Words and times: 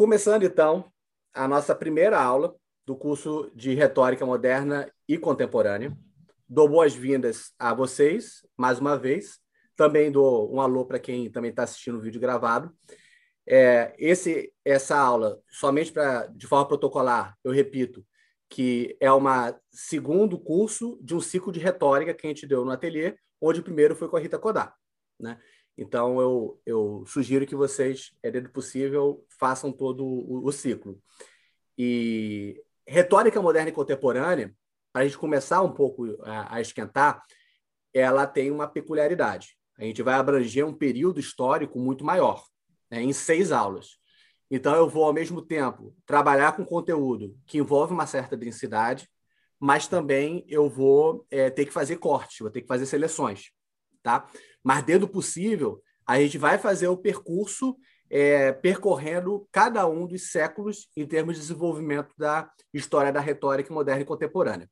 Começando 0.00 0.44
então 0.44 0.90
a 1.34 1.46
nossa 1.46 1.74
primeira 1.74 2.18
aula 2.18 2.56
do 2.86 2.96
curso 2.96 3.52
de 3.54 3.74
Retórica 3.74 4.24
Moderna 4.24 4.90
e 5.06 5.18
Contemporânea. 5.18 5.94
Dou 6.48 6.66
boas-vindas 6.66 7.52
a 7.58 7.74
vocês, 7.74 8.40
mais 8.56 8.78
uma 8.78 8.98
vez. 8.98 9.38
Também 9.76 10.10
dou 10.10 10.50
um 10.54 10.58
alô 10.58 10.86
para 10.86 10.98
quem 10.98 11.30
também 11.30 11.50
está 11.50 11.64
assistindo 11.64 11.98
o 11.98 12.00
vídeo 12.00 12.18
gravado. 12.18 12.74
É, 13.46 13.94
esse, 13.98 14.50
essa 14.64 14.96
aula, 14.96 15.38
somente 15.50 15.92
para 15.92 16.28
de 16.28 16.46
forma 16.46 16.66
protocolar, 16.66 17.36
eu 17.44 17.52
repito, 17.52 18.02
que 18.48 18.96
é 19.00 19.12
uma 19.12 19.54
segundo 19.70 20.38
curso 20.38 20.98
de 21.02 21.14
um 21.14 21.20
ciclo 21.20 21.52
de 21.52 21.60
retórica 21.60 22.14
que 22.14 22.26
a 22.26 22.30
gente 22.30 22.46
deu 22.46 22.64
no 22.64 22.70
ateliê, 22.70 23.16
onde 23.38 23.60
o 23.60 23.62
primeiro 23.62 23.94
foi 23.94 24.08
com 24.08 24.16
a 24.16 24.20
Rita 24.20 24.38
Kodá. 24.38 24.74
Né? 25.20 25.38
Então, 25.76 26.20
eu, 26.20 26.60
eu 26.66 27.04
sugiro 27.06 27.46
que 27.46 27.54
vocês, 27.54 28.12
é 28.22 28.30
dentro 28.30 28.52
possível, 28.52 29.24
façam 29.38 29.72
todo 29.72 30.04
o, 30.04 30.46
o 30.46 30.52
ciclo. 30.52 31.00
E 31.78 32.62
retórica 32.86 33.40
moderna 33.40 33.70
e 33.70 33.72
contemporânea, 33.72 34.54
para 34.92 35.02
a 35.02 35.04
gente 35.04 35.16
começar 35.16 35.62
um 35.62 35.72
pouco 35.72 36.18
a, 36.22 36.56
a 36.56 36.60
esquentar, 36.60 37.22
ela 37.94 38.26
tem 38.26 38.50
uma 38.50 38.68
peculiaridade. 38.68 39.56
A 39.78 39.84
gente 39.84 40.02
vai 40.02 40.14
abranger 40.14 40.66
um 40.66 40.74
período 40.74 41.18
histórico 41.18 41.78
muito 41.78 42.04
maior, 42.04 42.44
né, 42.90 43.02
em 43.02 43.12
seis 43.12 43.50
aulas. 43.50 43.98
Então, 44.50 44.74
eu 44.74 44.88
vou, 44.88 45.04
ao 45.04 45.12
mesmo 45.12 45.40
tempo, 45.40 45.94
trabalhar 46.04 46.52
com 46.52 46.64
conteúdo 46.64 47.38
que 47.46 47.58
envolve 47.58 47.92
uma 47.92 48.06
certa 48.06 48.36
densidade, 48.36 49.08
mas 49.58 49.86
também 49.86 50.44
eu 50.48 50.68
vou 50.68 51.24
é, 51.30 51.48
ter 51.48 51.66
que 51.66 51.72
fazer 51.72 51.96
cortes, 51.96 52.38
vou 52.40 52.50
ter 52.50 52.62
que 52.62 52.66
fazer 52.66 52.86
seleções. 52.86 53.52
Tá? 54.02 54.28
Mas, 54.62 54.82
dentro 54.82 55.06
do 55.06 55.12
possível, 55.12 55.82
a 56.06 56.18
gente 56.18 56.38
vai 56.38 56.58
fazer 56.58 56.88
o 56.88 56.96
percurso 56.96 57.76
é, 58.10 58.52
percorrendo 58.52 59.48
cada 59.52 59.86
um 59.86 60.06
dos 60.06 60.32
séculos 60.32 60.88
em 60.96 61.06
termos 61.06 61.36
de 61.36 61.42
desenvolvimento 61.42 62.12
da 62.18 62.50
história 62.74 63.12
da 63.12 63.20
retórica 63.20 63.72
moderna 63.72 64.02
e 64.02 64.06
contemporânea. 64.06 64.68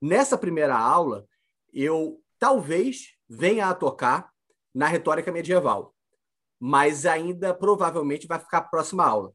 Nessa 0.00 0.36
primeira 0.36 0.76
aula, 0.76 1.24
eu 1.72 2.20
talvez 2.38 3.14
venha 3.28 3.68
a 3.68 3.74
tocar 3.74 4.30
na 4.74 4.86
retórica 4.86 5.32
medieval, 5.32 5.94
mas 6.60 7.06
ainda 7.06 7.54
provavelmente 7.54 8.26
vai 8.26 8.38
ficar 8.38 8.58
a 8.58 8.62
próxima 8.62 9.04
aula. 9.04 9.32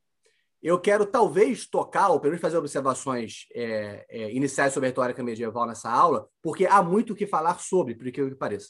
Eu 0.62 0.80
quero 0.80 1.06
talvez 1.06 1.67
tocar, 1.67 2.10
ou 2.10 2.20
pelo 2.20 2.32
menos 2.32 2.42
fazer 2.42 2.58
observações 2.58 3.45
é, 3.56 4.06
é, 4.10 4.32
iniciais 4.32 4.73
sobre 4.73 4.88
a 4.88 4.90
retórica 4.90 5.23
medieval 5.23 5.66
nessa 5.66 5.90
aula, 5.90 6.28
porque 6.44 6.67
há 6.67 6.84
muito 6.84 7.14
o 7.14 7.16
que 7.16 7.26
falar 7.26 7.60
sobre, 7.60 7.95
por 7.95 8.12
que 8.12 8.36
pareça. 8.36 8.70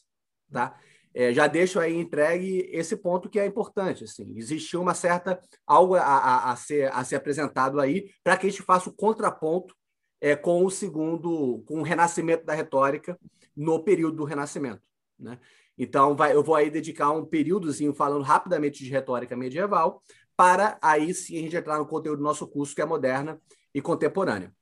Tá? 0.52 0.80
É, 1.14 1.34
já 1.34 1.48
deixo 1.48 1.80
aí 1.80 1.96
entregue 1.96 2.70
esse 2.72 2.96
ponto 2.96 3.30
que 3.30 3.40
é 3.40 3.46
importante. 3.46 4.04
Assim, 4.04 4.34
existiu 4.38 4.82
uma 4.82 4.94
certa 4.94 5.40
algo 5.66 5.96
a, 5.96 6.02
a, 6.02 6.52
a 6.52 6.56
ser, 6.56 6.92
a 6.94 7.04
ser 7.04 7.16
apresentado 7.16 7.80
aí 7.80 8.12
para 8.24 8.38
que 8.38 8.48
a 8.48 8.50
gente 8.50 8.62
faça 8.62 8.90
o 8.90 8.94
contraponto 8.94 9.76
é, 10.22 10.36
com 10.36 10.64
o 10.64 10.70
segundo, 10.70 11.64
com 11.66 11.80
o 11.80 11.84
renascimento 11.84 12.46
da 12.46 12.54
retórica 12.54 13.20
no 13.56 13.84
período 13.84 14.18
do 14.18 14.24
renascimento. 14.24 14.82
Né? 15.18 15.40
Então, 15.78 16.16
vai, 16.16 16.34
eu 16.34 16.44
vou 16.44 16.56
aí 16.56 16.70
dedicar 16.70 17.12
um 17.12 17.26
períodozinho 17.26 17.94
falando 17.94 18.24
rapidamente 18.24 18.84
de 18.84 18.90
retórica 18.90 19.36
medieval, 19.36 20.02
para 20.36 20.78
aí 20.82 21.14
sim 21.14 21.38
a 21.38 21.42
gente 21.42 21.56
entrar 21.56 21.78
no 21.78 21.86
conteúdo 21.86 22.18
do 22.18 22.24
nosso 22.24 22.48
curso, 22.48 22.76
que 22.76 22.82
é 22.82 22.86
moderna 22.86 23.42
e 23.74 23.82
contemporânea. 23.82 24.54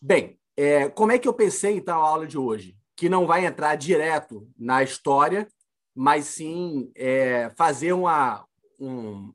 Bem, 0.00 0.38
é, 0.56 0.88
como 0.88 1.12
é 1.12 1.18
que 1.18 1.28
eu 1.28 1.34
pensei, 1.34 1.76
então, 1.76 2.02
a 2.02 2.08
aula 2.08 2.26
de 2.26 2.38
hoje? 2.38 2.76
Que 2.96 3.08
não 3.08 3.26
vai 3.26 3.44
entrar 3.44 3.76
direto 3.76 4.48
na 4.58 4.82
história, 4.82 5.46
mas 5.94 6.24
sim 6.24 6.90
é, 6.96 7.50
fazer 7.50 7.92
uma, 7.92 8.46
um, 8.80 9.32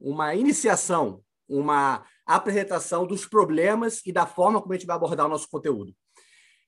uma 0.00 0.34
iniciação, 0.34 1.22
uma 1.46 2.04
apresentação 2.24 3.06
dos 3.06 3.26
problemas 3.26 4.00
e 4.06 4.12
da 4.12 4.26
forma 4.26 4.60
como 4.60 4.72
a 4.72 4.76
gente 4.76 4.86
vai 4.86 4.96
abordar 4.96 5.26
o 5.26 5.28
nosso 5.28 5.48
conteúdo. 5.48 5.94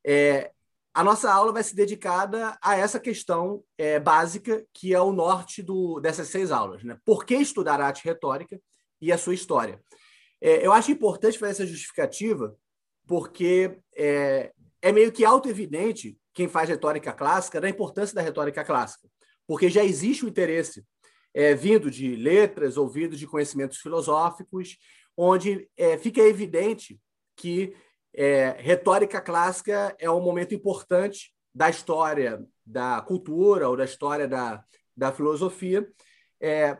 É, 0.05 0.53
a 0.95 1.03
nossa 1.03 1.33
aula 1.33 1.53
vai 1.53 1.62
ser 1.62 1.75
dedicada 1.75 2.59
a 2.61 2.77
essa 2.77 3.01
questão 3.01 3.65
é, 3.78 3.99
básica, 3.99 4.67
que 4.75 4.95
é 4.95 5.01
o 5.01 5.12
norte 5.12 5.62
do, 5.62 5.99
dessas 6.01 6.28
seis 6.28 6.51
aulas. 6.51 6.84
Né? 6.84 6.99
Por 7.05 7.25
que 7.25 7.34
estudar 7.34 7.81
a 7.81 7.87
arte 7.87 8.05
retórica 8.05 8.61
e 9.01 9.11
a 9.11 9.17
sua 9.17 9.33
história? 9.33 9.81
É, 10.41 10.67
eu 10.67 10.72
acho 10.72 10.91
importante 10.91 11.39
fazer 11.39 11.53
essa 11.53 11.67
justificativa, 11.67 12.55
porque 13.06 13.78
é, 13.97 14.53
é 14.82 14.91
meio 14.91 15.12
que 15.12 15.25
auto-evidente, 15.25 16.19
quem 16.34 16.48
faz 16.48 16.69
retórica 16.69 17.12
clássica, 17.12 17.60
da 17.60 17.69
importância 17.69 18.15
da 18.15 18.20
retórica 18.20 18.65
clássica, 18.65 19.09
porque 19.47 19.70
já 19.70 19.84
existe 19.84 20.25
o 20.25 20.28
interesse 20.28 20.84
é, 21.32 21.54
vindo 21.54 21.91
de 21.91 22.16
letras 22.16 22.76
ou 22.76 22.88
vindo 22.88 23.16
de 23.16 23.26
conhecimentos 23.26 23.78
filosóficos, 23.78 24.76
onde 25.16 25.69
é, 25.76 25.97
fica 25.97 26.21
evidente 26.21 26.98
que 27.37 27.75
é, 28.15 28.56
retórica 28.59 29.21
clássica 29.21 29.94
é 29.98 30.10
um 30.10 30.21
momento 30.21 30.54
importante 30.54 31.32
da 31.54 31.71
história 31.71 32.44
da 32.65 33.00
cultura 33.03 33.69
ou 33.69 33.76
da 33.76 33.84
história 33.84 34.26
da, 34.26 34.65
da 34.97 35.12
filosofia, 35.12 35.88
é, 36.41 36.76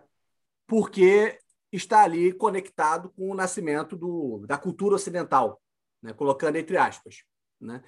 porque 0.67 1.39
está 1.71 2.03
ali 2.03 2.33
conectado 2.33 3.11
com 3.11 3.31
o 3.31 3.35
nascimento 3.35 3.97
do, 3.97 4.45
da 4.47 4.59
cultura 4.59 4.97
ocidental, 4.97 5.61
né? 6.03 6.13
colocando 6.13 6.57
entre 6.57 6.77
aspas. 6.77 7.25
Né? 7.63 7.83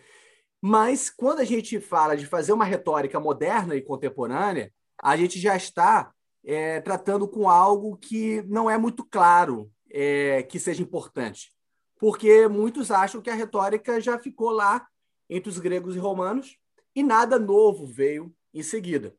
Mas 0.61 1.11
quando 1.11 1.41
a 1.41 1.45
gente 1.45 1.81
fala 1.81 2.17
de 2.17 2.27
fazer 2.27 2.53
uma 2.53 2.65
retórica 2.65 3.21
moderna 3.21 3.75
e 3.75 3.83
contemporânea, 3.83 4.73
a 5.03 5.17
gente 5.17 5.39
já 5.39 5.57
está 5.57 6.13
é, 6.45 6.81
tratando 6.81 7.29
com 7.29 7.49
algo 7.49 7.97
que 7.97 8.43
não 8.43 8.71
é 8.71 8.79
muito 8.79 9.05
claro 9.05 9.71
é, 9.91 10.43
que 10.45 10.59
seja 10.59 10.83
importante. 10.83 11.53
Porque 11.99 12.49
muitos 12.49 12.91
acham 12.91 13.21
que 13.21 13.31
a 13.31 13.35
retórica 13.35 14.01
já 14.01 14.19
ficou 14.19 14.51
lá 14.51 14.87
entre 15.29 15.51
os 15.51 15.59
gregos 15.59 15.97
e 15.97 15.99
romanos 15.99 16.57
e 16.95 17.03
nada 17.03 17.39
novo 17.39 17.87
veio 17.87 18.35
em 18.53 18.63
seguida. 18.63 19.15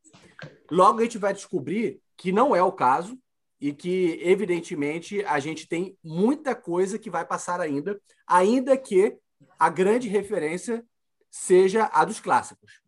Logo 0.72 1.00
a 1.00 1.04
gente 1.04 1.18
vai 1.18 1.34
descobrir 1.34 2.00
que 2.18 2.32
não 2.32 2.56
é 2.56 2.64
o 2.64 2.72
caso 2.72 3.18
e 3.60 3.74
que, 3.74 4.20
evidentemente, 4.22 5.24
a 5.26 5.40
gente 5.40 5.68
tem 5.68 5.98
muita 6.04 6.54
coisa 6.54 7.00
que 7.00 7.10
vai 7.10 7.26
passar 7.26 7.60
ainda, 7.60 8.00
ainda 8.28 8.78
que 8.78 9.18
a 9.60 9.70
grande 9.70 10.08
referência 10.08 10.86
seja 11.30 11.90
a 11.94 12.06
dos 12.06 12.20
clássicos. 12.20 12.82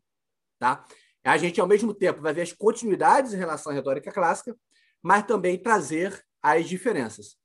Tá? 0.59 0.85
A 1.23 1.37
gente, 1.37 1.59
ao 1.59 1.67
mesmo 1.67 1.93
tempo, 1.93 2.21
vai 2.21 2.33
ver 2.33 2.43
as 2.43 2.53
continuidades 2.53 3.33
em 3.33 3.37
relação 3.37 3.71
à 3.71 3.75
retórica 3.75 4.11
clássica, 4.11 4.55
mas 5.01 5.25
também 5.25 5.61
trazer 5.61 6.23
as 6.41 6.67
diferenças. 6.67 7.37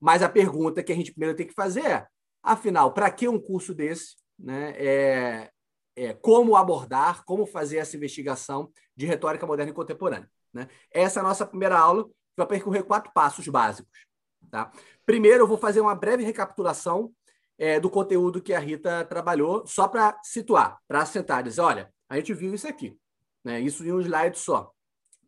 Mas 0.00 0.22
a 0.22 0.28
pergunta 0.28 0.82
que 0.82 0.92
a 0.92 0.94
gente 0.94 1.12
primeiro 1.12 1.36
tem 1.36 1.46
que 1.46 1.52
fazer 1.52 1.84
é, 1.84 2.06
afinal, 2.42 2.94
para 2.94 3.10
que 3.10 3.28
um 3.28 3.38
curso 3.38 3.74
desse? 3.74 4.16
Né? 4.38 4.70
É, 4.78 5.50
é, 5.94 6.14
como 6.14 6.56
abordar, 6.56 7.22
como 7.24 7.44
fazer 7.44 7.76
essa 7.76 7.96
investigação 7.96 8.72
de 8.96 9.04
retórica 9.04 9.46
moderna 9.46 9.72
e 9.72 9.74
contemporânea. 9.74 10.30
Né? 10.52 10.66
Essa 10.90 11.20
é 11.20 11.22
a 11.22 11.24
nossa 11.24 11.44
primeira 11.44 11.78
aula, 11.78 12.04
que 12.04 12.36
vai 12.38 12.46
percorrer 12.46 12.82
quatro 12.84 13.12
passos 13.12 13.46
básicos. 13.48 14.06
Tá? 14.50 14.72
Primeiro, 15.04 15.44
eu 15.44 15.46
vou 15.46 15.58
fazer 15.58 15.80
uma 15.80 15.94
breve 15.94 16.24
recapitulação 16.24 17.12
é, 17.60 17.78
do 17.78 17.90
conteúdo 17.90 18.40
que 18.40 18.54
a 18.54 18.58
Rita 18.58 19.04
trabalhou, 19.04 19.66
só 19.66 19.86
para 19.86 20.18
situar, 20.22 20.78
para 20.88 21.02
assentar, 21.02 21.42
dizer, 21.42 21.60
olha, 21.60 21.92
a 22.08 22.16
gente 22.16 22.32
viu 22.32 22.54
isso 22.54 22.66
aqui, 22.66 22.98
né? 23.44 23.60
isso 23.60 23.84
em 23.84 23.92
um 23.92 24.00
slide 24.00 24.38
só. 24.38 24.72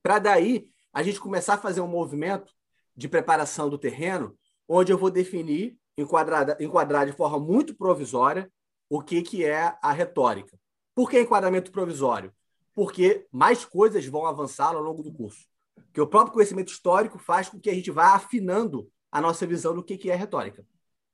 Para 0.03 0.19
daí 0.19 0.67
a 0.95 1.03
gente 1.03 1.21
começar 1.21 1.55
a 1.55 1.59
fazer 1.59 1.83
um 1.83 1.87
movimento 1.87 2.51
de 2.97 3.07
preparação 3.07 3.69
do 3.69 3.77
terreno, 3.77 4.35
onde 4.67 4.91
eu 4.91 4.97
vou 4.97 5.11
definir, 5.11 5.77
enquadrar, 5.95 6.57
enquadrar 6.59 7.05
de 7.05 7.13
forma 7.13 7.39
muito 7.39 7.77
provisória, 7.77 8.51
o 8.89 9.03
que, 9.03 9.21
que 9.21 9.45
é 9.45 9.77
a 9.83 9.93
retórica. 9.93 10.59
Por 10.95 11.11
que 11.11 11.21
enquadramento 11.21 11.71
provisório? 11.71 12.33
Porque 12.73 13.27
mais 13.31 13.63
coisas 13.63 14.07
vão 14.07 14.25
avançar 14.25 14.75
ao 14.75 14.83
longo 14.83 15.03
do 15.03 15.13
curso. 15.13 15.47
Que 15.93 16.01
o 16.01 16.07
próprio 16.07 16.33
conhecimento 16.33 16.73
histórico 16.73 17.19
faz 17.19 17.51
com 17.51 17.61
que 17.61 17.69
a 17.69 17.75
gente 17.75 17.91
vá 17.91 18.15
afinando 18.15 18.91
a 19.11 19.21
nossa 19.21 19.47
visão 19.47 19.75
do 19.75 19.85
que, 19.85 19.99
que 19.99 20.11
é 20.11 20.15
retórica. 20.15 20.65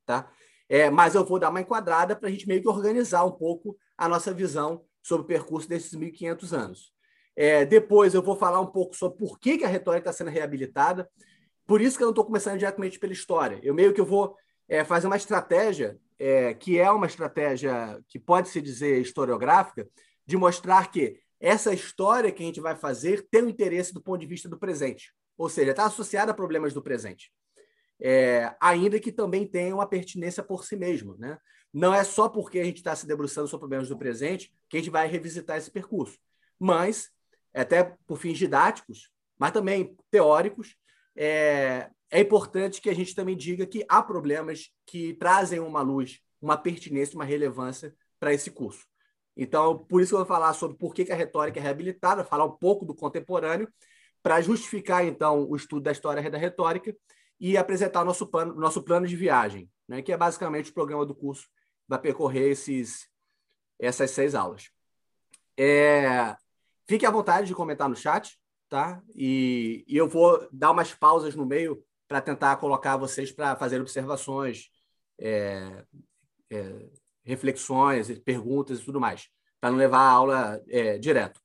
Tá? 0.06 0.31
É, 0.69 0.91
mas 0.91 1.15
eu 1.15 1.25
vou 1.25 1.38
dar 1.38 1.49
uma 1.49 1.61
enquadrada 1.61 2.15
para 2.15 2.29
a 2.29 2.31
gente 2.31 2.47
meio 2.47 2.61
que 2.61 2.69
organizar 2.69 3.25
um 3.25 3.31
pouco 3.31 3.76
a 3.97 4.09
nossa 4.09 4.32
visão 4.32 4.85
sobre 5.03 5.25
o 5.25 5.26
percurso 5.26 5.69
desses 5.69 5.94
1.500 5.94 6.53
anos. 6.53 6.93
É, 7.35 7.65
depois 7.65 8.15
eu 8.15 8.23
vou 8.23 8.37
falar 8.37 8.61
um 8.61 8.67
pouco 8.67 8.94
sobre 8.94 9.17
por 9.17 9.38
que, 9.38 9.59
que 9.59 9.65
a 9.65 9.69
retórica 9.69 10.11
está 10.11 10.12
sendo 10.12 10.31
reabilitada. 10.31 11.09
Por 11.67 11.81
isso 11.81 11.97
que 11.97 12.03
eu 12.03 12.06
não 12.06 12.12
estou 12.12 12.25
começando 12.25 12.59
diretamente 12.59 12.99
pela 12.99 13.12
história. 13.12 13.59
Eu 13.62 13.75
meio 13.75 13.94
que 13.94 14.03
vou 14.03 14.37
é, 14.69 14.85
fazer 14.85 15.06
uma 15.06 15.17
estratégia, 15.17 15.99
é, 16.19 16.53
que 16.53 16.79
é 16.79 16.91
uma 16.91 17.06
estratégia 17.06 18.03
que 18.09 18.19
pode 18.19 18.49
se 18.49 18.61
dizer 18.61 19.00
historiográfica, 19.00 19.88
de 20.26 20.37
mostrar 20.37 20.91
que 20.91 21.19
essa 21.41 21.73
história 21.73 22.32
que 22.32 22.43
a 22.43 22.47
gente 22.47 22.61
vai 22.61 22.76
fazer 22.76 23.26
tem 23.31 23.44
um 23.44 23.49
interesse 23.49 23.94
do 23.94 24.03
ponto 24.03 24.20
de 24.20 24.26
vista 24.26 24.49
do 24.49 24.59
presente. 24.59 25.15
Ou 25.37 25.49
seja, 25.49 25.70
está 25.70 25.87
associada 25.87 26.32
a 26.32 26.35
problemas 26.35 26.75
do 26.75 26.82
presente 26.82 27.31
é, 28.00 28.54
ainda 28.60 29.00
que 29.00 29.10
também 29.10 29.46
tenha 29.46 29.74
uma 29.74 29.86
pertinência 29.86 30.42
por 30.42 30.64
si 30.64 30.76
mesmo. 30.76 31.16
Né? 31.18 31.38
Não 31.72 31.92
é 31.92 32.04
só 32.04 32.28
porque 32.28 32.58
a 32.58 32.64
gente 32.64 32.78
está 32.78 32.94
se 32.94 33.06
debruçando 33.06 33.48
sobre 33.48 33.62
problemas 33.62 33.88
do 33.88 33.98
presente 33.98 34.52
que 34.68 34.76
a 34.76 34.80
gente 34.80 34.90
vai 34.90 35.08
revisitar 35.08 35.56
esse 35.56 35.70
percurso, 35.70 36.18
mas, 36.58 37.10
até 37.54 37.96
por 38.06 38.18
fins 38.18 38.38
didáticos, 38.38 39.10
mas 39.38 39.52
também 39.52 39.96
teóricos, 40.10 40.76
é, 41.16 41.90
é 42.10 42.20
importante 42.20 42.80
que 42.80 42.90
a 42.90 42.94
gente 42.94 43.14
também 43.14 43.36
diga 43.36 43.66
que 43.66 43.84
há 43.88 44.02
problemas 44.02 44.70
que 44.86 45.14
trazem 45.14 45.60
uma 45.60 45.82
luz, 45.82 46.20
uma 46.40 46.56
pertinência, 46.56 47.14
uma 47.14 47.24
relevância 47.24 47.94
para 48.18 48.32
esse 48.32 48.50
curso. 48.50 48.86
Então, 49.36 49.78
por 49.78 50.02
isso 50.02 50.14
eu 50.14 50.18
vou 50.18 50.26
falar 50.26 50.52
sobre 50.54 50.76
por 50.76 50.92
que 50.92 51.12
a 51.12 51.14
retórica 51.14 51.60
é 51.60 51.62
reabilitada, 51.62 52.24
falar 52.24 52.44
um 52.44 52.56
pouco 52.56 52.84
do 52.84 52.94
contemporâneo, 52.94 53.68
para 54.20 54.40
justificar, 54.40 55.04
então, 55.04 55.48
o 55.48 55.54
estudo 55.54 55.82
da 55.82 55.92
história 55.92 56.28
da 56.28 56.38
retórica 56.38 56.94
e 57.40 57.56
apresentar 57.56 58.05
nosso 58.05 58.26
plano, 58.26 58.55
nosso 58.55 58.82
plano 58.82 59.06
de 59.06 59.17
viagem, 59.17 59.70
né, 59.87 60.02
que 60.02 60.12
é 60.12 60.17
basicamente 60.17 60.70
o 60.70 60.75
programa 60.75 61.06
do 61.06 61.14
curso 61.14 61.49
vai 61.87 61.99
percorrer 61.99 62.50
esses, 62.50 63.08
essas 63.79 64.11
seis 64.11 64.35
aulas. 64.35 64.70
É, 65.56 66.37
fique 66.87 67.06
à 67.06 67.11
vontade 67.11 67.46
de 67.46 67.55
comentar 67.55 67.88
no 67.88 67.96
chat, 67.96 68.38
tá? 68.69 69.02
E, 69.14 69.85
e 69.88 69.96
eu 69.96 70.06
vou 70.06 70.46
dar 70.52 70.70
umas 70.70 70.93
pausas 70.94 71.35
no 71.35 71.46
meio 71.46 71.82
para 72.06 72.20
tentar 72.20 72.56
colocar 72.56 72.96
vocês 72.96 73.32
para 73.32 73.56
fazer 73.56 73.81
observações, 73.81 74.70
é, 75.19 75.84
é, 76.50 76.88
reflexões, 77.25 78.19
perguntas 78.20 78.81
e 78.81 78.84
tudo 78.84 79.00
mais, 79.00 79.29
para 79.61 79.70
não 79.70 79.79
levar 79.79 80.00
a 80.00 80.11
aula 80.11 80.62
é, 80.69 80.99
direto. 80.99 81.41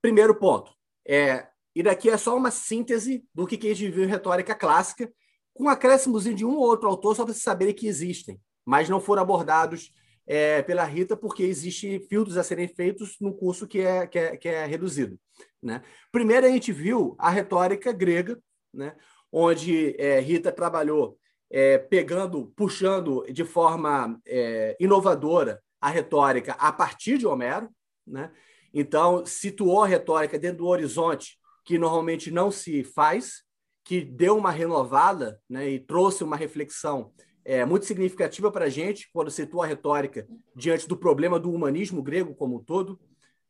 Primeiro 0.00 0.34
ponto, 0.34 0.72
é, 1.06 1.48
e 1.74 1.82
daqui 1.82 2.08
é 2.08 2.16
só 2.16 2.36
uma 2.36 2.50
síntese 2.50 3.24
do 3.34 3.46
que 3.46 3.56
a 3.56 3.74
gente 3.74 3.90
viu 3.90 4.04
em 4.04 4.08
retórica 4.08 4.54
clássica, 4.54 5.12
com 5.52 5.68
acréscimos 5.68 6.24
de 6.24 6.44
um 6.44 6.56
ou 6.56 6.62
outro 6.62 6.88
autor, 6.88 7.14
só 7.14 7.24
para 7.24 7.32
vocês 7.32 7.42
saberem 7.42 7.74
que 7.74 7.86
existem, 7.86 8.40
mas 8.64 8.88
não 8.88 9.00
foram 9.00 9.22
abordados 9.22 9.92
é, 10.26 10.62
pela 10.62 10.84
Rita, 10.84 11.16
porque 11.16 11.42
existem 11.42 12.00
filtros 12.00 12.36
a 12.36 12.42
serem 12.42 12.68
feitos 12.68 13.16
no 13.20 13.34
curso 13.34 13.66
que 13.66 13.80
é, 13.80 14.06
que 14.06 14.18
é, 14.18 14.36
que 14.36 14.48
é 14.48 14.64
reduzido. 14.66 15.18
Né? 15.62 15.82
Primeiro, 16.10 16.46
a 16.46 16.50
gente 16.50 16.72
viu 16.72 17.14
a 17.18 17.30
retórica 17.30 17.92
grega, 17.92 18.38
né? 18.72 18.94
onde 19.30 19.94
é, 19.98 20.20
Rita 20.20 20.50
trabalhou 20.50 21.18
é, 21.50 21.78
pegando, 21.78 22.52
puxando 22.56 23.24
de 23.30 23.44
forma 23.44 24.20
é, 24.26 24.76
inovadora 24.80 25.62
a 25.80 25.88
retórica 25.88 26.52
a 26.54 26.72
partir 26.72 27.18
de 27.18 27.26
Homero. 27.26 27.68
Né? 28.06 28.30
Então, 28.72 29.24
situou 29.24 29.82
a 29.82 29.86
retórica 29.86 30.38
dentro 30.38 30.58
do 30.58 30.66
horizonte 30.66 31.38
que 31.64 31.78
normalmente 31.78 32.30
não 32.30 32.50
se 32.50 32.84
faz, 32.84 33.42
que 33.84 34.00
deu 34.02 34.36
uma 34.36 34.50
renovada 34.50 35.40
né? 35.48 35.68
e 35.68 35.80
trouxe 35.80 36.22
uma 36.22 36.36
reflexão 36.36 37.12
é, 37.44 37.64
muito 37.64 37.84
significativa 37.84 38.50
para 38.50 38.64
a 38.64 38.70
gente 38.70 39.10
quando 39.12 39.30
citou 39.30 39.62
a 39.62 39.66
retórica 39.66 40.26
diante 40.56 40.88
do 40.88 40.96
problema 40.96 41.38
do 41.38 41.52
humanismo 41.52 42.02
grego 42.02 42.34
como 42.34 42.56
um 42.56 42.64
todo, 42.64 42.98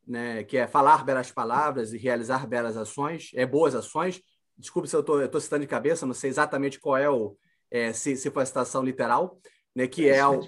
né, 0.06 0.42
que 0.44 0.56
é 0.56 0.66
falar 0.66 1.04
belas 1.04 1.30
palavras 1.30 1.92
e 1.92 1.98
realizar 1.98 2.46
belas 2.46 2.76
ações, 2.76 3.30
é 3.34 3.46
boas 3.46 3.74
ações. 3.74 4.20
Desculpe 4.58 4.88
se 4.88 4.96
eu 4.96 5.00
estou 5.00 5.40
citando 5.40 5.62
de 5.62 5.68
cabeça, 5.68 6.04
não 6.04 6.14
sei 6.14 6.28
exatamente 6.28 6.78
qual 6.78 6.96
é 6.96 7.08
o 7.08 7.36
é, 7.70 7.92
se, 7.92 8.16
se 8.16 8.30
foi 8.30 8.42
a 8.42 8.46
citação 8.46 8.84
literal, 8.84 9.40
né, 9.74 9.86
que 9.86 10.08
é, 10.08 10.24
o, 10.26 10.40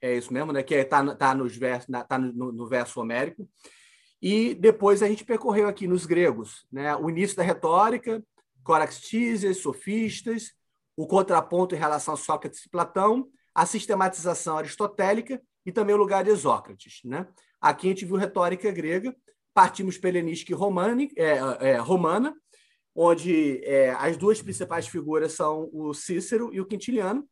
é 0.00 0.16
isso 0.16 0.32
mesmo, 0.32 0.52
né, 0.52 0.62
que 0.62 0.74
está 0.74 1.02
é, 1.02 1.14
tá 1.14 1.34
nos 1.34 1.56
vers, 1.56 1.86
tá 2.08 2.18
no, 2.18 2.52
no, 2.52 2.66
verso 2.66 3.00
homérico. 3.00 3.48
E 4.26 4.54
depois 4.54 5.02
a 5.02 5.06
gente 5.06 5.22
percorreu 5.22 5.68
aqui 5.68 5.86
nos 5.86 6.06
gregos, 6.06 6.64
né, 6.72 6.96
o 6.96 7.10
início 7.10 7.36
da 7.36 7.42
retórica, 7.42 8.24
coraxtísias, 8.62 9.58
sofistas, 9.58 10.54
o 10.96 11.06
contraponto 11.06 11.74
em 11.74 11.78
relação 11.78 12.14
a 12.14 12.16
Sócrates 12.16 12.64
e 12.64 12.70
Platão, 12.70 13.28
a 13.54 13.66
sistematização 13.66 14.56
aristotélica 14.56 15.42
e 15.66 15.70
também 15.70 15.94
o 15.94 15.98
lugar 15.98 16.24
de 16.24 16.34
Sócrates. 16.34 17.02
Né? 17.04 17.28
Aqui 17.60 17.88
a 17.88 17.90
gente 17.90 18.06
viu 18.06 18.16
retórica 18.16 18.70
grega, 18.70 19.14
partimos 19.52 19.98
pela 19.98 20.16
helenística 20.16 20.54
é, 21.16 21.72
é, 21.72 21.76
romana, 21.76 22.34
onde 22.94 23.62
é, 23.62 23.90
as 23.90 24.16
duas 24.16 24.40
principais 24.40 24.88
figuras 24.88 25.32
são 25.32 25.68
o 25.70 25.92
Cícero 25.92 26.48
e 26.50 26.62
o 26.62 26.66
Quintiliano. 26.66 27.28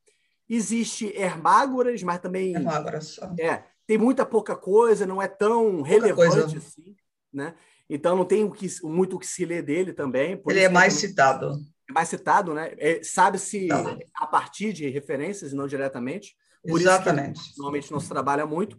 Existe 0.47 1.07
Hermágoras, 1.17 2.03
mas 2.03 2.21
também 2.21 2.55
Hermágoras. 2.55 3.19
é, 3.41 3.65
tem 3.87 3.99
muita 3.99 4.25
pouca 4.25 4.57
coisa, 4.57 5.07
não 5.07 5.21
é 5.21 5.29
tão 5.29 5.77
pouca 5.77 5.89
relevante 5.89 6.37
coisa. 6.37 6.59
assim, 6.59 6.97
né? 7.33 7.55
Então 7.89 8.17
não 8.17 8.25
tem 8.25 8.45
o 8.45 8.51
que, 8.51 8.67
muito 8.83 9.17
o 9.17 9.19
que 9.19 9.27
se 9.27 9.45
ler 9.45 9.63
dele 9.63 9.93
também. 9.93 10.41
Ele 10.49 10.61
é 10.61 10.69
mais 10.69 10.95
também... 10.95 11.09
citado 11.09 11.73
mais 11.93 12.09
citado, 12.09 12.55
né? 12.55 12.73
É, 12.79 13.03
Sabe-se 13.03 13.69
tá. 13.69 13.99
a 14.15 14.27
partir 14.27 14.73
de 14.73 14.89
referências 14.89 15.53
e 15.53 15.55
não 15.55 15.67
diretamente. 15.67 16.35
Por 16.67 16.81
Exatamente. 16.81 17.41
isso 17.41 17.51
que 17.51 17.59
normalmente 17.59 17.93
não 17.93 18.01
se 18.01 18.09
trabalha 18.09 18.47
muito. 18.47 18.79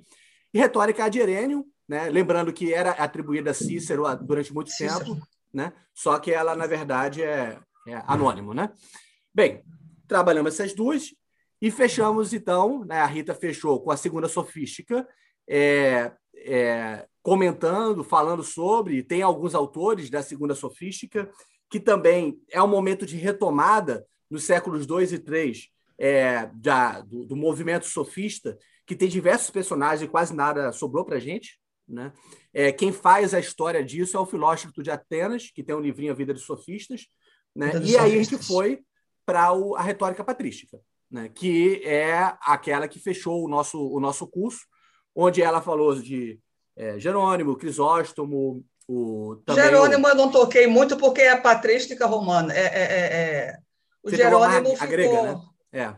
E 0.54 0.58
retórica 0.58 1.06
ad 1.06 1.18
Irênio, 1.18 1.66
né? 1.88 2.10
lembrando 2.10 2.52
que 2.54 2.74
era 2.74 2.92
atribuída 2.92 3.52
a 3.52 3.54
Cícero 3.54 4.04
durante 4.18 4.54
muito 4.54 4.72
Cícero. 4.72 5.06
tempo, 5.06 5.28
né? 5.54 5.74
só 5.94 6.18
que 6.18 6.32
ela, 6.32 6.56
na 6.56 6.66
verdade, 6.66 7.22
é, 7.22 7.60
é 7.88 7.96
anônimo. 8.08 8.54
Né? 8.54 8.70
Bem, 9.34 9.64
trabalhamos 10.08 10.54
essas 10.54 10.74
duas 10.74 11.14
e 11.64 11.72
fechamos, 11.72 12.34
então, 12.34 12.84
né? 12.84 13.00
a 13.00 13.06
Rita 13.06 13.34
fechou 13.34 13.80
com 13.80 13.90
a 13.90 13.96
segunda 13.96 14.28
sofística, 14.28 15.08
é, 15.48 16.12
é, 16.36 17.08
comentando, 17.22 18.04
falando 18.04 18.44
sobre, 18.44 19.02
tem 19.02 19.22
alguns 19.22 19.56
autores 19.56 20.10
da 20.10 20.22
segunda 20.22 20.56
sofística 20.56 21.32
que 21.70 21.80
também 21.80 22.38
é 22.52 22.62
um 22.62 22.68
momento 22.68 23.06
de 23.06 23.16
retomada 23.16 24.06
nos 24.30 24.44
séculos 24.44 24.86
2 24.86 25.14
e 25.14 25.20
3 25.20 25.70
é, 25.98 26.48
da, 26.54 27.00
do, 27.00 27.24
do, 27.24 27.36
movimento 27.38 27.86
sofista, 27.86 28.58
que 28.86 28.94
tem 28.94 29.08
diversos 29.08 29.50
personagens 29.50 30.02
e 30.02 30.12
quase 30.12 30.36
nada 30.36 30.74
sobrou 30.74 31.06
para 31.06 31.16
a 31.16 31.22
gente. 31.22 31.58
Né? 31.88 32.12
É, 32.54 32.74
quem 32.74 32.92
faz 32.92 33.34
a 33.34 33.40
história 33.40 33.82
disso 33.82 34.18
é 34.18 34.20
o 34.20 34.26
filósofo 34.26 34.84
de 34.84 34.92
Atenas, 34.92 35.50
que 35.50 35.64
tem 35.64 35.74
um 35.74 35.80
livrinho 35.80 36.12
A 36.12 36.16
Vida 36.16 36.34
dos 36.34 36.44
Sofistas. 36.44 37.08
Né? 37.56 37.72
E 37.86 37.96
aí 37.96 38.20
a 38.20 38.22
gente 38.22 38.38
foi 38.38 38.82
para 39.26 39.48
a 39.48 39.82
retórica 39.82 40.26
patrística, 40.26 40.82
né? 41.14 41.30
que 41.30 41.82
é 41.86 42.34
aquela 42.42 42.88
que 42.88 43.00
fechou 43.00 43.46
o 43.46 43.48
nosso, 43.48 43.80
o 43.80 44.00
nosso 44.00 44.26
curso, 44.26 44.66
onde 45.16 45.44
ela 45.44 45.62
falou 45.62 45.96
de 45.96 46.40
é, 46.76 47.00
Jerônimo, 47.00 47.56
Crisóstomo, 47.56 48.66
o, 48.88 49.38
Jerônimo 49.48 50.08
o... 50.08 50.10
eu 50.10 50.16
não 50.16 50.32
toquei 50.32 50.68
muito 50.68 50.98
porque 50.98 51.22
é 51.22 51.38
patrística 51.38 52.06
romana. 52.06 52.54
É, 52.54 52.66
é, 52.66 52.82
é, 52.82 53.14
é. 53.14 53.58
O 54.04 54.10
Você 54.10 54.18
Jerônimo 54.18 54.74
a, 54.74 54.76
ficou... 54.76 54.88
grega, 54.88 55.22
né? 55.22 55.42
É. 55.72 55.96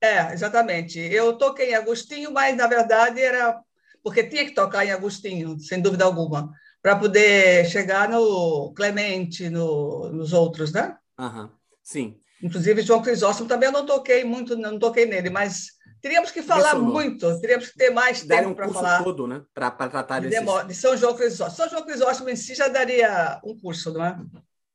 É, 0.00 0.32
exatamente. 0.32 1.00
Eu 1.00 1.36
toquei 1.36 1.70
em 1.70 1.74
Agostinho, 1.74 2.30
mas 2.30 2.56
na 2.56 2.68
verdade 2.68 3.20
era 3.20 3.60
porque 4.02 4.22
tinha 4.22 4.44
que 4.44 4.54
tocar 4.54 4.84
em 4.86 4.92
Agostinho, 4.92 5.58
sem 5.58 5.80
dúvida 5.80 6.04
alguma, 6.04 6.52
para 6.80 6.94
poder 6.94 7.66
chegar 7.66 8.08
no 8.08 8.72
Clemente, 8.74 9.50
no, 9.50 10.10
nos 10.10 10.32
outros, 10.32 10.72
né? 10.72 10.96
Uhum. 11.18 11.50
Sim. 11.82 12.20
Inclusive 12.42 12.82
João 12.82 13.02
Crisóstomo 13.02 13.48
também 13.48 13.68
eu 13.68 13.72
não 13.72 13.84
toquei 13.84 14.24
muito, 14.24 14.56
não 14.56 14.78
toquei 14.78 15.06
nele, 15.06 15.30
mas 15.30 15.78
Teríamos 16.00 16.30
que 16.30 16.42
falar 16.42 16.76
muito, 16.76 17.40
teríamos 17.40 17.70
que 17.70 17.76
ter 17.76 17.90
mais 17.90 18.22
tempo 18.22 18.50
um 18.50 18.54
para 18.54 18.68
falar. 18.68 19.02
todo, 19.02 19.26
né? 19.26 19.42
Para 19.52 19.70
tratar 19.70 20.20
de, 20.20 20.28
desses... 20.28 20.66
de 20.66 20.74
São 20.74 20.96
João 20.96 21.16
Crisóstomo. 21.16 21.56
São 21.56 21.68
João 21.68 21.84
Crisóstomo 21.84 22.30
em 22.30 22.36
si 22.36 22.54
já 22.54 22.68
daria 22.68 23.40
um 23.44 23.58
curso, 23.58 23.92
não 23.92 24.04
é? 24.04 24.16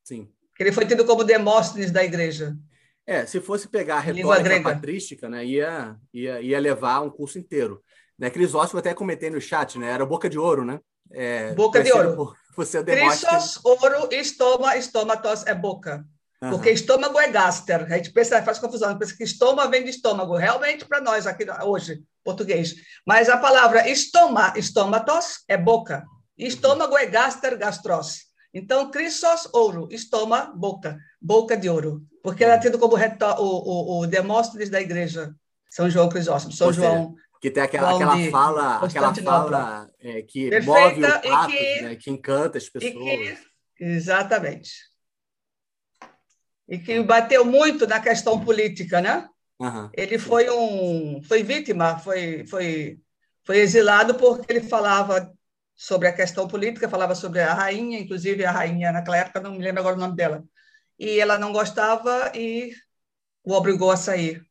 Sim. 0.03 0.29
Que 0.55 0.63
ele 0.63 0.73
foi 0.73 0.85
tido 0.85 1.05
como 1.05 1.23
Demóstenes 1.23 1.91
da 1.91 2.03
igreja. 2.03 2.57
É, 3.07 3.25
se 3.25 3.39
fosse 3.39 3.69
pegar 3.69 3.97
a 3.97 3.99
retórica 3.99 4.61
patrística, 4.61 5.29
né, 5.29 5.45
ia, 5.45 5.95
ia, 6.13 6.41
ia 6.41 6.59
levar 6.59 7.01
um 7.01 7.09
curso 7.09 7.39
inteiro. 7.39 7.81
Né, 8.19 8.29
Crisóstomo 8.29 8.79
até 8.79 8.93
comentei 8.93 9.29
no 9.29 9.39
chat, 9.39 9.79
né? 9.79 9.91
Era 9.91 10.05
boca 10.05 10.29
de 10.29 10.37
ouro, 10.37 10.65
né? 10.65 10.79
É, 11.11 11.53
boca 11.53 11.81
de 11.81 11.91
ouro. 11.91 12.33
você 12.55 12.79
é 12.79 12.83
Cristos, 12.83 13.59
ouro, 13.63 14.09
estoma, 14.11 14.75
estomatos 14.75 15.45
é 15.45 15.55
boca. 15.55 16.05
Porque 16.49 16.71
estômago 16.71 17.19
é 17.19 17.29
gaster. 17.29 17.85
A 17.91 17.97
gente 17.97 18.11
pensa, 18.11 18.41
faz 18.41 18.59
confusão, 18.59 18.97
pensa 18.97 19.15
que 19.15 19.23
estômago 19.23 19.69
vem 19.69 19.83
de 19.83 19.91
estômago. 19.91 20.35
Realmente, 20.35 20.85
para 20.85 20.99
nós 20.99 21.27
aqui 21.27 21.45
hoje, 21.63 22.01
português. 22.23 22.75
Mas 23.05 23.29
a 23.29 23.37
palavra 23.37 23.87
estoma, 23.87 24.53
estômatos 24.55 25.43
é 25.47 25.57
boca. 25.57 26.03
Estômago 26.37 26.97
é 26.97 27.05
gaster, 27.05 27.57
gastros. 27.57 28.23
Então, 28.53 28.91
Cristos, 28.91 29.47
ouro. 29.53 29.87
Estoma, 29.91 30.51
boca. 30.55 30.97
Boca 31.21 31.55
de 31.55 31.69
ouro. 31.69 32.03
Porque 32.21 32.43
era 32.43 32.59
tido 32.59 32.79
como 32.79 32.95
reto, 32.95 33.25
o, 33.25 33.99
o, 33.99 33.99
o 34.01 34.07
Demóstenes 34.07 34.69
da 34.69 34.81
igreja. 34.81 35.33
São 35.69 35.89
João 35.89 36.09
Crisóstomo. 36.09 36.53
São 36.53 36.67
Ou 36.67 36.73
João... 36.73 37.09
Seja, 37.09 37.23
que 37.41 37.51
tem 37.51 37.61
aquela, 37.61 37.93
aquela 37.93 38.31
fala, 38.31 38.77
aquela 38.77 39.13
fala 39.13 39.89
é, 39.99 40.21
que 40.21 40.49
Perfeita 40.49 40.71
move 40.71 41.03
o 41.03 41.29
pato, 41.29 41.51
que, 41.51 41.81
né, 41.81 41.95
que 41.97 42.09
encanta 42.09 42.57
as 42.57 42.69
pessoas. 42.69 42.93
Que, 42.93 43.37
exatamente 43.81 44.92
e 46.67 46.77
que 46.77 47.01
bateu 47.03 47.45
muito 47.45 47.85
na 47.85 47.99
questão 47.99 48.43
política, 48.43 49.01
né? 49.01 49.27
Uhum. 49.59 49.89
Ele 49.93 50.17
foi 50.17 50.49
um, 50.49 51.21
foi 51.23 51.43
vítima, 51.43 51.97
foi, 51.99 52.45
foi, 52.47 52.99
foi 53.45 53.57
exilado 53.59 54.15
porque 54.15 54.51
ele 54.51 54.61
falava 54.61 55.31
sobre 55.75 56.07
a 56.07 56.13
questão 56.13 56.47
política, 56.47 56.89
falava 56.89 57.15
sobre 57.15 57.41
a 57.41 57.53
rainha, 57.53 57.99
inclusive 57.99 58.45
a 58.45 58.51
rainha 58.51 58.91
naquela 58.91 59.17
época 59.17 59.39
não 59.39 59.51
me 59.51 59.59
lembro 59.59 59.81
agora 59.81 59.95
o 59.95 59.99
nome 59.99 60.15
dela, 60.15 60.43
e 60.97 61.19
ela 61.19 61.37
não 61.37 61.51
gostava 61.51 62.31
e 62.35 62.73
o 63.43 63.53
obrigou 63.53 63.91
a 63.91 63.97
sair, 63.97 64.45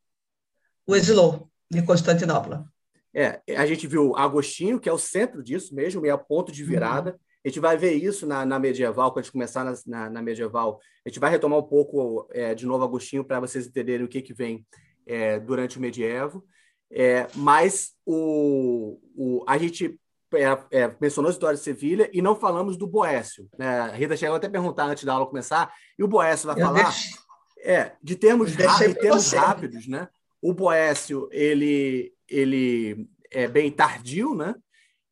o 0.86 0.94
exilou 0.94 1.50
de 1.70 1.82
Constantinopla. 1.82 2.66
É, 3.14 3.40
a 3.56 3.66
gente 3.66 3.86
viu 3.86 4.16
Agostinho, 4.16 4.80
que 4.80 4.88
é 4.88 4.92
o 4.92 4.98
centro 4.98 5.42
disso 5.42 5.74
mesmo, 5.74 6.04
e 6.04 6.08
é 6.08 6.14
o 6.14 6.18
ponto 6.18 6.50
de 6.50 6.64
virada. 6.64 7.12
Uhum. 7.12 7.18
A 7.44 7.48
gente 7.48 7.60
vai 7.60 7.76
ver 7.76 7.94
isso 7.94 8.26
na, 8.26 8.46
na 8.46 8.58
medieval, 8.58 9.10
quando 9.10 9.18
a 9.18 9.22
gente 9.22 9.32
começar 9.32 9.64
na, 9.64 9.74
na, 9.86 10.10
na, 10.10 10.22
medieval. 10.22 10.78
A 11.04 11.08
gente 11.08 11.18
vai 11.18 11.30
retomar 11.30 11.58
um 11.58 11.64
pouco 11.64 12.28
é, 12.30 12.54
de 12.54 12.66
novo 12.66 12.84
Agostinho 12.84 13.24
para 13.24 13.40
vocês 13.40 13.66
entenderem 13.66 14.06
o 14.06 14.08
que, 14.08 14.22
que 14.22 14.32
vem 14.32 14.64
é, 15.06 15.40
durante 15.40 15.78
o 15.78 15.80
medievo. 15.80 16.44
É, 16.90 17.26
mas 17.34 17.92
o, 18.06 19.00
o, 19.16 19.44
a 19.46 19.58
gente 19.58 19.98
é, 20.34 20.80
é, 20.82 20.94
mencionou 21.00 21.30
a 21.30 21.32
história 21.32 21.56
de 21.56 21.64
Sevilha 21.64 22.08
e 22.12 22.22
não 22.22 22.36
falamos 22.36 22.76
do 22.76 22.86
Boécio. 22.86 23.48
Né? 23.58 23.80
A 23.80 23.88
Rita 23.88 24.16
chegou 24.16 24.36
até 24.36 24.46
a 24.46 24.50
perguntar 24.50 24.84
antes 24.84 25.04
da 25.04 25.14
aula 25.14 25.26
começar, 25.26 25.72
e 25.98 26.04
o 26.04 26.08
Boécio 26.08 26.46
vai 26.46 26.56
Eu 26.56 26.66
falar 26.66 26.82
deixo... 26.84 27.18
é, 27.58 27.92
de 28.02 28.14
termos, 28.14 28.52
de 28.52 28.94
termos 28.94 29.32
rápidos. 29.32 29.88
Né? 29.88 30.08
O 30.40 30.54
Boécio 30.54 31.28
ele, 31.32 32.14
ele 32.28 33.08
é 33.30 33.48
bem 33.48 33.70
tardio, 33.70 34.34
né? 34.34 34.54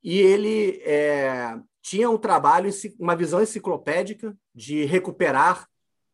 e 0.02 0.18
ele 0.18 0.80
é, 0.84 1.58
tinha 1.82 2.10
um 2.10 2.18
trabalho, 2.18 2.70
uma 2.98 3.16
visão 3.16 3.42
enciclopédica 3.42 4.36
de 4.54 4.84
recuperar 4.84 5.66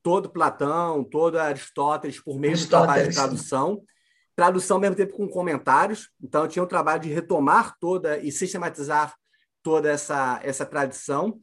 todo 0.03 0.31
Platão, 0.31 1.03
todo 1.03 1.39
Aristóteles 1.39 2.21
por 2.21 2.39
meio 2.39 2.57
do 2.57 2.69
trabalho 2.69 3.09
de 3.09 3.15
tradução 3.15 3.83
tradução 4.37 4.77
ao 4.77 4.81
mesmo 4.81 4.95
tempo 4.95 5.15
com 5.15 5.27
comentários. 5.27 6.11
Então, 6.23 6.47
tinha 6.47 6.63
o 6.63 6.69
trabalho 6.69 7.01
de 7.01 7.09
retomar 7.09 7.75
toda 7.81 8.19
e 8.19 8.31
sistematizar 8.31 9.17
toda 9.63 9.91
essa, 9.91 10.39
essa 10.45 10.67
tradição. 10.67 11.41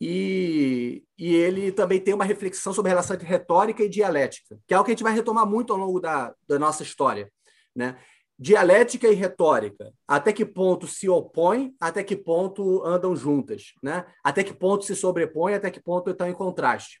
E, 0.00 1.02
e 1.18 1.34
ele 1.34 1.72
também 1.72 1.98
tem 1.98 2.14
uma 2.14 2.24
reflexão 2.24 2.72
sobre 2.72 2.90
a 2.90 2.92
relação 2.92 3.16
entre 3.16 3.26
retórica 3.26 3.82
e 3.82 3.88
dialética, 3.88 4.56
que 4.64 4.72
é 4.72 4.76
algo 4.76 4.84
que 4.84 4.92
a 4.92 4.94
gente 4.94 5.02
vai 5.02 5.12
retomar 5.12 5.44
muito 5.44 5.72
ao 5.72 5.78
longo 5.78 5.98
da, 5.98 6.32
da 6.46 6.56
nossa 6.56 6.84
história. 6.84 7.32
Né? 7.74 7.96
Dialética 8.38 9.08
e 9.08 9.14
retórica, 9.14 9.92
até 10.06 10.32
que 10.32 10.44
ponto 10.44 10.86
se 10.86 11.08
opõem, 11.08 11.74
até 11.80 12.04
que 12.04 12.16
ponto 12.16 12.84
andam 12.84 13.16
juntas, 13.16 13.72
né? 13.82 14.06
até 14.22 14.44
que 14.44 14.54
ponto 14.54 14.84
se 14.84 14.94
sobrepõem, 14.94 15.54
até 15.54 15.70
que 15.70 15.82
ponto 15.82 16.10
estão 16.10 16.28
em 16.28 16.34
contraste. 16.34 17.00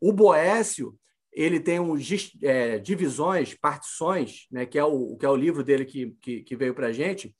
O 0.00 0.12
Boécio 0.12 0.96
ele 1.32 1.60
tem 1.60 1.78
um, 1.78 1.96
é, 2.42 2.78
divisões, 2.78 3.54
partições, 3.54 4.46
né, 4.50 4.66
que, 4.66 4.78
é 4.78 4.84
o, 4.84 5.16
que 5.16 5.24
é 5.24 5.28
o 5.28 5.36
livro 5.36 5.62
dele 5.62 5.84
que, 5.84 6.10
que, 6.20 6.42
que 6.42 6.56
veio 6.56 6.74
para 6.74 6.88
a 6.88 6.92
gente, 6.92 7.34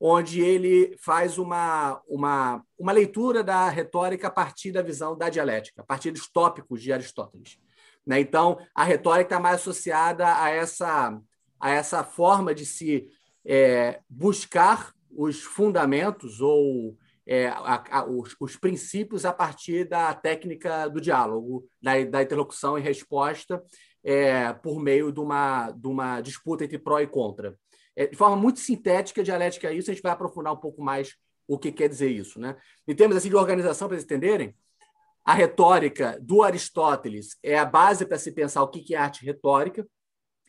onde 0.00 0.40
ele 0.40 0.96
faz 1.00 1.38
uma, 1.38 2.00
uma, 2.08 2.64
uma 2.76 2.92
leitura 2.92 3.44
da 3.44 3.68
retórica 3.68 4.26
a 4.28 4.30
partir 4.30 4.72
da 4.72 4.82
visão 4.82 5.16
da 5.16 5.28
dialética, 5.28 5.82
a 5.82 5.84
partir 5.84 6.10
dos 6.10 6.28
tópicos 6.28 6.82
de 6.82 6.92
Aristóteles. 6.92 7.58
Né? 8.06 8.20
Então, 8.20 8.58
a 8.74 8.84
retórica 8.84 9.34
está 9.34 9.40
mais 9.40 9.60
associada 9.60 10.42
a 10.42 10.50
essa, 10.50 11.18
a 11.64 11.70
essa 11.70 12.04
forma 12.04 12.54
de 12.54 12.66
se 12.66 13.08
é, 13.42 13.98
buscar 14.06 14.92
os 15.10 15.40
fundamentos 15.40 16.42
ou 16.42 16.94
é, 17.26 17.46
a, 17.48 17.82
a, 17.90 18.04
os, 18.04 18.36
os, 18.38 18.54
princípios 18.54 19.24
a 19.24 19.32
partir 19.32 19.88
da 19.88 20.12
técnica 20.12 20.86
do 20.88 21.00
diálogo, 21.00 21.66
da, 21.80 22.04
da 22.04 22.22
interlocução 22.22 22.76
e 22.76 22.82
resposta, 22.82 23.64
é, 24.04 24.52
por 24.52 24.78
meio 24.78 25.10
de 25.10 25.20
uma, 25.20 25.70
de 25.70 25.86
uma 25.86 26.20
disputa 26.20 26.64
entre 26.64 26.78
pró 26.78 27.00
e 27.00 27.06
contra. 27.06 27.58
É, 27.96 28.08
de 28.08 28.14
forma 28.14 28.36
muito 28.36 28.60
sintética, 28.60 29.24
dialética 29.24 29.72
isso, 29.72 29.90
a 29.90 29.94
gente 29.94 30.02
vai 30.02 30.12
aprofundar 30.12 30.52
um 30.52 30.60
pouco 30.60 30.82
mais 30.82 31.14
o 31.48 31.58
que 31.58 31.72
quer 31.72 31.88
dizer 31.88 32.10
isso. 32.10 32.38
Né? 32.38 32.54
Em 32.86 32.94
termos 32.94 33.16
assim, 33.16 33.30
de 33.30 33.36
organização, 33.36 33.88
para 33.88 33.96
vocês 33.96 34.04
entenderem, 34.04 34.54
a 35.24 35.32
retórica 35.32 36.18
do 36.20 36.42
Aristóteles 36.42 37.38
é 37.42 37.58
a 37.58 37.64
base 37.64 38.04
para 38.04 38.18
se 38.18 38.32
pensar 38.32 38.62
o 38.62 38.68
que 38.68 38.94
é 38.94 38.98
arte 38.98 39.24
retórica, 39.24 39.86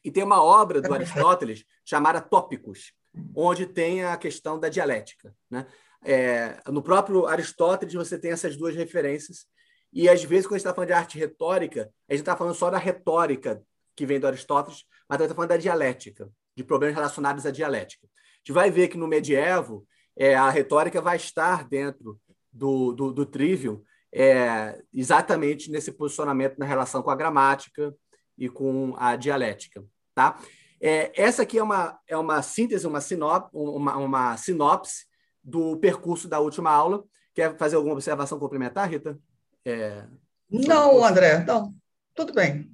e 0.06 0.12
tem 0.12 0.24
uma 0.24 0.42
obra 0.42 0.80
do 0.80 0.94
Aristóteles 0.94 1.66
chamada 1.84 2.22
Tópicos, 2.22 2.94
onde 3.36 3.66
tem 3.66 4.06
a 4.06 4.16
questão 4.16 4.60
da 4.60 4.70
dialética. 4.70 5.36
Né? 5.50 5.66
É, 6.04 6.60
no 6.68 6.84
próprio 6.84 7.26
Aristóteles 7.26 7.96
você 7.96 8.18
tem 8.20 8.32
essas 8.32 8.56
duas 8.56 8.76
referências. 8.76 9.48
E 9.92 10.08
às 10.08 10.24
vezes, 10.24 10.46
quando 10.46 10.56
a 10.56 10.58
gente 10.58 10.68
está 10.68 10.74
falando 10.74 10.88
de 10.90 10.94
arte 10.94 11.18
retórica, 11.18 11.90
a 12.08 12.14
gente 12.14 12.22
está 12.22 12.38
falando 12.38 12.54
só 12.54 12.70
da 12.70 12.78
retórica 12.78 13.64
que 13.96 14.06
vem 14.06 14.20
do 14.20 14.28
Aristóteles, 14.28 14.84
mas 15.10 15.18
também 15.18 15.26
está 15.26 15.36
falando 15.36 15.50
da 15.50 15.58
dialética, 15.58 16.30
de 16.56 16.64
problemas 16.64 16.96
relacionados 16.96 17.46
à 17.46 17.52
dialética. 17.52 18.06
A 18.06 18.38
gente 18.40 18.52
vai 18.52 18.70
ver 18.70 18.90
que 18.90 18.98
no 18.98 19.08
medievo 19.08 19.88
é, 20.16 20.36
a 20.36 20.50
retórica 20.50 21.02
vai 21.02 21.16
estar 21.16 21.68
dentro 21.68 22.20
do, 22.52 22.92
do, 22.92 23.12
do 23.12 23.26
trivium 23.26 23.82
é, 24.14 24.82
exatamente 24.94 25.72
nesse 25.72 25.92
posicionamento 25.92 26.58
na 26.58 26.66
relação 26.66 27.02
com 27.02 27.10
a 27.10 27.16
gramática 27.16 27.94
e 28.38 28.48
com 28.50 28.94
a 28.98 29.16
dialética. 29.16 29.84
Tá? 30.15 30.39
É, 30.81 31.12
essa 31.22 31.43
aqui 31.43 31.57
é 31.57 31.63
uma, 31.63 32.00
é 32.07 32.17
uma 32.17 32.41
síntese, 32.41 32.88
uma, 32.88 33.01
sinop, 33.01 33.50
uma, 33.53 33.98
uma 33.98 34.38
sinopse 34.38 35.05
do 35.43 35.77
percurso 35.77 36.27
da 36.27 36.39
última 36.39 36.72
aula. 36.72 37.03
Quer 37.34 37.57
fazer 37.57 37.75
alguma 37.75 37.93
observação 37.93 38.39
complementar, 38.39 38.89
Rita? 38.89 39.19
É... 39.65 40.05
Não, 40.50 41.03
André, 41.03 41.43
não. 41.43 41.75
Tudo 42.15 42.34
bem. 42.34 42.72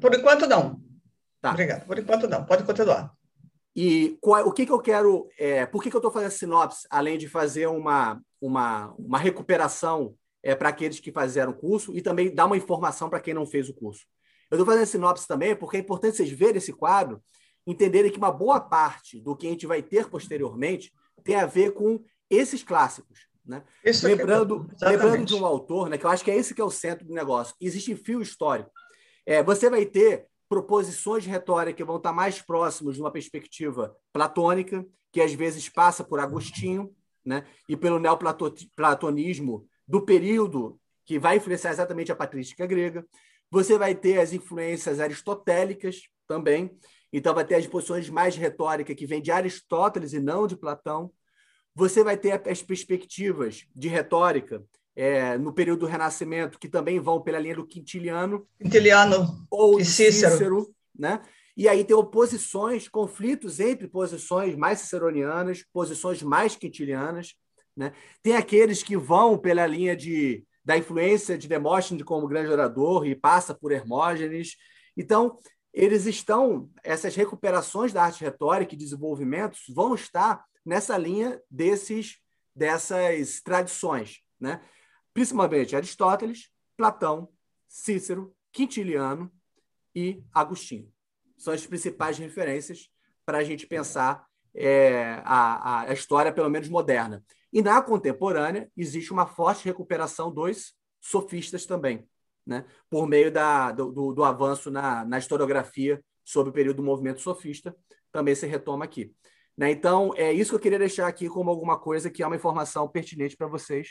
Por 0.00 0.14
enquanto, 0.14 0.46
não. 0.46 0.80
Tá. 1.40 1.50
Obrigado. 1.50 1.84
Por 1.84 1.98
enquanto, 1.98 2.28
não. 2.28 2.44
Pode 2.44 2.62
continuar. 2.62 3.12
E 3.74 4.16
qual, 4.20 4.46
o 4.46 4.52
que, 4.52 4.64
que 4.64 4.72
eu 4.72 4.78
quero. 4.78 5.28
É, 5.36 5.66
por 5.66 5.82
que, 5.82 5.90
que 5.90 5.96
eu 5.96 5.98
estou 5.98 6.12
fazendo 6.12 6.30
sinopse, 6.30 6.86
além 6.88 7.18
de 7.18 7.28
fazer 7.28 7.66
uma, 7.66 8.20
uma, 8.40 8.94
uma 8.96 9.18
recuperação 9.18 10.14
é, 10.42 10.54
para 10.54 10.68
aqueles 10.68 11.00
que 11.00 11.12
fizeram 11.12 11.50
o 11.50 11.56
curso 11.56 11.96
e 11.96 12.00
também 12.00 12.32
dar 12.32 12.46
uma 12.46 12.56
informação 12.56 13.10
para 13.10 13.20
quem 13.20 13.34
não 13.34 13.46
fez 13.46 13.68
o 13.68 13.74
curso? 13.74 14.06
Eu 14.54 14.62
estou 14.62 14.74
fazendo 14.74 14.86
sinopse 14.86 15.26
também 15.26 15.54
porque 15.54 15.76
é 15.76 15.80
importante 15.80 16.16
vocês 16.16 16.30
verem 16.30 16.56
esse 16.56 16.72
quadro, 16.72 17.22
entenderem 17.66 18.10
que 18.10 18.18
uma 18.18 18.30
boa 18.30 18.60
parte 18.60 19.20
do 19.20 19.36
que 19.36 19.46
a 19.46 19.50
gente 19.50 19.66
vai 19.66 19.82
ter 19.82 20.08
posteriormente 20.08 20.92
tem 21.22 21.36
a 21.36 21.46
ver 21.46 21.72
com 21.72 22.02
esses 22.30 22.62
clássicos. 22.62 23.26
Né? 23.46 23.62
lembrando, 24.02 24.70
é 24.80 24.88
lembrando 24.88 25.24
de 25.26 25.34
um 25.34 25.44
autor, 25.44 25.90
né, 25.90 25.98
que 25.98 26.06
eu 26.06 26.10
acho 26.10 26.24
que 26.24 26.30
é 26.30 26.36
esse 26.36 26.54
que 26.54 26.60
é 26.62 26.64
o 26.64 26.70
centro 26.70 27.06
do 27.06 27.12
negócio. 27.12 27.54
Existe 27.60 27.94
fio 27.94 28.22
histórico. 28.22 28.70
É, 29.26 29.42
você 29.42 29.68
vai 29.68 29.84
ter 29.84 30.26
proposições 30.48 31.24
de 31.24 31.30
retórica 31.30 31.76
que 31.76 31.84
vão 31.84 31.96
estar 31.96 32.12
mais 32.12 32.40
próximos 32.40 32.94
de 32.94 33.00
uma 33.02 33.10
perspectiva 33.10 33.94
platônica, 34.12 34.86
que 35.12 35.20
às 35.20 35.32
vezes 35.34 35.68
passa 35.68 36.02
por 36.02 36.20
Agostinho, 36.20 36.94
né, 37.24 37.46
e 37.68 37.76
pelo 37.76 37.98
neoplatonismo 37.98 39.66
do 39.86 40.02
período 40.02 40.78
que 41.04 41.18
vai 41.18 41.36
influenciar 41.36 41.70
exatamente 41.70 42.12
a 42.12 42.16
patrística 42.16 42.66
grega. 42.66 43.06
Você 43.54 43.78
vai 43.78 43.94
ter 43.94 44.18
as 44.18 44.32
influências 44.32 44.98
aristotélicas 44.98 46.08
também, 46.26 46.76
então 47.12 47.32
vai 47.32 47.44
ter 47.44 47.54
as 47.54 47.64
posições 47.64 48.10
mais 48.10 48.34
retóricas 48.34 48.96
que 48.96 49.06
vêm 49.06 49.22
de 49.22 49.30
Aristóteles 49.30 50.12
e 50.12 50.18
não 50.18 50.48
de 50.48 50.56
Platão. 50.56 51.12
Você 51.72 52.02
vai 52.02 52.16
ter 52.16 52.32
as 52.32 52.62
perspectivas 52.62 53.64
de 53.72 53.86
retórica 53.86 54.60
é, 54.96 55.38
no 55.38 55.52
período 55.52 55.80
do 55.80 55.86
Renascimento, 55.86 56.58
que 56.58 56.68
também 56.68 56.98
vão 56.98 57.22
pela 57.22 57.38
linha 57.38 57.54
do 57.54 57.64
Quintiliano. 57.64 58.44
Quintiliano 58.60 59.46
ou 59.48 59.78
e 59.78 59.84
Cícero. 59.84 60.32
Cícero 60.32 60.74
né? 60.98 61.22
E 61.56 61.68
aí 61.68 61.84
tem 61.84 61.94
oposições, 61.94 62.88
conflitos 62.88 63.60
entre 63.60 63.86
posições 63.86 64.56
mais 64.56 64.80
ciceronianas, 64.80 65.64
posições 65.72 66.24
mais 66.24 66.56
quintilianas. 66.56 67.36
Né? 67.76 67.92
Tem 68.20 68.34
aqueles 68.34 68.82
que 68.82 68.96
vão 68.96 69.38
pela 69.38 69.64
linha 69.64 69.94
de, 69.94 70.44
da 70.64 70.76
influência 70.78 71.36
de 71.36 71.46
Demóstenes 71.46 72.04
como 72.04 72.26
grande 72.26 72.50
orador 72.50 73.06
e 73.06 73.14
passa 73.14 73.54
por 73.54 73.72
Hermógenes. 73.72 74.56
Então, 74.96 75.38
eles 75.72 76.06
estão, 76.06 76.70
essas 76.82 77.14
recuperações 77.14 77.92
da 77.92 78.04
arte 78.04 78.22
retórica 78.22 78.74
e 78.74 78.78
desenvolvimentos 78.78 79.64
vão 79.68 79.94
estar 79.94 80.44
nessa 80.64 80.96
linha 80.96 81.40
desses 81.50 82.18
dessas 82.54 83.40
tradições, 83.40 84.20
né? 84.38 84.60
principalmente 85.12 85.74
Aristóteles, 85.74 86.50
Platão, 86.76 87.28
Cícero, 87.68 88.32
Quintiliano 88.52 89.32
e 89.94 90.22
Agostinho. 90.32 90.88
São 91.36 91.52
as 91.52 91.66
principais 91.66 92.16
referências 92.16 92.88
para 93.26 93.38
a 93.38 93.44
gente 93.44 93.66
pensar 93.66 94.24
é, 94.54 95.20
a, 95.24 95.80
a 95.80 95.92
história, 95.92 96.32
pelo 96.32 96.48
menos 96.48 96.68
moderna. 96.68 97.24
E 97.54 97.62
na 97.62 97.80
contemporânea, 97.80 98.68
existe 98.76 99.12
uma 99.12 99.26
forte 99.26 99.64
recuperação 99.64 100.28
dos 100.28 100.74
sofistas 101.00 101.64
também, 101.64 102.04
né? 102.44 102.64
por 102.90 103.06
meio 103.06 103.30
da, 103.30 103.70
do, 103.70 104.12
do 104.12 104.24
avanço 104.24 104.72
na, 104.72 105.04
na 105.04 105.18
historiografia 105.18 106.04
sobre 106.24 106.50
o 106.50 106.52
período 106.52 106.78
do 106.78 106.82
movimento 106.82 107.20
sofista, 107.20 107.72
também 108.10 108.34
se 108.34 108.44
retoma 108.44 108.84
aqui. 108.84 109.14
Né? 109.56 109.70
Então, 109.70 110.12
é 110.16 110.32
isso 110.32 110.50
que 110.50 110.56
eu 110.56 110.60
queria 110.60 110.80
deixar 110.80 111.06
aqui 111.06 111.28
como 111.28 111.48
alguma 111.48 111.78
coisa 111.78 112.10
que 112.10 112.24
é 112.24 112.26
uma 112.26 112.34
informação 112.34 112.88
pertinente 112.88 113.36
para 113.36 113.46
vocês. 113.46 113.90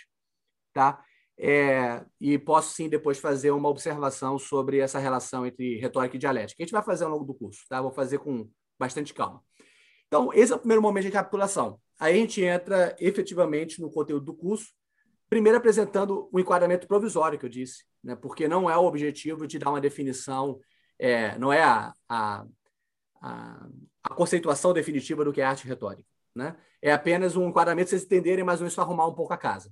Tá? 0.74 1.02
É, 1.38 2.04
e 2.20 2.38
posso 2.38 2.74
sim 2.74 2.90
depois 2.90 3.18
fazer 3.18 3.52
uma 3.52 3.70
observação 3.70 4.38
sobre 4.38 4.80
essa 4.80 5.00
relação 5.00 5.46
entre 5.46 5.78
retórica 5.78 6.18
e 6.18 6.20
dialética. 6.20 6.62
A 6.62 6.66
gente 6.66 6.74
vai 6.74 6.84
fazer 6.84 7.06
ao 7.06 7.12
longo 7.12 7.24
do 7.24 7.34
curso, 7.34 7.62
tá? 7.70 7.82
Vou 7.82 7.92
fazer 7.92 8.20
com 8.20 8.50
bastante 8.78 9.14
calma. 9.14 9.42
Então, 10.08 10.32
esse 10.34 10.52
é 10.52 10.56
o 10.56 10.60
primeiro 10.60 10.82
momento 10.82 11.04
de 11.04 11.10
recapitulação. 11.10 11.80
Aí 12.04 12.16
a 12.16 12.18
gente 12.18 12.44
entra 12.44 12.94
efetivamente 13.00 13.80
no 13.80 13.90
conteúdo 13.90 14.26
do 14.26 14.34
curso, 14.34 14.74
primeiro 15.30 15.58
apresentando 15.58 16.28
o 16.34 16.38
enquadramento 16.38 16.86
provisório 16.86 17.40
que 17.40 17.46
eu 17.46 17.50
disse, 17.50 17.86
né? 18.04 18.14
porque 18.14 18.46
não 18.46 18.70
é 18.70 18.76
o 18.76 18.84
objetivo 18.84 19.48
de 19.48 19.58
dar 19.58 19.70
uma 19.70 19.80
definição, 19.80 20.60
é, 21.00 21.38
não 21.38 21.54
é 21.54 21.64
a, 21.64 21.94
a, 22.10 22.46
a, 23.22 23.68
a 24.04 24.14
conceituação 24.16 24.74
definitiva 24.74 25.24
do 25.24 25.32
que 25.32 25.40
é 25.40 25.46
arte 25.46 25.66
retórica. 25.66 26.10
Né? 26.36 26.58
É 26.82 26.92
apenas 26.92 27.38
um 27.38 27.48
enquadramento 27.48 27.92
vocês 27.92 28.04
entenderem 28.04 28.44
mais 28.44 28.60
ou 28.60 28.66
menos 28.66 28.78
arrumar 28.78 29.08
um 29.08 29.16
pouco 29.16 29.32
a 29.32 29.38
casa. 29.38 29.72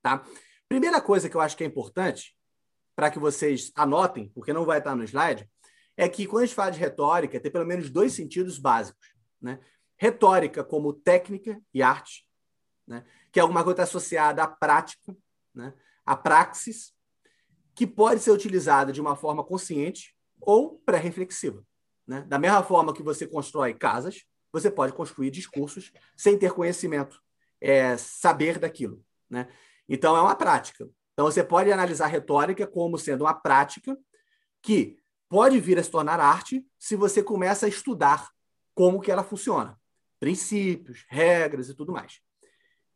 Tá? 0.00 0.24
Primeira 0.68 1.00
coisa 1.00 1.28
que 1.28 1.36
eu 1.36 1.40
acho 1.40 1.56
que 1.56 1.64
é 1.64 1.66
importante, 1.66 2.36
para 2.94 3.10
que 3.10 3.18
vocês 3.18 3.72
anotem, 3.74 4.30
porque 4.32 4.52
não 4.52 4.64
vai 4.64 4.78
estar 4.78 4.94
no 4.94 5.02
slide, 5.02 5.50
é 5.96 6.08
que 6.08 6.24
quando 6.24 6.44
a 6.44 6.46
gente 6.46 6.54
fala 6.54 6.70
de 6.70 6.78
retórica, 6.78 7.40
tem 7.40 7.50
pelo 7.50 7.66
menos 7.66 7.90
dois 7.90 8.12
sentidos 8.12 8.60
básicos. 8.60 9.08
Né? 9.42 9.58
Retórica 9.98 10.62
como 10.62 10.92
técnica 10.92 11.60
e 11.74 11.82
arte, 11.82 12.26
né? 12.86 13.04
que 13.32 13.38
é 13.38 13.42
alguma 13.42 13.64
coisa 13.64 13.82
associada 13.82 14.42
à 14.42 14.46
prática, 14.46 15.16
né? 15.54 15.74
à 16.06 16.16
praxis, 16.16 16.94
que 17.74 17.86
pode 17.86 18.20
ser 18.20 18.30
utilizada 18.30 18.92
de 18.92 19.00
uma 19.00 19.16
forma 19.16 19.44
consciente 19.44 20.14
ou 20.40 20.78
pré-reflexiva. 20.86 21.64
Né? 22.06 22.22
Da 22.22 22.38
mesma 22.38 22.62
forma 22.62 22.94
que 22.94 23.02
você 23.02 23.26
constrói 23.26 23.74
casas, 23.74 24.24
você 24.52 24.70
pode 24.70 24.92
construir 24.92 25.30
discursos 25.30 25.92
sem 26.16 26.38
ter 26.38 26.52
conhecimento, 26.52 27.20
é, 27.60 27.96
saber 27.96 28.58
daquilo. 28.58 29.04
Né? 29.28 29.48
Então, 29.88 30.16
é 30.16 30.20
uma 30.20 30.34
prática. 30.34 30.88
Então, 31.12 31.26
você 31.26 31.42
pode 31.44 31.70
analisar 31.70 32.06
a 32.06 32.08
retórica 32.08 32.66
como 32.66 32.98
sendo 32.98 33.24
uma 33.24 33.34
prática 33.34 33.98
que 34.62 34.98
pode 35.28 35.60
vir 35.60 35.78
a 35.78 35.82
se 35.82 35.90
tornar 35.90 36.20
arte 36.20 36.66
se 36.78 36.96
você 36.96 37.22
começa 37.22 37.66
a 37.66 37.68
estudar 37.68 38.30
como 38.74 39.00
que 39.00 39.10
ela 39.10 39.22
funciona. 39.22 39.78
Princípios, 40.20 41.04
regras 41.08 41.68
e 41.68 41.74
tudo 41.74 41.92
mais. 41.92 42.20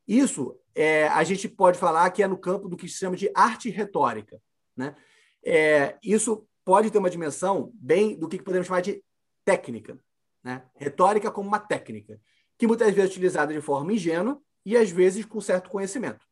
Isso 0.06 0.58
é, 0.74 1.06
a 1.08 1.22
gente 1.24 1.48
pode 1.48 1.78
falar 1.78 2.10
que 2.10 2.22
é 2.22 2.26
no 2.26 2.36
campo 2.36 2.68
do 2.68 2.76
que 2.76 2.88
se 2.88 2.98
chama 2.98 3.16
de 3.16 3.30
arte 3.34 3.70
retórica. 3.70 4.40
Né? 4.76 4.96
É, 5.44 5.96
isso 6.02 6.46
pode 6.64 6.90
ter 6.90 6.98
uma 6.98 7.10
dimensão 7.10 7.70
bem 7.74 8.18
do 8.18 8.28
que 8.28 8.42
podemos 8.42 8.66
chamar 8.66 8.80
de 8.80 9.02
técnica. 9.44 9.98
Né? 10.42 10.62
Retórica 10.76 11.30
como 11.30 11.48
uma 11.48 11.60
técnica, 11.60 12.20
que 12.58 12.66
muitas 12.66 12.92
vezes 12.92 13.10
é 13.10 13.12
utilizada 13.12 13.52
de 13.52 13.60
forma 13.60 13.92
ingênua 13.92 14.40
e 14.64 14.76
às 14.76 14.90
vezes 14.90 15.24
com 15.24 15.40
certo 15.40 15.70
conhecimento. 15.70 16.26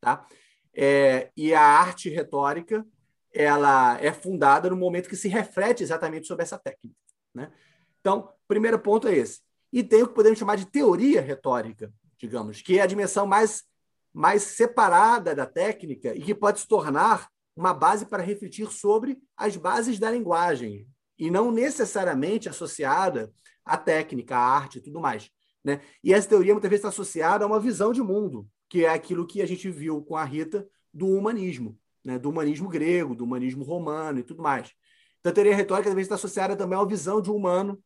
Tá? 0.00 0.26
É, 0.74 1.30
e 1.36 1.54
a 1.54 1.60
arte 1.60 2.08
retórica 2.08 2.86
ela 3.32 4.00
é 4.00 4.12
fundada 4.12 4.70
no 4.70 4.76
momento 4.76 5.08
que 5.08 5.16
se 5.16 5.28
reflete 5.28 5.82
exatamente 5.82 6.26
sobre 6.26 6.42
essa 6.42 6.58
técnica. 6.58 6.96
Né? 7.34 7.52
Então, 8.00 8.32
primeiro 8.48 8.78
ponto 8.78 9.08
é 9.08 9.14
esse. 9.14 9.40
E 9.72 9.82
tem 9.82 10.02
o 10.02 10.08
que 10.08 10.14
podemos 10.14 10.38
chamar 10.38 10.56
de 10.56 10.66
teoria 10.66 11.20
retórica, 11.20 11.92
digamos, 12.18 12.62
que 12.62 12.78
é 12.78 12.82
a 12.82 12.86
dimensão 12.86 13.26
mais, 13.26 13.64
mais 14.12 14.42
separada 14.42 15.34
da 15.34 15.46
técnica 15.46 16.14
e 16.14 16.22
que 16.22 16.34
pode 16.34 16.60
se 16.60 16.68
tornar 16.68 17.28
uma 17.56 17.72
base 17.72 18.06
para 18.06 18.22
refletir 18.22 18.70
sobre 18.70 19.18
as 19.36 19.56
bases 19.56 19.98
da 19.98 20.10
linguagem, 20.10 20.86
e 21.18 21.30
não 21.30 21.50
necessariamente 21.50 22.48
associada 22.48 23.32
à 23.64 23.76
técnica, 23.78 24.36
à 24.36 24.40
arte 24.40 24.78
e 24.78 24.82
tudo 24.82 25.00
mais. 25.00 25.30
Né? 25.64 25.80
E 26.04 26.12
essa 26.12 26.28
teoria 26.28 26.52
muitas 26.52 26.68
vezes 26.68 26.84
está 26.84 26.90
associada 26.90 27.44
a 27.44 27.48
uma 27.48 27.58
visão 27.58 27.92
de 27.92 28.02
mundo, 28.02 28.46
que 28.68 28.84
é 28.84 28.90
aquilo 28.90 29.26
que 29.26 29.40
a 29.40 29.46
gente 29.46 29.70
viu 29.70 30.02
com 30.02 30.16
a 30.16 30.24
Rita 30.24 30.68
do 30.92 31.06
humanismo, 31.06 31.78
né? 32.04 32.18
do 32.18 32.28
humanismo 32.28 32.68
grego, 32.68 33.14
do 33.14 33.24
humanismo 33.24 33.64
romano 33.64 34.18
e 34.18 34.22
tudo 34.22 34.42
mais. 34.42 34.72
Então, 35.18 35.30
a 35.30 35.34
teoria 35.34 35.56
retórica 35.56 35.88
às 35.88 35.94
vezes 35.94 36.06
está 36.06 36.14
associada 36.14 36.54
também 36.54 36.76
a 36.76 36.80
uma 36.80 36.88
visão 36.88 37.20
de 37.20 37.30
humano, 37.30 37.82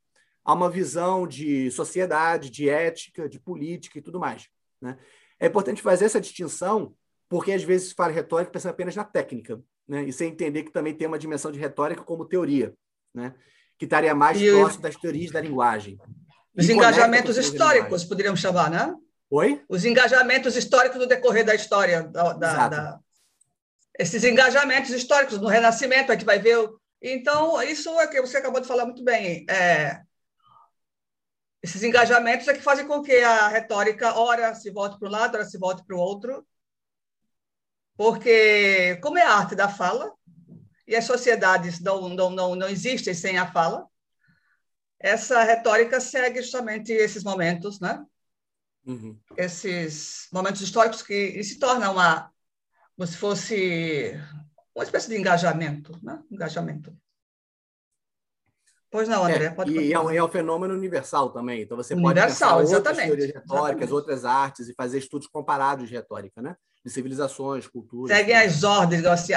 a 0.50 0.54
uma 0.54 0.68
visão 0.68 1.26
de 1.26 1.70
sociedade, 1.70 2.50
de 2.50 2.68
ética, 2.68 3.28
de 3.28 3.38
política 3.38 3.98
e 3.98 4.02
tudo 4.02 4.18
mais. 4.18 4.48
Né? 4.80 4.98
É 5.38 5.46
importante 5.46 5.80
fazer 5.80 6.06
essa 6.06 6.20
distinção, 6.20 6.92
porque 7.28 7.52
às 7.52 7.62
vezes 7.62 7.90
se 7.90 7.94
fala 7.94 8.12
retórica 8.12 8.50
pensando 8.50 8.72
apenas 8.72 8.96
na 8.96 9.04
técnica, 9.04 9.60
né? 9.86 10.02
e 10.02 10.12
sem 10.12 10.30
entender 10.30 10.64
que 10.64 10.72
também 10.72 10.94
tem 10.94 11.06
uma 11.06 11.18
dimensão 11.18 11.52
de 11.52 11.58
retórica 11.58 12.02
como 12.02 12.24
teoria 12.24 12.74
né? 13.14 13.32
que 13.78 13.84
estaria 13.84 14.14
mais 14.14 14.40
e 14.40 14.50
próximo 14.50 14.82
das 14.82 14.96
teorias 14.96 15.30
da 15.30 15.40
linguagem. 15.40 15.98
Os 16.56 16.68
engajamentos 16.68 17.36
históricos, 17.36 18.04
poderíamos 18.04 18.40
chamar, 18.40 18.68
né? 18.70 18.92
Oi? 19.30 19.62
Os 19.68 19.84
engajamentos 19.84 20.56
históricos 20.56 20.98
do 20.98 21.06
decorrer 21.06 21.44
da 21.44 21.54
história. 21.54 22.02
Da, 22.02 22.32
da, 22.32 22.68
da... 22.68 23.00
Esses 23.96 24.24
engajamentos 24.24 24.90
históricos 24.90 25.40
no 25.40 25.46
Renascimento, 25.46 26.10
a 26.10 26.16
gente 26.16 26.26
vai 26.26 26.40
ver. 26.40 26.68
Então, 27.00 27.62
isso 27.62 27.88
é 28.00 28.08
que 28.08 28.20
você 28.20 28.38
acabou 28.38 28.60
de 28.60 28.66
falar 28.66 28.84
muito 28.84 29.04
bem. 29.04 29.46
É... 29.48 30.02
Esses 31.62 31.82
engajamentos 31.82 32.48
é 32.48 32.54
que 32.54 32.62
fazem 32.62 32.86
com 32.86 33.02
que 33.02 33.16
a 33.18 33.48
retórica, 33.48 34.14
ora 34.18 34.54
se 34.54 34.70
volte 34.70 34.98
para 34.98 35.08
um 35.08 35.12
lado, 35.12 35.34
ora 35.34 35.44
se 35.44 35.58
volte 35.58 35.84
para 35.84 35.96
o 35.96 36.00
outro. 36.00 36.46
Porque, 37.96 38.96
como 39.02 39.18
é 39.18 39.22
a 39.22 39.34
arte 39.34 39.54
da 39.54 39.68
fala, 39.68 40.10
e 40.86 40.96
as 40.96 41.04
sociedades 41.04 41.80
não, 41.80 42.08
não, 42.08 42.30
não, 42.30 42.54
não 42.56 42.68
existem 42.68 43.12
sem 43.12 43.36
a 43.36 43.50
fala, 43.50 43.86
essa 44.98 45.42
retórica 45.42 46.00
segue 46.00 46.42
justamente 46.42 46.92
esses 46.92 47.22
momentos, 47.22 47.78
né? 47.78 48.04
Uhum. 48.86 49.18
Esses 49.36 50.28
momentos 50.32 50.60
históricos 50.60 51.02
que 51.02 51.42
se 51.44 51.58
torna 51.58 51.90
uma, 51.90 52.32
como 52.96 53.06
se 53.06 53.16
fosse 53.16 54.20
uma 54.74 54.84
espécie 54.84 55.08
de 55.08 55.16
engajamento, 55.16 55.98
né? 56.02 56.22
Engajamento. 56.30 56.96
Pois 58.90 59.08
não, 59.08 59.24
André, 59.24 59.44
é, 59.44 59.50
pode 59.50 59.72
e 59.72 59.92
é 59.92 60.00
um, 60.00 60.10
é 60.10 60.22
um, 60.22 60.28
fenômeno 60.28 60.74
universal 60.74 61.30
também. 61.30 61.62
Então 61.62 61.76
você 61.76 61.94
universal, 61.94 62.56
pode 62.56 62.66
pensar 62.66 62.74
exatamente, 62.74 62.74
outras 62.74 62.96
teorias 62.96 63.26
retóricas, 63.26 63.60
exatamente. 63.62 63.92
outras 63.92 64.24
artes 64.24 64.68
e 64.68 64.74
fazer 64.74 64.98
estudos 64.98 65.28
comparados 65.28 65.88
de 65.88 65.94
retórica, 65.94 66.42
né? 66.42 66.56
de 66.84 66.90
civilizações, 66.90 67.66
culturas. 67.66 68.16
Seguem 68.16 68.36
as 68.36 68.64
ordens, 68.64 69.04
as, 69.04 69.30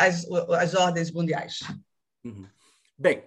as 0.51 0.73
ordens 0.73 1.11
mundiais. 1.11 1.59
Uhum. 2.23 2.47
Bem, 2.97 3.23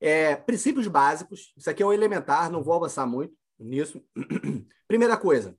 é, 0.00 0.36
princípios 0.36 0.86
básicos. 0.86 1.52
Isso 1.56 1.70
aqui 1.70 1.82
é 1.82 1.86
o 1.86 1.92
elementar, 1.92 2.50
não 2.50 2.62
vou 2.62 2.74
avançar 2.74 3.06
muito 3.06 3.34
nisso. 3.58 4.02
Primeira 4.86 5.16
coisa, 5.16 5.56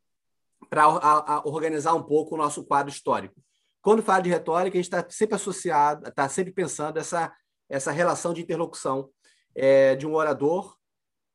para 0.70 1.42
organizar 1.46 1.94
um 1.94 2.04
pouco 2.04 2.36
o 2.36 2.38
nosso 2.38 2.64
quadro 2.64 2.92
histórico. 2.92 3.36
Quando 3.82 4.04
fala 4.04 4.22
de 4.22 4.30
retórica, 4.30 4.78
a 4.78 4.82
gente 4.82 4.86
está 4.86 5.06
sempre 5.10 5.36
associado, 5.36 6.08
está 6.08 6.30
sempre 6.30 6.54
pensando 6.54 6.98
essa, 6.98 7.34
essa 7.70 7.92
relação 7.92 8.34
de 8.34 8.42
interlocução 8.42 9.10
é, 9.56 9.96
de 9.96 10.06
um 10.06 10.14
orador 10.14 10.76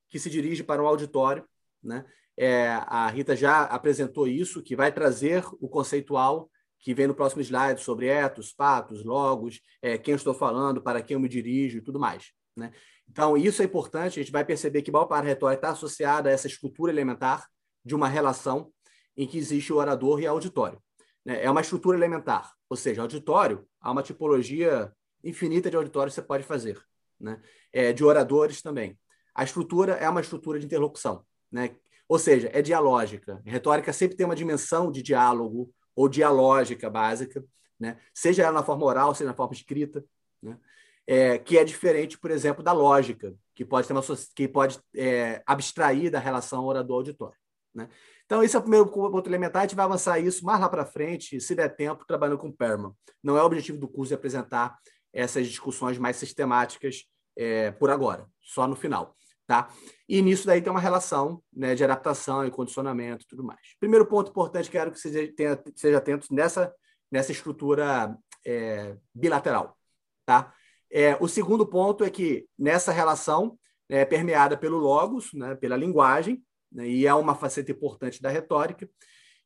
que 0.08 0.18
se 0.18 0.28
dirige 0.28 0.62
para 0.62 0.82
um 0.82 0.86
auditório, 0.86 1.44
né? 1.82 2.04
É, 2.36 2.68
a 2.86 3.06
Rita 3.08 3.36
já 3.36 3.64
apresentou 3.64 4.26
isso, 4.26 4.62
que 4.62 4.74
vai 4.74 4.90
trazer 4.90 5.44
o 5.60 5.68
conceitual 5.68 6.50
que 6.78 6.94
vem 6.94 7.06
no 7.06 7.14
próximo 7.14 7.42
slide 7.42 7.82
sobre 7.82 8.06
etos, 8.06 8.52
patos, 8.52 9.04
logos, 9.04 9.60
é, 9.82 9.98
quem 9.98 10.14
estou 10.14 10.32
falando, 10.32 10.80
para 10.80 11.02
quem 11.02 11.14
eu 11.14 11.20
me 11.20 11.28
dirijo 11.28 11.78
e 11.78 11.82
tudo 11.82 12.00
mais. 12.00 12.32
Né? 12.56 12.72
Então, 13.08 13.36
isso 13.36 13.60
é 13.60 13.66
importante, 13.66 14.18
a 14.18 14.22
gente 14.22 14.32
vai 14.32 14.44
perceber 14.44 14.82
que 14.82 14.90
da 14.90 15.20
retórica 15.20 15.58
está 15.58 15.70
associada 15.70 16.30
a 16.30 16.32
essa 16.32 16.46
estrutura 16.46 16.90
elementar 16.90 17.46
de 17.84 17.94
uma 17.94 18.08
relação 18.08 18.72
em 19.16 19.26
que 19.26 19.36
existe 19.36 19.72
o 19.72 19.76
orador 19.76 20.20
e 20.20 20.26
auditório. 20.26 20.80
Né? 21.24 21.44
É 21.44 21.50
uma 21.50 21.60
estrutura 21.60 21.98
elementar, 21.98 22.50
ou 22.68 22.76
seja, 22.76 23.02
auditório, 23.02 23.66
há 23.80 23.90
uma 23.90 24.02
tipologia 24.02 24.90
infinita 25.22 25.68
de 25.70 25.76
auditórios 25.76 26.14
que 26.14 26.20
você 26.20 26.26
pode 26.26 26.44
fazer, 26.44 26.80
né? 27.20 27.40
É, 27.72 27.92
de 27.92 28.04
oradores 28.04 28.62
também. 28.62 28.98
A 29.34 29.44
estrutura 29.44 29.92
é 29.94 30.08
uma 30.08 30.20
estrutura 30.20 30.58
de 30.58 30.66
interlocução, 30.66 31.24
né? 31.50 31.76
ou 32.08 32.18
seja, 32.18 32.50
é 32.52 32.60
dialógica. 32.60 33.40
Retórica 33.44 33.92
sempre 33.92 34.16
tem 34.16 34.26
uma 34.26 34.34
dimensão 34.34 34.90
de 34.90 35.02
diálogo, 35.02 35.72
ou 35.94 36.08
dialógica 36.08 36.88
básica, 36.88 37.44
né? 37.78 37.98
seja 38.14 38.42
ela 38.42 38.52
na 38.52 38.64
forma 38.64 38.84
oral, 38.84 39.14
seja 39.14 39.30
na 39.30 39.36
forma 39.36 39.54
escrita, 39.54 40.04
né? 40.42 40.58
é, 41.06 41.38
que 41.38 41.58
é 41.58 41.64
diferente, 41.64 42.18
por 42.18 42.30
exemplo, 42.30 42.62
da 42.62 42.72
lógica, 42.72 43.34
que 43.54 43.64
pode, 43.64 43.86
ter 43.86 43.92
uma, 43.92 44.02
que 44.34 44.48
pode 44.48 44.80
é, 44.96 45.42
abstrair 45.46 46.10
da 46.10 46.18
relação 46.18 46.64
orador-auditório. 46.64 47.36
Né? 47.74 47.88
Então, 48.24 48.42
esse 48.42 48.54
é 48.54 48.58
o 48.58 48.62
primeiro 48.62 48.86
ponto 48.86 49.28
elementar. 49.28 49.62
A 49.62 49.66
gente 49.66 49.76
vai 49.76 49.84
avançar 49.84 50.18
isso 50.20 50.44
mais 50.44 50.60
lá 50.60 50.68
para 50.68 50.86
frente, 50.86 51.40
se 51.40 51.54
der 51.54 51.68
tempo, 51.68 52.06
trabalhando 52.06 52.38
com 52.38 52.52
Perman. 52.52 52.92
Não 53.22 53.36
é 53.36 53.42
o 53.42 53.46
objetivo 53.46 53.78
do 53.78 53.88
curso 53.88 54.14
apresentar 54.14 54.76
essas 55.12 55.46
discussões 55.46 55.98
mais 55.98 56.16
sistemáticas 56.16 57.04
é, 57.36 57.70
por 57.72 57.90
agora, 57.90 58.26
só 58.40 58.66
no 58.66 58.76
final. 58.76 59.16
Tá? 59.46 59.68
E 60.08 60.22
nisso 60.22 60.46
daí 60.46 60.62
tem 60.62 60.70
uma 60.70 60.80
relação 60.80 61.42
né, 61.52 61.74
de 61.74 61.82
adaptação 61.82 62.46
e 62.46 62.50
condicionamento 62.50 63.24
e 63.24 63.26
tudo 63.26 63.42
mais. 63.42 63.60
Primeiro 63.80 64.06
ponto 64.06 64.30
importante, 64.30 64.70
quero 64.70 64.92
que 64.92 64.98
você 64.98 65.26
tenha, 65.28 65.60
atento 65.96 66.32
nessa, 66.32 66.72
nessa 67.10 67.32
estrutura 67.32 68.16
é, 68.46 68.96
bilateral. 69.12 69.76
Tá? 70.24 70.54
É, 70.90 71.16
o 71.20 71.26
segundo 71.26 71.66
ponto 71.66 72.04
é 72.04 72.10
que 72.10 72.46
nessa 72.56 72.92
relação 72.92 73.58
é 73.88 74.04
permeada 74.04 74.56
pelo 74.56 74.78
logos, 74.78 75.32
né, 75.32 75.56
pela 75.56 75.76
linguagem, 75.76 76.40
né, 76.70 76.86
e 76.86 77.06
é 77.06 77.14
uma 77.14 77.34
faceta 77.34 77.72
importante 77.72 78.22
da 78.22 78.30
retórica, 78.30 78.88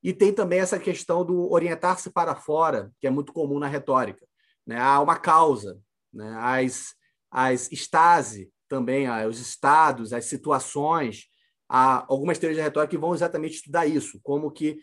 e 0.02 0.12
tem 0.12 0.34
também 0.34 0.60
essa 0.60 0.78
questão 0.78 1.24
do 1.24 1.50
orientar-se 1.50 2.10
para 2.10 2.34
fora, 2.34 2.92
que 3.00 3.06
é 3.06 3.10
muito 3.10 3.32
comum 3.32 3.58
na 3.58 3.66
retórica. 3.66 4.26
Né? 4.66 4.78
Há 4.78 5.00
uma 5.00 5.18
causa, 5.18 5.80
né? 6.12 6.34
as, 6.38 6.94
as 7.30 7.70
estase, 7.72 8.50
também 8.68 9.08
os 9.26 9.38
estados, 9.38 10.12
as 10.12 10.24
situações, 10.24 11.26
há 11.68 12.04
algumas 12.08 12.38
teorias 12.38 12.58
de 12.58 12.62
retórica 12.62 12.90
que 12.90 13.00
vão 13.00 13.14
exatamente 13.14 13.56
estudar 13.56 13.86
isso, 13.86 14.20
como 14.22 14.50
que 14.50 14.78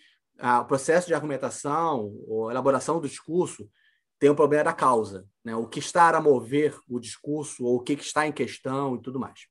o 0.61 0.65
processo 0.65 1.07
de 1.07 1.13
argumentação 1.13 2.15
ou 2.27 2.49
elaboração 2.49 2.99
do 2.99 3.07
discurso 3.07 3.69
tem 4.19 4.29
o 4.29 4.33
um 4.33 4.35
problema 4.35 4.65
da 4.65 4.73
causa, 4.73 5.27
né? 5.43 5.55
o 5.55 5.67
que 5.67 5.79
está 5.79 6.15
a 6.15 6.21
mover 6.21 6.77
o 6.87 6.99
discurso 6.99 7.65
ou 7.65 7.77
o 7.77 7.79
que 7.79 7.93
está 7.93 8.27
em 8.27 8.31
questão 8.31 8.95
e 8.95 9.01
tudo 9.01 9.19
mais. 9.19 9.47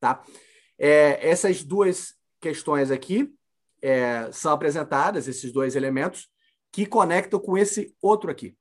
Tá? 0.00 0.22
É, 0.78 1.28
essas 1.28 1.62
duas 1.62 2.14
questões 2.40 2.90
aqui 2.90 3.32
é, 3.82 4.30
são 4.32 4.52
apresentadas, 4.52 5.28
esses 5.28 5.52
dois 5.52 5.76
elementos, 5.76 6.28
que 6.72 6.86
conectam 6.86 7.38
com 7.38 7.56
esse 7.56 7.94
outro 8.00 8.30
aqui, 8.30 8.56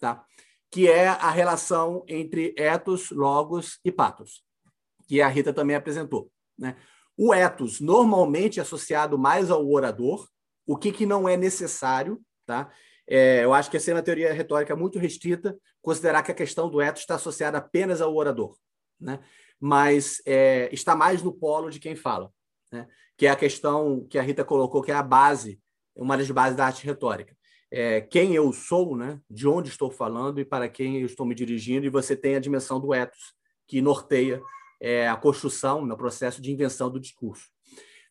tá? 0.00 0.24
Que 0.74 0.88
é 0.88 1.06
a 1.06 1.30
relação 1.30 2.04
entre 2.08 2.52
ethos, 2.58 3.10
logos 3.12 3.78
e 3.84 3.92
patos, 3.92 4.42
que 5.06 5.22
a 5.22 5.28
Rita 5.28 5.52
também 5.52 5.76
apresentou. 5.76 6.32
Né? 6.58 6.74
O 7.16 7.32
ethos 7.32 7.80
normalmente 7.80 8.58
é 8.58 8.62
associado 8.62 9.16
mais 9.16 9.52
ao 9.52 9.70
orador, 9.70 10.28
o 10.66 10.76
que, 10.76 10.90
que 10.90 11.06
não 11.06 11.28
é 11.28 11.36
necessário. 11.36 12.20
Tá? 12.44 12.72
É, 13.06 13.44
eu 13.44 13.54
acho 13.54 13.70
que 13.70 13.76
essa 13.76 13.92
é 13.92 13.94
uma 13.94 14.02
teoria 14.02 14.32
retórica 14.32 14.74
muito 14.74 14.98
restrita, 14.98 15.56
considerar 15.80 16.24
que 16.24 16.32
a 16.32 16.34
questão 16.34 16.68
do 16.68 16.82
ethos 16.82 17.02
está 17.02 17.14
associada 17.14 17.58
apenas 17.58 18.00
ao 18.00 18.12
orador, 18.12 18.56
né? 19.00 19.20
mas 19.60 20.20
é, 20.26 20.68
está 20.72 20.96
mais 20.96 21.22
no 21.22 21.32
polo 21.32 21.70
de 21.70 21.78
quem 21.78 21.94
fala, 21.94 22.32
né? 22.72 22.88
que 23.16 23.28
é 23.28 23.30
a 23.30 23.36
questão 23.36 24.04
que 24.10 24.18
a 24.18 24.22
Rita 24.22 24.44
colocou, 24.44 24.82
que 24.82 24.90
é 24.90 24.96
a 24.96 25.04
base, 25.04 25.60
uma 25.94 26.16
das 26.18 26.28
bases 26.32 26.56
da 26.56 26.66
arte 26.66 26.84
retórica 26.84 27.32
é, 27.76 28.00
quem 28.00 28.36
eu 28.36 28.52
sou, 28.52 28.96
né? 28.96 29.20
de 29.28 29.48
onde 29.48 29.68
estou 29.68 29.90
falando 29.90 30.38
e 30.40 30.44
para 30.44 30.68
quem 30.68 31.00
eu 31.00 31.06
estou 31.06 31.26
me 31.26 31.34
dirigindo, 31.34 31.84
e 31.84 31.90
você 31.90 32.14
tem 32.14 32.36
a 32.36 32.40
dimensão 32.40 32.78
do 32.78 32.94
ethos, 32.94 33.34
que 33.66 33.82
norteia 33.82 34.40
é, 34.80 35.08
a 35.08 35.16
construção, 35.16 35.84
no 35.84 35.96
processo 35.96 36.40
de 36.40 36.52
invenção 36.52 36.88
do 36.88 37.00
discurso. 37.00 37.48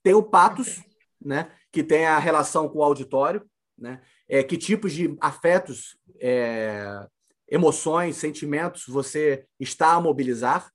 Tem 0.03 0.13
o 0.13 0.21
patos, 0.21 0.83
né? 1.23 1.49
que 1.71 1.81
tem 1.81 2.05
a 2.05 2.19
relação 2.19 2.67
com 2.67 2.79
o 2.79 2.83
auditório, 2.83 3.41
né? 3.77 4.01
é, 4.27 4.43
que 4.43 4.57
tipos 4.57 4.91
de 4.91 5.15
afetos, 5.21 5.97
é, 6.19 7.07
emoções, 7.49 8.17
sentimentos 8.17 8.83
você 8.85 9.45
está 9.57 9.93
a 9.93 10.01
mobilizar. 10.01 10.69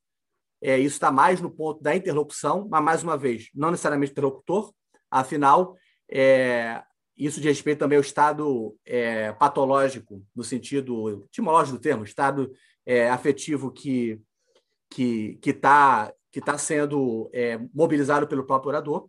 É, 0.62 0.78
isso 0.78 0.96
está 0.96 1.12
mais 1.12 1.42
no 1.42 1.50
ponto 1.50 1.82
da 1.82 1.94
interlocução, 1.94 2.66
mas, 2.70 2.82
mais 2.82 3.02
uma 3.02 3.18
vez, 3.18 3.50
não 3.54 3.70
necessariamente 3.70 4.12
interlocutor, 4.12 4.72
afinal, 5.10 5.76
é, 6.10 6.82
isso 7.18 7.40
diz 7.40 7.48
respeito 7.50 7.80
também 7.80 7.96
ao 7.96 8.02
estado 8.02 8.76
é, 8.86 9.32
patológico, 9.32 10.24
no 10.34 10.44
sentido 10.44 11.24
etimológico 11.24 11.76
do 11.76 11.82
termo, 11.82 12.04
estado 12.04 12.52
é, 12.86 13.10
afetivo 13.10 13.72
que 13.72 14.20
que 14.90 15.38
que 15.42 15.50
está 15.50 16.12
que 16.30 16.40
tá 16.40 16.56
sendo 16.56 17.28
é, 17.32 17.58
mobilizado 17.74 18.26
pelo 18.28 18.44
próprio 18.44 18.68
orador. 18.68 19.08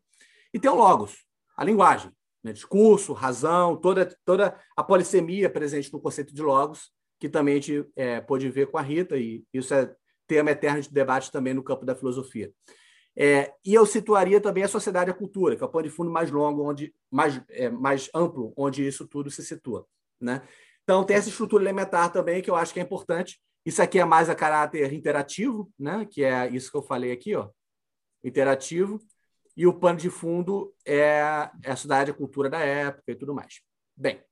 E 0.54 0.60
tem 0.60 0.72
o 0.72 0.76
logos, 0.76 1.26
a 1.56 1.64
linguagem, 1.64 2.12
né? 2.44 2.52
discurso, 2.52 3.14
razão, 3.14 3.78
toda 3.78 4.14
toda 4.26 4.60
a 4.76 4.84
polissemia 4.84 5.50
presente 5.50 5.94
no 5.94 6.02
conceito 6.02 6.34
de 6.34 6.42
logos, 6.42 6.92
que 7.20 7.30
também 7.30 7.54
a 7.54 7.58
gente 7.58 7.86
é, 7.96 8.20
pôde 8.22 8.50
ver 8.50 8.68
com 8.68 8.78
a 8.78 8.82
Rita, 8.82 9.18
e 9.18 9.44
isso 9.54 9.74
é 9.74 9.94
tema 10.28 10.52
eterno 10.52 10.82
de 10.82 10.92
debate 10.92 11.32
também 11.32 11.54
no 11.54 11.64
campo 11.64 11.86
da 11.86 11.96
filosofia. 11.96 12.52
É, 13.18 13.54
e 13.66 13.74
eu 13.74 13.86
situaria 13.86 14.40
também 14.40 14.64
a 14.64 14.68
sociedade 14.68 15.10
e 15.10 15.14
a 15.14 15.16
cultura, 15.16 15.56
que 15.56 15.64
é 15.64 15.66
o 15.66 15.70
pano 15.70 15.88
de 15.88 15.94
fundo 15.94 16.10
mais 16.10 16.32
longo, 16.32 16.64
onde, 16.64 16.94
mais, 17.12 17.42
é, 17.50 17.70
mais 17.70 18.10
amplo, 18.14 18.54
onde 18.56 18.88
isso 18.88 19.08
tudo 19.08 19.30
se 19.30 19.44
situa. 19.44 19.86
Né? 20.20 20.42
Então, 20.84 21.04
tem 21.04 21.18
essa 21.18 21.30
estrutura 21.30 21.64
elementar 21.64 22.12
também, 22.12 22.42
que 22.42 22.50
eu 22.50 22.56
acho 22.56 22.74
que 22.74 22.80
é 22.80 22.84
importante. 22.84 23.40
Isso 23.66 23.82
aqui 23.82 24.00
é 24.00 24.06
mais 24.06 24.30
a 24.30 24.36
caráter 24.36 24.94
interativo, 24.94 25.72
né? 25.78 26.08
que 26.10 26.24
é 26.24 26.48
isso 26.50 26.72
que 26.72 26.78
eu 26.78 26.82
falei 26.82 27.12
aqui, 27.12 27.36
ó, 27.36 27.50
interativo. 28.24 29.00
E 29.56 29.68
o 29.68 29.74
pano 29.74 30.00
de 30.00 30.10
fundo 30.10 30.74
é, 30.86 31.50
é 31.64 31.72
a 31.72 31.76
cidade, 31.76 32.12
a 32.12 32.14
cultura 32.14 32.50
da 32.50 32.60
época 32.60 33.12
e 33.12 33.16
tudo 33.16 33.34
mais. 33.34 33.62
Bem, 33.96 34.24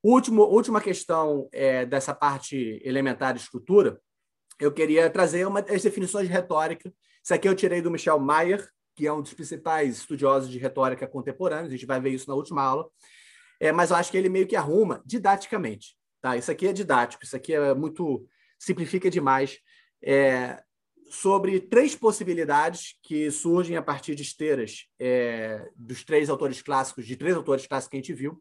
último, 0.00 0.44
última 0.44 0.80
questão 0.80 1.48
é, 1.52 1.84
dessa 1.84 2.14
parte 2.14 2.80
elementar 2.84 3.34
de 3.34 3.40
estrutura, 3.40 4.00
eu 4.60 4.72
queria 4.72 5.10
trazer 5.10 5.44
uma, 5.46 5.60
as 5.60 5.82
definições 5.82 6.28
de 6.28 6.32
retórica 6.32 6.92
isso 7.26 7.34
aqui 7.34 7.48
eu 7.48 7.56
tirei 7.56 7.82
do 7.82 7.90
Michel 7.90 8.20
Mayer, 8.20 8.70
que 8.94 9.04
é 9.04 9.12
um 9.12 9.20
dos 9.20 9.34
principais 9.34 9.96
estudiosos 9.96 10.48
de 10.48 10.58
retórica 10.58 11.08
contemporânea, 11.08 11.66
a 11.66 11.70
gente 11.70 11.84
vai 11.84 12.00
ver 12.00 12.10
isso 12.10 12.28
na 12.28 12.36
última 12.36 12.62
aula, 12.62 12.88
é, 13.58 13.72
mas 13.72 13.90
eu 13.90 13.96
acho 13.96 14.12
que 14.12 14.16
ele 14.16 14.28
meio 14.28 14.46
que 14.46 14.54
arruma 14.54 15.02
didaticamente. 15.04 15.96
Tá? 16.20 16.36
Isso 16.36 16.52
aqui 16.52 16.68
é 16.68 16.72
didático, 16.72 17.24
isso 17.24 17.34
aqui 17.34 17.52
é 17.52 17.74
muito. 17.74 18.24
simplifica 18.56 19.10
demais. 19.10 19.58
É, 20.00 20.62
sobre 21.10 21.58
três 21.58 21.96
possibilidades 21.96 22.96
que 23.02 23.28
surgem 23.32 23.76
a 23.76 23.82
partir 23.82 24.14
de 24.14 24.22
esteiras 24.22 24.86
é, 24.96 25.68
dos 25.74 26.04
três 26.04 26.30
autores 26.30 26.62
clássicos, 26.62 27.08
de 27.08 27.16
três 27.16 27.34
autores 27.34 27.66
clássicos 27.66 27.90
que 27.90 27.96
a 27.96 28.00
gente 28.02 28.14
viu. 28.14 28.40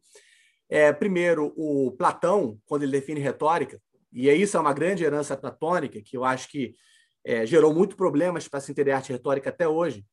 É, 0.70 0.94
primeiro, 0.94 1.52
o 1.58 1.92
Platão, 1.94 2.60
quando 2.68 2.84
ele 2.84 2.92
define 2.92 3.20
retórica, 3.20 3.82
e 4.14 4.30
isso 4.30 4.56
é 4.58 4.60
uma 4.60 4.74
grande 4.74 5.04
herança 5.04 5.36
platônica, 5.36 6.00
que 6.04 6.16
eu 6.16 6.24
acho 6.24 6.48
que 6.50 6.76
é, 7.26 7.46
gerou 7.46 7.74
muito 7.74 7.96
problemas 7.96 8.48
para 8.48 8.62
se 8.62 8.72
entender 8.72 8.92
arte 8.92 9.12
retórica 9.12 9.50
até 9.50 9.68
hoje, 9.68 10.06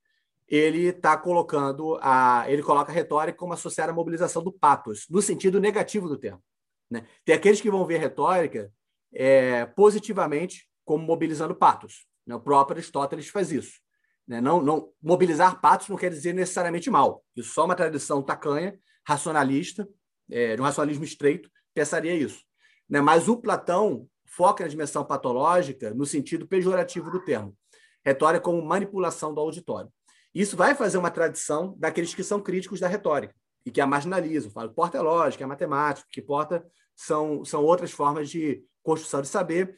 ele 0.49 0.87
está 0.87 1.17
colocando 1.17 1.99
a, 2.01 2.45
ele 2.49 2.63
coloca 2.63 2.91
a 2.91 2.95
retórica 2.95 3.39
como 3.39 3.53
associada 3.53 3.93
à 3.93 3.95
mobilização 3.95 4.43
do 4.43 4.51
patos, 4.51 5.07
no 5.09 5.21
sentido 5.21 5.61
negativo 5.61 6.09
do 6.09 6.19
termo. 6.19 6.43
Né? 6.91 7.07
Tem 7.25 7.35
aqueles 7.35 7.61
que 7.61 7.71
vão 7.71 7.87
ver 7.87 7.99
retórica 7.99 8.73
é, 9.15 9.67
positivamente 9.67 10.69
como 10.85 11.05
mobilizando 11.05 11.55
patos. 11.55 12.07
Né? 12.27 12.35
O 12.35 12.41
próprio 12.41 12.77
Aristóteles 12.77 13.29
faz 13.29 13.53
isso. 13.53 13.81
Né? 14.27 14.41
Não, 14.41 14.63
não, 14.63 14.91
mobilizar 15.03 15.61
patos 15.61 15.89
não 15.89 15.97
quer 15.97 16.11
dizer 16.11 16.33
necessariamente 16.33 16.91
mal. 16.91 17.23
Isso 17.37 17.53
só 17.53 17.65
uma 17.65 17.75
tradição 17.75 18.23
tacanha, 18.23 18.79
racionalista, 19.07 19.89
é, 20.31 20.57
de 20.57 20.63
um 20.63 20.65
racionalismo 20.65 21.05
estreito, 21.05 21.51
pensaria 21.75 22.15
isso. 22.15 22.43
Né? 22.89 23.01
Mas 23.01 23.29
o 23.29 23.37
Platão 23.37 24.07
foca 24.35 24.65
na 24.65 24.71
dimensão 24.71 25.05
patológica 25.05 25.93
no 25.93 26.07
sentido 26.07 26.47
pejorativo 26.47 27.11
do 27.11 27.21
termo. 27.21 27.57
Retórica 28.05 28.45
como 28.45 28.63
manipulação 28.63 29.33
do 29.33 29.41
auditório. 29.41 29.91
Isso 30.35 30.57
vai 30.57 30.75
fazer 30.75 30.99
uma 30.99 31.11
tradição 31.11 31.75
daqueles 31.79 32.15
que 32.15 32.25
são 32.25 32.41
críticos 32.41 32.81
da 32.81 32.89
retórica 32.89 33.35
e 33.65 33.71
que 33.71 33.81
a 33.81 33.87
marginalizam. 33.87 34.51
Que 34.51 34.75
porta 34.75 34.99
é 34.99 35.01
lógica, 35.01 35.45
é 35.45 35.47
matemática, 35.47 36.09
que 36.11 36.23
porta 36.23 36.67
são, 36.97 37.45
são 37.45 37.63
outras 37.63 37.93
formas 37.93 38.31
de 38.31 38.65
construção 38.83 39.21
de 39.21 39.29
saber. 39.29 39.77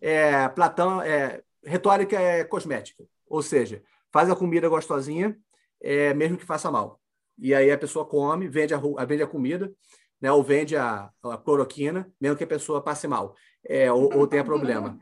É, 0.00 0.48
Platão, 0.50 1.00
é, 1.00 1.42
retórica 1.64 2.18
é 2.20 2.44
cosmética, 2.44 3.04
ou 3.26 3.42
seja, 3.42 3.82
faz 4.10 4.30
a 4.30 4.36
comida 4.36 4.68
gostosinha, 4.68 5.36
é, 5.80 6.14
mesmo 6.14 6.38
que 6.38 6.44
faça 6.44 6.70
mal. 6.70 7.00
E 7.38 7.54
aí 7.54 7.70
a 7.70 7.78
pessoa 7.78 8.04
come, 8.04 8.48
vende 8.48 8.74
a, 8.74 8.78
vende 9.06 9.22
a 9.22 9.26
comida, 9.26 9.72
né, 10.20 10.32
ou 10.32 10.42
vende 10.42 10.76
a, 10.76 11.10
a 11.22 11.36
cloroquina, 11.36 12.10
mesmo 12.20 12.36
que 12.36 12.44
a 12.44 12.46
pessoa 12.46 12.82
passe 12.82 13.06
mal 13.06 13.34
é, 13.64 13.90
ou, 13.92 14.16
ou, 14.16 14.26
tenha 14.26 14.44
problema. 14.44 14.98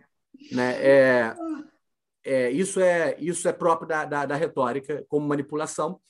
Né? 0.52 0.72
É, 0.82 1.36
é, 2.24 2.50
isso, 2.50 2.80
é, 2.80 3.16
isso 3.18 3.48
é 3.48 3.52
próprio 3.52 3.88
da, 3.88 4.04
da, 4.04 4.26
da 4.26 4.36
retórica 4.36 5.04
como 5.08 5.26
manipulação. 5.26 6.00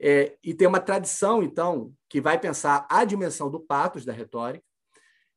É, 0.00 0.36
e 0.42 0.54
tem 0.54 0.66
uma 0.66 0.80
tradição, 0.80 1.42
então, 1.42 1.92
que 2.08 2.20
vai 2.20 2.38
pensar 2.40 2.86
a 2.90 3.04
dimensão 3.04 3.50
do 3.50 3.60
patos 3.60 4.04
da 4.04 4.12
retórica, 4.12 4.64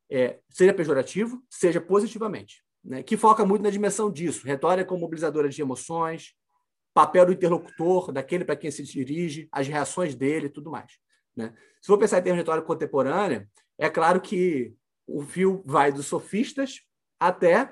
é, 0.10 0.40
seja 0.50 0.74
pejorativo, 0.74 1.44
seja 1.50 1.82
positivamente, 1.82 2.64
né? 2.84 3.04
que 3.04 3.18
foca 3.18 3.46
muito 3.46 3.62
na 3.64 3.70
dimensão 3.70 4.10
disso. 4.10 4.48
Retórica 4.48 4.88
como 4.88 5.02
mobilizadora 5.02 5.50
de 5.50 5.62
emoções, 5.62 6.34
papel 6.94 7.26
do 7.26 7.34
interlocutor, 7.34 8.12
daquele 8.12 8.46
para 8.46 8.56
quem 8.56 8.72
se 8.72 8.84
dirige, 8.84 9.50
as 9.52 9.68
reações 9.68 10.16
dele 10.16 10.46
e 10.46 10.50
tudo 10.50 10.72
mais. 10.72 10.94
Né? 11.36 11.54
Se 11.82 11.88
for 11.88 11.98
pensar 11.98 12.20
em 12.20 12.24
termos 12.24 12.38
de 12.38 12.44
retórica 12.44 12.68
contemporânea, 12.68 13.50
é 13.78 13.90
claro 13.90 14.22
que 14.22 14.74
o 15.14 15.22
fio 15.22 15.62
vai 15.64 15.92
dos 15.92 16.08
sofistas 16.08 16.82
até 17.20 17.72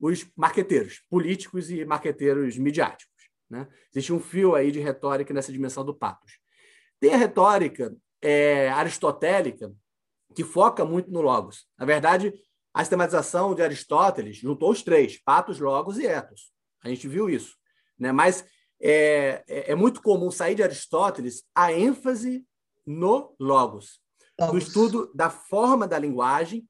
os 0.00 0.26
marqueteiros, 0.36 1.02
políticos 1.08 1.70
e 1.70 1.84
marqueteiros 1.84 2.58
midiáticos. 2.58 3.30
Né? 3.48 3.68
Existe 3.92 4.12
um 4.12 4.18
fio 4.18 4.56
aí 4.56 4.72
de 4.72 4.80
retórica 4.80 5.32
nessa 5.32 5.52
dimensão 5.52 5.84
do 5.84 5.94
patos. 5.94 6.40
Tem 6.98 7.14
a 7.14 7.16
retórica 7.16 7.94
é, 8.20 8.68
aristotélica, 8.70 9.72
que 10.34 10.42
foca 10.42 10.84
muito 10.84 11.10
no 11.10 11.20
logos. 11.20 11.66
Na 11.78 11.86
verdade, 11.86 12.34
a 12.74 12.80
sistematização 12.80 13.54
de 13.54 13.62
Aristóteles 13.62 14.38
juntou 14.38 14.70
os 14.70 14.82
três, 14.82 15.16
patos, 15.22 15.60
logos 15.60 15.96
e 15.96 16.06
ethos. 16.06 16.52
A 16.82 16.88
gente 16.88 17.06
viu 17.06 17.30
isso. 17.30 17.56
Né? 17.98 18.10
Mas 18.10 18.44
é, 18.82 19.44
é, 19.46 19.72
é 19.72 19.74
muito 19.76 20.02
comum 20.02 20.30
sair 20.30 20.56
de 20.56 20.62
Aristóteles 20.62 21.44
a 21.54 21.72
ênfase 21.72 22.44
no 22.84 23.34
logos, 23.38 24.00
no 24.38 24.58
estudo 24.58 25.12
da 25.14 25.30
forma 25.30 25.86
da 25.86 25.98
linguagem 25.98 26.66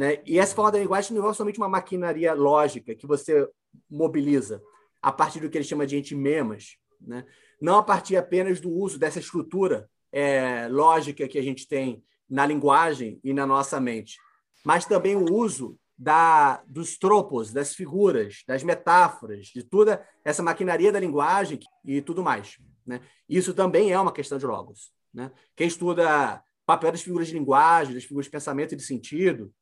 né? 0.00 0.22
E 0.24 0.38
essa 0.38 0.54
forma 0.54 0.72
da 0.72 0.78
linguagem 0.78 1.14
não 1.14 1.28
é 1.28 1.34
somente 1.34 1.58
uma 1.58 1.68
maquinaria 1.68 2.32
lógica 2.32 2.94
que 2.94 3.06
você 3.06 3.46
mobiliza 3.90 4.62
a 5.02 5.12
partir 5.12 5.40
do 5.40 5.50
que 5.50 5.58
ele 5.58 5.64
chama 5.64 5.86
de 5.86 5.94
entimemas, 5.94 6.78
né? 6.98 7.26
não 7.60 7.76
a 7.76 7.82
partir 7.82 8.16
apenas 8.16 8.62
do 8.62 8.70
uso 8.72 8.98
dessa 8.98 9.18
estrutura 9.18 9.90
é, 10.10 10.66
lógica 10.70 11.28
que 11.28 11.38
a 11.38 11.42
gente 11.42 11.68
tem 11.68 12.02
na 12.30 12.46
linguagem 12.46 13.20
e 13.22 13.34
na 13.34 13.46
nossa 13.46 13.78
mente, 13.78 14.16
mas 14.64 14.86
também 14.86 15.16
o 15.16 15.30
uso 15.34 15.78
da, 15.98 16.62
dos 16.66 16.96
tropos, 16.96 17.52
das 17.52 17.74
figuras, 17.74 18.42
das 18.46 18.62
metáforas, 18.62 19.48
de 19.48 19.62
toda 19.62 20.02
essa 20.24 20.42
maquinaria 20.42 20.90
da 20.90 20.98
linguagem 20.98 21.60
e 21.84 22.00
tudo 22.00 22.22
mais. 22.22 22.56
Né? 22.86 23.02
Isso 23.28 23.52
também 23.52 23.92
é 23.92 24.00
uma 24.00 24.12
questão 24.12 24.38
de 24.38 24.46
logos. 24.46 24.94
Né? 25.12 25.30
Quem 25.54 25.66
estuda 25.66 26.42
papel 26.64 26.90
das 26.90 27.02
figuras 27.02 27.28
de 27.28 27.34
linguagem, 27.34 27.92
das 27.92 28.04
figuras 28.04 28.24
de 28.24 28.30
pensamento 28.30 28.72
e 28.72 28.76
de 28.78 28.82
sentido, 28.82 29.52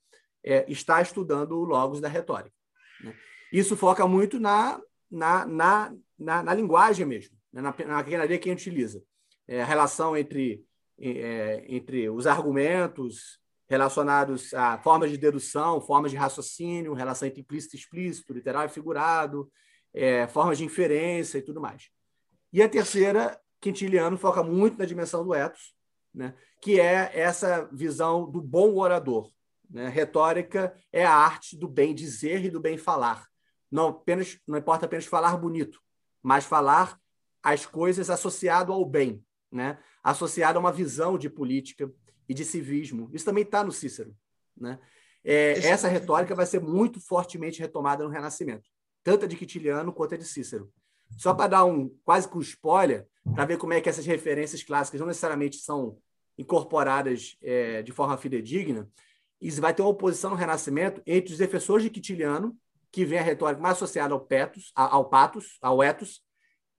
é, 0.45 0.65
está 0.71 1.01
estudando 1.01 1.53
o 1.53 1.65
logos 1.65 2.01
da 2.01 2.09
retórica. 2.09 2.55
Né? 3.03 3.15
Isso 3.53 3.77
foca 3.77 4.07
muito 4.07 4.39
na, 4.39 4.81
na, 5.11 5.47
na, 5.47 5.95
na, 6.19 6.43
na 6.43 6.55
linguagem 6.55 7.07
mesmo, 7.07 7.37
né? 7.53 7.61
na, 7.61 7.75
na 7.87 7.95
maquinaria 7.95 8.39
que 8.39 8.49
a 8.49 8.53
gente 8.53 8.69
utiliza. 8.69 9.03
É, 9.47 9.63
a 9.63 9.67
relação 9.67 10.17
entre 10.17 10.65
é, 10.99 11.65
entre 11.69 12.11
os 12.11 12.27
argumentos 12.27 13.39
relacionados 13.69 14.53
a 14.55 14.79
formas 14.79 15.11
de 15.11 15.19
dedução, 15.19 15.81
formas 15.81 16.11
de 16.11 16.17
raciocínio, 16.17 16.95
relação 16.95 17.29
entre 17.29 17.43
implícito 17.43 17.77
e 17.77 17.79
explícito, 17.79 18.33
literal 18.33 18.65
e 18.65 18.71
figurado, 18.71 19.51
é, 19.93 20.27
formas 20.27 20.59
de 20.59 20.65
inferência 20.65 21.39
e 21.39 21.43
tudo 21.43 21.61
mais. 21.61 21.91
E 22.53 22.63
a 22.63 22.69
terceira, 22.69 23.39
Quintiliano, 23.61 24.17
foca 24.17 24.43
muito 24.43 24.79
na 24.79 24.87
dimensão 24.87 25.23
do 25.23 25.35
ethos, 25.35 25.75
né? 26.15 26.35
que 26.63 26.81
é 26.81 27.11
essa 27.13 27.69
visão 27.71 28.29
do 28.29 28.41
bom 28.41 28.75
orador. 28.77 29.31
Né? 29.69 29.89
Retórica 29.89 30.75
é 30.93 31.05
a 31.05 31.15
arte 31.15 31.57
do 31.57 31.69
bem 31.69 31.95
dizer 31.95 32.45
e 32.45 32.51
do 32.51 32.61
bem 32.61 32.79
falar. 32.79 33.27
Não, 33.71 33.89
apenas, 33.89 34.39
não 34.47 34.59
importa 34.59 34.87
apenas 34.87 35.05
falar 35.05 35.37
bonito, 35.37 35.81
mas 36.23 36.45
falar 36.45 36.99
as 37.43 37.67
coisas 37.67 38.11
associado 38.11 38.73
ao 38.73 38.85
bem, 38.85 39.23
né? 39.53 39.79
associado 40.03 40.59
a 40.59 40.61
uma 40.61 40.73
visão 40.73 41.19
de 41.19 41.29
política 41.29 41.91
e 42.29 42.35
de 42.35 42.45
civismo. 42.45 43.11
Isso 43.13 43.25
também 43.25 43.45
está 43.45 43.63
no 43.63 43.73
Cícero. 43.73 44.15
Né? 44.57 44.79
É, 45.25 45.59
essa 45.67 45.89
retórica 45.89 46.35
vai 46.35 46.47
ser 46.47 46.61
muito 46.61 47.01
fortemente 47.01 47.61
retomada 47.61 48.05
no 48.05 48.11
Renascimento, 48.11 48.69
tanto 49.03 49.25
a 49.25 49.29
de 49.29 49.37
Quintiliano 49.37 49.93
quanto 49.93 50.15
a 50.15 50.19
de 50.19 50.25
Cícero. 50.25 50.73
Só 51.17 51.33
para 51.33 51.49
dar 51.49 51.65
um 51.65 51.89
quase 52.05 52.29
que 52.29 52.37
um 52.37 52.41
spoiler, 52.41 53.07
para 53.35 53.45
ver 53.45 53.57
como 53.57 53.73
é 53.73 53.81
que 53.81 53.89
essas 53.89 54.07
referências 54.07 54.63
clássicas 54.63 55.01
não 55.01 55.07
necessariamente 55.07 55.59
são 55.59 55.99
incorporadas 56.37 57.37
é, 57.43 57.83
de 57.83 57.93
forma 57.93 58.17
fidedigna, 58.17 58.89
e 59.41 59.51
vai 59.53 59.73
ter 59.73 59.83
uma 59.83 59.91
oposição 59.91 60.31
no 60.31 60.37
Renascimento 60.37 61.03
entre 61.07 61.33
os 61.33 61.39
defensores 61.39 61.85
de 61.85 61.91
Quintiliano, 61.91 62.57
que 62.91 63.05
vem 63.05 63.19
a 63.19 63.23
retórica 63.23 63.61
mais 63.61 63.77
associada 63.77 64.15
ao, 64.15 64.21
petos, 64.21 64.73
ao 64.75 65.09
patos, 65.09 65.59
ao 65.61 65.83
etos, 65.83 66.23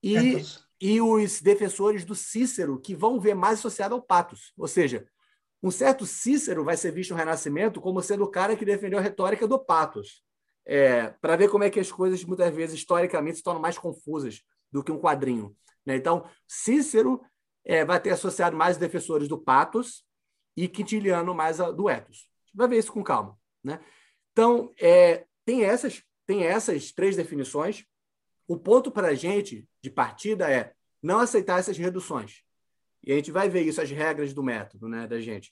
e, 0.01 0.41
e 0.81 1.01
os 1.01 1.41
defensores 1.41 2.03
do 2.03 2.15
Cícero, 2.15 2.79
que 2.79 2.95
vão 2.95 3.19
ver 3.19 3.35
mais 3.35 3.59
associado 3.59 3.95
ao 3.95 4.01
patos. 4.01 4.53
Ou 4.57 4.67
seja, 4.67 5.07
um 5.61 5.71
certo 5.71 6.05
Cícero 6.05 6.63
vai 6.63 6.77
ser 6.77 6.91
visto 6.91 7.11
no 7.11 7.17
Renascimento 7.17 7.81
como 7.81 8.01
sendo 8.01 8.23
o 8.23 8.31
cara 8.31 8.55
que 8.55 8.65
defendeu 8.65 8.99
a 8.99 9.01
retórica 9.01 9.47
do 9.47 9.59
patos. 9.59 10.23
É, 10.65 11.09
para 11.21 11.35
ver 11.35 11.49
como 11.49 11.63
é 11.63 11.69
que 11.69 11.79
as 11.79 11.91
coisas, 11.91 12.23
muitas 12.23 12.53
vezes, 12.53 12.79
historicamente, 12.79 13.37
se 13.37 13.43
tornam 13.43 13.61
mais 13.61 13.77
confusas 13.77 14.41
do 14.71 14.83
que 14.83 14.91
um 14.91 14.99
quadrinho. 14.99 15.55
Né? 15.85 15.95
Então, 15.95 16.25
Cícero 16.47 17.21
é, 17.65 17.83
vai 17.83 17.99
ter 17.99 18.11
associado 18.11 18.55
mais 18.55 18.77
defensores 18.77 19.27
do 19.27 19.37
patos 19.37 20.03
e 20.55 20.67
Quintiliano 20.67 21.33
mais 21.33 21.59
a, 21.59 21.71
do 21.71 21.89
ethos. 21.89 22.28
Vai 22.53 22.67
ver 22.67 22.77
isso 22.77 22.91
com 22.91 23.03
calma. 23.03 23.37
Né? 23.63 23.79
Então, 24.31 24.73
é, 24.79 25.25
tem, 25.45 25.63
essas, 25.63 26.03
tem 26.25 26.43
essas 26.43 26.91
três 26.91 27.15
definições. 27.15 27.85
O 28.47 28.57
ponto 28.57 28.91
para 28.91 29.09
a 29.09 29.15
gente 29.15 29.67
de 29.81 29.89
partida 29.89 30.49
é 30.49 30.73
não 31.01 31.19
aceitar 31.19 31.59
essas 31.59 31.77
reduções. 31.77 32.43
E 33.03 33.11
a 33.11 33.15
gente 33.15 33.31
vai 33.31 33.49
ver 33.49 33.61
isso, 33.61 33.81
as 33.81 33.89
regras 33.89 34.33
do 34.33 34.43
método 34.43 34.87
né, 34.87 35.07
da 35.07 35.19
gente. 35.19 35.51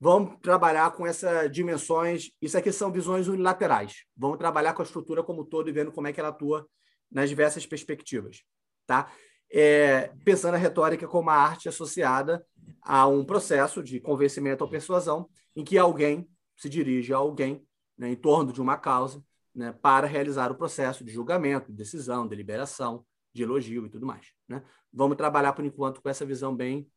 Vamos 0.00 0.38
trabalhar 0.40 0.92
com 0.92 1.06
essas 1.06 1.50
dimensões. 1.50 2.30
Isso 2.40 2.56
aqui 2.56 2.70
são 2.70 2.92
visões 2.92 3.28
unilaterais. 3.28 4.04
Vamos 4.16 4.38
trabalhar 4.38 4.72
com 4.72 4.82
a 4.82 4.84
estrutura 4.84 5.22
como 5.22 5.42
um 5.42 5.44
todo 5.44 5.68
e 5.68 5.72
vendo 5.72 5.92
como 5.92 6.06
é 6.06 6.12
que 6.12 6.20
ela 6.20 6.30
atua 6.30 6.68
nas 7.10 7.28
diversas 7.28 7.66
perspectivas. 7.66 8.42
Tá? 8.86 9.12
É, 9.50 10.12
pensando 10.24 10.54
a 10.54 10.58
retórica 10.58 11.08
como 11.08 11.30
a 11.30 11.34
arte 11.34 11.68
associada 11.68 12.44
a 12.82 13.06
um 13.06 13.24
processo 13.24 13.82
de 13.82 14.00
convencimento 14.00 14.62
ou 14.62 14.70
persuasão, 14.70 15.28
em 15.56 15.64
que 15.64 15.78
alguém 15.78 16.28
se 16.56 16.68
dirige 16.68 17.12
a 17.12 17.16
alguém 17.16 17.66
né, 17.96 18.10
em 18.10 18.16
torno 18.16 18.52
de 18.52 18.60
uma 18.60 18.76
causa 18.76 19.22
né, 19.54 19.72
para 19.72 20.06
realizar 20.06 20.52
o 20.52 20.54
processo 20.54 21.04
de 21.04 21.12
julgamento, 21.12 21.70
de 21.70 21.76
decisão, 21.76 22.26
deliberação, 22.26 23.04
de 23.32 23.42
elogio 23.42 23.86
e 23.86 23.90
tudo 23.90 24.06
mais. 24.06 24.32
Né? 24.46 24.62
Vamos 24.92 25.16
trabalhar, 25.16 25.52
por 25.52 25.64
enquanto, 25.64 26.00
com 26.00 26.08
essa 26.08 26.24
visão 26.24 26.54
bem, 26.54 26.88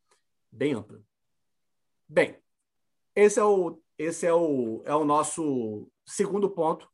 bem 0.51 0.73
ampla. 0.73 1.01
Bem, 2.07 2.37
esse 3.15 3.39
é 3.39 3.43
o, 3.43 3.81
esse 3.97 4.25
é 4.25 4.33
o, 4.33 4.81
é 4.85 4.95
o 4.95 5.05
nosso 5.05 5.89
segundo 6.05 6.49
ponto. 6.49 6.89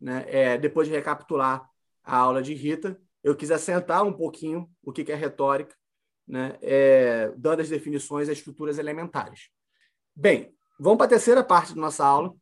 Né? 0.00 0.24
É, 0.26 0.58
depois 0.58 0.88
de 0.88 0.94
recapitular 0.94 1.68
a 2.02 2.16
aula 2.16 2.42
de 2.42 2.54
Rita, 2.54 3.00
eu 3.22 3.36
quis 3.36 3.50
assentar 3.50 4.04
um 4.04 4.12
pouquinho 4.12 4.70
o 4.82 4.92
que 4.92 5.10
é 5.10 5.14
retórica, 5.14 5.74
né? 6.26 6.58
É, 6.60 7.32
dando 7.36 7.60
as 7.60 7.68
definições 7.68 8.28
às 8.28 8.38
estruturas 8.38 8.78
elementares. 8.78 9.48
Bem, 10.14 10.54
vamos 10.78 10.98
para 10.98 11.06
a 11.06 11.10
terceira 11.10 11.42
parte 11.42 11.74
da 11.74 11.80
nossa 11.80 12.04
aula, 12.04 12.34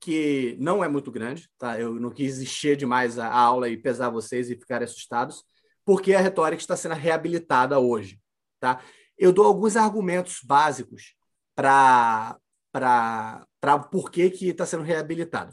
que 0.00 0.56
não 0.60 0.84
é 0.84 0.88
muito 0.88 1.10
grande, 1.10 1.48
tá? 1.58 1.78
Eu 1.78 1.94
não 1.94 2.10
quis 2.10 2.40
encher 2.40 2.76
demais 2.76 3.18
a 3.18 3.32
aula 3.32 3.68
e 3.68 3.76
pesar 3.76 4.10
vocês 4.10 4.50
e 4.50 4.56
ficarem 4.56 4.84
assustados, 4.84 5.42
porque 5.84 6.14
a 6.14 6.20
retórica 6.20 6.60
está 6.60 6.76
sendo 6.76 6.94
reabilitada 6.94 7.78
hoje, 7.78 8.20
tá? 8.60 8.82
Eu 9.16 9.32
dou 9.32 9.46
alguns 9.46 9.76
argumentos 9.76 10.40
básicos 10.44 11.16
para 11.54 12.38
para 12.70 13.78
por 13.90 14.10
que 14.10 14.20
está 14.20 14.64
sendo 14.64 14.84
reabilitada. 14.84 15.52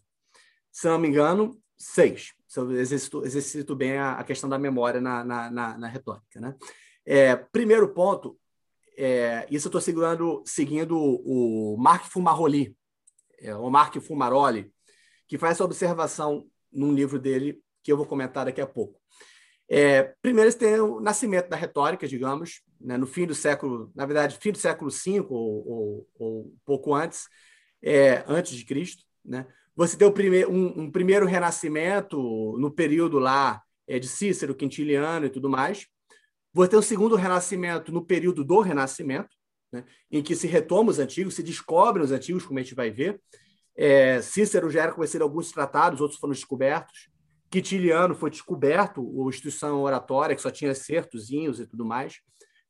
Se 0.72 0.88
não 0.88 1.00
me 1.00 1.08
engano, 1.08 1.60
seis. 1.76 2.35
Se 2.56 2.74
exercito, 2.80 3.26
exercito 3.26 3.76
bem 3.76 3.98
a, 3.98 4.14
a, 4.14 4.24
questão 4.24 4.50
da 4.50 4.58
memória 4.58 5.02
na, 5.02 5.24
na, 5.26 5.52
na, 5.52 5.78
na 5.78 5.88
retórica, 5.88 6.40
né? 6.40 6.56
É, 7.06 7.36
primeiro 7.36 7.90
ponto, 7.90 8.38
é, 8.98 9.46
isso 9.52 9.68
eu 9.68 9.70
estou 9.70 9.82
seguindo, 9.82 10.42
seguindo 10.46 10.98
o 10.98 11.76
Mark 11.78 12.06
Fumaroli, 12.06 12.76
é, 13.40 13.54
o 13.56 13.70
Mark 13.70 13.96
Fumaroli, 14.00 14.72
que 15.28 15.38
faz 15.38 15.56
essa 15.56 15.66
observação 15.66 16.48
num 16.72 16.94
livro 16.94 17.20
dele 17.20 17.62
que 17.84 17.92
eu 17.92 17.98
vou 17.98 18.06
comentar 18.06 18.46
daqui 18.46 18.62
a 18.62 18.68
pouco. 18.68 19.00
É, 19.68 20.16
primeiro, 20.22 20.50
você 20.50 20.58
tem 20.58 20.80
o 20.80 21.02
nascimento 21.02 21.50
da 21.50 21.58
retórica, 21.58 22.08
digamos, 22.08 22.62
né, 22.80 22.98
no 22.98 23.06
fim 23.06 23.26
do 23.26 23.36
século, 23.36 23.92
na 23.94 24.06
verdade, 24.06 24.38
fim 24.40 24.52
do 24.52 24.58
século 24.58 24.90
V 24.90 25.26
ou, 25.30 25.68
ou, 25.68 26.08
ou 26.18 26.54
pouco 26.64 26.94
antes, 26.94 27.28
é, 27.84 28.24
antes 28.28 28.56
de 28.56 28.64
Cristo. 28.64 29.04
Né? 29.24 29.46
Você 29.76 29.98
tem 29.98 30.08
um, 30.08 30.12
um, 30.50 30.84
um 30.84 30.92
primeiro 30.92 31.26
renascimento 31.26 32.18
no 32.58 32.72
período 32.72 33.20
lá 33.20 33.62
é, 33.88 34.00
de 34.00 34.08
Cícero, 34.08 34.56
Quintiliano 34.56 35.26
e 35.26 35.30
tudo 35.30 35.50
mais. 35.50 35.86
Você 36.54 36.70
tem 36.70 36.80
o 36.80 36.84
segundo 36.84 37.16
renascimento 37.16 37.92
no 37.92 38.06
período 38.06 38.44
do 38.44 38.62
Renascimento, 38.62 39.36
né, 39.72 39.84
em 40.10 40.24
que 40.24 40.36
se 40.36 40.48
retoma 40.48 40.90
os 40.90 41.00
antigos, 41.00 41.36
se 41.36 41.44
descobrem 41.44 42.06
os 42.06 42.14
antigos, 42.14 42.46
como 42.46 42.58
a 42.58 42.62
gente 42.62 42.74
vai 42.74 42.90
ver. 42.90 43.22
É, 43.76 44.22
Cícero 44.22 44.70
já 44.70 44.84
era 44.84 44.94
conhecido 44.94 45.24
alguns 45.24 45.52
tratados, 45.52 46.00
outros 46.00 46.18
foram 46.18 46.34
descobertos. 46.34 47.10
Quintiliano 47.52 48.16
foi 48.16 48.30
descoberto, 48.30 49.02
a 49.02 49.30
instituição 49.30 49.82
oratória, 49.82 50.34
que 50.34 50.42
só 50.42 50.50
tinha 50.50 50.74
certozinhos 50.74 51.60
e 51.60 51.68
tudo 51.68 51.86
mais. 51.86 52.22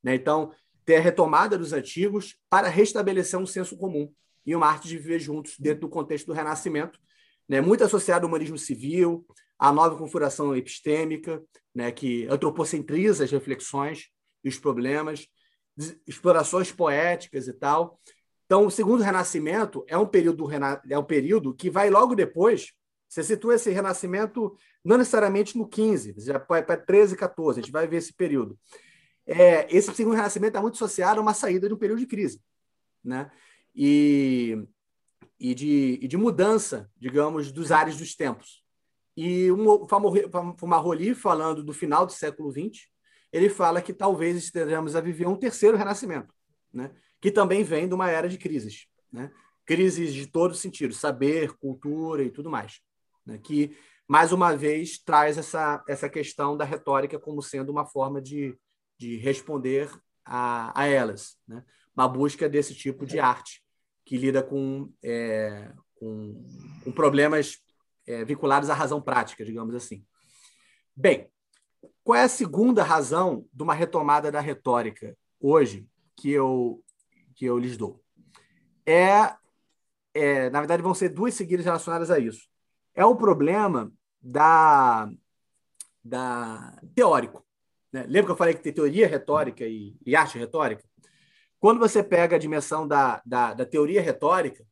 Né? 0.04 0.16
Então, 0.16 0.52
ter 0.84 0.96
a 0.96 1.02
retomada 1.02 1.56
dos 1.56 1.72
antigos 1.72 2.36
para 2.50 2.68
restabelecer 2.68 3.40
um 3.40 3.46
senso 3.46 3.78
comum 3.78 4.12
e 4.46 4.56
uma 4.56 4.68
arte 4.68 4.88
de 4.88 4.98
viver 4.98 5.20
juntos 5.20 5.56
dentro 5.60 5.82
do 5.82 5.90
contexto 5.90 6.28
do 6.28 6.34
Renascimento, 6.34 7.00
né? 7.48 7.62
muito 7.62 7.84
associado 7.84 8.26
ao 8.26 8.30
humanismo 8.30 8.58
civil, 8.58 9.26
à 9.58 9.72
nova 9.72 9.98
configuração 9.98 10.56
epistêmica, 10.56 11.42
né? 11.74 11.92
que 11.92 12.28
antropocentriza 12.28 13.24
as 13.24 13.32
reflexões 13.32 14.10
e 14.44 14.50
os 14.50 14.60
problemas, 14.60 15.28
explorações 16.08 16.72
poéticas 16.72 17.48
e 17.48 17.54
tal. 17.54 18.00
Então, 18.46 18.66
o 18.66 18.72
segundo 18.72 19.02
renascimento 19.02 19.84
é 19.88 19.98
um 19.98 20.06
período 20.06 20.48
é 20.90 20.98
um 20.98 21.04
período 21.04 21.54
que 21.54 21.70
vai 21.70 21.90
logo 21.90 22.16
depois. 22.16 22.74
Você 23.10 23.24
situa 23.24 23.56
esse 23.56 23.72
renascimento 23.72 24.56
não 24.84 24.98
necessariamente 24.98 25.58
no 25.58 25.68
15, 25.68 26.16
já 26.18 26.40
para 26.40 26.78
13, 26.78 27.16
14, 27.16 27.60
a 27.60 27.64
gente 27.64 27.72
vai 27.72 27.88
ver 27.88 27.98
esse 27.98 28.14
período. 28.14 28.58
É, 29.26 29.66
esse 29.76 29.92
segundo 29.96 30.16
renascimento 30.16 30.50
está 30.50 30.62
muito 30.62 30.76
associado 30.76 31.20
a 31.20 31.24
uma 31.24 31.34
saída 31.34 31.68
de 31.68 31.74
um 31.74 31.78
período 31.78 32.00
de 32.00 32.06
crise, 32.06 32.40
né? 33.04 33.32
E, 33.76 34.58
e, 35.40 35.54
de, 35.54 36.00
e 36.02 36.08
de 36.08 36.18
mudança, 36.18 36.90
digamos, 36.98 37.52
dos 37.52 37.72
ares 37.72 37.98
dos 37.98 38.16
tempos. 38.16 38.64
E 39.18 39.50
o 39.52 39.88
Fumaroli, 40.58 41.16
falando 41.16 41.64
do 41.64 41.74
final 41.74 42.06
do 42.06 42.12
século 42.12 42.52
XX, 42.52 42.88
ele 43.32 43.50
fala 43.50 43.82
que 43.82 43.94
talvez 43.94 44.38
estejamos 44.38 44.96
a 44.96 45.02
viver 45.02 45.28
um 45.28 45.38
terceiro 45.38 45.78
renascimento, 45.78 46.34
né? 46.74 46.92
que 47.22 47.32
também 47.32 47.64
vem 47.64 47.88
de 47.88 47.94
uma 47.94 48.10
era 48.10 48.30
de 48.30 48.38
crises, 48.38 48.88
né? 49.12 49.32
crises 49.66 50.14
de 50.14 50.28
todo 50.28 50.54
sentido, 50.54 50.94
saber, 50.94 51.54
cultura 51.58 52.24
e 52.24 52.30
tudo 52.30 52.50
mais, 52.50 52.82
né? 53.26 53.38
que 53.38 53.76
mais 54.08 54.32
uma 54.32 54.56
vez 54.56 55.00
traz 55.00 55.38
essa, 55.38 55.84
essa 55.88 56.10
questão 56.10 56.56
da 56.56 56.64
retórica 56.64 57.18
como 57.18 57.42
sendo 57.42 57.72
uma 57.72 57.86
forma 57.86 58.22
de, 58.22 58.58
de 58.98 59.18
responder 59.18 59.90
a, 60.24 60.80
a 60.80 60.88
elas, 60.88 61.38
né? 61.48 61.64
uma 61.96 62.08
busca 62.08 62.48
desse 62.48 62.76
tipo 62.76 63.06
de 63.06 63.20
arte 63.20 63.65
que 64.06 64.18
lida 64.18 64.44
com, 64.44 64.92
é, 65.04 65.72
com, 65.96 66.46
com 66.84 66.92
problemas 66.92 67.58
é, 68.08 68.24
vinculados 68.24 68.70
à 68.70 68.74
razão 68.74 69.02
prática, 69.02 69.44
digamos 69.44 69.74
assim. 69.74 70.06
Bem, 70.96 71.28
qual 72.04 72.16
é 72.16 72.24
a 72.24 72.30
segunda 72.30 72.84
razão 72.84 73.46
de 73.52 73.64
uma 73.64 73.74
retomada 73.74 74.32
da 74.32 74.40
retórica 74.40 75.18
hoje 75.40 75.88
que 76.16 76.30
eu, 76.30 76.84
que 77.34 77.46
eu 77.46 77.58
lhes 77.58 77.76
dou? 77.76 78.02
É, 78.86 79.36
é, 80.14 80.50
na 80.52 80.60
verdade, 80.60 80.84
vão 80.84 80.94
ser 80.94 81.10
duas 81.10 81.34
seguidas 81.34 81.66
relacionadas 81.66 82.12
a 82.12 82.20
isso. 82.20 82.48
É 82.94 83.04
o 83.04 83.16
problema 83.16 83.92
da, 84.22 85.10
da 86.04 86.80
teórico. 86.94 87.44
Né? 87.92 88.04
Lembra 88.04 88.26
que 88.26 88.32
eu 88.32 88.38
falei 88.38 88.54
que 88.54 88.62
tem 88.62 88.72
teoria 88.72 89.08
retórica 89.08 89.66
e, 89.66 89.98
e 90.06 90.16
arte 90.16 90.38
retórica? 90.38 90.84
Quando 91.66 91.80
você 91.80 92.04
pega 92.04 92.36
a 92.36 92.40
dimensão 92.40 92.88
da, 92.88 93.24
da, 93.26 93.56
da 93.56 93.66
teoria 93.66 94.00
retórica, 94.00 94.64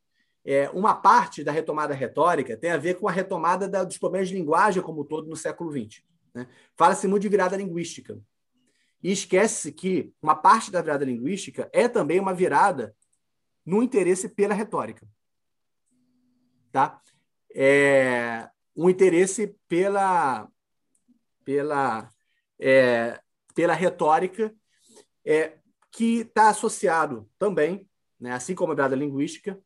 é, 0.45 0.69
uma 0.69 0.93
parte 0.93 1.43
da 1.43 1.51
retomada 1.51 1.91
retórica 1.91 2.55
tem 2.55 2.69
a 2.69 2.77
ver 2.77 2.99
com 2.99 3.07
a 3.07 3.11
retomada 3.11 3.67
da, 3.67 3.83
dos 3.83 3.97
problemas 3.97 4.29
de 4.29 4.35
linguagem 4.35 4.83
como 4.83 5.01
um 5.01 5.03
todo 5.03 5.27
no 5.27 5.35
século 5.35 5.71
XX. 5.71 6.03
Né? 6.35 6.47
Fala-se 6.75 7.07
muito 7.07 7.23
de 7.23 7.29
virada 7.29 7.57
linguística. 7.57 8.21
E 9.01 9.11
esquece 9.11 9.71
que 9.71 10.13
uma 10.21 10.35
parte 10.35 10.69
da 10.69 10.83
virada 10.83 11.03
linguística 11.03 11.67
é 11.73 11.87
também 11.87 12.19
uma 12.19 12.31
virada 12.31 12.95
no 13.65 13.81
interesse 13.81 14.29
pela 14.29 14.53
retórica. 14.53 15.07
Tá? 16.71 17.01
É 17.55 18.47
um 18.77 18.87
interesse 18.87 19.55
pela, 19.67 20.47
pela, 21.43 22.07
é, 22.59 23.19
pela 23.55 23.73
retórica 23.73 24.53
é, 25.25 25.57
que 25.93 26.21
está 26.21 26.49
associado 26.49 27.29
também, 27.37 27.87
né, 28.19 28.33
assim 28.33 28.55
como 28.55 28.71
a 28.71 28.75
virada 28.75 28.95
linguística, 28.95 29.59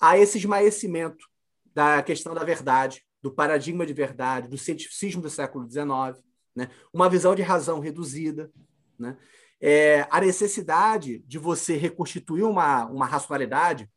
a 0.00 0.18
esse 0.18 0.36
esmaecimento 0.36 1.24
da 1.72 2.02
questão 2.02 2.34
da 2.34 2.42
verdade, 2.42 3.04
do 3.22 3.32
paradigma 3.32 3.86
de 3.86 3.92
verdade, 3.92 4.48
do 4.48 4.58
cientificismo 4.58 5.22
do 5.22 5.30
século 5.30 5.70
XIX, 5.70 6.20
né, 6.54 6.68
uma 6.92 7.08
visão 7.08 7.34
de 7.34 7.42
razão 7.42 7.78
reduzida, 7.78 8.50
né, 8.98 9.16
é, 9.60 10.06
a 10.10 10.20
necessidade 10.20 11.20
de 11.20 11.38
você 11.38 11.76
reconstituir 11.76 12.42
uma, 12.42 12.84
uma 12.86 13.06
racionalidade, 13.06 13.88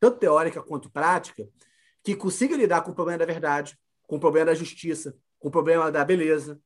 tanto 0.00 0.18
teórica 0.18 0.62
quanto 0.62 0.90
prática, 0.90 1.46
que 2.02 2.16
consiga 2.16 2.56
lidar 2.56 2.82
com 2.82 2.92
o 2.92 2.94
problema 2.94 3.18
da 3.18 3.26
verdade, 3.26 3.78
com 4.06 4.16
o 4.16 4.20
problema 4.20 4.46
da 4.46 4.54
justiça, 4.54 5.14
com 5.38 5.48
o 5.48 5.50
problema 5.50 5.92
da 5.92 6.04
beleza, 6.04 6.58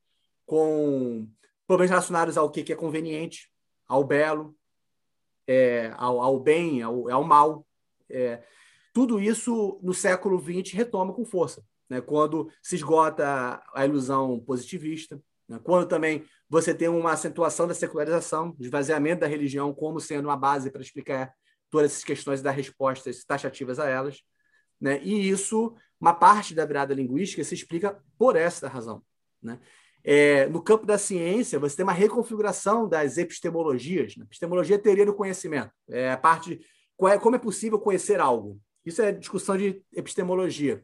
com 0.45 1.27
problemas 1.67 1.89
relacionados 1.89 2.37
ao 2.37 2.49
que 2.49 2.71
é 2.71 2.75
conveniente, 2.75 3.52
ao 3.87 4.03
belo, 4.03 4.55
é, 5.47 5.93
ao, 5.97 6.21
ao, 6.21 6.39
bem, 6.39 6.81
ao, 6.81 7.09
ao 7.09 7.23
mal. 7.23 7.65
É, 8.09 8.43
tudo 8.93 9.19
isso 9.19 9.79
no 9.81 9.93
século 9.93 10.39
XX 10.39 10.73
retoma 10.73 11.13
com 11.13 11.25
força, 11.25 11.63
né? 11.89 11.99
quando 11.99 12.49
se 12.61 12.75
esgota 12.75 13.61
a 13.73 13.85
ilusão 13.85 14.39
positivista, 14.39 15.19
né? 15.47 15.59
quando 15.63 15.87
também 15.87 16.25
você 16.49 16.73
tem 16.73 16.87
uma 16.87 17.13
acentuação 17.13 17.67
da 17.67 17.73
secularização, 17.73 18.55
esvaziamento 18.59 19.21
da 19.21 19.27
religião 19.27 19.73
como 19.73 19.99
sendo 19.99 20.25
uma 20.25 20.37
base 20.37 20.69
para 20.69 20.81
explicar 20.81 21.33
todas 21.71 21.91
essas 21.91 22.03
questões 22.03 22.39
e 22.39 22.43
dar 22.43 22.51
respostas 22.51 23.23
taxativas 23.25 23.79
a 23.79 23.89
elas. 23.89 24.21
Né? 24.79 25.01
E 25.03 25.27
isso, 25.27 25.75
uma 25.99 26.13
parte 26.13 26.53
da 26.53 26.65
virada 26.65 26.93
linguística 26.93 27.43
se 27.43 27.55
explica 27.55 27.99
por 28.17 28.35
essa 28.35 28.67
razão. 28.67 29.01
Né? 29.41 29.59
É, 30.03 30.47
no 30.47 30.61
campo 30.61 30.85
da 30.85 30.97
ciência, 30.97 31.57
você 31.57 31.77
tem 31.77 31.83
uma 31.83 31.93
reconfiguração 31.93 32.87
das 32.89 33.17
epistemologias. 33.17 34.17
Né? 34.17 34.25
Epistemologia 34.25 34.75
é 34.75 34.79
teoria 34.79 35.05
do 35.05 35.13
conhecimento. 35.13 35.71
É 35.89 36.11
a 36.11 36.17
parte 36.17 36.57
de 36.57 36.65
é, 37.07 37.17
como 37.17 37.35
é 37.35 37.39
possível 37.39 37.79
conhecer 37.79 38.19
algo. 38.19 38.59
Isso 38.85 39.01
é 39.01 39.11
discussão 39.11 39.57
de 39.57 39.81
epistemologia. 39.93 40.83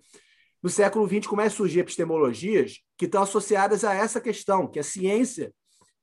No 0.62 0.70
século 0.70 1.08
XX 1.08 1.28
começa 1.28 1.54
a 1.54 1.58
surgir 1.58 1.80
epistemologias 1.80 2.80
que 2.98 3.06
estão 3.06 3.24
associadas 3.24 3.84
a 3.84 3.94
essa 3.94 4.20
questão, 4.20 4.68
que 4.68 4.80
a 4.80 4.84
ciência 4.84 5.54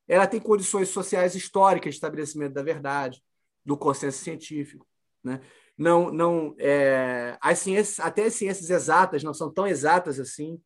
ela 0.07 0.25
tem 0.25 0.39
condições 0.39 0.89
sociais 0.89 1.35
históricas 1.35 1.91
de 1.91 1.97
estabelecimento 1.97 2.53
da 2.53 2.63
verdade, 2.63 3.21
do 3.65 3.77
consenso 3.77 4.23
científico. 4.23 4.87
Né? 5.23 5.41
Não, 5.77 6.11
não, 6.11 6.55
é, 6.57 7.37
as 7.41 7.59
ciências, 7.59 7.99
até 7.99 8.25
as 8.25 8.33
ciências 8.33 8.69
exatas 8.69 9.23
não 9.23 9.33
são 9.33 9.51
tão 9.51 9.67
exatas 9.67 10.19
assim. 10.19 10.59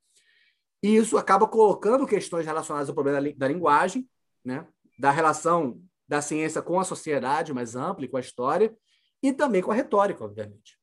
E 0.84 0.96
isso 0.96 1.18
acaba 1.18 1.48
colocando 1.48 2.08
questões 2.08 2.46
relacionadas 2.46 2.90
ao 2.90 2.96
problema 2.96 3.22
da, 3.36 3.48
linguagem, 3.48 4.10
né? 4.44 4.68
da 4.98 5.12
relação 5.12 5.82
da 6.08 6.22
ciência 6.22 6.62
com 6.62 6.80
a 6.80 6.84
sociedade 6.84 7.54
mais 7.54 7.76
ampla 7.76 8.06
e 8.06 8.08
com 8.08 8.18
a 8.18 8.22
história, 8.22 8.76
e 9.22 9.32
também 9.32 9.62
com 9.62 9.72
a 9.72 9.76
retórica, 9.76 10.24
obviamente. 10.24 10.78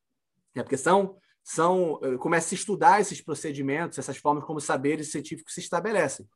É 0.54 0.62
porque 0.62 0.76
são, 0.76 1.16
são 1.42 1.98
eh, 2.02 2.16
começa 2.16 2.54
a 2.54 2.56
estudar 2.56 3.00
esses 3.00 3.20
procedimentos, 3.20 3.98
essas 3.98 4.16
formas 4.16 4.44
como 4.44 4.60
saberes 4.60 5.10
científicos 5.10 5.54
se 5.54 5.60
estabelecem. 5.60 6.28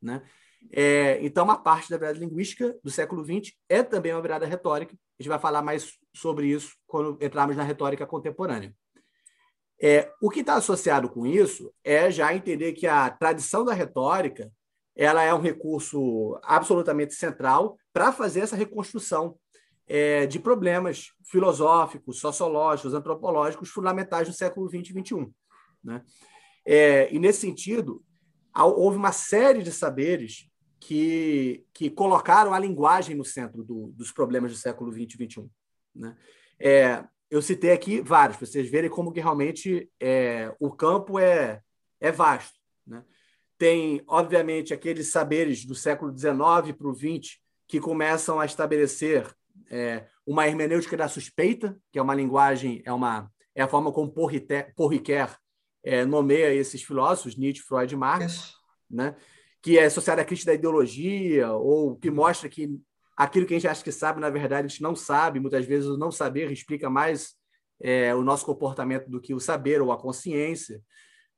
Né? 0.00 0.22
É, 0.70 1.18
então, 1.24 1.44
uma 1.44 1.58
parte 1.58 1.90
da 1.90 1.96
virada 1.96 2.18
linguística 2.18 2.78
do 2.82 2.90
século 2.90 3.24
XX 3.24 3.54
é 3.68 3.82
também 3.82 4.12
uma 4.12 4.22
virada 4.22 4.46
retórica. 4.46 4.94
A 5.18 5.22
gente 5.22 5.28
vai 5.28 5.38
falar 5.38 5.62
mais 5.62 5.98
sobre 6.14 6.48
isso 6.48 6.76
quando 6.86 7.18
entrarmos 7.20 7.56
na 7.56 7.62
retórica 7.62 8.06
contemporânea. 8.06 8.74
É, 9.80 10.12
o 10.20 10.28
que 10.28 10.40
está 10.40 10.54
associado 10.54 11.08
com 11.08 11.24
isso 11.26 11.72
é 11.84 12.10
já 12.10 12.34
entender 12.34 12.72
que 12.72 12.86
a 12.86 13.08
tradição 13.10 13.64
da 13.64 13.72
retórica 13.72 14.50
ela 14.96 15.22
é 15.22 15.32
um 15.32 15.40
recurso 15.40 16.36
absolutamente 16.42 17.14
central 17.14 17.78
para 17.92 18.10
fazer 18.10 18.40
essa 18.40 18.56
reconstrução 18.56 19.38
é, 19.86 20.26
de 20.26 20.40
problemas 20.40 21.12
filosóficos, 21.24 22.18
sociológicos, 22.18 22.92
antropológicos 22.92 23.70
fundamentais 23.70 24.26
do 24.26 24.34
século 24.34 24.68
XX 24.68 24.90
e 24.90 25.00
XXI. 25.00 25.30
Né? 25.84 26.02
É, 26.66 27.14
e, 27.14 27.18
nesse 27.20 27.40
sentido, 27.40 28.04
houve 28.54 28.96
uma 28.96 29.12
série 29.12 29.62
de 29.62 29.70
saberes 29.70 30.50
que, 30.80 31.64
que 31.72 31.88
colocaram 31.88 32.52
a 32.52 32.58
linguagem 32.58 33.14
no 33.14 33.24
centro 33.24 33.62
do, 33.62 33.92
dos 33.94 34.10
problemas 34.10 34.50
do 34.50 34.58
século 34.58 34.92
XX 34.92 35.14
e 35.20 35.30
XXI. 35.30 35.50
Né? 35.94 36.16
É, 36.58 37.04
eu 37.30 37.42
citei 37.42 37.72
aqui 37.72 38.00
vários, 38.00 38.38
para 38.38 38.46
vocês 38.46 38.70
verem 38.70 38.90
como 38.90 39.12
que 39.12 39.20
realmente 39.20 39.90
é, 40.00 40.54
o 40.58 40.70
campo 40.70 41.18
é, 41.18 41.60
é 42.00 42.10
vasto. 42.10 42.58
Né? 42.86 43.04
Tem, 43.58 44.02
obviamente, 44.06 44.72
aqueles 44.72 45.10
saberes 45.10 45.64
do 45.64 45.74
século 45.74 46.16
XIX 46.16 46.76
para 46.76 46.88
o 46.88 46.94
XX 46.94 47.38
que 47.66 47.80
começam 47.80 48.40
a 48.40 48.46
estabelecer 48.46 49.30
é, 49.70 50.06
uma 50.26 50.46
hermenêutica 50.46 50.96
da 50.96 51.08
suspeita, 51.08 51.78
que 51.92 51.98
é 51.98 52.02
uma 52.02 52.14
linguagem, 52.14 52.82
é, 52.84 52.92
uma, 52.92 53.30
é 53.54 53.62
a 53.62 53.68
forma 53.68 53.92
como 53.92 54.10
Porriquer 54.10 55.38
é, 55.84 56.04
nomeia 56.04 56.54
esses 56.54 56.82
filósofos, 56.82 57.36
Nietzsche, 57.36 57.62
Freud 57.62 57.92
e 57.92 57.96
Marx, 57.96 58.54
né? 58.90 59.14
que 59.60 59.78
é 59.78 59.84
associada 59.84 60.22
à 60.22 60.24
crítica 60.24 60.52
da 60.52 60.54
ideologia, 60.54 61.52
ou 61.52 61.96
que 61.96 62.10
mostra 62.10 62.48
que 62.48 62.70
aquilo 63.18 63.44
que 63.46 63.52
a 63.52 63.58
gente 63.58 63.66
acha 63.66 63.82
que 63.82 63.90
sabe, 63.90 64.20
na 64.20 64.30
verdade, 64.30 64.66
a 64.66 64.68
gente 64.68 64.80
não 64.80 64.94
sabe. 64.94 65.40
Muitas 65.40 65.66
vezes 65.66 65.88
o 65.88 65.98
não 65.98 66.12
saber 66.12 66.52
explica 66.52 66.88
mais 66.88 67.34
é, 67.80 68.14
o 68.14 68.22
nosso 68.22 68.46
comportamento 68.46 69.10
do 69.10 69.20
que 69.20 69.34
o 69.34 69.40
saber 69.40 69.82
ou 69.82 69.90
a 69.90 69.98
consciência. 69.98 70.80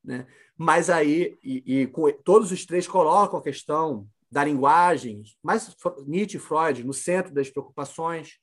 Né? 0.05 0.27
Mas 0.59 0.91
aí, 0.91 1.39
e, 1.43 1.81
e 1.83 1.87
todos 2.23 2.53
os 2.53 2.67
três 2.67 2.87
colocam 2.87 3.39
a 3.39 3.43
questão 3.43 4.07
da 4.31 4.45
linguagem, 4.45 5.23
mais 5.43 5.75
Nietzsche 6.07 6.37
e 6.37 6.41
Freud 6.41 6.85
no 6.85 6.93
centro 6.93 7.33
das 7.33 7.49
preocupações. 7.49 8.35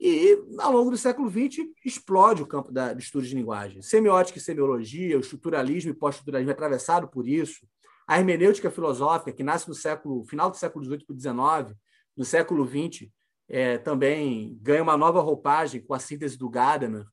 E, 0.00 0.42
ao 0.58 0.72
longo 0.72 0.90
do 0.90 0.96
século 0.96 1.30
XX, 1.30 1.66
explode 1.84 2.42
o 2.42 2.46
campo 2.46 2.72
da, 2.72 2.94
do 2.94 2.98
estudo 2.98 3.26
de 3.26 3.34
linguagem. 3.34 3.82
Semiótica 3.82 4.38
e 4.38 4.42
semiologia, 4.42 5.18
o 5.18 5.20
estruturalismo 5.20 5.90
e 5.90 5.94
pós-estruturalismo 5.94 6.50
é 6.50 6.54
atravessado 6.54 7.08
por 7.08 7.28
isso. 7.28 7.66
A 8.06 8.18
hermenêutica 8.18 8.70
filosófica, 8.70 9.32
que 9.32 9.44
nasce 9.44 9.68
no 9.68 9.74
século 9.74 10.24
final 10.24 10.50
do 10.50 10.56
século 10.56 10.84
XVIII 10.84 11.04
para 11.06 11.16
XIX, 11.16 11.78
no 12.16 12.24
século 12.24 12.66
XX, 12.66 13.08
é, 13.48 13.78
também 13.78 14.58
ganha 14.60 14.82
uma 14.82 14.96
nova 14.96 15.20
roupagem 15.20 15.80
com 15.80 15.94
a 15.94 15.98
síntese 15.98 16.38
do 16.38 16.48
Gadamer. 16.48 17.06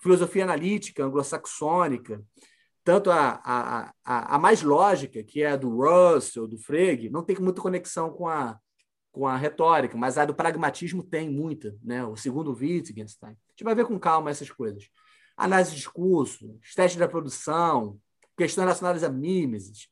Filosofia 0.00 0.44
analítica 0.44 1.04
anglo-saxônica, 1.04 2.22
tanto 2.84 3.10
a, 3.10 3.40
a, 3.44 3.92
a, 4.04 4.36
a, 4.36 4.38
mais 4.38 4.62
lógica, 4.62 5.22
que 5.22 5.42
é 5.42 5.50
a 5.50 5.56
do 5.56 5.68
Russell, 5.76 6.46
do 6.46 6.56
Frege, 6.56 7.10
não 7.10 7.22
tem 7.22 7.36
muita 7.36 7.60
conexão 7.60 8.10
com 8.10 8.28
a, 8.28 8.58
com 9.12 9.26
a 9.26 9.36
retórica, 9.36 9.96
mas 9.96 10.16
a 10.16 10.24
do 10.24 10.34
pragmatismo 10.34 11.02
tem 11.02 11.28
muita, 11.28 11.76
né? 11.82 12.04
o 12.04 12.16
segundo 12.16 12.54
Wittgenstein. 12.54 13.32
A 13.32 13.50
gente 13.50 13.64
vai 13.64 13.74
ver 13.74 13.84
com 13.84 13.98
calma 13.98 14.30
essas 14.30 14.50
coisas. 14.50 14.88
Análise 15.36 15.70
de 15.72 15.76
discurso, 15.76 16.58
testes 16.74 16.98
da 16.98 17.08
produção, 17.08 17.98
questões 18.36 18.64
relacionadas 18.64 19.04
a 19.04 19.10
mimesis, 19.10 19.88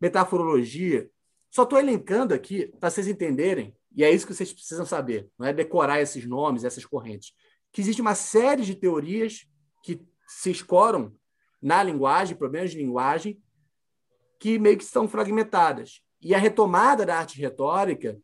metaforologia. 0.00 1.08
Só 1.50 1.62
estou 1.62 1.78
elencando 1.78 2.34
aqui 2.34 2.66
para 2.78 2.90
vocês 2.90 3.08
entenderem, 3.08 3.74
e 3.96 4.04
é 4.04 4.10
isso 4.10 4.26
que 4.26 4.34
vocês 4.34 4.52
precisam 4.52 4.84
saber, 4.84 5.28
não 5.38 5.46
é 5.46 5.52
decorar 5.52 6.00
esses 6.02 6.26
nomes, 6.26 6.64
essas 6.64 6.84
correntes, 6.84 7.32
que 7.72 7.80
existe 7.80 8.02
uma 8.02 8.14
série 8.14 8.62
de 8.62 8.74
teorias 8.74 9.46
que 9.82 10.00
se 10.28 10.50
escoram 10.50 11.14
na 11.62 11.82
linguagem, 11.82 12.36
problemas 12.36 12.70
de 12.70 12.78
linguagem, 12.78 13.40
que 14.38 14.58
meio 14.58 14.76
que 14.76 14.84
são 14.84 15.08
fragmentadas. 15.08 16.02
E 16.20 16.34
a 16.34 16.38
retomada 16.38 17.06
da 17.06 17.18
arte 17.18 17.40
retórica 17.40 18.18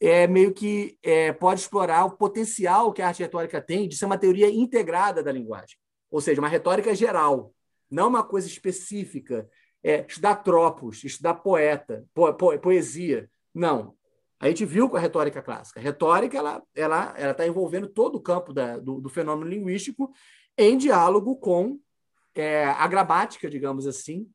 é 0.00 0.26
meio 0.26 0.52
que 0.52 0.98
é, 1.02 1.32
pode 1.32 1.60
explorar 1.60 2.04
o 2.04 2.16
potencial 2.16 2.92
que 2.92 3.02
a 3.02 3.08
arte 3.08 3.22
retórica 3.22 3.60
tem 3.60 3.88
de 3.88 3.96
ser 3.96 4.04
uma 4.04 4.18
teoria 4.18 4.50
integrada 4.50 5.22
da 5.22 5.32
linguagem. 5.32 5.76
Ou 6.10 6.20
seja, 6.20 6.40
uma 6.40 6.48
retórica 6.48 6.94
geral, 6.94 7.52
não 7.90 8.08
uma 8.08 8.22
coisa 8.22 8.46
específica. 8.46 9.48
É, 9.84 10.04
estudar 10.06 10.36
tropos, 10.36 11.02
estudar 11.02 11.34
poeta, 11.34 12.04
po, 12.14 12.32
po, 12.34 12.56
poesia. 12.58 13.28
Não. 13.52 13.96
A 14.42 14.48
gente 14.48 14.64
viu 14.64 14.90
com 14.90 14.96
a 14.96 15.00
retórica 15.00 15.40
clássica. 15.40 15.78
A 15.78 15.82
retórica 15.82 16.36
ela 16.36 16.60
ela 16.74 17.14
ela 17.16 17.30
está 17.30 17.46
envolvendo 17.46 17.86
todo 17.86 18.16
o 18.16 18.20
campo 18.20 18.52
da, 18.52 18.76
do, 18.76 19.00
do 19.00 19.08
fenômeno 19.08 19.48
linguístico 19.48 20.12
em 20.58 20.76
diálogo 20.76 21.36
com 21.36 21.78
é, 22.34 22.64
a 22.64 22.84
gramática, 22.88 23.48
digamos 23.48 23.86
assim, 23.86 24.28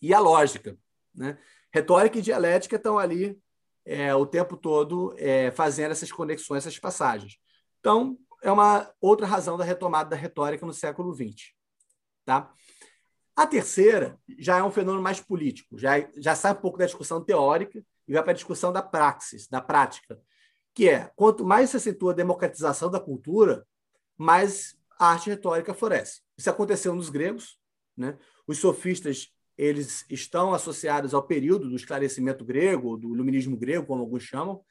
e 0.00 0.14
a 0.14 0.20
lógica. 0.20 0.78
Né? 1.12 1.36
Retórica 1.72 2.18
e 2.18 2.22
dialética 2.22 2.76
estão 2.76 2.96
ali 2.96 3.36
é, 3.84 4.14
o 4.14 4.24
tempo 4.24 4.56
todo 4.56 5.12
é, 5.18 5.50
fazendo 5.50 5.90
essas 5.90 6.12
conexões, 6.12 6.58
essas 6.58 6.78
passagens. 6.78 7.36
Então, 7.80 8.16
é 8.44 8.52
uma 8.52 8.88
outra 9.00 9.26
razão 9.26 9.56
da 9.56 9.64
retomada 9.64 10.10
da 10.10 10.16
retórica 10.16 10.64
no 10.64 10.72
século 10.72 11.12
XX. 11.12 11.50
Tá? 12.24 12.52
A 13.34 13.44
terceira 13.44 14.16
já 14.38 14.58
é 14.58 14.62
um 14.62 14.70
fenômeno 14.70 15.02
mais 15.02 15.20
político, 15.20 15.76
já, 15.76 15.94
já 16.16 16.36
sai 16.36 16.52
um 16.52 16.60
pouco 16.60 16.78
da 16.78 16.86
discussão 16.86 17.24
teórica 17.24 17.84
e 18.06 18.12
vai 18.12 18.22
para 18.22 18.32
a 18.32 18.34
discussão 18.34 18.72
da 18.72 18.82
praxis, 18.82 19.48
da 19.48 19.60
prática, 19.60 20.20
que 20.74 20.88
é 20.88 21.10
quanto 21.14 21.44
mais 21.44 21.70
se 21.70 21.76
acentua 21.76 22.12
a 22.12 22.16
democratização 22.16 22.90
da 22.90 23.00
cultura, 23.00 23.66
mais 24.16 24.76
a 24.98 25.12
arte 25.12 25.30
retórica 25.30 25.74
floresce. 25.74 26.20
Isso 26.36 26.50
aconteceu 26.50 26.94
nos 26.94 27.10
gregos, 27.10 27.58
né? 27.96 28.16
Os 28.46 28.58
sofistas 28.58 29.28
eles 29.56 30.04
estão 30.08 30.54
associados 30.54 31.12
ao 31.12 31.22
período 31.22 31.68
do 31.68 31.76
esclarecimento 31.76 32.44
grego, 32.44 32.96
do 32.96 33.14
iluminismo 33.14 33.56
grego, 33.56 33.86
como 33.86 34.00
alguns 34.00 34.22
chamam, 34.22 34.64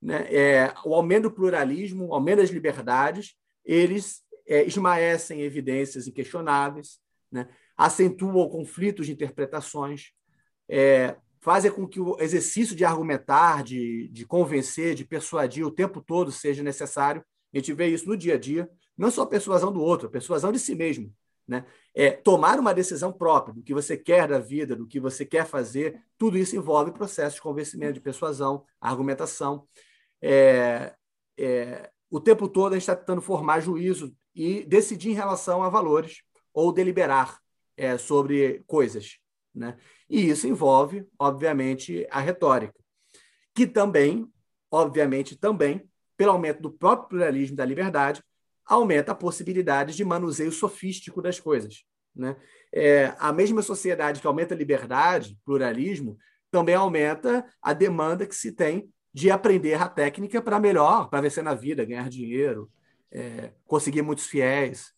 né? 0.00 0.32
É, 0.32 0.74
o 0.84 0.94
aumento 0.94 1.24
do 1.24 1.32
pluralismo, 1.32 2.06
o 2.06 2.14
aumento 2.14 2.38
das 2.38 2.50
liberdades, 2.50 3.34
eles 3.64 4.22
é, 4.46 4.64
esmaecem 4.64 5.42
evidências 5.42 6.06
inquestionáveis, 6.06 6.98
né? 7.30 7.48
acentuam 7.76 8.48
conflitos 8.48 9.06
de 9.06 9.12
interpretações, 9.12 10.12
é, 10.68 11.16
fazem 11.40 11.70
com 11.70 11.86
que 11.86 11.98
o 11.98 12.16
exercício 12.20 12.76
de 12.76 12.84
argumentar, 12.84 13.62
de, 13.64 14.08
de 14.08 14.26
convencer, 14.26 14.94
de 14.94 15.04
persuadir 15.04 15.66
o 15.66 15.70
tempo 15.70 16.00
todo 16.00 16.30
seja 16.30 16.62
necessário. 16.62 17.24
A 17.52 17.56
gente 17.56 17.72
vê 17.72 17.88
isso 17.88 18.06
no 18.06 18.16
dia 18.16 18.34
a 18.34 18.38
dia, 18.38 18.70
não 18.96 19.10
só 19.10 19.22
a 19.22 19.26
persuasão 19.26 19.72
do 19.72 19.80
outro, 19.80 20.06
a 20.06 20.10
persuasão 20.10 20.52
de 20.52 20.58
si 20.58 20.74
mesmo. 20.74 21.12
Né? 21.48 21.64
É, 21.94 22.12
tomar 22.12 22.60
uma 22.60 22.72
decisão 22.72 23.12
própria 23.12 23.54
do 23.54 23.62
que 23.62 23.74
você 23.74 23.96
quer 23.96 24.28
da 24.28 24.38
vida, 24.38 24.76
do 24.76 24.86
que 24.86 25.00
você 25.00 25.24
quer 25.24 25.46
fazer, 25.46 26.00
tudo 26.16 26.38
isso 26.38 26.54
envolve 26.54 26.92
processo 26.92 27.36
de 27.36 27.42
convencimento, 27.42 27.94
de 27.94 28.00
persuasão, 28.00 28.64
argumentação. 28.80 29.66
É, 30.22 30.94
é, 31.36 31.90
o 32.08 32.20
tempo 32.20 32.46
todo 32.46 32.72
a 32.72 32.76
gente 32.76 32.82
está 32.82 32.94
tentando 32.94 33.22
formar 33.22 33.60
juízo 33.60 34.14
e 34.34 34.64
decidir 34.64 35.10
em 35.10 35.14
relação 35.14 35.62
a 35.62 35.68
valores 35.68 36.22
ou 36.52 36.72
deliberar 36.72 37.40
é, 37.76 37.96
sobre 37.96 38.62
coisas. 38.66 39.18
Né? 39.52 39.76
E 40.10 40.28
isso 40.28 40.48
envolve, 40.48 41.06
obviamente, 41.16 42.04
a 42.10 42.18
retórica, 42.18 42.74
que 43.54 43.64
também, 43.64 44.28
obviamente, 44.68 45.38
também, 45.38 45.88
pelo 46.16 46.32
aumento 46.32 46.60
do 46.60 46.70
próprio 46.70 47.10
pluralismo 47.10 47.56
da 47.56 47.64
liberdade, 47.64 48.20
aumenta 48.66 49.12
a 49.12 49.14
possibilidade 49.14 49.94
de 49.94 50.04
manuseio 50.04 50.50
sofístico 50.50 51.22
das 51.22 51.38
coisas. 51.38 51.84
Né? 52.14 52.36
É, 52.72 53.14
a 53.18 53.32
mesma 53.32 53.62
sociedade 53.62 54.20
que 54.20 54.26
aumenta 54.26 54.52
a 54.52 54.58
liberdade, 54.58 55.38
pluralismo, 55.44 56.18
também 56.50 56.74
aumenta 56.74 57.46
a 57.62 57.72
demanda 57.72 58.26
que 58.26 58.34
se 58.34 58.50
tem 58.50 58.92
de 59.14 59.30
aprender 59.30 59.74
a 59.74 59.88
técnica 59.88 60.42
para 60.42 60.58
melhor, 60.58 61.08
para 61.08 61.20
vencer 61.20 61.42
na 61.42 61.54
vida, 61.54 61.84
ganhar 61.84 62.08
dinheiro, 62.08 62.70
é, 63.12 63.52
conseguir 63.64 64.02
muitos 64.02 64.26
fiéis 64.26 64.92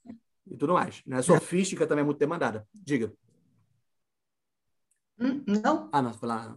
e 0.47 0.57
tudo 0.57 0.73
mais. 0.73 1.03
Né? 1.07 1.19
A 1.19 1.23
sofística 1.23 1.87
também 1.87 2.03
é 2.03 2.07
muito 2.07 2.19
demandada. 2.19 2.67
Diga. 2.75 3.13
Hum, 5.23 5.45
não. 5.47 5.89
Ah, 5.93 6.03
não, 6.03 6.12
falar. 6.12 6.57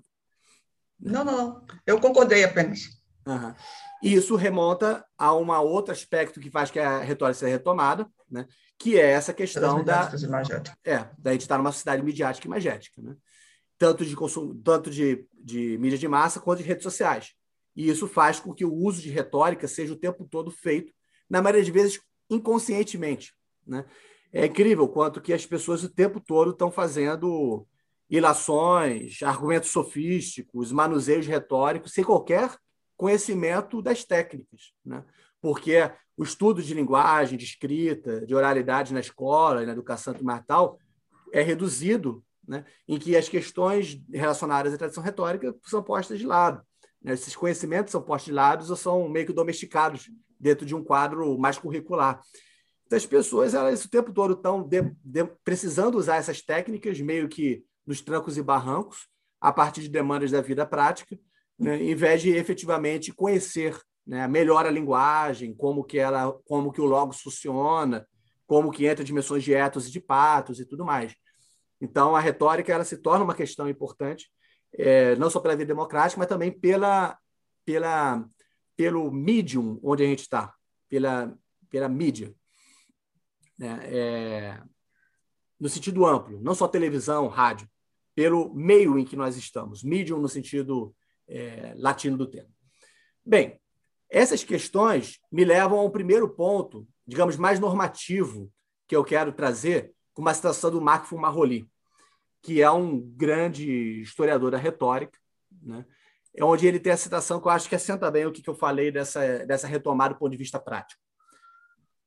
Não, 0.99 1.23
não, 1.23 1.37
não. 1.37 1.65
Eu 1.85 1.99
concordei 1.99 2.43
apenas. 2.43 2.81
Uhum. 3.27 3.53
Isso 4.01 4.35
remonta 4.35 5.05
a 5.17 5.35
um 5.35 5.49
outro 5.51 5.91
aspecto 5.91 6.39
que 6.39 6.49
faz 6.49 6.69
que 6.71 6.79
a 6.79 6.99
retórica 6.99 7.39
seja 7.39 7.51
retomada, 7.51 8.07
né? 8.29 8.47
que 8.77 8.99
é 8.99 9.11
essa 9.11 9.33
questão 9.33 9.83
da, 9.83 10.11
é, 10.83 11.07
da 11.17 11.31
gente 11.31 11.41
estar 11.41 11.57
numa 11.57 11.71
sociedade 11.71 12.03
midiática 12.03 12.45
e 12.45 12.49
imagética. 12.49 13.01
Né? 13.01 13.15
Tanto, 13.77 14.05
de, 14.05 14.15
consumo, 14.15 14.53
tanto 14.55 14.89
de, 14.89 15.25
de 15.33 15.77
mídia 15.77 15.97
de 15.97 16.07
massa 16.07 16.39
quanto 16.39 16.59
de 16.59 16.67
redes 16.67 16.83
sociais. 16.83 17.33
E 17.75 17.89
isso 17.89 18.07
faz 18.07 18.39
com 18.39 18.53
que 18.53 18.65
o 18.65 18.73
uso 18.73 19.01
de 19.01 19.09
retórica 19.09 19.67
seja 19.67 19.93
o 19.93 19.97
tempo 19.97 20.25
todo 20.29 20.51
feito, 20.51 20.93
na 21.29 21.41
maioria 21.41 21.63
das 21.63 21.73
vezes, 21.73 21.99
inconscientemente. 22.29 23.33
Né? 23.65 23.85
É 24.31 24.45
incrível 24.45 24.87
quanto 24.87 25.21
que 25.21 25.33
as 25.33 25.45
pessoas 25.45 25.83
o 25.83 25.89
tempo 25.89 26.19
todo 26.19 26.51
estão 26.51 26.71
fazendo 26.71 27.67
ilações, 28.09 29.21
argumentos 29.23 29.71
sofísticos, 29.71 30.71
manuseios 30.71 31.25
retóricos, 31.25 31.93
sem 31.93 32.03
qualquer 32.03 32.55
conhecimento 32.95 33.81
das 33.81 34.03
técnicas. 34.03 34.73
Né? 34.83 35.03
Porque 35.41 35.91
o 36.17 36.23
estudo 36.23 36.61
de 36.61 36.73
linguagem, 36.73 37.37
de 37.37 37.45
escrita, 37.45 38.25
de 38.25 38.33
oralidade 38.33 38.93
na 38.93 38.99
escola, 38.99 39.65
na 39.65 39.71
educação 39.71 40.13
primatal, 40.13 40.79
é 41.33 41.41
reduzido, 41.41 42.23
né? 42.47 42.63
em 42.87 42.97
que 42.97 43.17
as 43.17 43.27
questões 43.27 44.01
relacionadas 44.13 44.73
à 44.73 44.77
tradição 44.77 45.03
retórica 45.03 45.55
são 45.63 45.83
postas 45.83 46.19
de 46.19 46.25
lado. 46.25 46.61
Né? 47.01 47.13
Esses 47.13 47.35
conhecimentos 47.35 47.91
são 47.91 48.01
postos 48.01 48.27
de 48.27 48.33
lado 48.33 48.65
ou 48.69 48.75
são 48.75 49.09
meio 49.09 49.25
que 49.25 49.33
domesticados 49.33 50.09
dentro 50.39 50.65
de 50.65 50.75
um 50.75 50.83
quadro 50.83 51.37
mais 51.37 51.57
curricular. 51.57 52.21
Então, 52.85 52.97
as 52.97 53.05
pessoas, 53.05 53.55
elas 53.55 53.83
o 53.83 53.89
tempo 53.89 54.13
todo 54.13 54.33
estão 54.33 54.69
precisando 55.43 55.95
usar 55.97 56.17
essas 56.17 56.41
técnicas, 56.41 56.99
meio 57.01 57.27
que 57.27 57.63
nos 57.85 58.01
trancos 58.01 58.37
e 58.37 58.41
barrancos, 58.41 59.07
a 59.39 59.51
partir 59.51 59.81
de 59.81 59.89
demandas 59.89 60.31
da 60.31 60.41
vida 60.41 60.65
prática, 60.65 61.17
né? 61.57 61.81
em 61.81 61.95
vez 61.95 62.21
de 62.21 62.31
efetivamente 62.31 63.13
conhecer 63.13 63.79
né, 64.05 64.27
melhor 64.27 64.65
a 64.65 64.71
linguagem, 64.71 65.53
como 65.53 65.83
que 65.83 65.97
ela, 65.97 66.31
como 66.45 66.71
que 66.71 66.81
o 66.81 66.85
logos 66.85 67.21
funciona, 67.21 68.07
como 68.47 68.71
que 68.71 68.85
entra 68.85 69.03
dimensões 69.03 69.43
de 69.43 69.53
etos 69.53 69.87
e 69.87 69.91
de 69.91 69.99
patos 69.99 70.59
e 70.59 70.65
tudo 70.65 70.85
mais. 70.85 71.15
Então, 71.81 72.15
a 72.15 72.19
retórica 72.19 72.71
ela 72.71 72.83
se 72.83 72.97
torna 72.97 73.23
uma 73.23 73.35
questão 73.35 73.69
importante 73.69 74.29
é, 74.77 75.15
não 75.15 75.29
só 75.29 75.39
pela 75.39 75.55
vida 75.55 75.67
democrática, 75.67 76.19
mas 76.19 76.27
também 76.27 76.51
pela, 76.51 77.17
pela, 77.65 78.25
pelo 78.75 79.11
medium 79.11 79.79
onde 79.83 80.03
a 80.03 80.07
gente 80.07 80.21
está, 80.21 80.53
pela, 80.89 81.33
pela 81.69 81.89
mídia. 81.89 82.33
Né? 83.57 83.79
É, 83.83 84.61
no 85.59 85.69
sentido 85.69 86.05
amplo, 86.05 86.39
não 86.41 86.53
só 86.53 86.67
televisão, 86.67 87.27
rádio, 87.27 87.67
pelo 88.15 88.53
meio 88.53 88.97
em 88.97 89.05
que 89.05 89.15
nós 89.15 89.35
estamos, 89.35 89.83
medium 89.83 90.19
no 90.19 90.29
sentido 90.29 90.95
é, 91.27 91.73
latino 91.75 92.17
do 92.17 92.25
termo. 92.25 92.49
Bem, 93.23 93.59
essas 94.09 94.43
questões 94.43 95.19
me 95.31 95.43
levam 95.43 95.79
a 95.79 95.83
um 95.83 95.89
primeiro 95.89 96.29
ponto, 96.29 96.87
digamos, 97.05 97.35
mais 97.35 97.59
normativo, 97.59 98.51
que 98.87 98.95
eu 98.95 99.03
quero 99.03 99.33
trazer, 99.33 99.93
com 100.13 100.21
uma 100.21 100.33
citação 100.33 100.71
do 100.71 100.81
Marc 100.81 101.05
Fumaroli 101.05 101.69
que 102.45 102.61
é 102.61 102.69
um 102.69 103.01
grande 103.01 104.01
historiador 104.01 104.51
da 104.51 104.57
retórica, 104.59 105.17
né? 105.63 105.83
é 106.35 106.45
onde 106.45 106.67
ele 106.67 106.79
tem 106.79 106.93
a 106.93 106.97
citação 106.97 107.41
que 107.41 107.47
eu 107.47 107.51
acho 107.51 107.67
que 107.67 107.73
assenta 107.73 108.11
bem 108.11 108.27
o 108.27 108.31
que, 108.31 108.47
eu 108.47 108.53
falei 108.53 108.91
dessa, 108.91 109.43
dessa 109.47 109.65
retomada 109.65 110.13
do 110.13 110.19
ponto 110.19 110.31
de 110.31 110.37
vista 110.37 110.59
prático. 110.59 111.01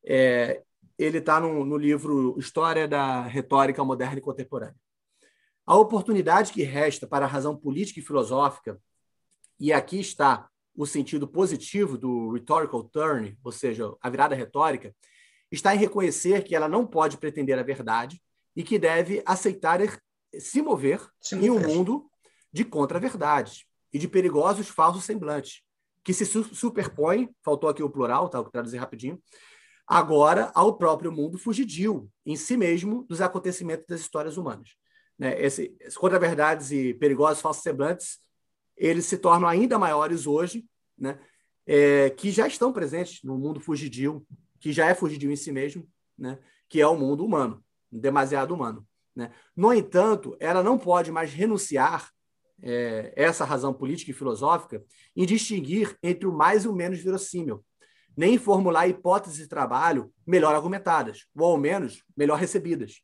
É, 0.07 0.63
ele 0.97 1.19
está 1.19 1.41
no, 1.41 1.65
no 1.65 1.77
livro 1.77 2.37
História 2.39 2.87
da 2.87 3.23
Retórica 3.23 3.83
Moderna 3.83 4.19
e 4.19 4.21
Contemporânea. 4.21 4.77
A 5.69 5.77
oportunidade 5.77 6.51
que 6.51 6.63
resta 6.63 7.07
para 7.07 7.27
a 7.27 7.29
razão 7.29 7.55
política 7.55 8.01
e 8.01 8.03
filosófica, 8.03 8.81
e 9.61 9.71
aqui 9.71 10.01
está 10.01 10.49
o 10.75 10.87
sentido 10.87 11.29
positivo 11.29 11.99
do 11.99 12.33
rhetorical 12.33 12.85
turn, 12.85 13.37
ou 13.45 13.53
seja, 13.53 13.93
a 14.01 14.09
virada 14.09 14.35
retórica, 14.35 14.97
está 15.53 15.75
em 15.75 15.79
reconhecer 15.79 16.43
que 16.43 16.57
ela 16.57 16.71
não 16.71 16.87
pode 16.87 17.19
pretender 17.19 17.59
a 17.59 17.63
verdade 17.63 18.19
e 18.57 18.63
que 18.63 18.79
deve 18.79 19.23
aceitar 19.27 19.79
se 20.39 20.63
mover 20.63 21.07
em 21.35 21.51
um 21.51 21.61
mundo 21.61 22.11
de 22.51 22.65
contra-verdades 22.65 23.67
e 23.93 23.99
de 23.99 24.09
perigosos 24.09 24.69
falsos 24.69 25.05
semblantes, 25.05 25.61
que 26.03 26.15
se 26.15 26.25
su 26.25 26.45
superpõem, 26.45 27.29
faltou 27.45 27.69
aqui 27.69 27.83
o 27.83 27.91
plural, 27.91 28.31
tá? 28.31 28.41
vou 28.41 28.51
traduzir 28.51 28.79
rapidinho, 28.79 29.23
agora 29.87 30.51
ao 30.55 30.79
próprio 30.79 31.13
mundo 31.13 31.37
fugidio, 31.37 32.11
em 32.25 32.37
si 32.37 32.57
mesmo, 32.57 33.05
dos 33.05 33.21
acontecimentos 33.21 33.85
das 33.87 34.01
histórias 34.01 34.39
humanas. 34.39 34.71
Né? 35.19 35.41
Esse, 35.43 35.77
contra-verdades 35.97 36.71
e 36.71 36.95
perigosos 36.95 37.43
falsos 37.43 37.63
semblantes, 37.63 38.19
eles 38.77 39.07
se 39.07 39.19
tornam 39.19 39.49
ainda 39.49 39.79
maiores 39.79 40.27
hoje, 40.27 40.65
né? 40.97 41.19
É, 41.67 42.09
que 42.11 42.31
já 42.31 42.47
estão 42.47 42.73
presentes 42.73 43.23
no 43.23 43.37
mundo 43.37 43.61
fugidio, 43.61 44.27
que 44.59 44.73
já 44.73 44.87
é 44.87 44.95
fugidio 44.95 45.31
em 45.31 45.37
si 45.37 45.53
mesmo, 45.53 45.87
né? 46.17 46.39
que 46.67 46.81
é 46.81 46.87
o 46.87 46.97
mundo 46.97 47.25
humano, 47.25 47.63
demasiado 47.93 48.55
humano. 48.55 48.87
Né? 49.15 49.31
No 49.55 49.73
entanto, 49.73 50.35
ela 50.41 50.63
não 50.63 50.79
pode 50.79 51.13
mais 51.13 51.33
renunciar 51.33 52.11
é, 52.63 53.13
essa 53.15 53.45
razão 53.45 53.75
política 53.75 54.11
e 54.11 54.15
filosófica 54.15 54.83
em 55.15 55.27
distinguir 55.27 55.97
entre 56.03 56.27
o 56.27 56.33
mais 56.33 56.65
e 56.65 56.69
o 56.69 56.73
menos 56.73 57.01
verossímil, 57.01 57.63
nem 58.17 58.39
formular 58.39 58.89
hipóteses 58.89 59.39
de 59.39 59.47
trabalho 59.47 60.13
melhor 60.27 60.55
argumentadas, 60.55 61.27
ou 61.37 61.53
ao 61.53 61.59
menos 61.59 62.03
melhor 62.17 62.39
recebidas. 62.39 63.03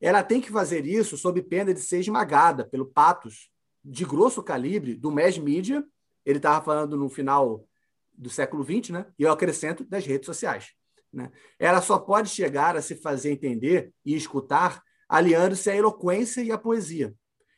Ela 0.00 0.22
tem 0.22 0.40
que 0.40 0.50
fazer 0.50 0.86
isso 0.86 1.16
sob 1.16 1.42
pena 1.42 1.74
de 1.74 1.80
ser 1.80 1.98
esmagada 1.98 2.64
pelo 2.64 2.86
patos 2.86 3.50
de 3.84 4.04
grosso 4.04 4.42
calibre 4.42 4.94
do 4.94 5.10
mass 5.10 5.38
media, 5.38 5.84
ele 6.24 6.38
estava 6.38 6.64
falando 6.64 6.96
no 6.96 7.08
final 7.08 7.66
do 8.12 8.28
século 8.28 8.64
XX, 8.64 8.90
né? 8.90 9.06
e 9.18 9.22
eu 9.22 9.32
acrescento 9.32 9.84
das 9.84 10.04
redes 10.04 10.26
sociais. 10.26 10.72
Né? 11.12 11.30
Ela 11.58 11.80
só 11.80 11.98
pode 11.98 12.28
chegar 12.28 12.76
a 12.76 12.82
se 12.82 12.96
fazer 12.96 13.32
entender 13.32 13.92
e 14.04 14.14
escutar 14.14 14.82
aliando-se 15.08 15.70
à 15.70 15.76
eloquência 15.76 16.42
e 16.42 16.52
à 16.52 16.58
poesia, 16.58 17.14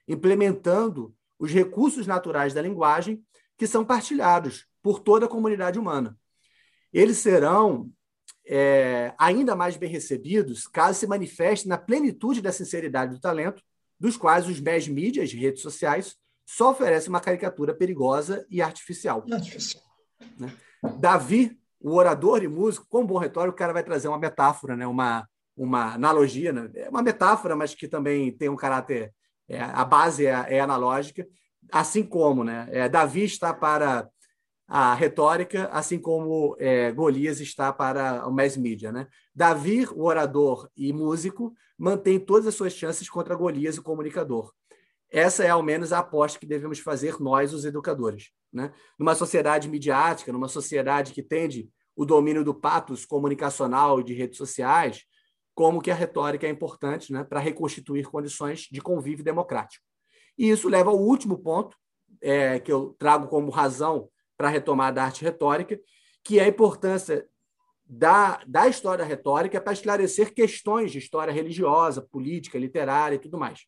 implementando 0.06 1.14
os 1.38 1.50
recursos 1.50 2.06
naturais 2.06 2.54
da 2.54 2.62
linguagem 2.62 3.24
que 3.56 3.66
são 3.66 3.84
partilhados 3.84 4.66
por 4.82 5.00
toda 5.00 5.26
a 5.26 5.28
comunidade 5.28 5.78
humana. 5.78 6.16
eles 6.92 7.18
serão 7.18 7.90
é, 8.52 9.14
ainda 9.16 9.54
mais 9.54 9.76
bem 9.76 9.88
recebidos 9.88 10.66
caso 10.66 10.98
se 10.98 11.06
manifeste 11.06 11.68
na 11.68 11.78
plenitude 11.78 12.42
da 12.42 12.50
sinceridade 12.50 13.14
do 13.14 13.20
talento, 13.20 13.62
dos 13.98 14.16
quais 14.16 14.48
os 14.48 14.58
mass 14.58 14.88
mídias, 14.88 15.28
as 15.28 15.32
redes 15.32 15.62
sociais, 15.62 16.16
só 16.44 16.72
oferecem 16.72 17.10
uma 17.10 17.20
caricatura 17.20 17.72
perigosa 17.72 18.44
e 18.50 18.60
artificial. 18.60 19.24
artificial. 19.30 19.84
Né? 20.36 20.52
Davi, 20.98 21.56
o 21.80 21.94
orador 21.94 22.42
e 22.42 22.48
músico, 22.48 22.88
com 22.88 23.06
bom 23.06 23.18
retórico, 23.18 23.54
o 23.54 23.58
cara 23.58 23.72
vai 23.72 23.84
trazer 23.84 24.08
uma 24.08 24.18
metáfora, 24.18 24.74
né? 24.74 24.84
uma, 24.84 25.28
uma 25.56 25.94
analogia, 25.94 26.52
né? 26.52 26.68
é 26.74 26.88
uma 26.88 27.02
metáfora, 27.02 27.54
mas 27.54 27.72
que 27.72 27.86
também 27.86 28.32
tem 28.32 28.48
um 28.48 28.56
caráter, 28.56 29.14
é, 29.48 29.60
a 29.60 29.84
base 29.84 30.26
é, 30.26 30.56
é, 30.56 30.58
analógica, 30.58 31.24
assim 31.70 32.02
como 32.02 32.42
né? 32.42 32.68
É, 32.72 32.88
Davi 32.88 33.22
está 33.22 33.54
para 33.54 34.08
a 34.72 34.94
retórica, 34.94 35.68
assim 35.72 35.98
como 35.98 36.54
é, 36.56 36.92
Golias 36.92 37.40
está 37.40 37.72
para 37.72 38.24
o 38.28 38.30
mass 38.30 38.56
media. 38.56 38.92
Né? 38.92 39.08
Davi, 39.34 39.84
o 39.92 40.04
orador 40.04 40.70
e 40.76 40.92
músico, 40.92 41.52
mantém 41.76 42.20
todas 42.20 42.46
as 42.46 42.54
suas 42.54 42.72
chances 42.72 43.10
contra 43.10 43.34
Golias, 43.34 43.78
o 43.78 43.82
comunicador. 43.82 44.52
Essa 45.10 45.42
é, 45.42 45.48
ao 45.48 45.60
menos, 45.60 45.92
a 45.92 45.98
aposta 45.98 46.38
que 46.38 46.46
devemos 46.46 46.78
fazer 46.78 47.20
nós, 47.20 47.52
os 47.52 47.64
educadores. 47.64 48.30
Né? 48.52 48.72
Numa 48.96 49.16
sociedade 49.16 49.68
midiática, 49.68 50.32
numa 50.32 50.46
sociedade 50.46 51.12
que 51.12 51.22
tende 51.22 51.68
o 51.96 52.06
domínio 52.06 52.44
do 52.44 52.54
patos 52.54 53.04
comunicacional 53.04 53.98
e 53.98 54.04
de 54.04 54.14
redes 54.14 54.38
sociais, 54.38 55.02
como 55.52 55.82
que 55.82 55.90
a 55.90 55.96
retórica 55.96 56.46
é 56.46 56.50
importante 56.50 57.12
né, 57.12 57.24
para 57.24 57.40
reconstituir 57.40 58.06
condições 58.06 58.68
de 58.70 58.80
convívio 58.80 59.24
democrático. 59.24 59.84
E 60.38 60.48
isso 60.48 60.68
leva 60.68 60.90
ao 60.90 60.98
último 61.00 61.38
ponto, 61.38 61.76
é, 62.22 62.60
que 62.60 62.70
eu 62.70 62.94
trago 63.00 63.26
como 63.26 63.50
razão 63.50 64.08
para 64.40 64.48
a 64.48 64.50
retomada 64.50 64.94
da 64.94 65.04
arte 65.04 65.22
retórica, 65.22 65.78
que 66.24 66.38
é 66.40 66.44
a 66.44 66.48
importância 66.48 67.28
da, 67.84 68.40
da 68.46 68.66
história 68.66 69.04
retórica 69.04 69.60
para 69.60 69.74
esclarecer 69.74 70.32
questões 70.32 70.90
de 70.90 70.96
história 70.96 71.30
religiosa, 71.30 72.00
política, 72.00 72.58
literária 72.58 73.16
e 73.16 73.18
tudo 73.18 73.36
mais. 73.36 73.66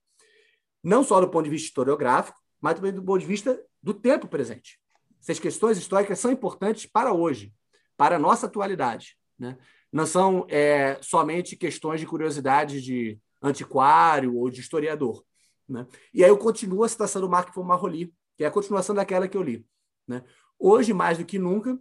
Não 0.83 1.05
só 1.05 1.21
do 1.21 1.29
ponto 1.29 1.45
de 1.45 1.51
vista 1.51 1.69
historiográfico, 1.69 2.39
mas 2.59 2.77
também 2.77 2.91
do 2.91 3.03
ponto 3.03 3.21
de 3.21 3.27
vista 3.27 3.63
do 3.83 3.93
tempo 3.93 4.27
presente. 4.27 4.81
Essas 5.21 5.39
questões 5.39 5.77
históricas 5.77 6.19
são 6.19 6.33
importantes 6.33 6.87
para 6.87 7.13
hoje, 7.13 7.53
para 7.95 8.17
a 8.17 8.19
nossa 8.19 8.47
atualidade. 8.47 9.15
Né? 9.39 9.59
Não 9.93 10.07
são 10.07 10.47
é, 10.49 10.97
somente 11.03 11.55
questões 11.55 12.01
de 12.01 12.07
curiosidade 12.07 12.81
de 12.81 13.21
antiquário 13.43 14.39
ou 14.39 14.49
de 14.49 14.63
historiador. 14.63 15.23
Né? 15.69 15.87
E 16.15 16.25
aí 16.25 16.31
eu 16.31 16.39
continuo 16.39 16.83
a 16.83 16.89
citação 16.89 17.21
do 17.21 17.29
Marc 17.29 17.55
von 17.55 17.63
Marolly, 17.63 18.11
que 18.39 18.45
é 18.45 18.47
a 18.47 18.51
continuação 18.51 18.95
daquela 18.95 19.29
que 19.29 19.37
eu 19.37 19.43
li. 19.43 19.67
Né? 20.09 20.25
Hoje, 20.65 20.93
mais 20.93 21.19
do 21.19 21.25
que 21.25 21.41
nunca, 21.41 21.77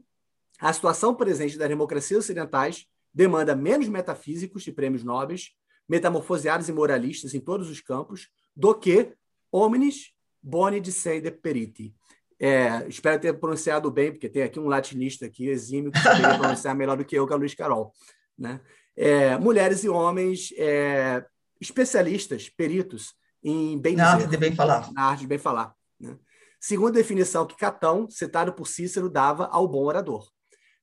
a 0.59 0.73
situação 0.73 1.13
presente 1.13 1.55
das 1.55 1.69
democracias 1.69 2.17
ocidentais 2.17 2.87
demanda 3.13 3.55
menos 3.55 3.87
metafísicos 3.87 4.63
de 4.63 4.71
prêmios 4.71 5.03
nobres, 5.03 5.51
metamorfoseados 5.87 6.67
e 6.67 6.73
moralistas 6.73 7.35
em 7.35 7.39
todos 7.39 7.69
os 7.69 7.79
campos, 7.79 8.29
do 8.55 8.73
que 8.73 9.13
homines 9.51 10.13
boni 10.41 10.79
dicende 10.79 11.29
periti. 11.29 11.93
É, 12.39 12.87
espero 12.87 13.21
ter 13.21 13.39
pronunciado 13.39 13.91
bem, 13.91 14.13
porque 14.13 14.27
tem 14.27 14.41
aqui 14.41 14.59
um 14.59 14.67
latinista 14.67 15.27
aqui, 15.27 15.47
exímio, 15.47 15.91
que 15.91 16.01
poderia 16.01 16.33
pronunciar 16.39 16.73
melhor 16.73 16.97
do 16.97 17.05
que 17.05 17.15
eu, 17.15 17.27
que 17.27 17.33
é 17.33 17.35
o 17.35 17.39
Luiz 17.39 17.53
Carol. 17.53 17.93
Né? 18.35 18.59
É, 18.97 19.37
mulheres 19.37 19.83
e 19.83 19.89
homens 19.89 20.51
é, 20.57 21.23
especialistas, 21.59 22.49
peritos 22.49 23.13
em 23.43 23.77
bem 23.77 23.95
Na 23.95 24.13
arte 24.13 24.27
de 24.27 24.37
bem 24.37 24.55
falar. 24.55 24.91
Na 24.91 25.03
arte 25.03 25.19
de 25.19 25.27
bem 25.27 25.37
falar. 25.37 25.75
Né? 25.99 26.17
Segundo 26.61 26.89
a 26.89 27.01
definição 27.01 27.45
que 27.45 27.55
Catão, 27.57 28.07
citado 28.07 28.53
por 28.53 28.67
Cícero, 28.67 29.09
dava 29.09 29.47
ao 29.47 29.67
bom 29.67 29.83
orador. 29.83 30.31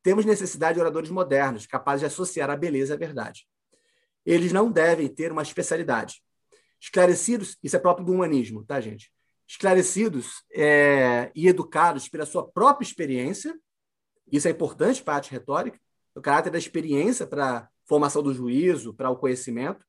Temos 0.03 0.25
necessidade 0.25 0.75
de 0.75 0.81
oradores 0.81 1.09
modernos, 1.09 1.67
capazes 1.67 2.01
de 2.01 2.07
associar 2.07 2.51
a 2.51 2.57
beleza 2.57 2.95
à 2.95 2.97
verdade. 2.97 3.47
Eles 4.27 4.53
não 4.53 4.73
devem 4.73 5.09
ter 5.09 5.31
uma 5.31 5.43
especialidade. 5.43 6.21
Esclarecidos, 6.81 7.57
isso 7.63 7.77
é 7.77 7.79
próprio 7.79 8.05
do 8.05 8.13
humanismo, 8.13 8.65
tá, 8.65 8.81
gente? 8.81 9.13
Esclarecidos 9.47 10.43
é, 10.53 11.31
e 11.35 11.47
educados 11.47 12.09
pela 12.09 12.27
sua 12.27 12.47
própria 12.47 12.85
experiência, 12.85 13.57
isso 14.31 14.49
é 14.49 14.51
importante 14.51 15.03
para 15.03 15.15
a 15.15 15.17
arte 15.17 15.31
retórica, 15.31 15.79
o 16.15 16.21
caráter 16.21 16.51
da 16.51 16.59
experiência 16.59 17.27
para 17.27 17.57
a 17.57 17.69
formação 17.87 18.23
do 18.23 18.35
juízo, 18.35 18.93
para 18.93 19.11
o 19.11 19.17
conhecimento, 19.17 19.85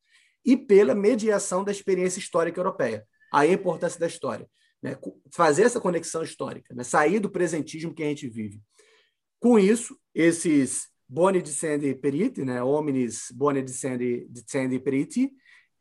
e 0.45 0.55
pela 0.55 0.93
mediação 0.93 1.63
da 1.63 1.71
experiência 1.71 2.19
histórica 2.19 2.59
europeia. 2.59 3.05
Aí 3.33 3.49
a 3.49 3.53
importância 3.53 3.99
da 3.99 4.07
história 4.07 4.47
né? 4.82 4.97
fazer 5.34 5.63
essa 5.63 5.80
conexão 5.80 6.23
histórica, 6.23 6.73
né? 6.73 6.84
sair 6.84 7.19
do 7.19 7.30
presentismo 7.30 7.93
que 7.93 8.03
a 8.03 8.07
gente 8.07 8.27
vive. 8.27 8.61
Com 9.39 9.57
isso, 9.57 9.97
esses 10.13 10.88
boni 11.07 11.41
discendi 11.41 11.93
periti, 11.95 12.43
né? 12.43 12.61
homines 12.61 13.32
boni 13.34 13.61
discendi, 13.61 14.27
discendi 14.30 14.80
periti, 14.80 15.32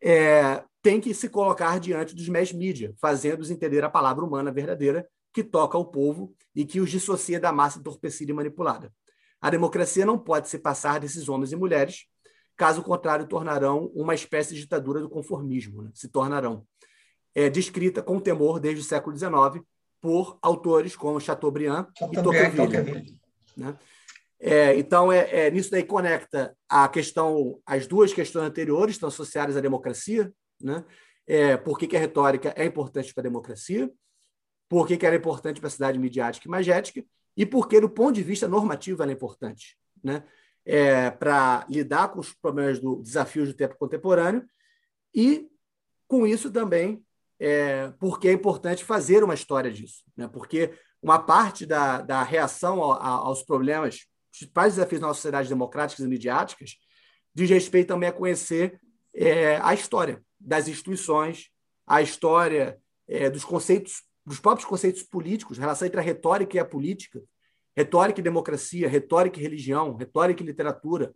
é, 0.03 0.65
tem 0.81 1.01
que 1.01 1.13
se 1.13 1.29
colocar 1.29 1.79
diante 1.81 2.15
dos 2.15 2.29
mass 2.29 2.53
media, 2.53 2.95
fazendo-os 3.01 3.51
entender 3.51 3.85
a 3.85 3.91
palavra 3.91 4.25
humana 4.25 4.53
verdadeira 4.53 5.07
que 5.33 5.43
toca 5.45 5.77
o 5.77 5.85
povo 5.85 6.35
e 6.55 6.65
que 6.65 6.81
os 6.81 6.91
dissocia 6.91 7.39
da 7.39 7.53
massa 7.53 7.79
entorpecida 7.79 8.31
e 8.31 8.35
manipulada. 8.35 8.93
A 9.41 9.51
democracia 9.51 10.05
não 10.05 10.19
pode 10.19 10.49
se 10.49 10.59
passar 10.59 10.99
desses 10.99 11.29
homens 11.29 11.53
e 11.53 11.57
mulheres, 11.57 12.07
caso 12.57 12.83
contrário, 12.83 13.27
tornarão 13.27 13.91
uma 13.95 14.15
espécie 14.15 14.55
de 14.55 14.61
ditadura 14.61 15.01
do 15.01 15.09
conformismo, 15.09 15.83
né? 15.83 15.91
se 15.95 16.09
tornarão 16.09 16.67
é, 17.39 17.49
descrita 17.49 18.03
com 18.03 18.19
temor 18.19 18.59
desde 18.59 18.81
o 18.81 18.85
século 18.85 19.17
XIX 19.17 19.65
por 20.01 20.39
autores 20.43 20.97
como 20.97 21.21
Chateaubriand, 21.21 21.87
Chateaubriand 21.97 22.53
e 22.53 22.57
Tocqueville. 22.57 23.21
Né? 23.57 23.79
É, 24.41 24.77
então, 24.77 25.13
é, 25.13 25.47
é, 25.47 25.51
nisso 25.51 25.71
daí 25.71 25.85
conecta 25.85 26.57
a 26.69 26.89
questão, 26.89 27.61
as 27.65 27.87
duas 27.87 28.13
questões 28.13 28.45
anteriores 28.45 28.97
estão 28.97 29.09
associadas 29.09 29.57
à 29.57 29.61
democracia, 29.61 30.33
né? 30.61 30.85
É, 31.29 31.57
por 31.57 31.79
que, 31.79 31.87
que 31.87 31.97
a 31.97 32.01
retórica 32.01 32.55
é 32.57 32.65
importante 32.65 33.13
para 33.13 33.21
a 33.21 33.29
democracia, 33.29 33.89
por 34.69 34.87
que, 34.87 34.97
que 34.97 35.05
ela 35.05 35.15
é 35.15 35.19
importante 35.19 35.61
para 35.61 35.69
a 35.69 35.71
cidade 35.71 35.99
midiática 35.99 36.49
e 36.49 36.51
magética, 36.51 37.05
e 37.37 37.45
por 37.45 37.69
que, 37.69 37.81
do 37.81 37.91
ponto 37.91 38.15
de 38.15 38.23
vista 38.23 38.49
normativo, 38.49 39.03
ela 39.03 39.13
é 39.13 39.15
importante, 39.15 39.77
né? 40.03 40.25
É, 40.65 41.11
para 41.11 41.67
lidar 41.69 42.09
com 42.09 42.19
os 42.19 42.33
problemas 42.33 42.81
do 42.81 43.01
desafios 43.03 43.49
do 43.49 43.55
tempo 43.55 43.77
contemporâneo 43.79 44.45
e, 45.15 45.49
com 46.07 46.27
isso, 46.27 46.51
também 46.51 47.05
é, 47.39 47.93
porque 47.99 48.29
é 48.29 48.33
importante 48.33 48.85
fazer 48.85 49.23
uma 49.23 49.35
história 49.35 49.71
disso, 49.71 50.03
né? 50.17 50.29
porque 50.29 50.73
uma 51.03 51.19
parte 51.19 51.65
da, 51.65 52.01
da 52.01 52.23
reação 52.23 52.93
a, 52.93 52.97
a, 52.97 53.09
aos 53.09 53.43
problemas, 53.43 54.07
principais 54.31 54.75
desafios 54.75 55.01
das 55.01 55.17
sociedades 55.17 55.49
democráticas 55.49 56.05
e 56.05 56.09
midiáticas, 56.09 56.77
diz 57.35 57.49
respeito 57.49 57.89
também 57.89 58.09
a 58.09 58.13
conhecer 58.13 58.81
é, 59.15 59.57
a 59.63 59.73
história 59.75 60.23
das 60.39 60.69
instituições, 60.69 61.51
a 61.87 62.03
história 62.03 62.79
é, 63.07 63.31
dos 63.31 63.45
conceitos, 63.45 64.03
dos 64.27 64.41
próprios 64.41 64.69
conceitos 64.69 65.03
políticos, 65.03 65.59
relação 65.59 65.87
entre 65.87 66.01
a 66.01 66.03
retórica 66.03 66.57
e 66.57 66.61
a 66.61 66.65
política, 66.65 67.23
retórica 67.77 68.21
e 68.21 68.23
democracia, 68.23 68.89
retórica 68.89 69.39
e 69.39 69.43
religião, 69.43 69.95
retórica 69.95 70.43
e 70.43 70.47
literatura, 70.47 71.13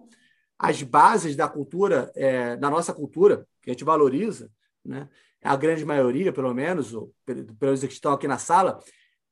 as 0.59 0.81
bases 0.83 1.35
da 1.35 1.49
cultura, 1.49 2.13
é, 2.15 2.57
da 2.57 2.71
nossa 2.71 2.95
cultura, 2.95 3.47
que 3.61 3.71
a 3.71 3.73
gente 3.73 3.85
valoriza, 3.85 4.49
né? 4.85 5.09
A 5.43 5.57
grande 5.57 5.85
maioria, 5.85 6.33
pelo 6.33 6.55
menos, 6.55 6.95
ou, 6.95 7.13
pelos 7.59 7.81
que 7.81 7.87
estão 7.87 8.13
aqui 8.13 8.29
na 8.29 8.39
sala, 8.39 8.79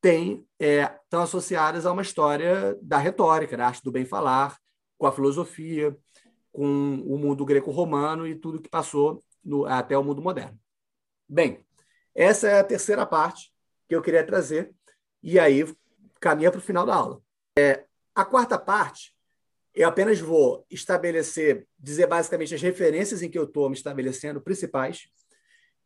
tem, 0.00 0.46
é, 0.58 0.82
estão 1.04 1.22
associadas 1.22 1.86
a 1.86 1.92
uma 1.92 2.02
história 2.02 2.76
da 2.82 2.98
retórica, 2.98 3.56
da 3.56 3.66
arte 3.66 3.82
do 3.82 3.92
bem 3.92 4.04
falar, 4.04 4.58
com 4.98 5.06
a 5.06 5.12
filosofia, 5.12 5.96
com 6.52 6.64
o 6.64 7.16
mundo 7.16 7.44
greco-romano 7.44 8.26
e 8.26 8.34
tudo 8.34 8.60
que 8.60 8.68
passou 8.68 9.22
no, 9.44 9.64
até 9.66 9.96
o 9.96 10.02
mundo 10.02 10.20
moderno. 10.20 10.58
Bem, 11.28 11.64
essa 12.14 12.48
é 12.48 12.58
a 12.58 12.64
terceira 12.64 13.06
parte 13.06 13.52
que 13.88 13.94
eu 13.94 14.02
queria 14.02 14.24
trazer, 14.24 14.72
e 15.22 15.38
aí 15.38 15.64
caminha 16.20 16.50
para 16.50 16.58
o 16.58 16.62
final 16.62 16.84
da 16.84 16.94
aula. 16.94 17.20
É, 17.58 17.84
a 18.14 18.24
quarta 18.24 18.58
parte, 18.58 19.14
eu 19.74 19.88
apenas 19.88 20.18
vou 20.18 20.66
estabelecer, 20.70 21.66
dizer 21.78 22.06
basicamente 22.06 22.54
as 22.54 22.62
referências 22.62 23.22
em 23.22 23.30
que 23.30 23.38
eu 23.38 23.44
estou 23.44 23.68
me 23.68 23.76
estabelecendo, 23.76 24.40
principais, 24.40 25.08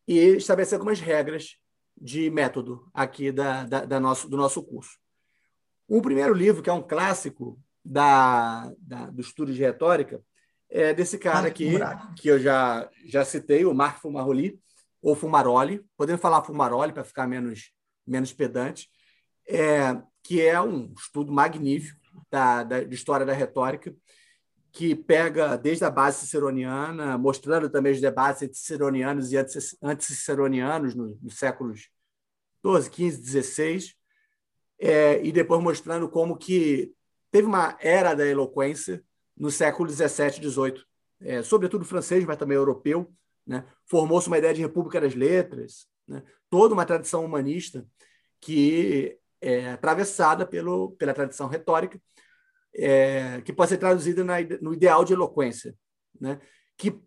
e 0.07 0.18
estabelecer 0.36 0.76
algumas 0.76 1.00
regras 1.00 1.57
de 1.96 2.30
método 2.30 2.88
aqui 2.92 3.30
da, 3.30 3.64
da, 3.64 3.84
da 3.84 4.00
nosso, 4.00 4.28
do 4.28 4.36
nosso 4.36 4.62
curso. 4.62 4.98
O 5.88 6.02
primeiro 6.02 6.34
livro, 6.34 6.62
que 6.62 6.70
é 6.70 6.72
um 6.72 6.82
clássico 6.82 7.59
da, 7.84 8.72
da, 8.78 9.11
do 9.11 9.20
estudo 9.20 9.52
de 9.52 9.61
retórica, 9.61 10.22
é 10.70 10.92
desse 10.92 11.18
cara 11.18 11.48
aqui, 11.48 11.74
que 12.16 12.28
eu 12.28 12.38
já, 12.38 12.88
já 13.07 13.24
citei, 13.24 13.64
o 13.64 13.74
Mark 13.74 14.00
Fumaroli, 14.00 14.59
ou 15.00 15.14
Fumaroli, 15.14 15.84
podemos 15.96 16.20
falar 16.20 16.42
Fumaroli 16.42 16.92
para 16.92 17.05
ficar 17.05 17.28
menos, 17.28 17.72
menos 18.07 18.32
pedante, 18.32 18.88
é, 19.46 20.00
que 20.22 20.40
é 20.40 20.61
um 20.61 20.92
estudo 20.94 21.30
magnífico 21.30 22.00
da, 22.30 22.64
da, 22.64 22.82
de 22.82 22.94
história 22.94 23.26
da 23.26 23.32
retórica, 23.32 23.94
que 24.74 24.92
pega 24.92 25.56
desde 25.56 25.84
a 25.84 25.90
base 25.90 26.18
ciceroniana, 26.18 27.16
mostrando 27.16 27.70
também 27.70 27.92
os 27.92 28.00
debates 28.00 28.42
entre 28.42 28.56
ciceronianos 28.56 29.32
e 29.32 29.36
anticiceronianos 29.80 30.96
nos, 30.96 31.16
nos 31.22 31.38
séculos 31.38 31.88
12, 32.60 32.90
15, 32.90 33.22
16, 33.22 33.94
é, 34.80 35.24
e 35.24 35.30
depois 35.30 35.62
mostrando 35.62 36.08
como 36.08 36.36
que 36.36 36.92
teve 37.30 37.46
uma 37.46 37.78
era 37.80 38.14
da 38.14 38.26
eloquência 38.26 39.00
no 39.36 39.48
século 39.48 39.88
17 39.88 40.38
e 40.38 40.40
18, 40.40 40.84
é, 41.20 41.40
sobretudo 41.44 41.84
francês, 41.84 42.24
mas 42.24 42.36
também 42.36 42.56
europeu. 42.56 43.08
Né? 43.46 43.64
Formou-se 43.86 44.26
uma 44.26 44.38
ideia 44.38 44.54
de 44.54 44.62
república 44.62 45.00
das 45.00 45.14
letras, 45.14 45.86
né? 46.08 46.20
toda 46.50 46.74
uma 46.74 46.84
tradição 46.84 47.24
humanista 47.24 47.86
que 48.40 49.20
é 49.40 49.70
atravessada 49.70 50.44
pelo, 50.44 50.96
pela 50.96 51.14
tradição 51.14 51.46
retórica, 51.46 52.00
é, 52.74 53.40
que 53.42 53.52
pode 53.52 53.70
ser 53.70 53.78
traduzida 53.78 54.24
na, 54.24 54.34
no 54.60 54.74
ideal 54.74 55.04
de 55.04 55.12
eloquência, 55.12 55.74
né? 56.20 56.40
que, 56.76 57.00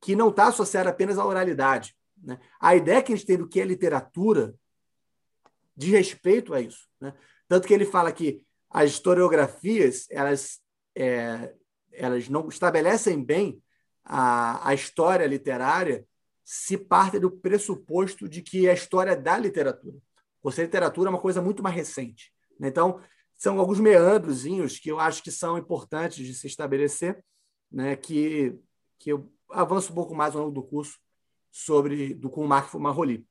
que 0.00 0.14
não 0.14 0.28
está 0.28 0.48
associada 0.48 0.90
apenas 0.90 1.18
à 1.18 1.24
oralidade. 1.24 1.96
Né? 2.22 2.38
A 2.60 2.76
ideia 2.76 3.02
que 3.02 3.12
a 3.12 3.16
gente 3.16 3.26
tem 3.26 3.36
do 3.36 3.48
que 3.48 3.60
é 3.60 3.64
literatura 3.64 4.54
de 5.76 5.90
respeito 5.90 6.54
a 6.54 6.60
isso. 6.60 6.88
Né? 7.00 7.12
Tanto 7.48 7.66
que 7.66 7.74
ele 7.74 7.84
fala 7.84 8.12
que 8.12 8.44
as 8.70 8.90
historiografias 8.90 10.06
elas, 10.10 10.60
é, 10.94 11.54
elas 11.92 12.28
não 12.28 12.48
estabelecem 12.48 13.22
bem 13.22 13.62
a, 14.04 14.68
a 14.68 14.74
história 14.74 15.26
literária 15.26 16.04
se 16.44 16.78
parte 16.78 17.18
do 17.18 17.30
pressuposto 17.30 18.28
de 18.28 18.40
que 18.40 18.66
é 18.66 18.70
a 18.70 18.74
história 18.74 19.14
da 19.14 19.38
literatura. 19.38 19.98
Você 20.42 20.62
literatura 20.62 21.08
é 21.08 21.12
uma 21.12 21.20
coisa 21.20 21.42
muito 21.42 21.62
mais 21.62 21.74
recente. 21.74 22.32
Né? 22.58 22.68
Então, 22.68 23.00
são 23.38 23.60
alguns 23.60 23.78
meandrozinhos 23.78 24.80
que 24.80 24.90
eu 24.90 24.98
acho 24.98 25.22
que 25.22 25.30
são 25.30 25.56
importantes 25.56 26.26
de 26.26 26.34
se 26.34 26.48
estabelecer, 26.48 27.24
né? 27.70 27.94
que, 27.94 28.58
que 28.98 29.12
eu 29.12 29.32
avanço 29.48 29.92
um 29.92 29.94
pouco 29.94 30.14
mais 30.14 30.34
ao 30.34 30.42
longo 30.42 30.54
do 30.54 30.62
curso 30.62 30.98
sobre 31.50 32.14
do 32.14 32.28
com 32.28 32.44
o 32.44 32.48
Marc 32.48 32.74
Marroli. 32.74 33.24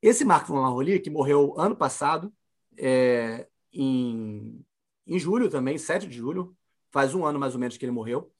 Esse 0.00 0.24
Marc 0.24 0.48
Marroli, 0.48 1.00
que 1.00 1.10
morreu 1.10 1.58
ano 1.58 1.74
passado, 1.74 2.32
é, 2.78 3.48
em, 3.72 4.64
em 5.04 5.18
julho 5.18 5.50
também, 5.50 5.76
7 5.76 6.06
de 6.06 6.16
julho, 6.16 6.56
faz 6.92 7.12
um 7.12 7.26
ano 7.26 7.40
mais 7.40 7.54
ou 7.54 7.60
menos 7.60 7.76
que 7.76 7.84
ele 7.84 7.92
morreu, 7.92 8.32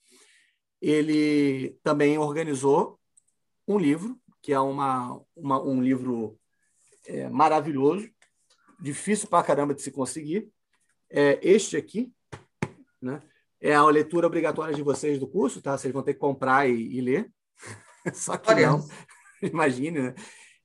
ele 0.81 1.77
também 1.83 2.19
organizou 2.19 3.01
um 3.67 3.79
livro, 3.79 4.17
que 4.41 4.53
é 4.53 4.61
uma, 4.61 5.21
uma 5.35 5.61
um 5.61 5.83
livro 5.83 6.39
é, 7.05 7.29
maravilhoso, 7.29 8.09
difícil 8.81 9.29
para 9.29 9.45
caramba 9.45 9.75
de 9.75 9.83
se 9.83 9.91
conseguir. 9.91 10.49
É 11.11 11.39
este 11.43 11.77
aqui, 11.77 12.13
né? 13.01 13.21
É 13.61 13.75
a 13.75 13.85
leitura 13.87 14.27
obrigatória 14.27 14.75
de 14.75 14.83
vocês 14.83 15.19
do 15.19 15.27
curso, 15.27 15.63
tá? 15.63 15.77
Vocês 15.77 15.93
vão 15.93 16.03
ter 16.03 16.15
que 16.15 16.21
comprar 16.21 16.69
e, 16.69 16.97
e 16.97 17.01
ler. 17.01 17.31
Só 18.13 18.37
que 18.37 18.51
Olha. 18.51 18.71
não, 18.71 18.89
imagine, 19.43 20.01
né? 20.01 20.15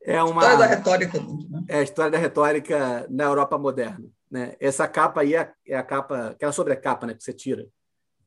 É 0.03 0.21
uma 0.23 0.41
história 0.41 0.57
da 0.57 0.65
retórica, 0.65 1.19
né? 1.19 1.65
é 1.67 1.77
a 1.77 1.83
história 1.83 2.11
da 2.11 2.17
retórica 2.17 3.07
na 3.09 3.25
Europa 3.25 3.57
moderna, 3.57 4.09
né? 4.29 4.55
Essa 4.59 4.87
capa 4.87 5.21
aí 5.21 5.35
é, 5.35 5.53
é 5.65 5.77
a 5.77 5.83
capa, 5.83 6.29
aquela 6.29 6.51
sobrecapa, 6.51 7.05
né, 7.05 7.13
que 7.13 7.23
você 7.23 7.31
tira. 7.31 7.67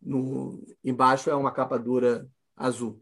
No 0.00 0.64
embaixo 0.84 1.30
é 1.30 1.34
uma 1.34 1.50
capa 1.50 1.76
dura 1.76 2.28
azul. 2.56 3.00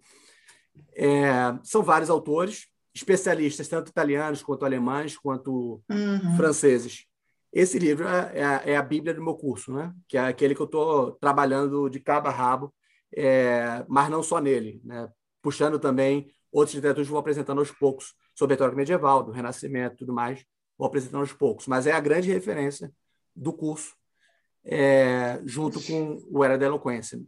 É, 0.94 1.30
são 1.62 1.82
vários 1.82 2.08
autores, 2.08 2.66
especialistas, 2.94 3.68
tanto 3.68 3.88
italianos 3.88 4.42
quanto 4.42 4.64
alemães, 4.64 5.16
quanto 5.16 5.82
uhum. 5.90 6.36
franceses. 6.36 7.06
Esse 7.52 7.78
livro 7.78 8.06
é, 8.08 8.32
é, 8.34 8.44
a, 8.44 8.62
é, 8.64 8.76
a, 8.76 8.82
Bíblia 8.82 9.14
do 9.14 9.22
meu 9.22 9.34
curso, 9.34 9.72
né? 9.72 9.92
que 10.08 10.16
é 10.16 10.20
aquele 10.20 10.54
que 10.54 10.62
eu 10.62 10.66
estou 10.66 11.12
trabalhando 11.12 11.88
de 11.88 12.00
cabo 12.00 12.28
a 12.28 12.30
rabo, 12.30 12.72
é, 13.14 13.84
mas 13.88 14.08
não 14.08 14.22
só 14.22 14.40
nele, 14.40 14.80
né? 14.84 15.10
puxando 15.42 15.78
também 15.78 16.30
outros 16.50 16.74
literaturas 16.74 17.06
que 17.06 17.10
vou 17.10 17.20
apresentando 17.20 17.58
aos 17.58 17.70
poucos, 17.70 18.14
sobre 18.34 18.54
a 18.54 18.56
retórica 18.56 18.76
medieval, 18.76 19.22
do 19.22 19.32
Renascimento 19.32 19.94
e 19.94 19.98
tudo 19.98 20.12
mais, 20.12 20.44
vou 20.78 20.86
apresentando 20.86 21.20
aos 21.20 21.32
poucos. 21.32 21.66
Mas 21.66 21.86
é 21.86 21.92
a 21.92 22.00
grande 22.00 22.30
referência 22.32 22.92
do 23.34 23.52
curso, 23.52 23.94
é, 24.64 25.40
junto 25.44 25.82
com 25.82 26.22
o 26.30 26.44
Era 26.44 26.56
da 26.56 26.66
Eloquência. 26.66 27.20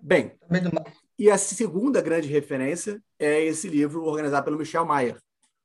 Bem, 0.00 0.32
e 1.18 1.30
a 1.30 1.38
segunda 1.38 2.00
grande 2.00 2.28
referência 2.28 3.02
é 3.18 3.42
esse 3.42 3.68
livro 3.68 4.04
organizado 4.04 4.44
pelo 4.44 4.58
Michel 4.58 4.84
Mayer, 4.84 5.18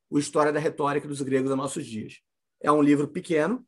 O 0.10 0.18
História 0.18 0.52
da 0.52 0.60
Retórica 0.60 1.08
dos 1.08 1.22
Gregos 1.22 1.52
a 1.52 1.56
Nossos 1.56 1.86
Dias. 1.86 2.20
É 2.62 2.72
um 2.72 2.82
livro 2.82 3.08
pequeno, 3.08 3.66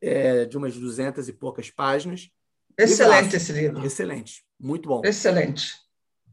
é, 0.00 0.44
de 0.44 0.56
umas 0.56 0.76
duzentas 0.76 1.28
e 1.28 1.32
poucas 1.32 1.70
páginas. 1.70 2.30
Excelente 2.76 3.34
esse 3.34 3.52
livro. 3.52 3.84
Excelente, 3.84 4.44
muito 4.58 4.88
bom. 4.88 5.02
Excelente. 5.04 5.72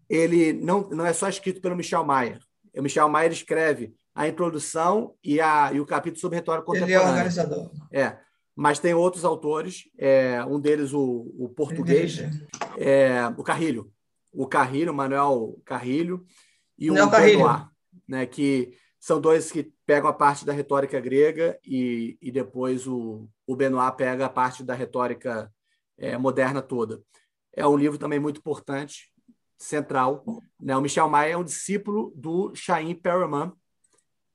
Ele 0.08 0.54
não, 0.54 0.88
não 0.90 1.06
é 1.06 1.14
só 1.14 1.28
escrito 1.28 1.62
pelo 1.62 1.76
Michel 1.76 2.06
Mayer. 2.06 2.40
O 2.78 2.82
Michel 2.84 3.10
Mayer 3.10 3.32
escreve 3.32 3.96
a 4.14 4.28
introdução 4.28 5.16
e, 5.24 5.42
a, 5.42 5.72
e 5.74 5.80
o 5.80 5.86
capítulo 5.86 6.22
sobre 6.22 6.38
retórica 6.38 6.66
contemporânea. 6.66 6.98
Ele 6.98 7.06
é 7.06 7.10
organizador. 7.10 7.72
É, 7.92 8.18
mas 8.56 8.78
tem 8.78 8.94
outros 8.94 9.26
autores, 9.26 9.90
é, 9.98 10.46
um 10.46 10.60
deles 10.60 10.94
o, 10.94 11.34
o 11.38 11.50
português, 11.50 12.20
é, 12.78 13.28
o 13.36 13.44
Carrilho 13.44 13.92
o 14.36 14.48
Carrilho, 14.48 14.92
o 14.92 14.96
Manuel 14.96 15.62
Carrilho 15.66 16.26
e 16.78 16.92
o 16.92 16.94
Benoit, 16.94 17.68
né, 18.08 18.26
que 18.26 18.78
são 19.00 19.22
dois 19.22 19.52
que 19.52 19.72
pegam 19.86 20.10
a 20.10 20.14
parte 20.14 20.46
da 20.46 20.52
retórica 20.52 21.00
grega 21.00 21.60
e, 21.64 22.18
e 22.22 22.32
depois 22.32 22.88
o, 22.88 23.30
o 23.46 23.56
Benoit 23.56 23.96
pega 23.96 24.26
a 24.26 24.30
parte 24.30 24.64
da 24.64 24.74
retórica 24.74 25.52
é, 25.98 26.18
moderna 26.18 26.62
toda. 26.62 27.02
É 27.54 27.66
um 27.68 27.78
livro 27.78 27.98
também 27.98 28.20
muito 28.20 28.40
importante, 28.40 29.12
central. 29.58 30.26
Né? 30.60 30.76
O 30.76 30.82
Michel 30.82 31.08
Maia 31.08 31.34
é 31.34 31.38
um 31.38 31.44
discípulo 31.44 32.12
do 32.16 32.54
Chaim 32.56 32.94
Perelman, 32.96 33.54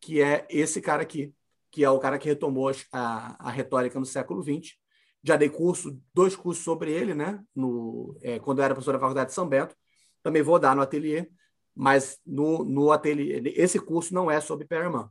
que 0.01 0.23
é 0.23 0.47
esse 0.49 0.81
cara 0.81 1.03
aqui, 1.03 1.35
que 1.71 1.85
é 1.85 1.91
o 1.91 1.99
cara 1.99 2.19
que 2.19 2.29
retomou 2.29 2.71
a, 2.93 3.49
a 3.49 3.51
retórica 3.51 3.99
no 3.99 4.07
século 4.07 4.43
XX. 4.43 4.77
Já 5.23 5.37
dei 5.37 5.51
curso, 5.51 6.01
dois 6.15 6.35
cursos 6.35 6.65
sobre 6.65 6.91
ele, 6.93 7.13
né? 7.13 7.43
No, 7.55 8.17
é, 8.23 8.39
quando 8.39 8.61
eu 8.61 8.65
era 8.65 8.75
professor 8.75 8.93
da 8.93 9.01
Faculdade 9.01 9.29
de 9.29 9.35
São 9.35 9.47
Bento 9.47 9.77
também 10.23 10.43
vou 10.43 10.59
dar 10.59 10.75
no 10.75 10.83
ateliê, 10.83 11.29
mas 11.75 12.19
no, 12.27 12.65
no 12.65 12.93
ateliê, 12.93 13.43
esse 13.57 13.79
curso 13.79 14.13
não 14.13 14.31
é 14.31 14.41
sobre 14.41 14.67
Perelman. 14.67 15.09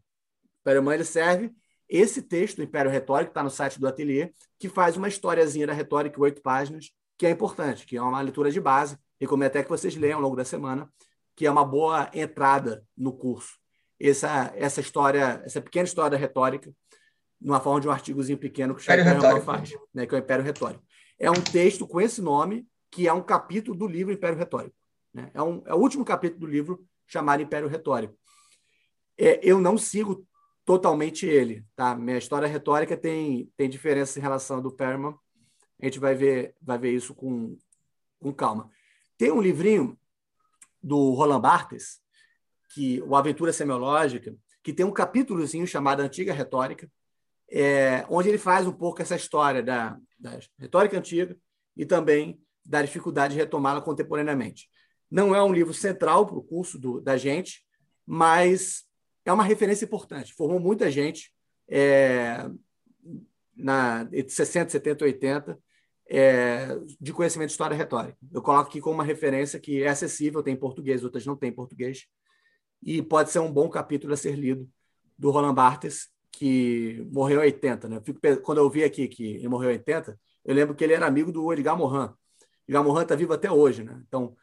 Perelman 0.64 0.96
ele 0.96 1.04
serve 1.04 1.52
esse 1.88 2.22
texto 2.22 2.58
do 2.58 2.64
Império 2.64 2.92
Retórico, 2.92 3.32
está 3.32 3.42
no 3.42 3.50
site 3.50 3.80
do 3.80 3.88
ateliê, 3.88 4.32
que 4.60 4.70
faz 4.70 4.96
uma 4.96 5.08
historiazinha 5.08 5.66
da 5.66 5.74
retórica, 5.74 6.22
oito 6.22 6.42
páginas, 6.42 6.92
que 7.18 7.26
é 7.26 7.32
importante, 7.32 7.86
que 7.86 7.98
é 7.98 8.02
uma 8.02 8.22
leitura 8.22 8.52
de 8.52 8.62
base. 8.62 8.98
Recomendo 9.20 9.48
até 9.48 9.64
que 9.64 9.70
vocês 9.70 9.96
leiam 9.96 10.18
ao 10.18 10.22
longo 10.22 10.36
da 10.36 10.46
semana, 10.46 10.88
que 11.36 11.46
é 11.48 11.52
uma 11.52 11.66
boa 11.66 12.10
entrada 12.14 12.86
no 12.96 13.12
curso. 13.12 13.58
Essa, 14.00 14.54
essa 14.56 14.80
história, 14.80 15.42
essa 15.44 15.60
pequena 15.60 15.86
história 15.86 16.12
da 16.12 16.18
retórica, 16.18 16.72
numa 17.42 17.60
forma 17.60 17.82
de 17.82 17.88
um 17.88 17.92
artigozinho 17.92 18.38
pequeno 18.38 18.76
que 18.76 18.82
o 18.82 18.84
Império 18.84 19.42
faz, 19.42 19.74
né, 19.94 20.06
que 20.06 20.14
é 20.14 20.18
o 20.18 20.22
Império 20.22 20.46
Retórico. 20.46 20.84
É 21.18 21.30
um 21.32 21.42
texto 21.42 21.88
com 21.88 22.00
esse 22.00 22.22
nome, 22.22 22.68
que 22.92 23.08
é 23.08 23.14
um 23.14 23.22
capítulo 23.22 23.78
do 23.78 23.88
livro 23.88 24.14
Império 24.14 24.38
Retórico. 24.38 24.76
Né? 25.14 25.32
É, 25.34 25.42
um, 25.42 25.62
é 25.66 25.74
o 25.74 25.78
último 25.78 26.06
capítulo 26.06 26.42
do 26.42 26.48
livro 26.48 26.86
chamado 27.08 27.42
Império 27.42 27.68
Retórico. 27.68 28.18
É, 29.18 29.40
eu 29.44 29.60
não 29.60 29.78
sigo 29.78 30.26
totalmente 30.66 31.26
ele. 31.26 31.66
Tá? 31.76 31.96
Minha 31.96 32.18
história 32.18 32.48
retórica 32.48 32.96
tem, 32.96 33.52
tem 33.58 33.70
diferença 33.70 34.20
em 34.20 34.22
relação 34.22 34.62
do 34.62 34.72
Perman. 34.72 35.16
A 35.82 35.86
gente 35.86 36.00
vai 36.00 36.14
ver, 36.14 36.56
vai 36.62 36.78
ver 36.78 36.92
isso 36.92 37.16
com, 37.16 37.58
com 38.20 38.34
calma. 38.34 38.70
Tem 39.18 39.32
um 39.32 39.42
livrinho 39.42 39.98
do 40.82 41.12
Roland 41.12 41.42
Barthes, 41.42 42.00
que 42.74 43.02
o 43.02 43.16
Aventura 43.16 43.52
Semiológica, 43.52 44.36
que 44.64 44.72
tem 44.72 44.86
um 44.86 44.92
capítulozinho 44.92 45.66
chamado 45.66 46.02
Antiga 46.02 46.34
Retórica, 46.34 46.90
é, 47.52 48.06
onde 48.10 48.30
ele 48.30 48.38
faz 48.38 48.68
um 48.68 48.72
pouco 48.72 49.02
essa 49.02 49.16
história 49.16 49.64
da, 49.64 49.98
da 50.20 50.40
retórica 50.58 50.98
antiga 50.98 51.36
e 51.76 51.86
também 51.86 52.40
da 52.64 52.82
dificuldade 52.82 53.34
de 53.34 53.40
retomá-la 53.40 53.82
contemporaneamente. 53.82 54.70
Não 55.10 55.36
é 55.36 55.44
um 55.44 55.54
livro 55.54 55.74
central 55.74 56.26
para 56.26 56.38
o 56.38 56.44
curso 56.44 56.78
do, 56.78 57.02
da 57.02 57.18
gente, 57.18 57.64
mas 58.06 58.84
é 59.26 59.34
uma 59.34 59.44
referência 59.44 59.86
importante. 59.86 60.34
Formou 60.34 60.60
muita 60.60 60.90
gente 60.90 61.32
é, 61.68 62.50
na, 63.56 64.08
entre 64.12 64.30
60, 64.30 64.72
70 64.72 65.06
80 65.06 65.60
é, 66.10 66.80
de 67.00 67.14
conhecimento 67.14 67.50
de 67.50 67.54
história 67.54 67.78
retórica. 67.78 68.18
Eu 68.32 68.42
coloco 68.42 68.70
aqui 68.70 68.82
como 68.82 68.96
uma 68.96 69.04
referência 69.04 69.60
que 69.60 69.84
é 69.84 69.90
acessível, 69.90 70.42
tem 70.42 70.56
em 70.56 70.60
português, 70.60 71.04
outras 71.04 71.26
não 71.26 71.36
têm 71.36 71.50
em 71.50 71.56
português, 71.56 72.08
e 72.82 73.02
pode 73.02 73.30
ser 73.30 73.40
um 73.40 73.52
bom 73.52 73.70
capítulo 73.70 74.14
a 74.14 74.18
ser 74.18 74.36
lido 74.36 74.68
do 75.18 75.30
Roland 75.30 75.54
Barthes, 75.54 76.10
que 76.32 77.06
morreu 77.12 77.42
em 77.42 77.46
80. 77.46 77.90
Né? 77.90 78.02
quando 78.42 78.60
eu 78.60 78.70
vi 78.70 78.84
aqui 78.84 79.08
que 79.08 79.36
ele 79.36 79.48
morreu 79.48 79.70
em 79.70 79.74
80, 79.74 80.20
eu 80.46 80.56
lembro 80.56 80.74
que 80.74 80.84
ele 80.84 80.94
era 80.94 81.06
amigo 81.06 81.32
do 81.32 81.52
Edgar 81.54 81.78
Morin. 81.78 82.12
Edgar 82.68 82.84
Morin 82.84 83.04
está 83.04 83.16
vivo 83.16 83.34
até 83.34 83.52
hoje. 83.52 83.84
Né? 83.84 84.02
Então, 84.08 84.36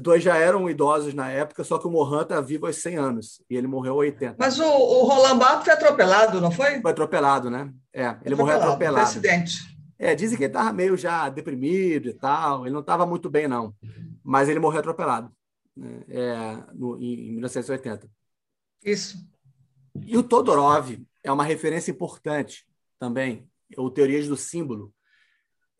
dois 0.00 0.22
já 0.22 0.36
eram 0.36 0.68
idosos 0.68 1.14
na 1.14 1.30
época, 1.30 1.64
só 1.64 1.78
que 1.78 1.86
o 1.86 1.90
Mohan 1.90 2.22
está 2.22 2.40
vivo 2.40 2.66
aos 2.66 2.76
100 2.76 2.96
anos 2.96 3.42
e 3.48 3.56
ele 3.56 3.66
morreu 3.66 3.94
aos 3.94 4.00
80. 4.00 4.36
Mas 4.38 4.58
o, 4.58 4.64
o 4.64 5.04
Roland 5.04 5.38
Barthes 5.38 5.64
foi 5.64 5.72
atropelado, 5.72 6.40
não 6.40 6.50
foi? 6.50 6.80
Foi 6.80 6.90
atropelado, 6.90 7.50
né? 7.50 7.72
É, 7.92 8.16
ele 8.24 8.34
morreu 8.34 8.56
atropelado. 8.56 9.06
Acidente. 9.06 9.74
É, 9.98 10.14
dizem 10.14 10.36
que 10.36 10.44
ele 10.44 10.50
estava 10.50 10.72
meio 10.72 10.96
já 10.96 11.28
deprimido 11.28 12.08
e 12.08 12.14
tal, 12.14 12.66
ele 12.66 12.72
não 12.72 12.80
estava 12.80 13.06
muito 13.06 13.30
bem, 13.30 13.48
não. 13.48 13.74
Mas 14.22 14.48
ele 14.48 14.58
morreu 14.58 14.80
atropelado 14.80 15.30
né? 15.76 16.04
é, 16.08 16.56
no, 16.72 16.98
em, 16.98 17.28
em 17.28 17.32
1980. 17.32 18.08
Isso. 18.84 19.18
E 20.02 20.16
o 20.16 20.22
Todorov 20.22 20.98
é 21.22 21.32
uma 21.32 21.44
referência 21.44 21.90
importante 21.90 22.66
também, 22.98 23.48
o 23.76 23.90
Teorias 23.90 24.28
do 24.28 24.36
Símbolo, 24.36 24.92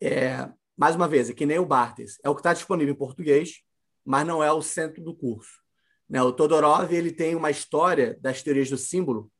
é, 0.01 0.49
mais 0.77 0.95
uma 0.95 1.07
vez, 1.07 1.29
é 1.29 1.33
que 1.33 1.45
nem 1.45 1.59
o 1.59 1.65
Bartes, 1.65 2.19
é 2.23 2.29
o 2.29 2.35
que 2.35 2.41
está 2.41 2.53
disponível 2.53 2.93
em 2.93 2.97
português, 2.97 3.61
mas 4.05 4.25
não 4.25 4.43
é 4.43 4.51
o 4.51 4.61
centro 4.61 5.03
do 5.03 5.15
curso. 5.15 5.59
Né? 6.07 6.21
O 6.21 6.31
Todorov 6.31 6.93
ele 6.93 7.11
tem 7.11 7.35
uma 7.35 7.49
história 7.49 8.17
das 8.21 8.43
teorias 8.43 8.69
do 8.69 8.77
símbolo, 8.77 9.31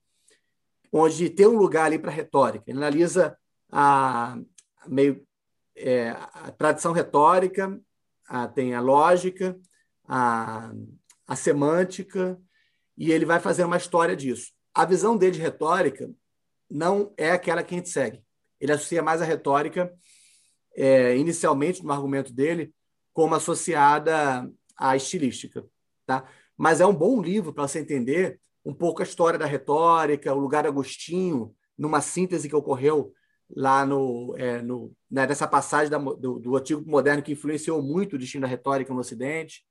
onde 0.91 1.29
tem 1.29 1.45
um 1.45 1.57
lugar 1.57 1.85
ali 1.85 1.99
para 1.99 2.11
retórica. 2.11 2.65
Ele 2.67 2.79
analisa 2.79 3.37
a 3.71 4.37
meio 4.87 5.25
é, 5.75 6.09
a 6.09 6.51
tradição 6.51 6.93
retórica, 6.93 7.79
a, 8.27 8.47
tem 8.47 8.73
a 8.73 8.81
lógica, 8.81 9.59
a, 10.07 10.71
a 11.27 11.35
semântica, 11.35 12.39
e 12.97 13.11
ele 13.11 13.25
vai 13.25 13.39
fazer 13.39 13.65
uma 13.65 13.77
história 13.77 14.15
disso. 14.15 14.53
A 14.73 14.85
visão 14.85 15.17
dele 15.17 15.33
de 15.33 15.41
retórica 15.41 16.09
não 16.69 17.13
é 17.17 17.31
aquela 17.31 17.63
que 17.63 17.75
a 17.75 17.77
gente 17.77 17.89
segue. 17.89 18.23
Ele 18.59 18.71
associa 18.71 19.03
mais 19.03 19.21
a 19.21 19.25
retórica, 19.25 19.93
é, 20.75 21.15
inicialmente, 21.17 21.83
no 21.83 21.91
argumento 21.91 22.33
dele, 22.33 22.73
como 23.15 23.33
associada 23.33 24.51
à 24.77 24.93
estilística. 24.93 25.65
Tá? 26.05 26.29
Mas 26.57 26.81
é 26.81 26.85
um 26.85 26.93
bom 26.93 27.21
livro 27.21 27.53
para 27.53 27.65
você 27.65 27.79
entender 27.79 28.41
um 28.63 28.73
pouco 28.73 29.01
a 29.01 29.05
história 29.05 29.39
da 29.39 29.45
retórica, 29.45 30.33
o 30.33 30.39
lugar 30.39 30.67
Agostinho, 30.67 31.55
numa 31.77 32.01
síntese 32.01 32.49
que 32.49 32.55
ocorreu 32.55 33.13
lá 33.49 33.85
no, 33.85 34.35
é, 34.37 34.61
no 34.61 34.91
né, 35.09 35.25
nessa 35.25 35.47
passagem 35.47 35.89
da, 35.89 35.97
do, 35.97 36.39
do 36.39 36.57
antigo 36.57 36.83
moderno 36.85 37.23
que 37.23 37.31
influenciou 37.31 37.81
muito 37.81 38.17
o 38.17 38.19
destino 38.19 38.41
da 38.41 38.47
retórica 38.47 38.93
no 38.93 38.99
Ocidente, 38.99 39.63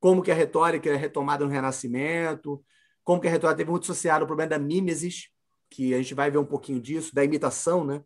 como 0.00 0.22
que 0.22 0.30
a 0.30 0.34
retórica 0.34 0.88
é 0.88 0.96
retomada 0.96 1.44
no 1.44 1.50
Renascimento, 1.50 2.64
como 3.04 3.20
que 3.20 3.28
a 3.28 3.30
retórica 3.30 3.58
teve 3.58 3.70
muito 3.70 3.84
associado 3.84 4.22
ao 4.22 4.26
problema 4.26 4.50
da 4.50 4.58
mimesis, 4.58 5.28
que 5.68 5.92
a 5.92 5.98
gente 5.98 6.14
vai 6.14 6.30
ver 6.30 6.38
um 6.38 6.46
pouquinho 6.46 6.80
disso, 6.80 7.14
da 7.14 7.22
imitação, 7.22 7.84
né? 7.84 8.02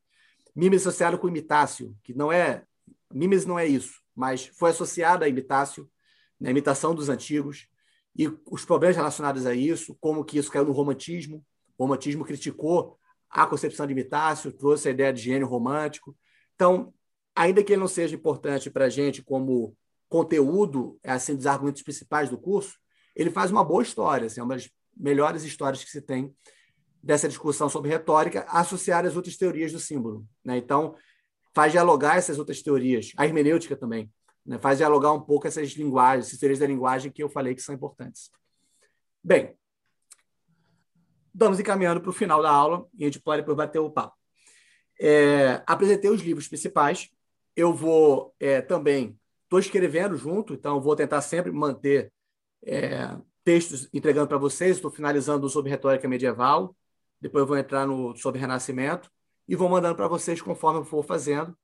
Mimesis 0.53 0.89
associado 0.89 1.17
com 1.17 1.29
imitácio, 1.29 1.95
que 2.03 2.13
não 2.13 2.33
é 2.33 2.65
mimesis 3.13 3.47
não 3.47 3.57
é 3.57 3.67
isso, 3.67 4.00
mas 4.21 4.49
foi 4.49 4.69
associado 4.69 5.25
à 5.25 5.29
imitácio, 5.29 5.91
na 6.39 6.47
né? 6.47 6.51
imitação 6.51 6.95
dos 6.95 7.09
antigos 7.09 7.67
e 8.15 8.31
os 8.51 8.67
problemas 8.67 8.95
relacionados 8.95 9.47
a 9.47 9.55
isso, 9.55 9.97
como 9.99 10.23
que 10.23 10.37
isso 10.37 10.51
caiu 10.51 10.67
no 10.67 10.73
romantismo. 10.73 11.43
O 11.79 11.85
romantismo 11.85 12.23
criticou 12.23 12.99
a 13.31 13.47
concepção 13.47 13.87
de 13.87 13.93
imitácio, 13.93 14.53
trouxe 14.53 14.89
a 14.89 14.91
ideia 14.91 15.11
de 15.11 15.23
gênio 15.23 15.47
romântico. 15.47 16.15
Então, 16.55 16.93
ainda 17.35 17.65
que 17.65 17.73
ele 17.73 17.81
não 17.81 17.89
seja 17.89 18.15
importante 18.15 18.69
para 18.71 18.85
a 18.85 18.89
gente 18.91 19.23
como 19.23 19.75
conteúdo, 20.07 20.99
é 21.03 21.13
assim, 21.13 21.35
dos 21.35 21.47
argumentos 21.47 21.83
principais 21.83 22.29
do 22.29 22.37
curso, 22.37 22.77
ele 23.17 23.31
faz 23.31 23.51
uma 23.51 23.65
boa 23.65 23.83
história, 23.83 24.27
assim, 24.27 24.41
é 24.41 24.43
uma 24.43 24.55
das 24.55 24.69
melhores 24.95 25.45
histórias 25.45 25.83
que 25.83 25.91
se 25.91 26.03
tem 26.03 26.31
dessa 27.03 27.27
discussão 27.27 27.71
sobre 27.71 27.89
retórica 27.89 28.45
associada 28.51 29.09
às 29.09 29.17
outras 29.17 29.39
teorias 29.39 29.73
do 29.73 29.81
símbolo. 29.81 30.27
Né? 30.45 30.59
Então, 30.59 30.95
faz 31.55 31.73
dialogar 31.73 32.17
essas 32.17 32.39
outras 32.39 32.63
teorias, 32.63 33.13
a 33.17 33.27
hermenêutica 33.27 33.77
também, 33.77 34.11
né? 34.45 34.59
faz 34.59 34.79
dialogar 34.79 35.13
um 35.13 35.21
pouco 35.21 35.47
essas 35.47 35.71
linguagens, 35.73 36.27
essas 36.27 36.39
teorias 36.39 36.59
da 36.59 36.67
linguagem 36.67 37.11
que 37.11 37.23
eu 37.23 37.29
falei 37.29 37.55
que 37.55 37.63
são 37.63 37.75
importantes. 37.75 38.31
Bem, 39.23 39.55
estamos 41.33 41.59
encaminhando 41.61 42.01
para 42.01 42.11
o 42.11 42.15
final 42.15 42.43
da 42.43 42.51
aula 42.51 42.87
e 42.97 43.05
a 43.05 43.07
gente 43.07 43.21
pode 43.21 43.43
depois 43.43 43.57
bater 43.57 43.79
o 43.79 43.91
papo. 43.91 44.17
É, 44.99 45.63
apresentei 45.67 46.11
os 46.11 46.21
livros 46.21 46.47
principais. 46.47 47.11
Eu 47.57 47.73
vou 47.73 48.35
é, 48.39 48.61
também, 48.61 49.19
estou 49.45 49.59
escrevendo 49.59 50.17
junto, 50.17 50.55
então 50.55 50.81
vou 50.81 50.95
tentar 50.95 51.21
sempre 51.21 51.51
manter 51.51 52.13
é, 52.65 53.17
textos 53.43 53.89
entregando 53.93 54.29
para 54.29 54.39
vocês. 54.39 54.77
Estou 54.77 54.91
finalizando 54.91 55.49
sobre 55.49 55.71
retórica 55.71 56.09
medieval, 56.09 56.77
depois 57.21 57.47
vou 57.47 57.59
entrar 57.59 57.87
no 57.87 58.15
sobre 58.17 58.41
renascimento 58.41 59.11
e 59.51 59.57
vou 59.57 59.69
mandando 59.69 59.97
para 59.97 60.07
vocês 60.07 60.41
conforme 60.41 60.79
eu 60.79 60.85
for 60.85 61.03
fazendo. 61.03 61.59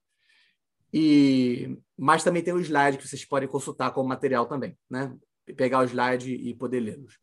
E 0.93 1.79
mas 1.97 2.25
também 2.25 2.43
tem 2.43 2.53
o 2.53 2.59
slide 2.59 2.99
que 2.99 3.07
vocês 3.07 3.25
podem 3.25 3.49
consultar 3.49 3.93
como 3.93 4.09
material 4.09 4.45
também, 4.47 4.77
né? 4.91 5.17
Pegar 5.57 5.79
o 5.79 5.85
slide 5.85 6.35
e 6.35 6.53
poder 6.53 6.81
lê-los 6.81 7.17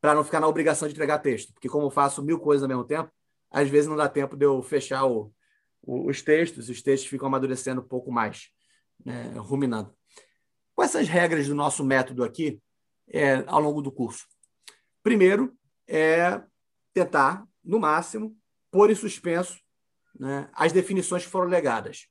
para 0.00 0.14
não 0.14 0.22
ficar 0.22 0.38
na 0.38 0.46
obrigação 0.46 0.86
de 0.86 0.94
entregar 0.94 1.18
texto, 1.18 1.52
porque 1.52 1.68
como 1.68 1.86
eu 1.86 1.90
faço 1.90 2.22
mil 2.22 2.38
coisas 2.38 2.62
ao 2.62 2.68
mesmo 2.68 2.84
tempo, 2.84 3.10
às 3.50 3.68
vezes 3.68 3.88
não 3.88 3.96
dá 3.96 4.08
tempo 4.08 4.36
de 4.36 4.44
eu 4.44 4.62
fechar 4.62 5.04
o, 5.04 5.32
o, 5.82 6.08
os 6.08 6.22
textos, 6.22 6.68
os 6.68 6.80
textos 6.80 7.10
ficam 7.10 7.26
amadurecendo 7.26 7.80
um 7.80 7.88
pouco 7.88 8.12
mais, 8.12 8.50
né, 9.04 9.32
ruminando. 9.36 9.92
Quais 10.76 10.92
são 10.92 11.00
as 11.00 11.08
regras 11.08 11.48
do 11.48 11.54
nosso 11.56 11.82
método 11.82 12.22
aqui 12.22 12.62
é, 13.08 13.42
ao 13.48 13.60
longo 13.60 13.82
do 13.82 13.90
curso? 13.90 14.26
Primeiro, 15.02 15.52
é 15.88 16.40
tentar, 16.94 17.44
no 17.64 17.80
máximo, 17.80 18.36
pôr 18.70 18.90
em 18.90 18.94
suspenso 18.94 19.65
né, 20.18 20.48
as 20.52 20.72
definições 20.72 21.24
que 21.24 21.30
foram 21.30 21.48
legadas, 21.48 22.08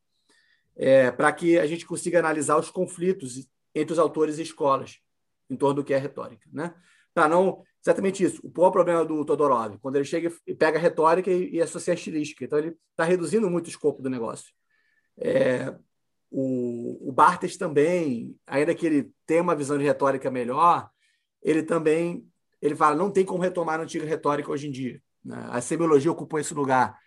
é, 0.76 1.12
para 1.12 1.32
que 1.32 1.58
a 1.58 1.66
gente 1.66 1.86
consiga 1.86 2.20
analisar 2.20 2.58
os 2.58 2.70
conflitos 2.70 3.47
entre 3.74 3.93
os 3.93 3.99
autores 3.99 4.38
e 4.38 4.43
escolas 4.43 4.99
em 5.49 5.56
torno 5.56 5.76
do 5.76 5.84
que 5.84 5.93
é 5.93 5.97
retórica. 5.97 6.49
Né? 6.51 6.74
Para 7.14 7.30
não 7.30 7.64
exatamente 7.82 8.24
isso. 8.24 8.41
O 8.43 8.49
próprio 8.49 8.84
problema 8.84 9.06
do 9.06 9.24
Todorov, 9.24 9.78
quando 9.80 9.95
ele 9.95 10.06
chega 10.06 10.34
e 10.47 10.56
pega 10.56 10.78
a 10.78 10.82
retórica 10.82 11.30
e, 11.32 11.56
e 11.56 11.62
associa 11.62 11.93
a 11.93 11.95
estilística. 11.95 12.43
Então, 12.43 12.58
ele 12.58 12.76
está 12.91 13.03
reduzindo 13.03 13.49
muito 13.49 13.68
o 13.68 13.70
escopo 13.70 14.01
do 14.01 14.10
negócio. 14.10 14.51
É, 15.18 15.74
o, 16.32 17.10
o 17.10 17.12
Bartes 17.12 17.58
também, 17.58 18.36
ainda 18.47 18.74
que 18.74 18.86
ele 18.86 19.12
tenha 19.26 19.41
uma 19.41 19.56
visão 19.56 19.78
de 19.78 19.84
retórica 19.84 20.32
melhor, 20.32 20.89
ele 21.43 21.62
também 21.62 22.28
ele 22.62 22.76
fala 22.76 22.95
não 22.95 23.12
tem 23.12 23.24
como 23.24 23.43
retomar 23.43 23.80
a 23.80 23.84
antiga 23.84 24.06
retórica 24.06 24.51
hoje 24.51 24.68
em 24.68 24.72
dia. 24.72 25.01
Né? 25.24 25.47
A 25.49 25.62
semiologia 25.62 26.12
ocupou 26.12 26.39
esse 26.39 26.53
lugar. 26.53 26.97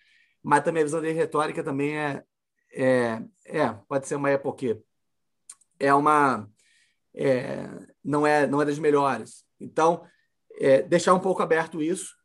Mas 0.42 0.62
também 0.64 0.82
a 0.82 0.86
visão 0.86 1.00
de 1.00 1.10
retórica 1.12 1.62
também 1.62 1.96
é, 1.96 2.24
é, 2.72 3.22
é 3.44 3.72
pode 3.88 4.06
ser 4.06 4.16
uma 4.16 4.30
época 4.30 4.80
é 5.80 5.94
uma 5.94 6.48
é, 7.14 7.68
não 8.04 8.26
é 8.26 8.46
não 8.46 8.62
é 8.62 8.64
das 8.64 8.78
melhores. 8.78 9.44
Então 9.60 10.04
é, 10.58 10.82
deixar 10.82 11.14
um 11.14 11.20
pouco 11.20 11.42
aberto 11.42 11.82
isso 11.82 12.16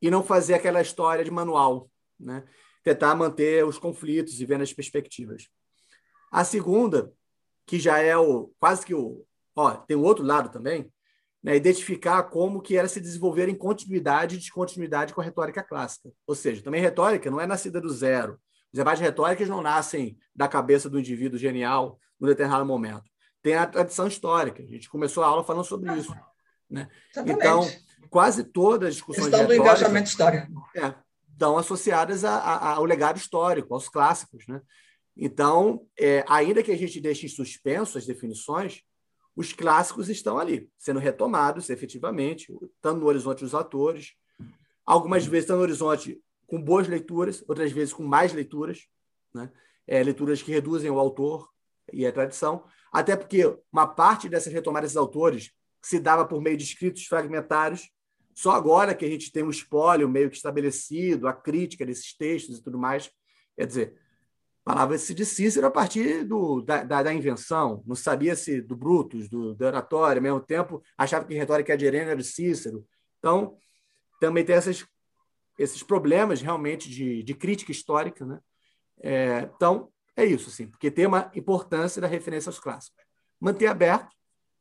e 0.00 0.10
não 0.10 0.22
fazer 0.22 0.54
aquela 0.54 0.80
história 0.80 1.24
de 1.24 1.30
manual, 1.30 1.90
né? 2.18 2.44
tentar 2.82 3.14
manter 3.14 3.64
os 3.64 3.78
conflitos 3.78 4.40
e 4.40 4.46
ver 4.46 4.60
as 4.60 4.72
perspectivas. 4.72 5.48
A 6.30 6.44
segunda, 6.44 7.12
que 7.66 7.78
já 7.78 7.98
é 7.98 8.16
o 8.16 8.52
quase 8.58 8.84
que 8.84 8.94
o, 8.94 9.24
ó, 9.54 9.72
tem 9.76 9.96
o 9.96 10.02
outro 10.02 10.24
lado 10.24 10.50
também, 10.50 10.92
né? 11.48 11.56
identificar 11.56 12.22
como 12.24 12.60
que 12.60 12.76
era 12.76 12.86
se 12.86 13.00
desenvolver 13.00 13.48
em 13.48 13.54
continuidade 13.54 14.36
e 14.36 14.38
descontinuidade 14.38 15.14
com 15.14 15.20
a 15.20 15.24
retórica 15.24 15.62
clássica. 15.62 16.10
Ou 16.26 16.34
seja, 16.34 16.62
também 16.62 16.80
retórica 16.80 17.30
não 17.30 17.40
é 17.40 17.46
nascida 17.46 17.80
do 17.80 17.88
zero. 17.88 18.38
Os 18.70 18.76
debates 18.76 19.00
retóricos 19.00 19.48
não 19.48 19.62
nascem 19.62 20.18
da 20.36 20.46
cabeça 20.46 20.90
do 20.90 20.98
indivíduo 20.98 21.38
genial 21.38 21.98
num 22.20 22.28
determinado 22.28 22.66
momento. 22.66 23.04
Tem 23.42 23.54
a 23.54 23.66
tradição 23.66 24.06
histórica. 24.06 24.62
A 24.62 24.66
gente 24.66 24.90
começou 24.90 25.24
a 25.24 25.26
aula 25.26 25.42
falando 25.42 25.64
sobre 25.64 25.90
isso. 25.94 26.14
Né? 26.68 26.86
Então, 27.26 27.66
quase 28.10 28.44
todas 28.44 28.90
as 28.90 28.94
discussões 28.96 29.28
Estão 29.28 29.46
do 29.46 29.54
engajamento 29.54 30.08
histórico. 30.08 30.52
É, 30.76 30.94
estão 31.32 31.56
associadas 31.56 32.24
a, 32.24 32.36
a, 32.36 32.74
ao 32.74 32.84
legado 32.84 33.16
histórico, 33.16 33.72
aos 33.72 33.88
clássicos. 33.88 34.46
Né? 34.46 34.60
Então, 35.16 35.86
é, 35.98 36.22
ainda 36.28 36.62
que 36.62 36.72
a 36.72 36.76
gente 36.76 37.00
deixe 37.00 37.24
em 37.24 37.30
suspenso 37.30 37.96
as 37.96 38.04
definições, 38.04 38.82
os 39.38 39.52
clássicos 39.52 40.08
estão 40.08 40.36
ali, 40.36 40.68
sendo 40.76 40.98
retomados 40.98 41.70
efetivamente, 41.70 42.52
estando 42.74 42.98
no 42.98 43.06
horizonte 43.06 43.44
dos 43.44 43.54
atores, 43.54 44.14
algumas 44.84 45.24
vezes 45.24 45.44
estão 45.44 45.58
no 45.58 45.62
horizonte 45.62 46.20
com 46.48 46.60
boas 46.60 46.88
leituras, 46.88 47.44
outras 47.46 47.70
vezes 47.70 47.94
com 47.94 48.02
mais 48.02 48.32
leituras, 48.32 48.88
né? 49.32 49.48
É, 49.86 50.02
leituras 50.02 50.42
que 50.42 50.50
reduzem 50.50 50.90
o 50.90 50.98
autor 50.98 51.48
e 51.92 52.04
a 52.04 52.10
tradição, 52.10 52.64
até 52.92 53.14
porque 53.14 53.44
uma 53.72 53.86
parte 53.86 54.28
dessas 54.28 54.52
retomadas 54.52 54.90
dos 54.90 54.96
autores 54.96 55.52
se 55.80 56.00
dava 56.00 56.26
por 56.26 56.42
meio 56.42 56.56
de 56.56 56.64
escritos 56.64 57.06
fragmentários. 57.06 57.88
Só 58.34 58.50
agora 58.50 58.92
que 58.92 59.04
a 59.04 59.08
gente 59.08 59.30
tem 59.30 59.44
um 59.44 59.50
espólio 59.50 60.08
meio 60.08 60.30
que 60.30 60.36
estabelecido, 60.36 61.28
a 61.28 61.32
crítica 61.32 61.86
desses 61.86 62.12
textos 62.12 62.58
e 62.58 62.62
tudo 62.62 62.76
mais. 62.76 63.08
Quer 63.56 63.66
dizer, 63.68 64.00
falava-se 64.68 65.14
de 65.14 65.24
Cícero 65.24 65.66
a 65.66 65.70
partir 65.70 66.24
do, 66.24 66.60
da, 66.60 66.84
da, 66.84 67.02
da, 67.02 67.14
invenção, 67.14 67.82
não 67.86 67.96
sabia-se 67.96 68.60
do 68.60 68.76
Brutus, 68.76 69.26
do, 69.26 69.54
do 69.54 69.64
Oratório, 69.64 70.18
ao 70.18 70.22
mesmo 70.22 70.40
tempo 70.40 70.82
achava 70.96 71.24
que 71.24 71.32
retórica 71.32 71.74
de 71.74 71.86
Irene 71.86 72.10
era 72.10 72.16
de 72.20 72.24
Cícero. 72.24 72.86
Então, 73.18 73.56
também 74.20 74.44
tem 74.44 74.54
essas, 74.54 74.86
esses 75.58 75.82
problemas 75.82 76.42
realmente 76.42 76.90
de, 76.90 77.22
de 77.22 77.34
crítica 77.34 77.72
histórica. 77.72 78.26
Né? 78.26 78.38
É, 79.00 79.50
então, 79.56 79.90
é 80.14 80.26
isso, 80.26 80.50
assim, 80.50 80.66
porque 80.66 80.90
tem 80.90 81.06
uma 81.06 81.32
importância 81.34 82.02
da 82.02 82.06
referência 82.06 82.50
aos 82.50 82.58
clássicos. 82.58 83.02
Manter 83.40 83.68
aberto 83.68 84.14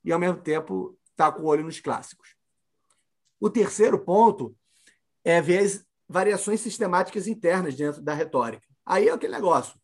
e, 0.05 0.13
ao 0.13 0.19
mesmo 0.19 0.39
tempo, 0.39 0.97
está 1.11 1.29
com 1.33 1.41
o 1.41 1.47
olho 1.47 1.65
nos 1.65 1.81
clássicos. 1.81 2.33
O 3.41 3.49
terceiro 3.49 3.99
ponto 3.99 4.55
é 5.25 5.41
ver 5.41 5.65
as 5.65 5.85
variações 6.07 6.61
sistemáticas 6.61 7.27
internas 7.27 7.75
dentro 7.75 8.01
da 8.01 8.13
retórica. 8.13 8.65
Aí 8.85 9.09
é 9.09 9.11
aquele 9.11 9.33
negócio. 9.33 9.77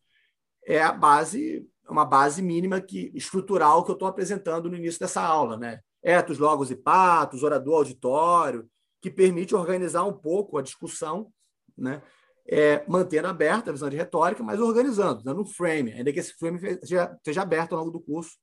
É 0.66 0.82
a 0.82 0.92
base, 0.92 1.68
uma 1.90 2.06
base 2.06 2.42
mínima 2.42 2.82
que 2.82 3.12
estrutural 3.14 3.84
que 3.84 3.92
eu 3.92 3.94
estou 3.94 4.08
apresentando 4.08 4.70
no 4.70 4.78
início 4.78 5.00
dessa 5.00 5.22
aula, 5.22 5.58
né? 5.58 5.80
Etos, 6.02 6.38
logos 6.38 6.72
e 6.72 6.76
patos, 6.76 7.44
orador 7.44 7.78
auditório, 7.78 8.70
que 9.02 9.10
permite 9.10 9.56
organizar 9.56 10.04
um 10.04 10.14
pouco 10.14 10.58
a 10.58 10.62
discussão, 10.62 11.32
né? 11.78 12.02
é, 12.46 12.84
mantendo 12.88 13.28
aberta 13.28 13.70
a 13.70 13.74
visão 13.74 13.90
de 13.90 13.96
retórica, 13.96 14.44
mas 14.44 14.60
organizando, 14.60 15.24
dando 15.24 15.42
um 15.42 15.46
frame, 15.46 15.94
ainda 15.94 16.12
que 16.12 16.20
esse 16.20 16.34
frame 16.34 16.60
esteja 16.82 17.42
aberto 17.42 17.74
ao 17.74 17.80
longo 17.80 17.92
do 17.92 18.02
curso, 18.02 18.38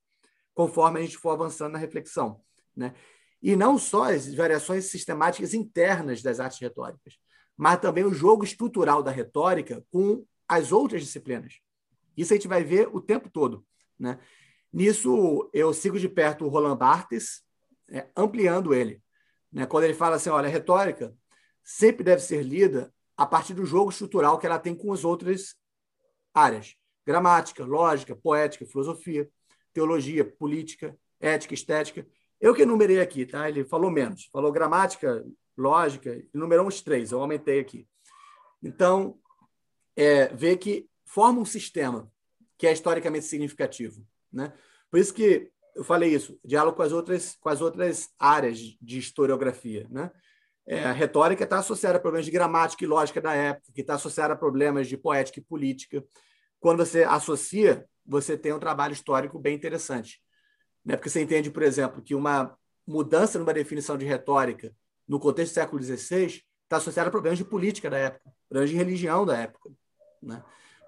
conforme 0.55 0.99
a 0.99 1.03
gente 1.03 1.19
for 1.19 1.31
avançando 1.31 1.73
na 1.73 1.79
reflexão. 1.79 2.41
Né? 2.77 2.95
E 3.43 3.55
não 3.57 3.79
só 3.79 4.05
as 4.05 4.33
variações 4.35 4.87
sistemáticas 4.87 5.55
internas 5.55 6.23
das 6.23 6.41
artes 6.41 6.59
retóricas, 6.59 7.19
mas 7.57 7.81
também 7.81 8.05
o 8.05 8.15
jogo 8.15 8.45
estrutural 8.45 9.03
da 9.03 9.11
retórica 9.11 9.85
com 9.91 10.25
as 10.49 10.73
outras 10.73 11.03
disciplinas. 11.03 11.61
Isso 12.21 12.35
a 12.35 12.37
gente 12.37 12.49
vai 12.49 12.63
ver 12.63 12.89
o 12.93 13.01
tempo 13.01 13.31
todo. 13.31 13.65
Né? 13.99 14.19
Nisso, 14.71 15.51
eu 15.55 15.73
sigo 15.73 15.99
de 15.99 16.09
perto 16.09 16.45
o 16.45 16.49
Roland 16.49 16.77
Barthes, 16.77 17.43
é, 17.91 18.09
ampliando 18.15 18.75
ele. 18.75 19.03
Né? 19.51 19.65
Quando 19.65 19.85
ele 19.85 19.95
fala 19.95 20.17
assim, 20.17 20.29
olha, 20.29 20.47
a 20.47 20.51
retórica 20.51 21.15
sempre 21.65 22.05
deve 22.05 22.23
ser 22.23 22.43
lida 22.43 22.93
a 23.17 23.25
partir 23.25 23.55
do 23.55 23.65
jogo 23.65 23.91
estrutural 23.91 24.39
que 24.39 24.47
ela 24.47 24.59
tem 24.59 24.75
com 24.75 24.93
as 24.93 25.03
outras 25.03 25.55
áreas. 26.35 26.75
Gramática, 27.07 27.65
lógica, 27.65 28.15
poética, 28.15 28.67
filosofia, 28.67 29.29
teologia, 29.73 30.25
política, 30.25 30.95
ética, 31.19 31.55
estética. 31.55 32.07
Eu 32.39 32.55
que 32.55 32.63
enumerei 32.63 33.01
aqui, 33.01 33.25
tá? 33.25 33.49
Ele 33.49 33.65
falou 33.65 33.91
menos. 33.91 34.29
Falou 34.31 34.53
gramática, 34.53 35.25
lógica, 35.57 36.23
enumerou 36.35 36.67
uns 36.67 36.83
três, 36.83 37.13
eu 37.13 37.21
aumentei 37.21 37.61
aqui. 37.61 37.89
Então, 38.63 39.19
é, 39.97 40.29
vê 40.29 40.57
que 40.57 40.89
forma 41.11 41.41
um 41.41 41.45
sistema 41.45 42.09
que 42.57 42.69
é 42.69 42.73
historicamente 42.73 43.25
significativo. 43.25 44.07
Né? 44.33 44.53
Por 44.89 45.01
isso 45.01 45.13
que 45.13 45.51
eu 45.75 45.83
falei 45.83 46.15
isso, 46.15 46.39
diálogo 46.45 46.77
com 46.77 46.83
as 46.83 46.93
outras, 46.93 47.37
com 47.41 47.49
as 47.49 47.61
outras 47.61 48.11
áreas 48.17 48.59
de 48.59 48.99
historiografia. 48.99 49.89
Né? 49.91 50.09
É, 50.65 50.85
a 50.85 50.93
retórica 50.93 51.43
está 51.43 51.59
associada 51.59 51.99
a 51.99 52.01
problemas 52.01 52.27
de 52.27 52.31
gramática 52.31 52.85
e 52.85 52.87
lógica 52.87 53.21
da 53.21 53.35
época, 53.35 53.73
que 53.75 53.81
está 53.81 53.95
associada 53.95 54.35
a 54.35 54.37
problemas 54.37 54.87
de 54.87 54.97
poética 54.97 55.41
e 55.41 55.43
política. 55.43 56.05
Quando 56.61 56.79
você 56.79 57.03
associa, 57.03 57.85
você 58.07 58.37
tem 58.39 58.53
um 58.53 58.61
trabalho 58.61 58.93
histórico 58.93 59.37
bem 59.37 59.57
interessante. 59.57 60.23
Né? 60.85 60.95
Porque 60.95 61.11
você 61.11 61.21
entende, 61.21 61.51
por 61.51 61.65
exemplo, 61.65 62.03
que 62.03 62.15
uma 62.15 62.57
mudança 62.87 63.37
numa 63.37 63.53
definição 63.53 63.99
de 63.99 64.05
retórica 64.05 64.73
no 65.09 65.19
contexto 65.19 65.53
do 65.53 65.55
século 65.55 65.83
XVI 65.83 66.41
está 66.63 66.77
associada 66.77 67.09
a 67.09 67.11
problemas 67.11 67.39
de 67.39 67.45
política 67.45 67.91
da 67.91 67.99
época, 67.99 68.31
problemas 68.49 68.71
de 68.71 68.77
religião 68.77 69.27
da 69.27 69.37
época, 69.37 69.71
né? 70.23 70.41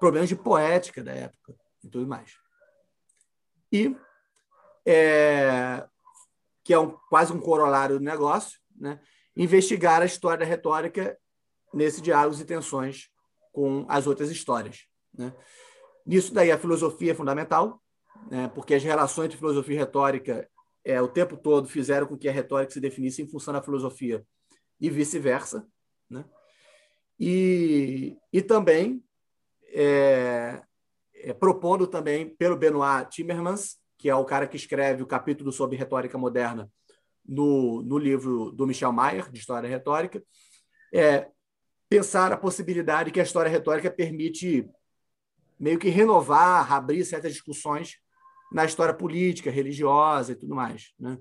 Problemas 0.03 0.28
de 0.28 0.34
poética 0.34 1.00
da 1.00 1.12
época 1.12 1.55
e 1.84 1.88
tudo 1.88 2.09
mais 2.09 2.32
e 3.72 3.96
é, 4.84 5.86
que 6.64 6.74
é 6.74 6.78
um, 6.80 6.90
quase 7.09 7.32
um 7.32 7.38
corolário 7.38 8.00
do 8.00 8.05
negócio, 8.05 8.59
né? 8.76 9.00
investigar 9.36 10.03
a 10.03 10.05
história 10.05 10.40
da 10.40 10.44
retórica 10.44 11.16
nesse 11.72 12.03
diálogos 12.03 12.40
e 12.40 12.44
tensões 12.44 13.11
com 13.53 13.86
as 13.88 14.09
outras 14.09 14.28
histórias. 14.28 14.86
Né? 15.16 15.32
Nisso 16.05 16.34
daí 16.34 16.50
a 16.50 16.59
filosofia 16.59 17.12
é 17.12 17.14
fundamental, 17.14 17.80
né? 18.28 18.50
porque 18.55 18.74
as 18.74 18.82
relações 18.82 19.26
entre 19.26 19.38
filosofia 19.38 19.76
e 19.76 19.78
retórica 19.78 20.48
é, 20.84 21.00
o 21.00 21.07
tempo 21.07 21.36
todo 21.36 21.68
fizeram 21.68 22.09
com 22.09 22.18
que 22.18 22.28
a 22.28 22.32
retórica 22.32 22.72
se 22.72 22.80
definisse 22.80 23.22
em 23.22 23.28
função 23.28 23.55
da 23.55 23.62
filosofia 23.62 24.26
e 24.80 24.90
vice-versa. 24.90 25.64
Né? 26.11 26.24
E, 27.20 28.18
e 28.32 28.42
também 28.42 29.00
é, 29.72 30.62
é, 31.14 31.32
propondo 31.32 31.86
também 31.86 32.28
pelo 32.28 32.56
Benoit 32.56 33.08
Timmermans, 33.10 33.78
que 33.98 34.08
é 34.08 34.14
o 34.14 34.24
cara 34.24 34.46
que 34.46 34.56
escreve 34.56 35.02
o 35.02 35.06
capítulo 35.06 35.52
sobre 35.52 35.76
retórica 35.76 36.18
moderna 36.18 36.70
no, 37.24 37.82
no 37.82 37.98
livro 37.98 38.50
do 38.52 38.66
Michel 38.66 38.92
Mayer, 38.92 39.30
de 39.30 39.38
História 39.38 39.68
Retórica, 39.68 40.22
é 40.92 41.28
pensar 41.88 42.32
a 42.32 42.36
possibilidade 42.36 43.10
que 43.10 43.20
a 43.20 43.22
história 43.22 43.50
retórica 43.50 43.90
permite 43.90 44.68
meio 45.58 45.78
que 45.78 45.88
renovar, 45.88 46.72
abrir 46.72 47.04
certas 47.04 47.32
discussões 47.32 47.98
na 48.52 48.64
história 48.64 48.92
política, 48.92 49.50
religiosa 49.50 50.32
e 50.32 50.34
tudo 50.34 50.54
mais. 50.54 50.92
Né? 50.98 51.18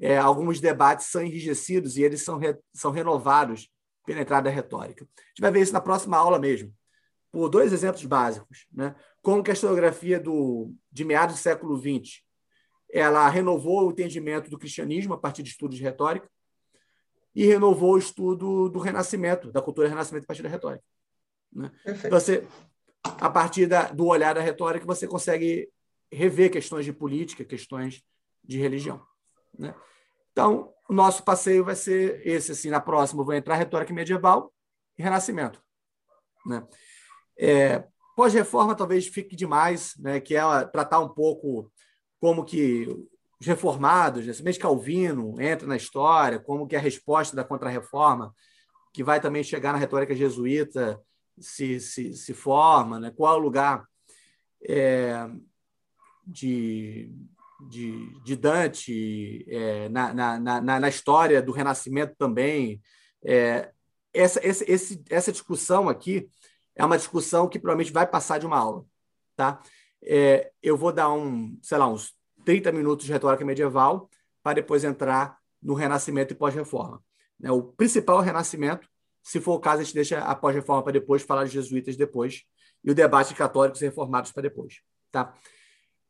É, 0.00 0.18
alguns 0.18 0.60
debates 0.60 1.06
são 1.06 1.22
enrijecidos 1.22 1.96
e 1.96 2.02
eles 2.02 2.22
são, 2.22 2.36
re, 2.36 2.56
são 2.74 2.90
renovados 2.90 3.70
pela 4.04 4.20
entrada 4.20 4.50
da 4.50 4.54
retórica. 4.54 5.04
A 5.04 5.28
gente 5.28 5.40
vai 5.40 5.50
ver 5.50 5.60
isso 5.60 5.72
na 5.72 5.80
próxima 5.80 6.16
aula 6.16 6.38
mesmo, 6.38 6.72
por 7.34 7.48
dois 7.48 7.72
exemplos 7.72 8.04
básicos. 8.04 8.66
Né? 8.72 8.94
como 9.24 9.42
que 9.42 9.50
a 9.50 9.54
historiografia 9.54 10.20
do, 10.20 10.70
de 10.92 11.02
meados 11.02 11.36
do 11.36 11.40
século 11.40 11.78
XX 11.78 12.22
ela 12.92 13.26
renovou 13.28 13.88
o 13.88 13.90
entendimento 13.90 14.50
do 14.50 14.58
cristianismo 14.58 15.14
a 15.14 15.18
partir 15.18 15.42
de 15.42 15.48
estudos 15.48 15.78
de 15.78 15.82
retórica 15.82 16.30
e 17.34 17.46
renovou 17.46 17.94
o 17.94 17.98
estudo 17.98 18.68
do 18.68 18.78
renascimento, 18.78 19.50
da 19.50 19.62
cultura 19.62 19.88
renascimento 19.88 20.24
a 20.24 20.26
partir 20.28 20.42
da 20.42 20.48
retórica. 20.48 20.84
Né? 21.52 21.72
Você, 22.10 22.46
a 23.02 23.28
partir 23.28 23.66
da, 23.66 23.90
do 23.90 24.06
olhar 24.06 24.34
da 24.34 24.40
retórica, 24.40 24.86
você 24.86 25.08
consegue 25.08 25.68
rever 26.12 26.52
questões 26.52 26.84
de 26.84 26.92
política, 26.92 27.44
questões 27.44 28.04
de 28.44 28.58
religião. 28.58 29.04
Né? 29.58 29.74
Então, 30.30 30.72
o 30.88 30.92
nosso 30.92 31.24
passeio 31.24 31.64
vai 31.64 31.74
ser 31.74 32.24
esse. 32.24 32.52
Assim, 32.52 32.70
na 32.70 32.80
próxima, 32.80 33.22
eu 33.22 33.24
vou 33.24 33.34
entrar 33.34 33.56
retórica 33.56 33.92
medieval 33.92 34.52
e 34.96 35.02
renascimento. 35.02 35.60
Né? 36.46 36.64
É, 37.38 37.84
Pós-reforma 38.16 38.76
talvez 38.76 39.08
fique 39.08 39.34
demais, 39.34 39.94
né, 39.98 40.20
que 40.20 40.36
é 40.36 40.40
tratar 40.66 41.00
um 41.00 41.08
pouco 41.08 41.70
como 42.20 42.44
que 42.44 42.86
os 43.40 43.46
reformados, 43.46 44.26
né, 44.26 44.32
mesmo 44.42 44.62
Calvino 44.62 45.40
entra 45.40 45.66
na 45.66 45.76
história, 45.76 46.38
como 46.38 46.66
que 46.66 46.76
a 46.76 46.80
resposta 46.80 47.34
da 47.34 47.42
contra-reforma, 47.42 48.32
que 48.92 49.02
vai 49.02 49.20
também 49.20 49.42
chegar 49.42 49.72
na 49.72 49.78
retórica 49.78 50.14
jesuíta, 50.14 51.00
se, 51.38 51.80
se, 51.80 52.14
se 52.14 52.32
forma, 52.32 53.00
né? 53.00 53.12
qual 53.14 53.34
é 53.34 53.36
o 53.36 53.42
lugar 53.42 53.84
é, 54.66 55.28
de, 56.26 57.10
de, 57.68 58.22
de, 58.22 58.36
Dante 58.36 59.44
é, 59.48 59.88
na, 59.88 60.14
na, 60.14 60.38
na, 60.38 60.80
na, 60.80 60.88
história 60.88 61.42
do 61.42 61.52
Renascimento 61.52 62.14
também. 62.16 62.80
É, 63.24 63.70
essa, 64.12 64.40
essa, 64.46 64.64
essa 65.10 65.32
discussão 65.32 65.88
aqui 65.88 66.28
é 66.76 66.84
uma 66.84 66.96
discussão 66.96 67.48
que 67.48 67.58
provavelmente 67.58 67.92
vai 67.92 68.06
passar 68.06 68.38
de 68.38 68.46
uma 68.46 68.58
aula. 68.58 68.84
Tá? 69.36 69.60
É, 70.02 70.50
eu 70.62 70.76
vou 70.76 70.92
dar 70.92 71.10
um, 71.12 71.58
sei 71.62 71.78
lá, 71.78 71.88
uns 71.88 72.14
30 72.44 72.72
minutos 72.72 73.06
de 73.06 73.12
retórica 73.12 73.44
medieval 73.44 74.08
para 74.42 74.54
depois 74.54 74.84
entrar 74.84 75.38
no 75.62 75.74
Renascimento 75.74 76.32
e 76.32 76.36
pós-reforma. 76.36 77.02
Né? 77.38 77.50
O 77.50 77.62
principal 77.62 78.18
é 78.18 78.20
o 78.20 78.22
Renascimento, 78.22 78.88
se 79.22 79.40
for 79.40 79.54
o 79.54 79.60
caso, 79.60 79.80
a 79.80 79.84
gente 79.84 79.94
deixa 79.94 80.18
a 80.18 80.34
pós-reforma 80.34 80.82
para 80.82 80.92
depois, 80.92 81.22
falar 81.22 81.44
de 81.44 81.52
jesuítas 81.52 81.96
depois, 81.96 82.42
e 82.84 82.90
o 82.90 82.94
debate 82.94 83.30
de 83.30 83.36
católicos 83.36 83.80
e 83.80 83.86
reformados 83.86 84.30
para 84.30 84.42
depois. 84.42 84.82
Tá? 85.10 85.34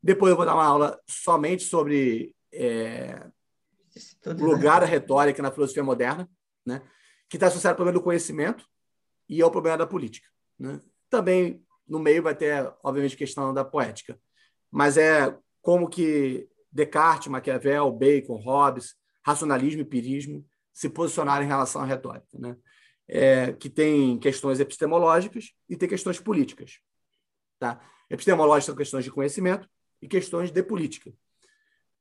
Depois 0.02 0.30
eu 0.30 0.36
vou 0.36 0.44
dar 0.44 0.54
uma 0.54 0.64
aula 0.64 1.00
somente 1.08 1.62
sobre 1.62 2.34
é, 2.52 3.24
o 4.26 4.44
lugar 4.44 4.80
da 4.80 4.86
retórica 4.86 5.40
na 5.40 5.52
filosofia 5.52 5.84
moderna, 5.84 6.28
né? 6.66 6.82
que 7.28 7.36
está 7.36 7.46
associado 7.46 7.74
ao 7.74 7.76
problema 7.76 7.98
do 7.98 8.04
conhecimento 8.04 8.66
e 9.28 9.40
ao 9.40 9.50
problema 9.50 9.78
da 9.78 9.86
política. 9.86 10.33
Né? 10.58 10.80
Também 11.10 11.64
no 11.86 11.98
meio 11.98 12.22
vai 12.22 12.34
ter, 12.34 12.72
obviamente, 12.82 13.16
questão 13.16 13.52
da 13.52 13.64
poética, 13.64 14.18
mas 14.70 14.96
é 14.96 15.36
como 15.60 15.88
que 15.88 16.48
Descartes, 16.72 17.28
Maquiavel, 17.28 17.92
Bacon, 17.92 18.36
Hobbes, 18.36 18.96
racionalismo 19.24 19.82
e 19.82 19.84
pirismo 19.84 20.44
se 20.72 20.88
posicionaram 20.88 21.44
em 21.44 21.48
relação 21.48 21.82
à 21.82 21.84
retórica, 21.84 22.26
né? 22.34 22.56
É, 23.06 23.52
que 23.52 23.68
tem 23.68 24.18
questões 24.18 24.58
epistemológicas 24.60 25.52
e 25.68 25.76
tem 25.76 25.88
questões 25.88 26.18
políticas. 26.18 26.80
Tá? 27.58 27.78
Epistemológicas 28.08 28.64
são 28.64 28.74
questões 28.74 29.04
de 29.04 29.10
conhecimento 29.10 29.68
e 30.00 30.08
questões 30.08 30.50
de 30.50 30.62
política. 30.62 31.12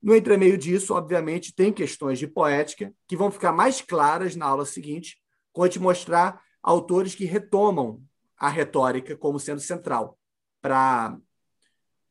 No 0.02 0.16
entremeio 0.16 0.58
disso, 0.58 0.94
obviamente, 0.94 1.54
tem 1.54 1.72
questões 1.74 2.20
de 2.20 2.28
poética 2.28 2.94
que 3.08 3.18
vão 3.18 3.30
ficar 3.30 3.52
mais 3.52 3.82
claras 3.82 4.36
na 4.36 4.46
aula 4.46 4.66
seguinte, 4.66 5.18
quando 5.52 5.68
eu 5.68 5.72
te 5.74 5.80
mostrar 5.80 6.42
autores 6.62 7.16
que 7.16 7.26
retomam 7.26 8.02
a 8.44 8.50
retórica 8.50 9.16
como 9.16 9.40
sendo 9.40 9.62
central 9.62 10.20
para 10.62 11.18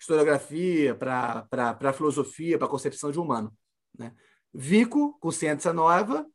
historiografia, 0.00 0.94
para 0.94 1.46
a 1.78 1.92
filosofia, 1.92 2.56
para 2.56 2.66
a 2.66 2.70
concepção 2.70 3.12
de 3.12 3.18
humano. 3.18 3.54
Né? 3.98 4.14
Vico, 4.52 5.18
com 5.20 5.30
Ciência 5.30 5.74
Nova, 5.74 6.26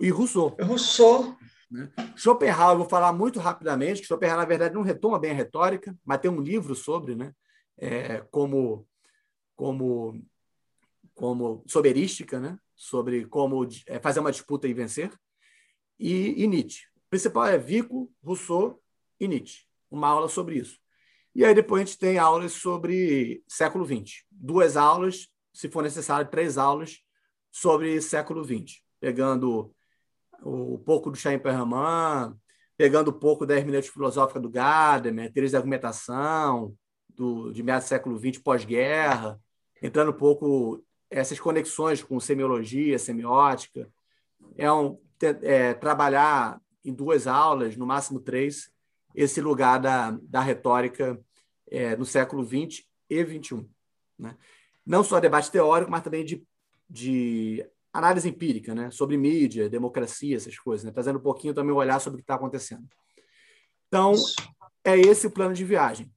e 0.00 0.08
Rousseau. 0.08 0.56
Rousseau. 0.62 1.36
Né? 1.70 1.92
Schopenhauer, 2.16 2.72
eu 2.72 2.78
vou 2.78 2.88
falar 2.88 3.12
muito 3.12 3.38
rapidamente, 3.38 4.00
que 4.00 4.06
Schopenhauer, 4.06 4.40
na 4.40 4.48
verdade, 4.48 4.74
não 4.74 4.80
retoma 4.80 5.18
bem 5.18 5.32
a 5.32 5.34
retórica, 5.34 5.94
mas 6.02 6.18
tem 6.18 6.30
um 6.30 6.40
livro 6.40 6.74
sobre, 6.74 7.14
né? 7.14 7.34
É, 7.76 8.22
como, 8.30 8.88
como, 9.54 10.24
como 11.14 11.62
soberística, 11.66 12.40
né? 12.40 12.58
sobre 12.74 13.26
como 13.26 13.68
é, 13.86 14.00
fazer 14.00 14.20
uma 14.20 14.32
disputa 14.32 14.66
e 14.66 14.72
vencer, 14.72 15.12
e, 15.98 16.42
e 16.42 16.46
Nietzsche. 16.46 16.86
O 16.96 17.10
principal 17.10 17.46
é 17.46 17.58
Vico, 17.58 18.10
Rousseau 18.24 18.82
e 19.18 19.28
Nietzsche. 19.28 19.64
Uma 19.90 20.08
aula 20.08 20.28
sobre 20.28 20.56
isso. 20.56 20.78
E 21.34 21.44
aí 21.44 21.54
depois 21.54 21.82
a 21.82 21.84
gente 21.84 21.98
tem 21.98 22.18
aulas 22.18 22.52
sobre 22.52 23.42
século 23.46 23.84
XX. 23.84 24.24
Duas 24.30 24.76
aulas, 24.76 25.28
se 25.52 25.68
for 25.68 25.82
necessário, 25.82 26.30
três 26.30 26.56
aulas 26.56 27.00
sobre 27.52 28.00
século 28.00 28.42
XX, 28.44 28.80
pegando 29.00 29.70
um 30.42 30.78
pouco 30.78 31.10
do 31.10 31.16
Chaim 31.16 31.40
pegando 32.76 33.10
um 33.10 33.18
pouco 33.18 33.46
da 33.46 33.56
hermenêutica 33.56 33.94
filosófica 33.94 34.38
do 34.38 34.50
Gadamer, 34.50 35.32
teorias 35.32 35.50
de 35.50 35.56
argumentação, 35.56 36.74
do, 37.08 37.52
de 37.52 37.62
meados 37.62 37.86
do 37.86 37.88
século 37.88 38.18
XX 38.18 38.38
pós-guerra, 38.42 39.40
entrando 39.82 40.10
um 40.10 40.16
pouco 40.16 40.84
essas 41.10 41.40
conexões 41.40 42.02
com 42.02 42.20
semiologia, 42.20 42.98
semiótica. 42.98 43.88
É, 44.56 44.70
um, 44.70 44.98
é 45.42 45.74
trabalhar 45.74 46.60
em 46.84 46.92
duas 46.92 47.26
aulas, 47.26 47.76
no 47.76 47.86
máximo 47.86 48.20
três, 48.20 48.70
esse 49.16 49.40
lugar 49.40 49.80
da, 49.80 50.10
da 50.22 50.40
retórica 50.40 51.18
é, 51.68 51.96
no 51.96 52.04
século 52.04 52.44
XX 52.44 52.84
e 53.08 53.24
XXI. 53.24 53.66
Né? 54.18 54.36
Não 54.84 55.02
só 55.02 55.18
debate 55.18 55.50
teórico, 55.50 55.90
mas 55.90 56.02
também 56.02 56.24
de, 56.24 56.46
de 56.88 57.66
análise 57.92 58.28
empírica, 58.28 58.74
né? 58.74 58.90
sobre 58.90 59.16
mídia, 59.16 59.70
democracia, 59.70 60.36
essas 60.36 60.58
coisas, 60.58 60.84
né? 60.84 60.92
trazendo 60.92 61.18
um 61.18 61.22
pouquinho 61.22 61.54
também 61.54 61.72
o 61.72 61.76
olhar 61.76 61.98
sobre 61.98 62.16
o 62.16 62.18
que 62.18 62.24
está 62.24 62.34
acontecendo. 62.34 62.86
Então, 63.88 64.12
é 64.84 64.98
esse 64.98 65.26
o 65.26 65.30
plano 65.30 65.54
de 65.54 65.64
viagem. 65.64 66.12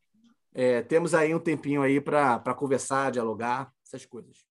É, 0.54 0.82
temos 0.82 1.14
aí 1.14 1.34
um 1.34 1.40
tempinho 1.40 1.82
aí 1.82 2.02
para 2.02 2.54
conversar, 2.54 3.12
dialogar, 3.12 3.72
essas 3.86 4.06
coisas. 4.06 4.49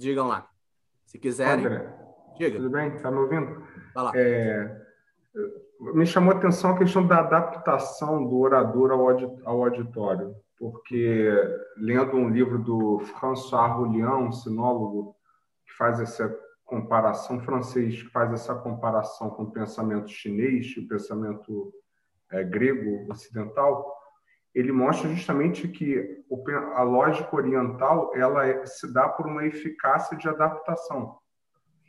Digam 0.00 0.28
lá. 0.28 0.48
Se 1.04 1.18
quiserem. 1.18 1.66
André, 1.66 1.94
diga. 2.38 2.56
Tudo 2.56 2.70
bem? 2.70 2.88
Está 2.96 3.10
me 3.10 3.18
ouvindo? 3.18 3.62
Vai 3.94 4.04
lá. 4.04 4.12
É, 4.14 4.80
me 5.78 6.06
chamou 6.06 6.32
a 6.32 6.38
atenção 6.38 6.70
a 6.70 6.78
questão 6.78 7.06
da 7.06 7.18
adaptação 7.18 8.26
do 8.26 8.38
orador 8.38 8.92
ao 8.92 9.62
auditório, 9.62 10.34
porque 10.58 11.30
lendo 11.76 12.16
um 12.16 12.30
livro 12.30 12.58
do 12.58 13.00
François 13.00 13.70
Roulian, 13.72 14.16
um 14.16 14.32
sinólogo, 14.32 15.14
que 15.66 15.72
faz 15.74 16.00
essa 16.00 16.34
comparação 16.64 17.38
francês, 17.40 18.02
que 18.02 18.08
faz 18.08 18.32
essa 18.32 18.54
comparação 18.54 19.28
com 19.28 19.42
o 19.42 19.50
pensamento 19.50 20.08
chinês, 20.08 20.74
o 20.78 20.88
pensamento 20.88 21.74
é, 22.30 22.42
grego 22.42 23.06
ocidental, 23.12 23.99
ele 24.54 24.72
mostra 24.72 25.08
justamente 25.08 25.68
que 25.68 26.22
a 26.74 26.82
lógica 26.82 27.34
oriental 27.34 28.12
ela 28.14 28.46
é, 28.46 28.66
se 28.66 28.92
dá 28.92 29.08
por 29.08 29.26
uma 29.26 29.46
eficácia 29.46 30.16
de 30.16 30.28
adaptação, 30.28 31.18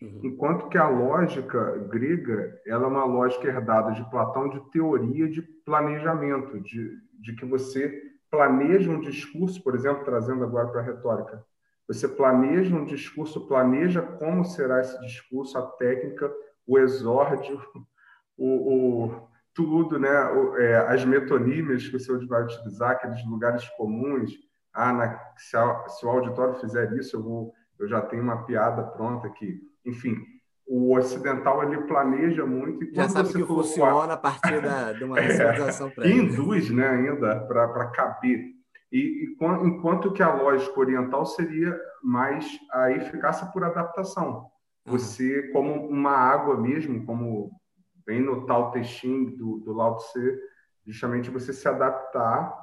uhum. 0.02 0.22
enquanto 0.24 0.68
que 0.70 0.78
a 0.78 0.88
lógica 0.88 1.78
grega 1.90 2.60
ela 2.66 2.86
é 2.86 2.88
uma 2.88 3.06
lógica 3.06 3.48
herdada 3.48 3.92
de 3.94 4.08
Platão 4.10 4.50
de 4.50 4.60
teoria 4.72 5.28
de 5.28 5.42
planejamento, 5.42 6.60
de, 6.62 6.98
de 7.20 7.36
que 7.36 7.46
você 7.46 8.12
planeja 8.30 8.90
um 8.90 9.02
discurso, 9.02 9.62
por 9.64 9.76
exemplo, 9.76 10.06
trazendo 10.06 10.44
agora 10.44 10.68
para 10.68 10.82
a 10.82 10.86
retórica, 10.86 11.44
você 11.88 12.08
planeja 12.08 12.74
um 12.76 12.86
discurso, 12.86 13.48
planeja 13.48 14.02
como 14.02 14.46
será 14.46 14.80
esse 14.80 14.98
discurso, 15.02 15.58
a 15.58 15.64
técnica, 15.72 16.32
o 16.66 16.80
exórdio, 16.80 17.62
o, 18.38 19.06
o 19.06 19.31
tudo, 19.54 20.00
né? 20.00 20.10
É, 20.58 20.78
as 20.88 21.04
metonímias 21.06 21.88
que 21.88 22.00
você 22.00 22.26
vai 22.26 22.44
utilizar, 22.44 22.92
aqueles 22.92 23.26
lugares 23.26 23.68
comuns. 23.78 24.32
Ah, 24.74 24.94
na, 24.94 25.20
se, 25.38 25.58
a, 25.58 25.88
se, 25.90 26.06
o 26.06 26.10
auditório 26.10 26.56
fizer 26.56 26.92
isso, 26.94 27.18
eu, 27.18 27.24
vou, 27.24 27.54
eu 27.80 27.88
já 27.88 28.02
tenho 28.02 28.24
uma 28.24 28.46
piada 28.46 28.84
pronta 28.84 29.28
aqui. 29.28 29.60
Enfim, 29.86 30.18
o 30.66 30.96
ocidental 30.96 31.64
ele 31.64 31.82
planeja 31.82 32.46
muito. 32.46 32.84
E 32.86 32.94
já 32.94 33.10
sabe 33.10 33.28
que 33.30 33.34
colocou, 33.34 33.64
funciona 33.64 34.14
a 34.14 34.18
partir 34.18 34.62
da, 34.62 34.94
de 34.94 35.04
uma 35.04 35.22
civilização 35.22 35.88
é, 35.88 35.92
prévia. 35.92 36.16
Induz 36.16 36.70
né, 36.70 36.88
ainda 36.88 37.42
para 37.42 37.88
caber. 37.88 38.40
E, 38.92 38.98
e, 38.98 39.38
enquanto 39.64 40.14
que 40.14 40.24
a 40.24 40.34
lógica 40.34 40.80
oriental 40.80 41.26
seria 41.26 41.78
mais 42.02 42.46
a 42.72 42.92
eficácia 42.92 43.48
por 43.48 43.64
adaptação. 43.64 44.50
Você, 44.86 45.50
como 45.52 45.88
uma 45.88 46.12
água 46.12 46.58
mesmo, 46.58 47.06
como 47.06 47.52
vem 48.06 48.22
no 48.22 48.46
Tao 48.46 48.72
Te 48.72 48.82
do, 49.38 49.60
do 49.60 49.74
Lao 49.74 49.98
Tse, 49.98 50.40
justamente 50.86 51.30
você 51.30 51.54
se 51.54 51.68
adaptar 51.68 52.58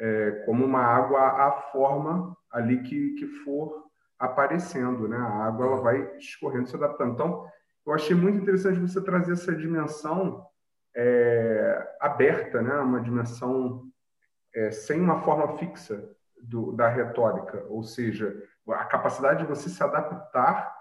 é, 0.00 0.30
como 0.46 0.64
uma 0.64 0.80
água 0.80 1.20
à 1.20 1.52
forma 1.72 2.36
ali 2.50 2.82
que, 2.82 3.14
que 3.14 3.26
for 3.44 3.84
aparecendo, 4.18 5.08
né? 5.08 5.16
A 5.16 5.46
água 5.46 5.66
ela 5.66 5.80
vai 5.80 6.16
escorrendo, 6.16 6.68
se 6.68 6.76
adaptando. 6.76 7.12
Então, 7.12 7.46
eu 7.86 7.92
achei 7.92 8.14
muito 8.14 8.38
interessante 8.38 8.80
você 8.80 9.02
trazer 9.02 9.32
essa 9.32 9.54
dimensão 9.54 10.44
é, 10.96 11.96
aberta, 12.00 12.60
né? 12.60 12.74
Uma 12.78 13.00
dimensão 13.00 13.84
é, 14.54 14.70
sem 14.70 15.00
uma 15.00 15.20
forma 15.22 15.56
fixa 15.58 16.08
do, 16.42 16.72
da 16.72 16.88
retórica, 16.88 17.64
ou 17.68 17.82
seja, 17.82 18.34
a 18.68 18.84
capacidade 18.84 19.42
de 19.42 19.48
você 19.48 19.68
se 19.68 19.82
adaptar 19.82 20.77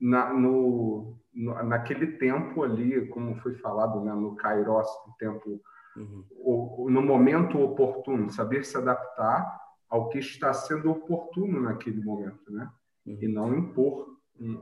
na, 0.00 0.32
no, 0.32 1.16
no, 1.32 1.62
naquele 1.64 2.18
tempo 2.18 2.62
ali, 2.62 3.06
como 3.08 3.36
foi 3.36 3.54
falado 3.56 4.00
né, 4.02 4.12
no 4.12 4.34
Kairos, 4.36 4.88
no 5.06 5.14
tempo, 5.18 5.60
uhum. 5.96 6.24
o, 6.30 6.90
no 6.90 7.02
momento 7.02 7.58
oportuno, 7.58 8.30
saber 8.30 8.64
se 8.64 8.76
adaptar 8.76 9.60
ao 9.88 10.08
que 10.08 10.18
está 10.18 10.52
sendo 10.52 10.90
oportuno 10.90 11.60
naquele 11.60 12.02
momento, 12.02 12.50
né? 12.50 12.70
Uhum. 13.04 13.18
E 13.20 13.28
não 13.28 13.54
impor 13.54 14.06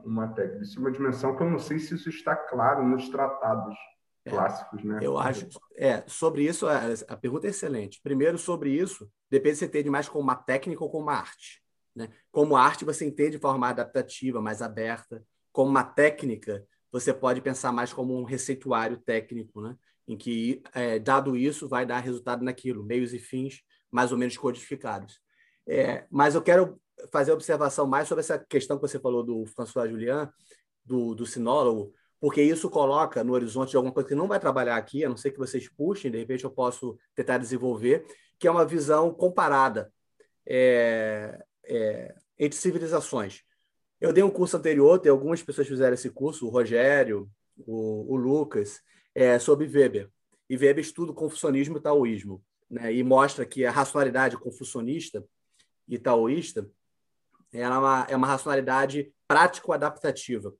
uma 0.05 0.28
técnica. 0.28 0.62
Isso 0.62 0.78
é 0.78 0.80
uma 0.80 0.91
dimensão 0.91 1.36
que 1.36 1.43
eu 1.43 1.51
não 1.51 1.59
sei 1.59 1.78
se 1.78 1.95
isso 1.95 2.09
está 2.09 2.34
claro 2.34 2.84
nos 2.84 3.09
tratados 3.09 3.76
é, 4.24 4.30
clássicos, 4.30 4.82
né? 4.82 4.99
Eu 5.03 5.18
acho. 5.18 5.49
É, 5.76 6.03
sobre 6.07 6.45
isso, 6.45 6.66
a, 6.66 6.80
a, 7.09 7.16
pergunta 7.16 7.47
é 7.47 7.51
excelente. 7.51 8.01
Primeiro, 8.03 8.39
sobre 8.39 8.70
isso, 8.70 9.09
depende 9.30 9.57
se 9.57 9.61
você 9.61 9.66
entende 9.66 9.91
mais 9.91 10.09
como 10.09 10.24
uma 10.24 10.34
técnica 10.34 10.82
ou 10.82 10.91
como 10.91 11.05
uma 11.05 11.14
arte. 11.14 11.62
Né? 11.99 12.09
Como 12.31 12.57
arte, 12.57 12.85
você 12.85 13.05
entende 13.05 13.33
de 13.33 13.39
forma 13.39 13.69
adaptativa, 13.69 14.41
mais 14.41 14.63
aberta. 14.63 15.25
Como 15.53 15.69
uma 15.69 15.83
técnica, 15.83 16.65
você 16.93 17.13
pode 17.13 17.41
pensar 17.41 17.73
mais 17.73 17.93
como 17.93 18.17
um 18.17 18.23
receituário 18.23 18.97
técnico, 18.97 19.61
né? 19.61 19.77
em 20.07 20.17
que, 20.17 20.63
é, 20.73 20.99
dado 20.99 21.37
isso, 21.37 21.69
vai 21.69 21.85
dar 21.85 21.99
resultado 21.99 22.45
naquilo, 22.45 22.85
meios 22.85 23.13
e 23.13 23.19
fins 23.19 23.63
mais 23.91 24.13
ou 24.13 24.19
menos 24.19 24.37
codificados. 24.37 25.21
É, 25.67 26.07
mas 26.11 26.35
eu 26.35 26.43
quero 26.43 26.81
fazer 27.11 27.33
observação 27.33 27.87
mais 27.87 28.07
sobre 28.07 28.21
essa 28.21 28.39
questão 28.39 28.77
que 28.77 28.83
você 28.83 28.99
falou 28.99 29.23
do 29.23 29.45
François 29.47 29.91
Julian, 29.91 30.33
do, 30.85 31.15
do 31.15 31.27
sinólogo, 31.27 31.93
porque 32.21 32.43
isso 32.43 32.71
coloca 32.71 33.23
no 33.23 33.33
horizonte 33.33 33.71
de 33.71 33.77
alguma 33.77 33.93
coisa 33.93 34.09
que 34.09 34.15
não 34.15 34.29
vai 34.29 34.39
trabalhar 34.39 34.77
aqui, 34.77 35.05
a 35.05 35.09
não 35.09 35.17
ser 35.17 35.31
que 35.31 35.39
vocês 35.39 35.69
puxem, 35.69 36.11
de 36.11 36.19
repente 36.19 36.45
eu 36.45 36.51
posso 36.51 36.99
tentar 37.15 37.39
desenvolver, 37.39 38.05
que 38.39 38.47
é 38.47 38.51
uma 38.51 38.65
visão 38.65 39.13
comparada. 39.13 39.93
É, 40.47 41.45
é, 41.69 42.14
entre 42.39 42.59
civilizações. 42.59 43.43
Eu 44.01 44.12
dei 44.12 44.23
um 44.23 44.31
curso 44.31 44.57
anterior, 44.57 44.99
tem 44.99 45.11
algumas 45.11 45.43
pessoas 45.43 45.66
que 45.66 45.73
fizeram 45.73 45.95
esse 45.95 46.11
curso, 46.11 46.47
o 46.47 46.51
Rogério, 46.51 47.29
o, 47.57 48.14
o 48.14 48.16
Lucas, 48.16 48.81
é, 49.14 49.39
sobre 49.39 49.66
Weber. 49.66 50.09
E 50.49 50.57
Weber 50.57 50.79
estuda 50.79 51.12
o 51.12 51.14
confucionismo 51.14 51.77
e 51.77 51.81
taoísmo, 51.81 52.43
né? 52.71 52.93
e 52.93 53.03
mostra 53.03 53.45
que 53.45 53.64
a 53.64 53.71
racionalidade 53.71 54.39
confucionista 54.39 55.25
e 55.87 55.99
taoísta 55.99 56.69
é 57.53 57.69
uma, 57.69 58.07
é 58.09 58.16
uma 58.16 58.27
racionalidade 58.27 59.12
prático-adaptativa. 59.27 60.55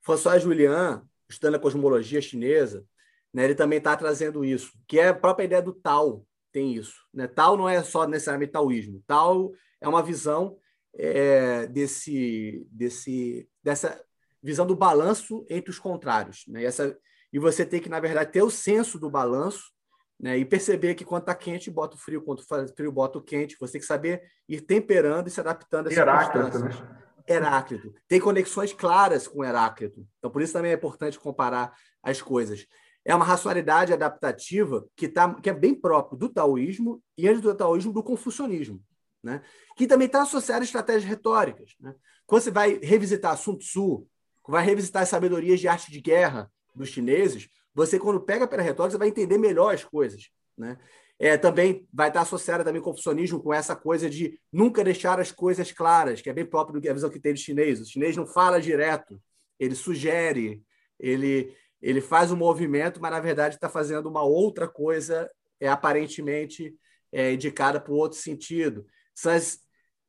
François 0.00 0.42
Julian, 0.42 1.02
estudando 1.28 1.56
a 1.56 1.60
cosmologia 1.60 2.20
chinesa, 2.20 2.84
né, 3.32 3.44
ele 3.44 3.54
também 3.54 3.78
está 3.78 3.96
trazendo 3.96 4.44
isso, 4.44 4.72
que 4.88 4.98
é 4.98 5.08
a 5.08 5.14
própria 5.14 5.44
ideia 5.44 5.62
do 5.62 5.72
Tao, 5.72 6.26
tem 6.50 6.74
isso. 6.74 7.06
Né? 7.12 7.28
Tao 7.28 7.56
não 7.56 7.68
é 7.68 7.82
só 7.82 8.06
necessariamente 8.06 8.52
taoísmo. 8.52 9.02
Tao 9.06 9.52
é 9.80 9.88
uma 9.88 10.02
visão 10.02 10.56
é, 10.94 11.66
desse, 11.66 12.66
desse, 12.70 13.48
dessa 13.62 14.00
visão 14.42 14.66
do 14.66 14.76
balanço 14.76 15.44
entre 15.48 15.70
os 15.70 15.78
contrários. 15.78 16.44
Né? 16.48 16.62
E, 16.62 16.64
essa, 16.64 16.96
e 17.32 17.38
você 17.38 17.64
tem 17.64 17.80
que, 17.80 17.88
na 17.88 18.00
verdade, 18.00 18.32
ter 18.32 18.42
o 18.42 18.50
senso 18.50 18.98
do 18.98 19.10
balanço 19.10 19.72
né? 20.18 20.36
e 20.36 20.44
perceber 20.44 20.94
que 20.94 21.04
quando 21.04 21.22
está 21.22 21.34
quente, 21.34 21.70
bota 21.70 21.96
o 21.96 21.98
frio, 21.98 22.22
quando 22.22 22.46
faz 22.46 22.70
frio, 22.72 22.92
bota 22.92 23.18
o 23.18 23.22
quente. 23.22 23.56
Você 23.58 23.72
tem 23.72 23.80
que 23.80 23.86
saber 23.86 24.22
ir 24.48 24.60
temperando 24.60 25.28
e 25.28 25.30
se 25.30 25.40
adaptando 25.40 25.88
a 25.88 25.92
Heráclito, 25.92 26.58
né? 26.58 26.70
Heráclito. 27.28 27.94
Tem 28.08 28.18
conexões 28.18 28.72
claras 28.72 29.28
com 29.28 29.44
Heráclito. 29.44 30.06
Então, 30.18 30.30
por 30.30 30.42
isso 30.42 30.52
também 30.52 30.72
é 30.72 30.74
importante 30.74 31.18
comparar 31.18 31.72
as 32.02 32.20
coisas. 32.20 32.66
É 33.04 33.14
uma 33.14 33.24
racionalidade 33.24 33.92
adaptativa 33.92 34.84
que, 34.96 35.08
tá, 35.08 35.32
que 35.34 35.48
é 35.48 35.54
bem 35.54 35.74
próprio 35.74 36.18
do 36.18 36.28
taoísmo 36.28 37.02
e, 37.16 37.28
antes 37.28 37.40
do 37.40 37.54
taoísmo, 37.54 37.92
do 37.92 38.02
confucionismo 38.02 38.82
né? 39.22 39.42
que 39.76 39.86
também 39.86 40.06
está 40.06 40.22
associado 40.22 40.60
a 40.60 40.64
estratégias 40.64 41.04
retóricas. 41.04 41.74
Né? 41.80 41.94
Quando 42.26 42.42
você 42.42 42.50
vai 42.50 42.78
revisitar 42.82 43.36
Sun 43.36 43.56
Tzu, 43.56 44.06
vai 44.46 44.64
revisitar 44.64 45.02
as 45.02 45.08
sabedorias 45.08 45.60
de 45.60 45.68
arte 45.68 45.90
de 45.90 46.00
guerra 46.00 46.50
dos 46.74 46.88
chineses, 46.88 47.48
você, 47.74 47.98
quando 47.98 48.20
pega 48.20 48.46
pela 48.46 48.62
retórica, 48.62 48.92
você 48.92 48.98
vai 48.98 49.08
entender 49.08 49.38
melhor 49.38 49.74
as 49.74 49.84
coisas. 49.84 50.28
Né? 50.56 50.76
É, 51.18 51.36
também 51.36 51.86
vai 51.92 52.08
estar 52.08 52.22
associada 52.22 52.64
também 52.64 52.80
confucionismo, 52.80 53.42
com 53.42 53.52
essa 53.52 53.76
coisa 53.76 54.08
de 54.08 54.40
nunca 54.52 54.82
deixar 54.82 55.20
as 55.20 55.30
coisas 55.30 55.70
claras, 55.70 56.20
que 56.20 56.30
é 56.30 56.32
bem 56.32 56.44
próprio 56.44 56.80
da 56.80 56.92
visão 56.92 57.10
que 57.10 57.20
tem 57.20 57.34
de 57.34 57.40
chinês. 57.40 57.80
O 57.80 57.84
chinês 57.84 58.16
não 58.16 58.26
fala 58.26 58.60
direto, 58.60 59.20
ele 59.58 59.74
sugere, 59.74 60.62
ele, 60.98 61.54
ele 61.80 62.00
faz 62.00 62.32
um 62.32 62.36
movimento, 62.36 63.00
mas 63.00 63.10
na 63.10 63.20
verdade 63.20 63.54
está 63.54 63.68
fazendo 63.68 64.08
uma 64.08 64.22
outra 64.22 64.66
coisa, 64.66 65.30
é 65.60 65.68
aparentemente 65.68 66.74
é, 67.12 67.32
indicada 67.32 67.78
para 67.80 67.92
outro 67.92 68.18
sentido. 68.18 68.86
Essas, 69.20 69.60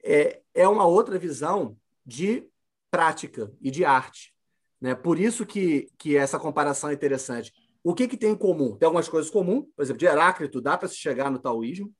é, 0.03 0.41
é 0.53 0.67
uma 0.67 0.85
outra 0.85 1.19
visão 1.19 1.77
de 2.05 2.47
prática 2.89 3.51
e 3.61 3.69
de 3.69 3.83
arte. 3.83 4.33
Né? 4.79 4.95
Por 4.95 5.19
isso 5.19 5.45
que, 5.45 5.89
que 5.97 6.17
essa 6.17 6.39
comparação 6.39 6.89
é 6.89 6.93
interessante. 6.93 7.53
O 7.83 7.93
que, 7.93 8.07
que 8.07 8.17
tem 8.17 8.31
em 8.31 8.37
comum? 8.37 8.77
Tem 8.77 8.85
algumas 8.85 9.09
coisas 9.09 9.29
comuns, 9.29 9.65
por 9.75 9.83
exemplo, 9.83 9.99
de 9.99 10.05
Heráclito 10.05 10.61
dá 10.61 10.77
para 10.77 10.87
se 10.87 10.95
chegar 10.95 11.29
no 11.29 11.39
taoísmo, 11.39 11.93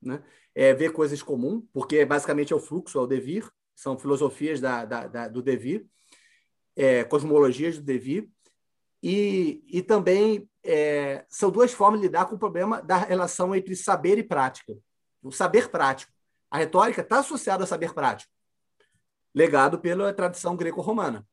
né? 0.00 0.22
é, 0.54 0.74
ver 0.74 0.92
coisas 0.92 1.22
comuns, 1.22 1.64
porque 1.72 2.04
basicamente 2.04 2.52
é 2.52 2.56
o 2.56 2.60
fluxo, 2.60 2.98
é 2.98 3.00
o 3.00 3.06
devir, 3.06 3.48
são 3.74 3.98
filosofias 3.98 4.60
da, 4.60 4.84
da, 4.84 5.06
da 5.06 5.28
do 5.28 5.40
devir, 5.40 5.86
é, 6.76 7.04
cosmologias 7.04 7.78
do 7.78 7.84
devir, 7.84 8.28
e, 9.02 9.62
e 9.68 9.82
também 9.82 10.48
é, 10.64 11.24
são 11.28 11.50
duas 11.50 11.72
formas 11.72 12.00
de 12.00 12.06
lidar 12.06 12.26
com 12.26 12.34
o 12.34 12.38
problema 12.38 12.82
da 12.82 12.96
relação 12.96 13.54
entre 13.54 13.76
saber 13.76 14.18
e 14.18 14.22
prática. 14.24 14.76
O 15.22 15.30
saber 15.30 15.68
prático. 15.68 16.12
A 16.50 16.58
retórica 16.58 17.02
está 17.02 17.18
associada 17.18 17.62
ao 17.62 17.66
saber 17.66 17.92
prático, 17.92 18.32
legado 19.34 19.78
pela 19.78 20.12
tradição 20.12 20.56
greco-romana, 20.56 21.26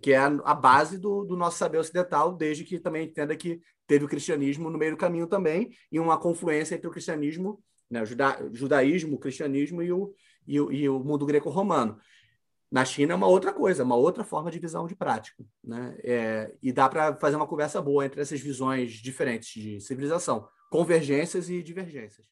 que 0.00 0.12
é 0.12 0.18
a, 0.18 0.54
base 0.54 0.98
do, 0.98 1.24
do, 1.24 1.36
nosso 1.36 1.58
saber 1.58 1.78
ocidental, 1.78 2.32
desde 2.32 2.64
que 2.64 2.78
também 2.78 3.06
entenda 3.06 3.36
que 3.36 3.60
teve 3.86 4.04
o 4.04 4.08
cristianismo 4.08 4.70
no 4.70 4.78
meio 4.78 4.92
do 4.92 4.96
caminho 4.96 5.26
também, 5.26 5.70
e 5.90 5.98
uma 5.98 6.18
confluência 6.18 6.76
entre 6.76 6.86
o 6.86 6.90
cristianismo, 6.90 7.60
né, 7.90 8.02
o 8.02 8.06
juda, 8.06 8.38
judaísmo, 8.52 9.16
o 9.16 9.18
cristianismo 9.18 9.82
e 9.82 9.92
o, 9.92 10.14
e 10.46 10.60
o, 10.60 10.72
e 10.72 10.88
o 10.88 11.00
mundo 11.00 11.26
greco-romano. 11.26 11.98
Na 12.70 12.84
China 12.84 13.14
é 13.14 13.16
uma 13.16 13.26
outra 13.26 13.52
coisa, 13.52 13.82
uma 13.82 13.96
outra 13.96 14.22
forma 14.22 14.48
de 14.48 14.60
visão 14.60 14.86
de 14.86 14.94
prática. 14.94 15.44
Né? 15.64 15.98
É, 16.04 16.54
e 16.62 16.70
dá 16.70 16.88
para 16.88 17.16
fazer 17.16 17.34
uma 17.34 17.48
conversa 17.48 17.82
boa 17.82 18.06
entre 18.06 18.20
essas 18.20 18.40
visões 18.40 18.92
diferentes 18.92 19.60
de 19.60 19.80
civilização, 19.80 20.46
convergências 20.70 21.50
e 21.50 21.60
divergências. 21.64 22.24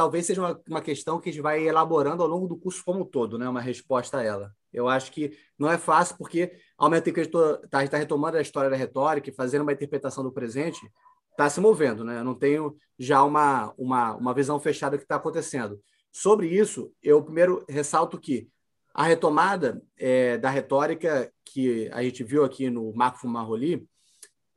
Talvez 0.00 0.24
seja 0.24 0.40
uma, 0.40 0.58
uma 0.66 0.80
questão 0.80 1.20
que 1.20 1.28
a 1.28 1.32
gente 1.32 1.42
vai 1.42 1.62
elaborando 1.62 2.22
ao 2.22 2.28
longo 2.28 2.48
do 2.48 2.56
curso 2.56 2.82
como 2.82 3.02
um 3.02 3.04
todo, 3.04 3.36
né? 3.36 3.46
uma 3.46 3.60
resposta 3.60 4.16
a 4.16 4.22
ela. 4.22 4.50
Eu 4.72 4.88
acho 4.88 5.12
que 5.12 5.36
não 5.58 5.70
é 5.70 5.76
fácil, 5.76 6.16
porque, 6.16 6.52
ao 6.78 6.88
mesmo 6.88 7.04
tempo 7.04 7.16
que 7.16 7.20
a 7.20 7.24
gente 7.24 7.36
está 7.66 7.86
tá 7.86 7.98
retomando 7.98 8.38
a 8.38 8.40
história 8.40 8.70
da 8.70 8.76
retórica 8.76 9.28
e 9.28 9.34
fazendo 9.34 9.60
uma 9.60 9.74
interpretação 9.74 10.24
do 10.24 10.32
presente, 10.32 10.90
está 11.32 11.50
se 11.50 11.60
movendo, 11.60 12.02
né? 12.02 12.20
Eu 12.20 12.24
não 12.24 12.34
tenho 12.34 12.78
já 12.98 13.22
uma, 13.22 13.74
uma, 13.76 14.16
uma 14.16 14.32
visão 14.32 14.58
fechada 14.58 14.96
do 14.96 15.00
que 15.00 15.04
está 15.04 15.16
acontecendo. 15.16 15.78
Sobre 16.10 16.48
isso, 16.48 16.90
eu 17.02 17.22
primeiro 17.22 17.62
ressalto 17.68 18.18
que 18.18 18.48
a 18.94 19.02
retomada 19.02 19.82
é, 19.98 20.38
da 20.38 20.48
retórica 20.48 21.30
que 21.44 21.90
a 21.92 22.02
gente 22.02 22.24
viu 22.24 22.42
aqui 22.42 22.70
no 22.70 22.90
Marco 22.94 23.18
Fumaroli 23.18 23.86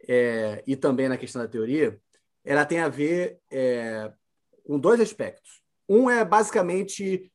é, 0.08 0.64
e 0.66 0.78
também 0.78 1.10
na 1.10 1.18
questão 1.18 1.42
da 1.42 1.50
teoria, 1.50 2.00
ela 2.46 2.64
tem 2.66 2.80
a 2.80 2.88
ver 2.88 3.40
é, 3.52 4.10
com 4.64 4.80
dois 4.80 5.00
aspectos. 5.00 5.62
Um 5.88 6.10
é 6.10 6.24
basicamente 6.24 7.32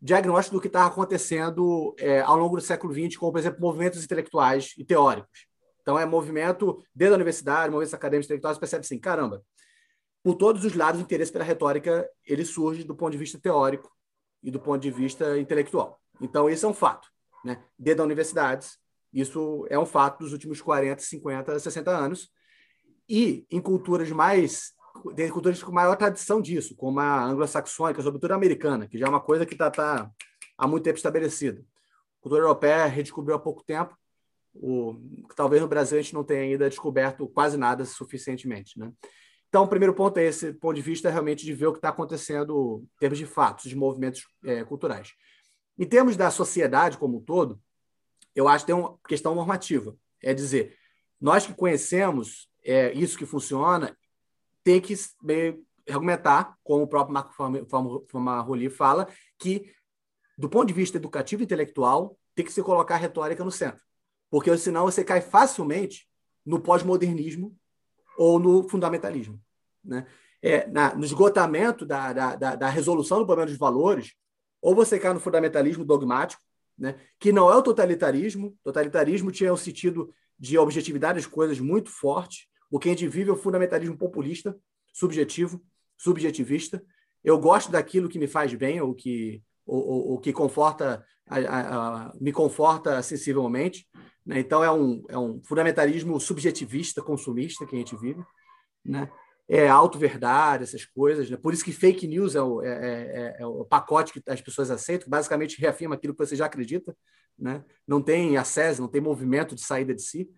diagnóstico 0.00 0.56
do 0.56 0.60
que 0.60 0.66
está 0.66 0.86
acontecendo 0.86 1.94
é, 1.98 2.20
ao 2.20 2.36
longo 2.36 2.56
do 2.56 2.62
século 2.62 2.92
XX, 2.92 3.16
como, 3.16 3.32
por 3.32 3.38
exemplo, 3.38 3.60
movimentos 3.60 4.04
intelectuais 4.04 4.74
e 4.76 4.84
teóricos. 4.84 5.46
Então, 5.80 5.98
é 5.98 6.04
movimento 6.04 6.82
desde 6.94 7.14
a 7.14 7.16
universidade, 7.16 7.70
movimentos 7.70 7.94
acadêmicos 7.94 8.26
intelectuais, 8.26 8.58
percebe 8.58 8.84
assim, 8.84 8.98
caramba, 8.98 9.42
por 10.22 10.34
todos 10.34 10.64
os 10.64 10.74
lados, 10.74 11.00
o 11.00 11.04
interesse 11.04 11.30
pela 11.30 11.44
retórica 11.44 12.08
ele 12.24 12.44
surge 12.44 12.82
do 12.82 12.96
ponto 12.96 13.12
de 13.12 13.18
vista 13.18 13.38
teórico 13.38 13.88
e 14.42 14.50
do 14.50 14.58
ponto 14.58 14.82
de 14.82 14.90
vista 14.90 15.38
intelectual. 15.38 16.00
Então, 16.20 16.50
esse 16.50 16.64
é 16.64 16.68
um 16.68 16.74
fato. 16.74 17.08
Né? 17.44 17.62
Desde 17.78 18.02
as 18.02 18.04
universidades, 18.04 18.78
isso 19.12 19.64
é 19.70 19.78
um 19.78 19.86
fato 19.86 20.24
dos 20.24 20.32
últimos 20.32 20.60
40, 20.60 21.00
50, 21.00 21.58
60 21.60 21.90
anos. 21.90 22.28
E 23.08 23.46
em 23.48 23.60
culturas 23.60 24.10
mais 24.10 24.72
tem 25.14 25.30
culturas 25.30 25.62
com 25.62 25.72
maior 25.72 25.96
tradição 25.96 26.40
disso, 26.40 26.74
como 26.76 27.00
a 27.00 27.24
anglo-saxônica, 27.24 28.02
sobretudo 28.02 28.32
a 28.32 28.34
americana, 28.34 28.86
que 28.86 28.98
já 28.98 29.06
é 29.06 29.08
uma 29.08 29.20
coisa 29.20 29.46
que 29.46 29.54
está 29.54 29.70
tá 29.70 30.10
há 30.56 30.66
muito 30.66 30.84
tempo 30.84 30.96
estabelecida. 30.96 31.60
A 31.60 32.22
cultura 32.22 32.42
europeia 32.42 32.86
redescobriu 32.86 33.36
há 33.36 33.38
pouco 33.38 33.64
tempo, 33.64 33.96
o, 34.54 34.96
talvez 35.34 35.60
no 35.60 35.68
Brasil 35.68 35.98
a 35.98 36.02
gente 36.02 36.14
não 36.14 36.24
tenha 36.24 36.42
ainda 36.42 36.68
descoberto 36.68 37.28
quase 37.28 37.56
nada 37.56 37.84
suficientemente. 37.84 38.78
Né? 38.78 38.90
Então, 39.48 39.64
o 39.64 39.68
primeiro 39.68 39.94
ponto 39.94 40.18
é 40.18 40.24
esse 40.24 40.52
ponto 40.52 40.74
de 40.74 40.82
vista 40.82 41.10
realmente 41.10 41.44
de 41.44 41.52
ver 41.52 41.66
o 41.66 41.72
que 41.72 41.78
está 41.78 41.90
acontecendo 41.90 42.84
em 42.94 42.98
termos 42.98 43.18
de 43.18 43.26
fatos, 43.26 43.68
de 43.68 43.76
movimentos 43.76 44.26
é, 44.44 44.64
culturais. 44.64 45.12
Em 45.78 45.86
termos 45.86 46.16
da 46.16 46.30
sociedade 46.30 46.98
como 46.98 47.18
um 47.18 47.20
todo, 47.20 47.60
eu 48.34 48.48
acho 48.48 48.64
que 48.64 48.72
tem 48.72 48.80
uma 48.80 48.98
questão 49.06 49.34
normativa. 49.34 49.96
É 50.22 50.34
dizer, 50.34 50.76
nós 51.20 51.46
que 51.46 51.54
conhecemos 51.54 52.50
é, 52.64 52.92
isso 52.92 53.16
que 53.16 53.26
funciona, 53.26 53.96
tem 54.66 54.80
que 54.80 54.94
argumentar, 55.88 56.56
como 56.64 56.82
o 56.82 56.88
próprio 56.88 57.14
Marco 57.14 57.32
Famaroli 58.10 58.68
fala, 58.68 59.06
que, 59.38 59.72
do 60.36 60.48
ponto 60.48 60.66
de 60.66 60.74
vista 60.74 60.96
educativo 60.96 61.42
e 61.42 61.44
intelectual, 61.44 62.18
tem 62.34 62.44
que 62.44 62.52
se 62.52 62.62
colocar 62.62 62.96
a 62.96 62.98
retórica 62.98 63.44
no 63.44 63.52
centro 63.52 63.86
porque 64.30 64.56
senão 64.58 64.84
você 64.84 65.04
cai 65.04 65.20
facilmente 65.20 66.06
no 66.44 66.60
pós-modernismo 66.60 67.56
ou 68.18 68.38
no 68.38 68.68
fundamentalismo. 68.68 69.40
Né? 69.84 70.06
É, 70.42 70.66
na, 70.68 70.94
no 70.94 71.04
esgotamento 71.04 71.84
da, 71.86 72.12
da, 72.12 72.36
da, 72.36 72.54
da, 72.56 72.68
resolução 72.68 73.18
do 73.18 73.26
problema 73.26 73.48
dos 73.48 73.58
valores, 73.58 74.14
ou 74.60 74.74
você 74.74 74.98
cai 74.98 75.12
no 75.12 75.20
fundamentalismo 75.20 75.84
dogmático, 75.84 76.42
né? 76.78 77.00
que 77.18 77.32
não 77.32 77.50
é 77.50 77.56
o 77.56 77.62
totalitarismo. 77.62 78.56
Totalitarismo 78.62 79.30
tinha 79.30 79.52
o 79.52 79.56
sentido 79.56 80.12
de 80.38 80.58
objetividade 80.58 81.18
das 81.18 81.26
coisas 81.26 81.58
muito 81.58 81.90
forte. 81.90 82.48
O 82.70 82.78
que 82.78 82.88
a 82.88 82.92
gente 82.92 83.08
vive 83.08 83.30
é 83.30 83.32
o 83.32 83.36
fundamentalismo 83.36 83.96
populista, 83.96 84.56
subjetivo, 84.92 85.62
subjetivista. 85.96 86.82
Eu 87.22 87.38
gosto 87.38 87.70
daquilo 87.70 88.08
que 88.08 88.18
me 88.18 88.26
faz 88.26 88.52
bem, 88.54 88.80
ou 88.80 88.94
que, 88.94 89.42
ou 89.66 90.18
que 90.18 90.32
conforta, 90.32 91.04
a, 91.28 91.38
a, 91.38 92.06
a, 92.08 92.12
me 92.20 92.32
conforta 92.32 93.02
sensivelmente. 93.02 93.86
Né? 94.24 94.40
Então, 94.40 94.62
é 94.62 94.70
um, 94.70 95.04
é 95.08 95.18
um 95.18 95.42
fundamentalismo 95.44 96.18
subjetivista, 96.20 97.02
consumista 97.02 97.66
que 97.66 97.74
a 97.74 97.78
gente 97.78 97.96
vive. 97.96 98.22
Né? 98.84 99.10
É 99.48 99.68
auto-verdade, 99.68 100.64
essas 100.64 100.84
coisas. 100.84 101.30
Né? 101.30 101.36
Por 101.36 101.52
isso 101.52 101.64
que 101.64 101.72
fake 101.72 102.06
news 102.06 102.34
é 102.34 102.42
o, 102.42 102.62
é, 102.62 102.68
é, 102.68 103.36
é, 103.38 103.42
é 103.42 103.46
o 103.46 103.64
pacote 103.64 104.12
que 104.12 104.22
as 104.28 104.40
pessoas 104.40 104.70
aceitam, 104.70 105.04
que 105.04 105.10
basicamente 105.10 105.60
reafirma 105.60 105.94
aquilo 105.94 106.14
que 106.14 106.24
você 106.24 106.34
já 106.34 106.46
acredita. 106.46 106.96
Né? 107.38 107.64
Não 107.86 108.02
tem 108.02 108.36
acesso, 108.36 108.80
não 108.80 108.88
tem 108.88 109.00
movimento 109.00 109.54
de 109.54 109.60
saída 109.60 109.94
de 109.94 110.02
si. 110.02 110.28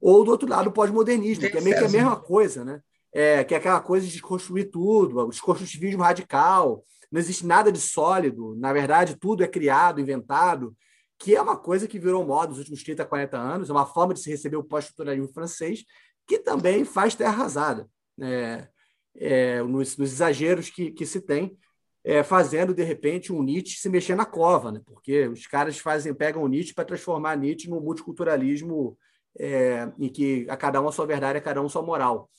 Ou, 0.00 0.24
do 0.24 0.30
outro 0.30 0.48
lado, 0.48 0.68
o 0.68 0.72
pós-modernismo, 0.72 1.50
que 1.50 1.56
é 1.56 1.60
meio 1.60 1.76
que 1.76 1.84
a 1.84 1.88
mesma 1.88 2.16
coisa, 2.16 2.64
né? 2.64 2.80
É, 3.12 3.42
que 3.42 3.54
é 3.54 3.56
aquela 3.56 3.80
coisa 3.80 4.06
de 4.06 4.12
desconstruir 4.12 4.70
tudo, 4.70 5.18
o 5.18 5.30
desconstrutivismo 5.30 6.02
radical, 6.02 6.84
não 7.10 7.18
existe 7.18 7.46
nada 7.46 7.72
de 7.72 7.80
sólido, 7.80 8.54
na 8.56 8.72
verdade, 8.72 9.16
tudo 9.16 9.42
é 9.42 9.48
criado, 9.48 10.00
inventado, 10.00 10.76
que 11.18 11.34
é 11.34 11.40
uma 11.40 11.56
coisa 11.56 11.88
que 11.88 11.98
virou 11.98 12.24
moda 12.24 12.50
nos 12.50 12.58
últimos 12.58 12.82
30, 12.82 13.04
40 13.04 13.36
anos, 13.36 13.70
é 13.70 13.72
uma 13.72 13.86
forma 13.86 14.14
de 14.14 14.20
se 14.20 14.30
receber 14.30 14.56
o 14.56 14.62
pós-estruturalismo 14.62 15.32
francês, 15.32 15.84
que 16.26 16.38
também 16.38 16.84
faz 16.84 17.14
terra 17.14 17.32
arrasada, 17.32 17.88
né? 18.16 18.68
é, 19.16 19.62
nos, 19.62 19.96
nos, 19.96 20.12
exageros 20.12 20.70
que, 20.70 20.90
que 20.90 21.06
se 21.06 21.20
tem, 21.20 21.56
é, 22.04 22.22
fazendo, 22.22 22.72
de 22.72 22.84
repente, 22.84 23.32
um 23.32 23.42
Nietzsche 23.42 23.78
se 23.78 23.88
mexer 23.88 24.14
na 24.14 24.24
cova, 24.24 24.70
né? 24.70 24.80
porque 24.84 25.26
os 25.28 25.46
caras 25.46 25.78
fazem, 25.78 26.14
pegam 26.14 26.42
o 26.42 26.48
Nietzsche 26.48 26.74
para 26.74 26.84
transformar 26.84 27.36
Nietzsche 27.36 27.68
num 27.68 27.80
multiculturalismo 27.80 28.96
é, 29.38 29.90
em 29.98 30.08
que 30.08 30.46
a 30.48 30.56
cada 30.56 30.80
um 30.80 30.88
a 30.88 30.92
sua 30.92 31.06
verdade, 31.06 31.38
a 31.38 31.42
cada 31.42 31.62
um 31.62 31.66
a 31.66 31.70
sua 31.70 31.82
moral. 31.82 32.30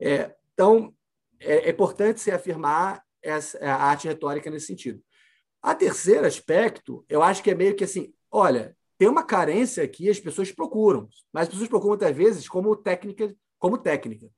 É, 0.00 0.34
então, 0.54 0.94
é, 1.40 1.68
é 1.68 1.70
importante 1.70 2.20
se 2.20 2.30
afirmar 2.30 3.02
essa, 3.22 3.58
a 3.58 3.84
arte 3.84 4.08
retórica 4.08 4.50
nesse 4.50 4.66
sentido. 4.66 5.02
A 5.62 5.74
terceiro 5.74 6.26
aspecto, 6.26 7.04
eu 7.08 7.22
acho 7.22 7.42
que 7.42 7.50
é 7.50 7.54
meio 7.54 7.74
que 7.74 7.84
assim, 7.84 8.12
olha, 8.30 8.76
tem 8.96 9.08
uma 9.08 9.22
carência 9.22 9.82
aqui, 9.82 10.08
as 10.08 10.18
pessoas 10.18 10.50
procuram, 10.50 11.08
mas 11.32 11.44
as 11.44 11.48
pessoas 11.50 11.68
procuram 11.68 11.90
muitas 11.90 12.16
vezes 12.16 12.48
como 12.48 12.74
técnica, 12.76 13.34
como 13.58 13.78
técnica. 13.78 14.28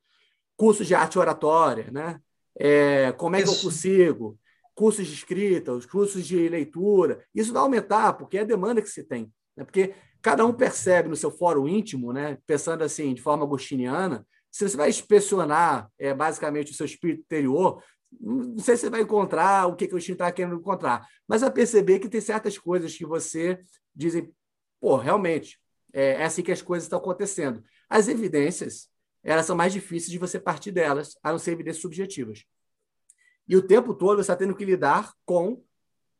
Cursos 0.56 0.86
de 0.86 0.94
arte 0.94 1.18
oratória, 1.18 1.90
né? 1.90 2.20
É, 2.58 3.12
como 3.12 3.36
é 3.36 3.42
que 3.42 3.48
eu 3.48 3.56
consigo? 3.56 4.38
Cursos 4.74 5.06
de 5.06 5.14
escrita, 5.14 5.72
os 5.72 5.86
cursos 5.86 6.26
de 6.26 6.48
leitura. 6.48 7.24
Isso 7.34 7.52
vai 7.52 7.62
aumentar, 7.62 8.12
porque 8.14 8.36
é 8.36 8.42
a 8.42 8.44
demanda 8.44 8.82
que 8.82 8.88
se 8.88 9.02
tem. 9.02 9.32
Né? 9.56 9.64
Porque 9.64 9.94
cada 10.22 10.44
um 10.44 10.52
percebe 10.52 11.08
no 11.08 11.16
seu 11.16 11.30
fórum 11.30 11.68
íntimo, 11.68 12.12
né? 12.12 12.38
pensando 12.46 12.82
assim, 12.82 13.14
de 13.14 13.22
forma 13.22 13.44
agostiniana, 13.44 14.26
se 14.50 14.68
você 14.68 14.76
vai 14.76 14.88
inspecionar 14.88 15.90
é, 15.98 16.12
basicamente 16.12 16.72
o 16.72 16.74
seu 16.74 16.84
espírito 16.86 17.22
interior, 17.22 17.82
não 18.20 18.58
sei 18.58 18.76
se 18.76 18.82
você 18.82 18.90
vai 18.90 19.02
encontrar 19.02 19.66
o 19.66 19.76
que, 19.76 19.86
que 19.86 19.94
o 19.94 20.00
Steam 20.00 20.14
está 20.14 20.30
querendo 20.32 20.56
encontrar, 20.56 21.06
mas 21.28 21.42
a 21.42 21.50
perceber 21.50 22.00
que 22.00 22.08
tem 22.08 22.20
certas 22.20 22.58
coisas 22.58 22.96
que 22.96 23.06
você 23.06 23.60
dizem, 23.94 24.32
pô, 24.80 24.96
realmente, 24.96 25.60
é, 25.92 26.14
é 26.14 26.24
assim 26.24 26.42
que 26.42 26.52
as 26.52 26.62
coisas 26.62 26.86
estão 26.86 26.98
acontecendo. 26.98 27.62
As 27.88 28.08
evidências, 28.08 28.88
elas 29.22 29.46
são 29.46 29.54
mais 29.56 29.72
difíceis 29.72 30.10
de 30.10 30.18
você 30.18 30.40
partir 30.40 30.72
delas, 30.72 31.16
a 31.22 31.30
não 31.30 31.38
ser 31.38 31.52
evidências 31.52 31.82
subjetivas. 31.82 32.44
E 33.46 33.56
o 33.56 33.62
tempo 33.62 33.94
todo 33.94 34.16
você 34.16 34.22
está 34.22 34.36
tendo 34.36 34.54
que 34.54 34.64
lidar 34.64 35.12
com 35.24 35.62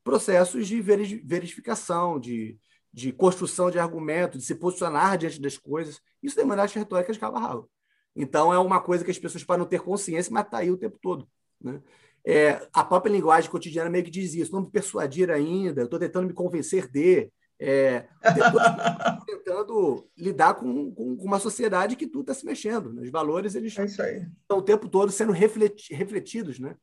processos 0.02 0.66
de 0.66 0.80
verificação, 0.80 2.18
de, 2.18 2.58
de 2.92 3.12
construção 3.12 3.70
de 3.70 3.78
argumento, 3.78 4.38
de 4.38 4.44
se 4.44 4.54
posicionar 4.54 5.16
diante 5.16 5.40
das 5.40 5.56
coisas. 5.56 6.00
Isso 6.22 6.36
demanda 6.36 6.62
arte 6.62 6.78
retórica 6.78 7.12
de 7.12 7.18
cabo 7.18 7.36
a 7.36 7.40
rabo. 7.40 7.70
Então, 8.14 8.52
é 8.52 8.58
uma 8.58 8.80
coisa 8.80 9.04
que 9.04 9.10
as 9.10 9.18
pessoas 9.18 9.44
podem 9.44 9.60
não 9.60 9.68
ter 9.68 9.80
consciência, 9.80 10.32
mas 10.32 10.44
está 10.44 10.58
aí 10.58 10.70
o 10.70 10.76
tempo 10.76 10.98
todo 11.00 11.28
Né? 11.62 11.80
É, 12.26 12.68
a 12.72 12.84
própria 12.84 13.12
linguagem 13.12 13.50
cotidiana 13.50 13.88
meio 13.88 14.04
que 14.04 14.10
diz 14.10 14.34
isso, 14.34 14.52
não 14.52 14.60
me 14.62 14.70
persuadir 14.70 15.30
ainda, 15.30 15.82
estou 15.82 15.98
tentando 15.98 16.26
me 16.26 16.34
convencer 16.34 16.88
de. 16.90 17.30
É, 17.62 18.08
tentando 19.26 20.08
lidar 20.16 20.54
com, 20.54 20.92
com, 20.92 21.14
uma 21.20 21.38
sociedade 21.38 21.94
que 21.94 22.06
tudo 22.06 22.22
está 22.22 22.34
se 22.34 22.46
mexendo. 22.46 22.92
Né? 22.92 23.02
Os 23.02 23.10
valores 23.10 23.54
eles 23.54 23.78
é 23.78 23.84
estão 23.84 24.58
o 24.58 24.62
tempo 24.62 24.88
todo 24.88 25.12
sendo 25.12 25.32
refleti 25.32 25.92
refletidos. 25.92 26.58
Né? 26.58 26.74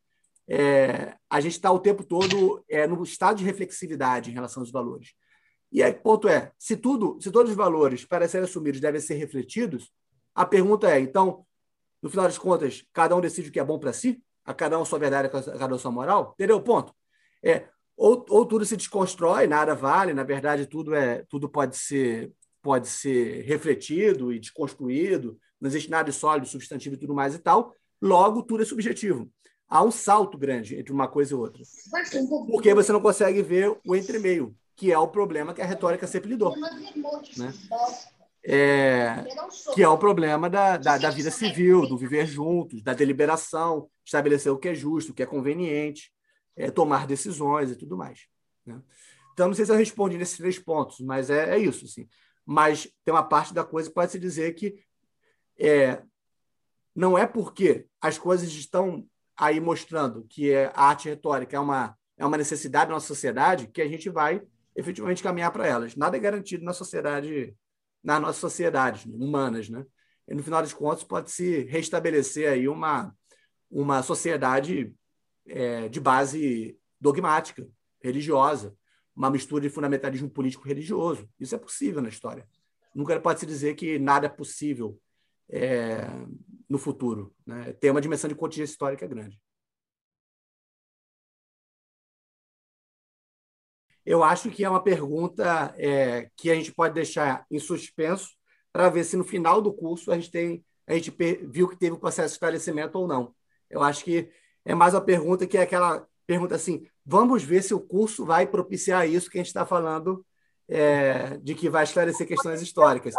É, 0.48 1.16
a 1.28 1.40
gente 1.40 1.52
está 1.52 1.70
o 1.72 1.80
tempo 1.80 2.04
todo 2.04 2.64
é, 2.68 2.86
no 2.86 3.02
estado 3.02 3.38
de 3.38 3.44
reflexividade 3.44 4.30
em 4.30 4.34
relação 4.34 4.62
aos 4.62 4.70
valores. 4.70 5.14
E 5.70 5.82
aí, 5.82 5.92
ponto 5.92 6.28
é, 6.28 6.50
se 6.58 6.76
tudo, 6.76 7.18
se 7.20 7.30
todos 7.30 7.50
os 7.50 7.56
valores 7.56 8.04
para 8.04 8.26
serem 8.26 8.44
assumidos 8.44 8.80
devem 8.80 9.00
ser 9.00 9.14
refletidos, 9.14 9.90
a 10.34 10.46
pergunta 10.46 10.90
é, 10.90 11.00
então, 11.00 11.44
no 12.02 12.08
final 12.08 12.24
das 12.24 12.38
contas, 12.38 12.84
cada 12.92 13.14
um 13.14 13.20
decide 13.20 13.50
o 13.50 13.52
que 13.52 13.60
é 13.60 13.64
bom 13.64 13.78
para 13.78 13.92
si? 13.92 14.22
A 14.44 14.54
cada 14.54 14.78
um 14.78 14.82
a 14.82 14.84
sua 14.86 14.98
verdade, 14.98 15.28
a 15.28 15.30
cada 15.58 15.72
um 15.72 15.76
a 15.76 15.78
sua 15.78 15.90
moral? 15.90 16.32
Entendeu? 16.34 16.60
Ponto. 16.62 16.94
É, 17.42 17.68
ou, 17.96 18.24
ou 18.30 18.46
tudo 18.46 18.64
se 18.64 18.76
desconstrói, 18.76 19.46
nada 19.46 19.74
vale, 19.74 20.14
na 20.14 20.22
verdade, 20.22 20.66
tudo 20.66 20.94
é 20.94 21.24
tudo 21.28 21.48
pode 21.48 21.76
ser 21.76 22.32
pode 22.62 22.88
ser 22.88 23.44
refletido 23.44 24.32
e 24.32 24.38
desconstruído, 24.38 25.38
não 25.60 25.68
existe 25.68 25.90
nada 25.90 26.10
de 26.10 26.16
sólido, 26.16 26.46
substantivo 26.46 26.94
e 26.94 26.98
tudo 26.98 27.14
mais 27.14 27.34
e 27.34 27.38
tal, 27.38 27.72
logo 28.00 28.42
tudo 28.42 28.62
é 28.62 28.66
subjetivo. 28.66 29.30
Há 29.68 29.82
um 29.82 29.90
salto 29.90 30.38
grande 30.38 30.76
entre 30.76 30.92
uma 30.92 31.08
coisa 31.08 31.32
e 31.32 31.36
outra. 31.36 31.62
Porque 32.50 32.74
você 32.74 32.92
não 32.92 33.00
consegue 33.00 33.42
ver 33.42 33.76
o 33.86 33.94
entremeio 33.94 34.54
que 34.78 34.92
é 34.92 34.98
o 34.98 35.08
problema 35.08 35.52
que 35.52 35.60
a 35.60 35.66
retórica 35.66 36.06
sempre 36.06 36.30
lidou. 36.30 36.56
Né? 36.56 37.52
É, 38.44 39.24
que 39.74 39.82
é 39.82 39.88
o 39.88 39.98
problema 39.98 40.48
da, 40.48 40.76
da, 40.76 40.96
da, 40.96 41.10
vida 41.10 41.32
civil, 41.32 41.84
do 41.86 41.98
viver 41.98 42.26
juntos, 42.26 42.80
da 42.80 42.94
deliberação, 42.94 43.90
estabelecer 44.04 44.52
o 44.52 44.56
que 44.56 44.68
é 44.68 44.74
justo, 44.76 45.10
o 45.10 45.14
que 45.14 45.22
é 45.24 45.26
conveniente, 45.26 46.12
é, 46.56 46.70
tomar 46.70 47.08
decisões 47.08 47.72
e 47.72 47.76
tudo 47.76 47.96
mais. 47.96 48.28
Né? 48.64 48.80
Então, 49.32 49.48
não 49.48 49.54
sei 49.54 49.66
se 49.66 49.72
eu 49.72 49.76
respondi 49.76 50.16
nesses 50.16 50.38
três 50.38 50.60
pontos, 50.60 51.00
mas 51.00 51.28
é, 51.28 51.56
é 51.56 51.58
isso. 51.58 51.84
Assim. 51.84 52.08
Mas 52.46 52.88
tem 53.04 53.12
uma 53.12 53.24
parte 53.24 53.52
da 53.52 53.64
coisa 53.64 53.88
que 53.88 53.94
pode 53.96 54.12
se 54.12 54.18
dizer 54.18 54.54
que 54.54 54.76
é, 55.58 56.00
não 56.94 57.18
é 57.18 57.26
porque 57.26 57.84
as 58.00 58.16
coisas 58.16 58.48
estão 58.52 59.04
aí 59.36 59.58
mostrando 59.58 60.24
que 60.28 60.52
é, 60.52 60.70
a 60.72 60.84
arte 60.84 61.08
retórica 61.08 61.56
é 61.56 61.60
uma, 61.60 61.98
é 62.16 62.24
uma 62.24 62.36
necessidade 62.36 62.86
da 62.86 62.94
nossa 62.94 63.08
sociedade 63.08 63.66
que 63.66 63.82
a 63.82 63.88
gente 63.88 64.08
vai 64.08 64.40
efetivamente 64.78 65.22
caminhar 65.22 65.50
para 65.50 65.66
elas. 65.66 65.96
Nada 65.96 66.16
é 66.16 66.20
garantido 66.20 66.64
na 66.64 66.72
sociedade, 66.72 67.54
nas 68.02 68.20
nossas 68.20 68.36
sociedades 68.36 69.04
humanas, 69.06 69.68
né? 69.68 69.84
E 70.28 70.34
no 70.34 70.42
final 70.42 70.62
das 70.62 70.72
contas 70.72 71.02
pode 71.02 71.30
se 71.30 71.64
restabelecer 71.64 72.48
aí 72.50 72.68
uma 72.68 73.12
uma 73.70 74.02
sociedade 74.02 74.94
é, 75.46 75.88
de 75.88 76.00
base 76.00 76.78
dogmática, 76.98 77.68
religiosa, 78.00 78.74
uma 79.14 79.30
mistura 79.30 79.62
de 79.62 79.68
fundamentalismo 79.68 80.30
político 80.30 80.66
religioso. 80.66 81.28
Isso 81.38 81.54
é 81.54 81.58
possível 81.58 82.00
na 82.00 82.08
história. 82.08 82.48
Nunca 82.94 83.18
pode 83.20 83.40
se 83.40 83.46
dizer 83.46 83.74
que 83.74 83.98
nada 83.98 84.26
é 84.26 84.30
possível 84.30 84.98
é, 85.50 86.06
no 86.68 86.78
futuro. 86.78 87.34
Né? 87.44 87.72
Tem 87.74 87.90
uma 87.90 88.00
dimensão 88.00 88.28
de 88.28 88.34
contingência 88.34 88.72
histórica 88.72 89.06
grande. 89.06 89.38
Eu 94.08 94.24
acho 94.24 94.48
que 94.48 94.64
é 94.64 94.70
uma 94.70 94.82
pergunta 94.82 95.74
é, 95.76 96.30
que 96.34 96.50
a 96.50 96.54
gente 96.54 96.72
pode 96.72 96.94
deixar 96.94 97.44
em 97.50 97.58
suspenso 97.58 98.30
para 98.72 98.88
ver 98.88 99.04
se 99.04 99.18
no 99.18 99.22
final 99.22 99.60
do 99.60 99.70
curso 99.70 100.10
a 100.10 100.14
gente 100.14 100.30
tem 100.30 100.64
a 100.86 100.94
gente 100.94 101.14
viu 101.42 101.68
que 101.68 101.76
teve 101.76 101.92
um 101.92 101.98
processo 101.98 102.28
de 102.28 102.32
esclarecimento 102.32 102.98
ou 102.98 103.06
não. 103.06 103.34
Eu 103.68 103.82
acho 103.82 104.02
que 104.02 104.30
é 104.64 104.74
mais 104.74 104.94
uma 104.94 105.02
pergunta 105.02 105.46
que 105.46 105.58
é 105.58 105.60
aquela 105.60 106.08
pergunta 106.26 106.54
assim: 106.54 106.86
vamos 107.04 107.42
ver 107.42 107.62
se 107.62 107.74
o 107.74 107.80
curso 107.80 108.24
vai 108.24 108.46
propiciar 108.46 109.06
isso 109.06 109.28
que 109.28 109.36
a 109.36 109.40
gente 109.42 109.48
está 109.48 109.66
falando 109.66 110.24
é, 110.66 111.36
de 111.42 111.54
que 111.54 111.68
vai 111.68 111.84
esclarecer 111.84 112.26
questões 112.26 112.62
históricas. 112.62 113.12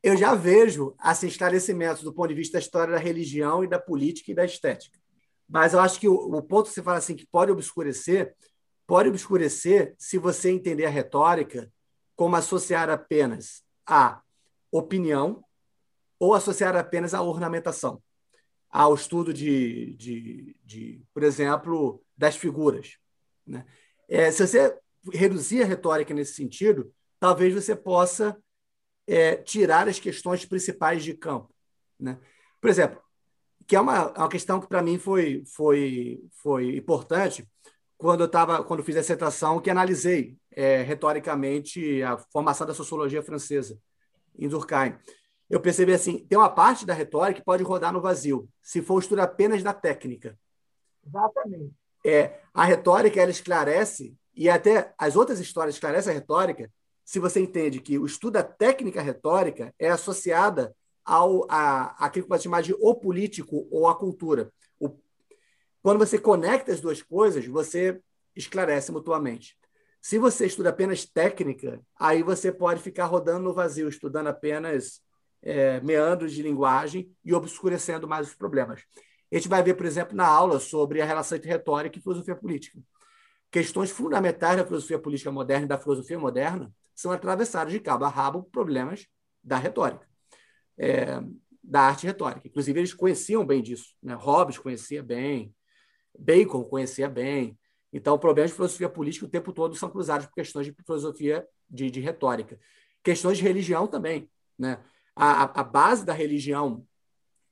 Eu 0.00 0.16
já 0.16 0.32
vejo 0.36 0.94
assim, 0.96 1.26
esclarecimentos 1.26 2.04
do 2.04 2.14
ponto 2.14 2.28
de 2.28 2.34
vista 2.34 2.52
da 2.52 2.60
história 2.60 2.94
da 2.94 3.00
religião 3.00 3.64
e 3.64 3.66
da 3.66 3.80
política 3.80 4.30
e 4.30 4.34
da 4.34 4.44
estética. 4.44 4.96
Mas 5.48 5.72
eu 5.72 5.80
acho 5.80 5.98
que 5.98 6.06
o, 6.06 6.14
o 6.14 6.40
ponto 6.40 6.68
que 6.68 6.74
você 6.74 6.82
fala 6.84 6.98
assim 6.98 7.16
que 7.16 7.26
pode 7.26 7.50
obscurecer 7.50 8.32
pode 8.86 9.08
obscurecer 9.08 9.94
se 9.98 10.18
você 10.18 10.50
entender 10.50 10.86
a 10.86 10.90
retórica 10.90 11.72
como 12.16 12.36
associar 12.36 12.88
apenas 12.90 13.62
a 13.86 14.22
opinião 14.70 15.44
ou 16.18 16.34
associar 16.34 16.76
apenas 16.76 17.12
a 17.14 17.22
ornamentação, 17.22 18.02
ao 18.70 18.94
estudo 18.94 19.32
de, 19.32 19.94
de, 19.94 20.56
de 20.64 21.02
por 21.12 21.22
exemplo, 21.22 22.02
das 22.16 22.36
figuras. 22.36 22.96
Né? 23.46 23.64
É, 24.08 24.30
se 24.30 24.46
você 24.46 24.78
reduzir 25.12 25.62
a 25.62 25.66
retórica 25.66 26.14
nesse 26.14 26.34
sentido, 26.34 26.92
talvez 27.18 27.54
você 27.54 27.76
possa 27.76 28.36
é, 29.06 29.36
tirar 29.36 29.88
as 29.88 29.98
questões 29.98 30.44
principais 30.44 31.04
de 31.04 31.14
campo. 31.14 31.54
Né? 31.98 32.18
Por 32.60 32.70
exemplo, 32.70 33.02
que 33.66 33.76
é 33.76 33.80
uma, 33.80 34.10
uma 34.12 34.28
questão 34.28 34.60
que 34.60 34.66
para 34.66 34.82
mim 34.82 34.98
foi, 34.98 35.42
foi, 35.46 36.22
foi 36.42 36.76
importante, 36.76 37.48
quando 38.04 38.20
eu 38.20 38.28
tava, 38.28 38.62
quando 38.62 38.84
fiz 38.84 38.98
a 38.98 39.00
dissertação, 39.00 39.58
que 39.58 39.70
analisei 39.70 40.36
é, 40.50 40.82
retoricamente 40.82 42.02
a 42.02 42.18
formação 42.18 42.66
da 42.66 42.74
sociologia 42.74 43.22
francesa 43.22 43.78
em 44.38 44.46
Durkheim. 44.46 44.94
Eu 45.48 45.58
percebi 45.58 45.94
assim, 45.94 46.18
tem 46.18 46.36
uma 46.36 46.50
parte 46.50 46.84
da 46.84 46.92
retórica 46.92 47.40
que 47.40 47.46
pode 47.46 47.62
rodar 47.62 47.94
no 47.94 48.02
vazio, 48.02 48.46
se 48.60 48.82
for 48.82 48.98
estudo 48.98 49.20
apenas 49.20 49.62
da 49.62 49.72
técnica. 49.72 50.38
Exatamente. 51.06 51.72
É, 52.04 52.40
a 52.52 52.62
retórica 52.66 53.22
ela 53.22 53.30
esclarece 53.30 54.14
e 54.36 54.50
até 54.50 54.92
as 54.98 55.16
outras 55.16 55.40
histórias 55.40 55.76
esclarecem 55.76 56.12
a 56.12 56.14
retórica, 56.14 56.70
se 57.06 57.18
você 57.18 57.40
entende 57.40 57.80
que 57.80 57.98
o 57.98 58.04
estudo 58.04 58.34
da 58.34 58.42
técnica 58.42 59.00
retórica 59.00 59.74
é 59.78 59.88
associada 59.88 60.76
ao 61.02 61.46
a, 61.50 62.04
aquilo 62.04 62.26
que 62.26 62.28
pode 62.28 62.42
chamar 62.42 62.60
de 62.60 62.74
o 62.78 62.94
político 62.94 63.66
ou 63.70 63.88
a 63.88 63.94
cultura. 63.94 64.52
Quando 65.84 65.98
você 65.98 66.18
conecta 66.18 66.72
as 66.72 66.80
duas 66.80 67.02
coisas, 67.02 67.44
você 67.44 68.00
esclarece 68.34 68.90
mutuamente. 68.90 69.54
Se 70.00 70.18
você 70.18 70.46
estuda 70.46 70.70
apenas 70.70 71.04
técnica, 71.04 71.78
aí 72.00 72.22
você 72.22 72.50
pode 72.50 72.80
ficar 72.80 73.04
rodando 73.04 73.40
no 73.40 73.52
vazio, 73.52 73.86
estudando 73.86 74.28
apenas 74.28 75.02
é, 75.42 75.82
meandros 75.82 76.32
de 76.32 76.40
linguagem 76.40 77.14
e 77.22 77.34
obscurecendo 77.34 78.08
mais 78.08 78.28
os 78.28 78.34
problemas. 78.34 78.82
A 79.30 79.36
gente 79.36 79.46
vai 79.46 79.62
ver, 79.62 79.74
por 79.74 79.84
exemplo, 79.84 80.16
na 80.16 80.26
aula 80.26 80.58
sobre 80.58 81.02
a 81.02 81.04
relação 81.04 81.36
entre 81.36 81.50
retórica 81.50 81.98
e 81.98 82.02
filosofia 82.02 82.34
política. 82.34 82.78
Questões 83.50 83.90
fundamentais 83.90 84.56
da 84.56 84.64
filosofia 84.64 84.98
política 84.98 85.30
moderna 85.30 85.66
e 85.66 85.68
da 85.68 85.78
filosofia 85.78 86.18
moderna 86.18 86.72
são 86.94 87.12
atravessadas 87.12 87.74
de 87.74 87.78
cabo 87.78 88.06
a 88.06 88.08
rabo 88.08 88.44
por 88.44 88.50
problemas 88.50 89.06
da 89.42 89.58
retórica, 89.58 90.08
é, 90.78 91.20
da 91.62 91.82
arte 91.82 92.06
retórica. 92.06 92.48
Inclusive, 92.48 92.80
eles 92.80 92.94
conheciam 92.94 93.44
bem 93.44 93.60
disso. 93.60 93.94
Né? 94.02 94.14
Hobbes 94.14 94.56
conhecia 94.56 95.02
bem, 95.02 95.54
Bacon 96.18 96.64
conhecia 96.64 97.08
bem. 97.08 97.58
Então, 97.92 98.18
problemas 98.18 98.50
de 98.50 98.56
filosofia 98.56 98.88
política 98.88 99.26
o 99.26 99.28
tempo 99.28 99.52
todo 99.52 99.76
são 99.76 99.88
cruzados 99.88 100.26
por 100.26 100.34
questões 100.34 100.66
de 100.66 100.74
filosofia 100.84 101.46
de, 101.68 101.90
de 101.90 102.00
retórica. 102.00 102.58
Questões 103.02 103.38
de 103.38 103.44
religião 103.44 103.86
também. 103.86 104.28
Né? 104.58 104.78
A, 105.14 105.60
a 105.60 105.62
base 105.62 106.04
da 106.04 106.12
religião 106.12 106.86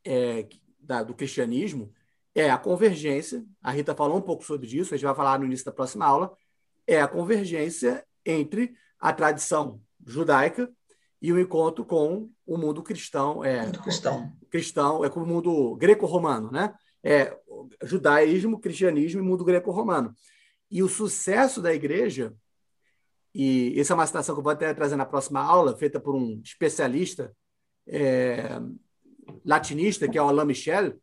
é, 0.05 0.47
da, 0.80 1.02
do 1.02 1.14
cristianismo 1.14 1.93
é 2.34 2.51
a 2.51 2.59
convergência. 2.59 3.44
A 3.62 3.70
Rita 3.70 3.94
falou 3.94 4.18
um 4.18 4.22
pouco 4.22 4.44
sobre 4.44 4.66
isso, 4.66 4.94
a 4.94 4.97
gente 4.97 5.06
vai 5.06 5.14
falar 5.14 5.39
no 5.39 5.44
início 5.44 5.66
da 5.66 5.72
próxima 5.72 6.06
aula. 6.06 6.32
É 6.86 7.01
a 7.01 7.09
convergência 7.09 8.05
entre 8.24 8.74
a 8.98 9.12
tradição 9.12 9.80
judaica 10.05 10.70
e 11.20 11.32
o 11.32 11.39
encontro 11.39 11.84
com 11.84 12.28
o 12.44 12.59
mundo 12.59 12.82
cristão. 12.82 13.44
É, 13.44 13.66
mundo 13.66 13.82
cristão. 13.82 14.32
Cristão, 14.51 15.05
é 15.05 15.09
com 15.09 15.20
o 15.20 15.26
mundo 15.26 15.76
greco-romano, 15.76 16.51
né? 16.51 16.74
É, 17.02 17.36
judaísmo, 17.82 18.60
cristianismo 18.60 19.20
e 19.20 19.24
mundo 19.24 19.44
greco-romano. 19.44 20.14
E 20.70 20.82
o 20.82 20.88
sucesso 20.88 21.60
da 21.60 21.74
igreja, 21.74 22.34
e 23.34 23.78
essa 23.78 23.92
é 23.92 23.94
uma 23.94 24.06
citação 24.06 24.34
que 24.34 24.40
eu 24.40 24.44
vou 24.44 24.52
até 24.52 24.72
trazer 24.72 24.96
na 24.96 25.06
próxima 25.06 25.40
aula, 25.40 25.76
feita 25.76 26.00
por 26.00 26.14
um 26.14 26.40
especialista 26.44 27.34
é, 27.86 28.60
latinista, 29.44 30.08
que 30.08 30.18
é 30.18 30.22
o 30.22 30.28
Alain 30.28 30.46
Michel, 30.46 30.94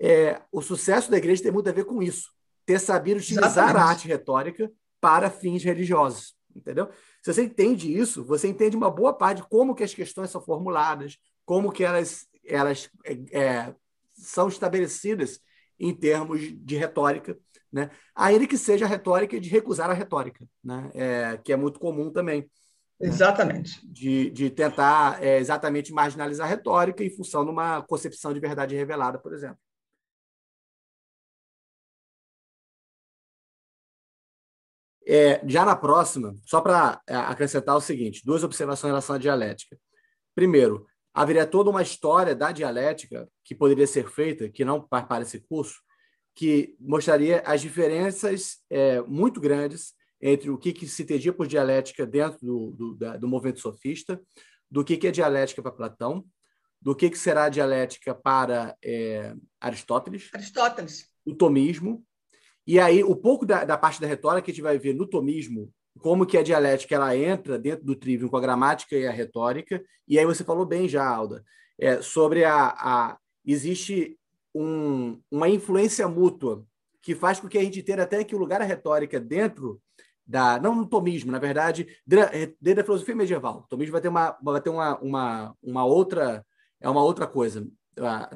é, 0.00 0.40
o 0.50 0.60
sucesso 0.60 1.10
da 1.10 1.16
igreja 1.16 1.42
tem 1.42 1.52
muito 1.52 1.68
a 1.68 1.72
ver 1.72 1.84
com 1.84 2.02
isso. 2.02 2.30
Ter 2.66 2.78
sabido 2.78 3.18
utilizar 3.18 3.50
Exatamente. 3.50 3.76
a 3.76 3.84
arte 3.84 4.08
retórica 4.08 4.70
para 5.00 5.30
fins 5.30 5.62
religiosos. 5.62 6.34
Entendeu? 6.54 6.88
Se 7.22 7.32
você 7.32 7.44
entende 7.44 7.96
isso, 7.96 8.24
você 8.24 8.46
entende 8.46 8.76
uma 8.76 8.90
boa 8.90 9.12
parte 9.12 9.38
de 9.38 9.48
como 9.48 9.74
que 9.74 9.82
as 9.82 9.94
questões 9.94 10.30
são 10.30 10.40
formuladas, 10.40 11.16
como 11.46 11.72
que 11.72 11.82
elas, 11.82 12.26
elas 12.44 12.90
é, 13.04 13.16
é 13.32 13.74
são 14.22 14.48
estabelecidas 14.48 15.40
em 15.78 15.94
termos 15.94 16.40
de 16.40 16.76
retórica, 16.76 17.36
né? 17.72 17.90
ainda 18.14 18.46
que 18.46 18.56
seja 18.56 18.84
a 18.84 18.88
retórica 18.88 19.40
de 19.40 19.48
recusar 19.48 19.90
a 19.90 19.94
retórica, 19.94 20.46
né? 20.62 20.90
É, 20.94 21.36
que 21.38 21.52
é 21.52 21.56
muito 21.56 21.80
comum 21.80 22.10
também. 22.12 22.42
Né? 23.00 23.08
Exatamente. 23.08 23.84
Né? 23.84 23.92
De, 23.92 24.30
de 24.30 24.50
tentar 24.50 25.22
é, 25.22 25.38
exatamente 25.38 25.92
marginalizar 25.92 26.46
a 26.46 26.50
retórica 26.50 27.02
em 27.02 27.10
função 27.10 27.44
de 27.44 27.50
uma 27.50 27.82
concepção 27.82 28.32
de 28.32 28.40
verdade 28.40 28.76
revelada, 28.76 29.18
por 29.18 29.32
exemplo. 29.34 29.58
É, 35.06 35.42
já 35.48 35.64
na 35.64 35.74
próxima, 35.74 36.36
só 36.44 36.60
para 36.60 37.00
é, 37.08 37.14
acrescentar 37.16 37.76
o 37.76 37.80
seguinte, 37.80 38.22
duas 38.24 38.44
observações 38.44 38.84
em 38.84 38.92
relação 38.92 39.16
à 39.16 39.18
dialética. 39.18 39.76
Primeiro, 40.34 40.86
haveria 41.14 41.46
toda 41.46 41.70
uma 41.70 41.82
história 41.82 42.34
da 42.34 42.52
dialética 42.52 43.28
que 43.44 43.54
poderia 43.54 43.86
ser 43.86 44.08
feita, 44.10 44.48
que 44.48 44.64
não 44.64 44.80
para 44.80 45.22
esse 45.22 45.40
curso, 45.40 45.80
que 46.34 46.74
mostraria 46.80 47.42
as 47.44 47.60
diferenças 47.60 48.58
é, 48.70 49.00
muito 49.02 49.40
grandes 49.40 49.94
entre 50.20 50.50
o 50.50 50.56
que, 50.56 50.72
que, 50.72 50.86
se 50.86 51.02
entendia 51.02 51.32
por 51.32 51.46
dialética 51.46 52.06
dentro 52.06 52.38
do, 52.40 52.70
do, 52.70 52.94
da, 52.94 53.16
do 53.16 53.28
movimento 53.28 53.60
sofista, 53.60 54.20
do 54.70 54.84
que, 54.84 54.96
que 54.96 55.08
é 55.08 55.10
dialética 55.10 55.60
para 55.60 55.72
Platão, 55.72 56.24
do 56.80 56.94
que, 56.94 57.10
que 57.10 57.18
será 57.18 57.48
dialética 57.48 58.14
para 58.14 58.76
é, 58.82 59.34
Aristóteles, 59.60 60.30
Aristóteles, 60.32 61.08
o 61.24 61.34
tomismo, 61.34 62.04
e 62.66 62.78
aí 62.78 63.02
o 63.02 63.14
pouco 63.16 63.44
da, 63.44 63.64
da, 63.64 63.76
parte 63.76 64.00
da 64.00 64.06
retórica 64.06 64.46
que 64.46 64.50
a 64.52 64.54
gente 64.54 64.62
vai 64.62 64.78
ver 64.78 64.94
no 64.94 65.06
tomismo, 65.06 65.72
como 66.00 66.26
que 66.26 66.38
a 66.38 66.42
dialética 66.42 66.94
ela 66.94 67.16
entra 67.16 67.58
dentro 67.58 67.84
do 67.84 67.94
trivium 67.94 68.28
com 68.28 68.36
a 68.36 68.40
gramática 68.40 68.96
e 68.96 69.06
a 69.06 69.12
retórica, 69.12 69.82
e 70.08 70.18
aí 70.18 70.24
você 70.24 70.42
falou 70.42 70.64
bem 70.64 70.88
já, 70.88 71.06
Alda, 71.06 71.44
é, 71.78 72.00
sobre 72.00 72.44
a, 72.44 72.74
a 72.76 73.18
existe 73.44 74.18
um, 74.54 75.20
uma 75.30 75.48
influência 75.48 76.06
mútua 76.08 76.64
que 77.00 77.14
faz 77.14 77.40
com 77.40 77.48
que 77.48 77.58
a 77.58 77.62
gente 77.62 77.82
tenha 77.82 78.02
até 78.02 78.22
que 78.22 78.34
o 78.34 78.38
lugar 78.38 78.60
da 78.60 78.64
retórica 78.64 79.18
dentro 79.18 79.80
da 80.24 80.58
não 80.60 80.74
no 80.74 80.86
tomismo, 80.86 81.32
na 81.32 81.38
verdade, 81.38 81.86
dentro 82.06 82.76
da 82.76 82.84
filosofia 82.84 83.16
medieval. 83.16 83.58
O 83.64 83.68
tomismo 83.68 83.92
vai 83.92 84.00
ter 84.00 84.08
uma 84.08 84.38
vai 84.40 84.60
ter 84.60 84.70
uma, 84.70 84.98
uma, 85.00 85.56
uma 85.60 85.84
outra 85.84 86.46
é 86.80 86.88
uma 86.88 87.02
outra 87.02 87.26
coisa. 87.26 87.66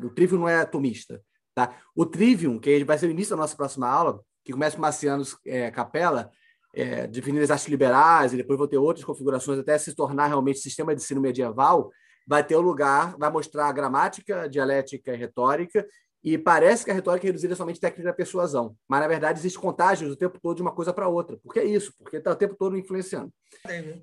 O 0.03 0.11
trivium 0.11 0.41
não 0.41 0.49
é 0.49 0.65
tomista, 0.65 1.23
tá? 1.55 1.77
O 1.95 2.05
trivium, 2.05 2.59
que 2.59 2.85
vai 2.85 2.99
ser 2.99 3.07
o 3.07 3.11
início 3.11 3.37
da 3.37 3.41
nossa 3.41 3.57
próxima 3.57 3.89
aula, 3.89 4.21
que 4.45 4.53
começa 4.53 4.77
com 4.77 4.83
Marcianos 4.83 5.37
é, 5.47 5.71
Capella, 5.71 6.31
é, 6.77 7.07
definindo 7.07 7.43
as 7.43 7.51
artes 7.51 7.69
liberais, 7.69 8.35
e 8.35 8.37
depois 8.37 8.59
vou 8.59 8.69
ter 8.69 8.77
outras 8.77 9.05
configurações 9.05 9.59
até 9.59 9.79
se 9.79 9.95
tornar 9.95 10.27
realmente 10.27 10.59
sistema 10.59 10.95
de 10.95 11.01
ensino 11.01 11.23
medieval, 11.23 11.91
vai 12.29 12.45
ter 12.45 12.55
o 12.55 12.61
lugar, 12.61 13.17
vai 13.17 13.31
mostrar 13.31 13.69
a 13.69 13.73
gramática, 13.73 14.47
dialética 14.47 15.15
e 15.15 15.17
retórica, 15.17 15.87
e 16.23 16.37
parece 16.37 16.85
que 16.85 16.91
a 16.91 16.95
retórica 16.95 17.27
é 17.27 17.29
reduzida 17.29 17.55
somente 17.55 17.79
à 17.79 17.81
técnica 17.83 18.11
da 18.11 18.13
persuasão. 18.13 18.77
Mas, 18.87 19.01
na 19.01 19.09
verdade, 19.09 19.39
existe 19.39 19.59
contágios 19.59 20.11
o 20.11 20.17
tempo 20.17 20.39
todo 20.43 20.57
de 20.57 20.63
uma 20.63 20.73
coisa 20.73 20.93
para 20.93 21.09
outra. 21.09 21.39
Porque 21.43 21.61
é 21.61 21.65
isso, 21.65 21.95
porque 21.99 22.17
está 22.17 22.33
o 22.33 22.37
tempo 22.37 22.57
todo 22.59 22.77
influenciando. 22.77 23.33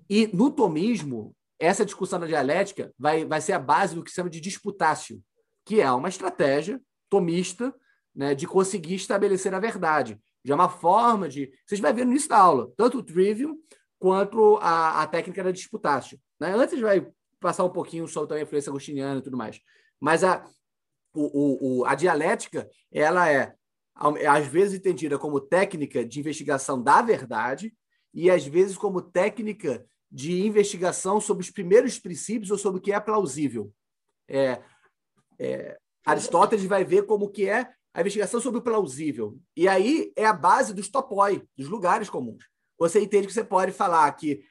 E 0.09 0.27
no 0.33 0.49
tomismo, 0.49 1.35
essa 1.59 1.85
discussão 1.85 2.19
da 2.19 2.25
dialética 2.25 2.91
vai, 2.97 3.25
vai 3.25 3.41
ser 3.41 3.53
a 3.53 3.59
base 3.59 3.93
do 3.93 4.03
que 4.03 4.09
se 4.09 4.15
chama 4.15 4.29
de 4.29 4.39
disputácio, 4.39 5.21
que 5.65 5.81
é 5.81 5.91
uma 5.91 6.07
estratégia 6.09 6.81
tomista 7.09 7.73
né, 8.15 8.33
de 8.33 8.47
conseguir 8.47 8.95
estabelecer 8.95 9.53
a 9.53 9.59
verdade. 9.59 10.17
Já 10.43 10.53
é 10.53 10.55
uma 10.55 10.69
forma 10.69 11.29
de. 11.29 11.51
Vocês 11.65 11.79
vão 11.79 11.93
ver 11.93 12.05
no 12.05 12.11
início 12.11 12.29
da 12.29 12.37
aula, 12.37 12.71
tanto 12.75 12.97
o 12.97 13.03
trivium 13.03 13.57
quanto 13.97 14.57
a, 14.57 15.01
a 15.01 15.07
técnica 15.07 15.43
da 15.43 15.51
disputácio. 15.51 16.19
Né? 16.39 16.53
Antes 16.53 16.79
vai 16.79 17.07
passar 17.39 17.63
um 17.63 17.69
pouquinho 17.69 18.07
sobre 18.07 18.37
a 18.37 18.41
influência 18.41 18.69
agostiniana 18.69 19.19
e 19.19 19.23
tudo 19.23 19.37
mais. 19.37 19.59
Mas 19.99 20.23
a, 20.23 20.45
o, 21.13 21.81
o, 21.81 21.85
a 21.85 21.95
dialética 21.95 22.69
ela 22.91 23.29
é, 23.29 23.55
às 24.29 24.47
vezes, 24.47 24.77
entendida 24.77 25.17
como 25.17 25.39
técnica 25.39 26.05
de 26.05 26.19
investigação 26.19 26.81
da 26.81 27.01
verdade 27.01 27.73
e, 28.13 28.29
às 28.29 28.45
vezes, 28.45 28.77
como 28.77 29.01
técnica 29.01 29.85
de 30.11 30.45
investigação 30.45 31.19
sobre 31.19 31.43
os 31.43 31.49
primeiros 31.49 31.97
princípios 31.97 32.51
ou 32.51 32.57
sobre 32.57 32.79
o 32.79 32.81
que 32.81 32.91
é 32.91 32.99
plausível. 32.99 33.73
É, 34.27 34.61
é, 35.39 35.77
Aristóteles 36.05 36.65
vai 36.65 36.83
ver 36.83 37.05
como 37.05 37.29
que 37.29 37.49
é 37.49 37.69
a 37.93 38.01
investigação 38.01 38.41
sobre 38.41 38.59
o 38.59 38.63
plausível. 38.63 39.37
E 39.55 39.67
aí 39.67 40.11
é 40.15 40.25
a 40.25 40.33
base 40.33 40.73
dos 40.73 40.89
topoi, 40.89 41.43
dos 41.55 41.69
lugares 41.69 42.09
comuns. 42.09 42.43
Você 42.77 42.99
entende 42.99 43.27
que 43.27 43.33
você 43.33 43.43
pode 43.43 43.71
falar 43.71 44.11
que 44.13 44.43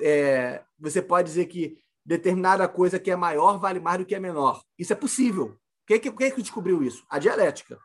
é, 0.00 0.62
você 0.78 1.00
pode 1.00 1.28
dizer 1.28 1.46
que 1.46 1.78
determinada 2.04 2.68
coisa 2.68 2.98
que 2.98 3.10
é 3.10 3.16
maior 3.16 3.58
vale 3.58 3.80
mais 3.80 3.98
do 3.98 4.04
que 4.04 4.14
é 4.14 4.20
menor. 4.20 4.62
Isso 4.78 4.92
é 4.92 4.96
possível. 4.96 5.58
Quem 5.86 5.98
que, 5.98 6.12
quem 6.12 6.30
que 6.30 6.42
descobriu 6.42 6.82
isso? 6.82 7.04
A 7.08 7.18
dialética. 7.18 7.78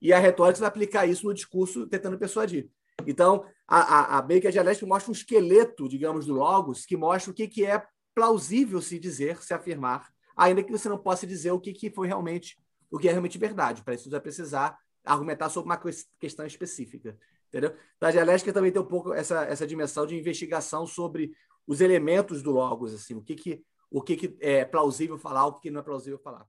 E 0.00 0.12
a 0.12 0.18
retórica 0.18 0.60
vai 0.60 0.68
aplicar 0.68 1.06
isso 1.06 1.26
no 1.26 1.34
discurso 1.34 1.86
tentando 1.86 2.18
persuadir. 2.18 2.70
Então, 3.06 3.44
a, 3.66 3.78
a, 3.78 4.18
a, 4.18 4.18
a 4.18 4.50
dialética 4.50 4.86
mostra 4.86 5.10
um 5.10 5.14
esqueleto, 5.14 5.88
digamos, 5.88 6.26
do 6.26 6.34
logos, 6.34 6.84
que 6.84 6.96
mostra 6.96 7.30
o 7.30 7.34
que, 7.34 7.48
que 7.48 7.64
é 7.64 7.84
plausível 8.14 8.80
se 8.80 8.98
dizer, 8.98 9.42
se 9.42 9.52
afirmar, 9.52 10.08
ainda 10.36 10.62
que 10.62 10.70
você 10.70 10.88
não 10.88 10.98
possa 10.98 11.26
dizer 11.26 11.50
o 11.50 11.60
que, 11.60 11.72
que 11.72 11.90
foi 11.90 12.06
realmente, 12.06 12.56
o 12.94 12.98
que 12.98 13.08
é 13.08 13.10
realmente 13.10 13.36
verdade. 13.36 13.82
Para 13.82 13.94
isso, 13.94 14.04
você 14.04 14.10
vai 14.10 14.20
precisar 14.20 14.78
argumentar 15.04 15.50
sobre 15.50 15.68
uma 15.68 15.80
questão 16.20 16.46
específica. 16.46 17.18
Entendeu? 17.48 17.76
Então, 17.96 18.08
a 18.08 18.12
dialética 18.12 18.52
também 18.52 18.70
tem 18.70 18.80
um 18.80 18.86
pouco 18.86 19.12
essa, 19.12 19.44
essa 19.46 19.66
dimensão 19.66 20.06
de 20.06 20.16
investigação 20.16 20.86
sobre 20.86 21.32
os 21.66 21.80
elementos 21.80 22.40
do 22.40 22.52
logos, 22.52 22.94
assim, 22.94 23.14
o 23.14 23.20
que, 23.20 23.34
que, 23.34 23.64
o 23.90 24.00
que, 24.00 24.16
que 24.16 24.36
é 24.40 24.64
plausível 24.64 25.18
falar, 25.18 25.46
o 25.46 25.58
que 25.58 25.72
não 25.72 25.80
é 25.80 25.82
plausível 25.82 26.20
falar. 26.20 26.46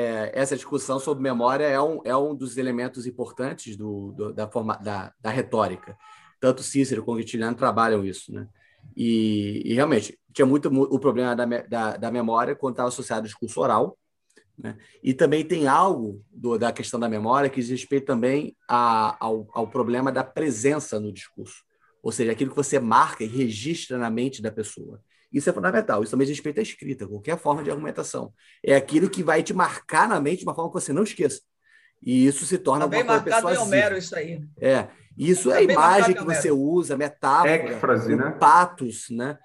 É, 0.00 0.32
essa 0.34 0.56
discussão 0.56 0.98
sobre 0.98 1.22
memória 1.22 1.64
é 1.64 1.80
um, 1.80 2.00
é 2.04 2.16
um 2.16 2.34
dos 2.34 2.56
elementos 2.56 3.06
importantes 3.06 3.76
do, 3.76 4.12
do 4.12 4.32
da, 4.32 4.50
forma, 4.50 4.76
da, 4.78 5.14
da, 5.20 5.30
retórica. 5.30 5.96
Tanto 6.40 6.62
Cícero 6.62 7.04
como 7.04 7.18
Quintiliano 7.18 7.56
trabalham 7.56 8.04
isso. 8.04 8.32
Né? 8.32 8.48
E, 8.96 9.62
e, 9.64 9.74
realmente, 9.74 10.18
tinha 10.32 10.46
muito 10.46 10.68
o 10.68 10.98
problema 10.98 11.34
da, 11.34 11.44
da, 11.44 11.96
da 11.96 12.10
memória 12.10 12.54
quando 12.54 12.74
estava 12.74 12.88
associado 12.88 13.22
ao 13.22 13.26
discurso 13.26 13.60
oral. 13.60 13.98
Né? 14.58 14.76
E 15.02 15.14
também 15.14 15.44
tem 15.44 15.66
algo 15.66 16.22
do, 16.30 16.58
da 16.58 16.72
questão 16.72 17.00
da 17.00 17.08
memória 17.08 17.48
que 17.48 17.60
diz 17.60 17.70
respeito 17.70 18.06
também 18.06 18.54
a, 18.68 19.16
ao, 19.24 19.48
ao 19.52 19.68
problema 19.68 20.12
da 20.12 20.22
presença 20.22 21.00
no 21.00 21.12
discurso. 21.12 21.64
Ou 22.02 22.12
seja, 22.12 22.32
aquilo 22.32 22.50
que 22.50 22.56
você 22.56 22.78
marca 22.78 23.24
e 23.24 23.26
registra 23.26 23.98
na 23.98 24.10
mente 24.10 24.42
da 24.42 24.50
pessoa. 24.50 25.00
Isso 25.32 25.48
é 25.48 25.52
fundamental. 25.52 26.02
Isso 26.02 26.10
também 26.10 26.26
diz 26.26 26.36
respeito 26.36 26.58
à 26.58 26.62
escrita, 26.62 27.06
qualquer 27.06 27.38
forma 27.38 27.62
de 27.62 27.70
argumentação. 27.70 28.32
É 28.64 28.74
aquilo 28.74 29.08
que 29.08 29.22
vai 29.22 29.42
te 29.42 29.54
marcar 29.54 30.08
na 30.08 30.20
mente 30.20 30.40
de 30.40 30.44
uma 30.44 30.54
forma 30.54 30.70
que 30.70 30.80
você 30.80 30.92
não 30.92 31.04
esqueça. 31.04 31.40
E 32.02 32.26
isso 32.26 32.46
se 32.46 32.58
torna 32.58 32.86
Também 32.86 33.02
uma 33.02 33.20
coisa 33.20 33.42
marcado 33.42 33.54
em 33.54 33.58
Homero, 33.58 33.96
isso 33.96 34.16
aí. 34.16 34.42
É. 34.58 34.88
Isso 35.16 35.50
é, 35.50 35.60
é 35.60 35.64
imagem 35.64 36.14
que 36.14 36.24
você 36.24 36.50
usa, 36.50 36.96
metáfora, 36.96 37.50
Écfrase, 37.50 38.16
né? 38.16 38.30
patos, 38.32 39.10
né? 39.10 39.38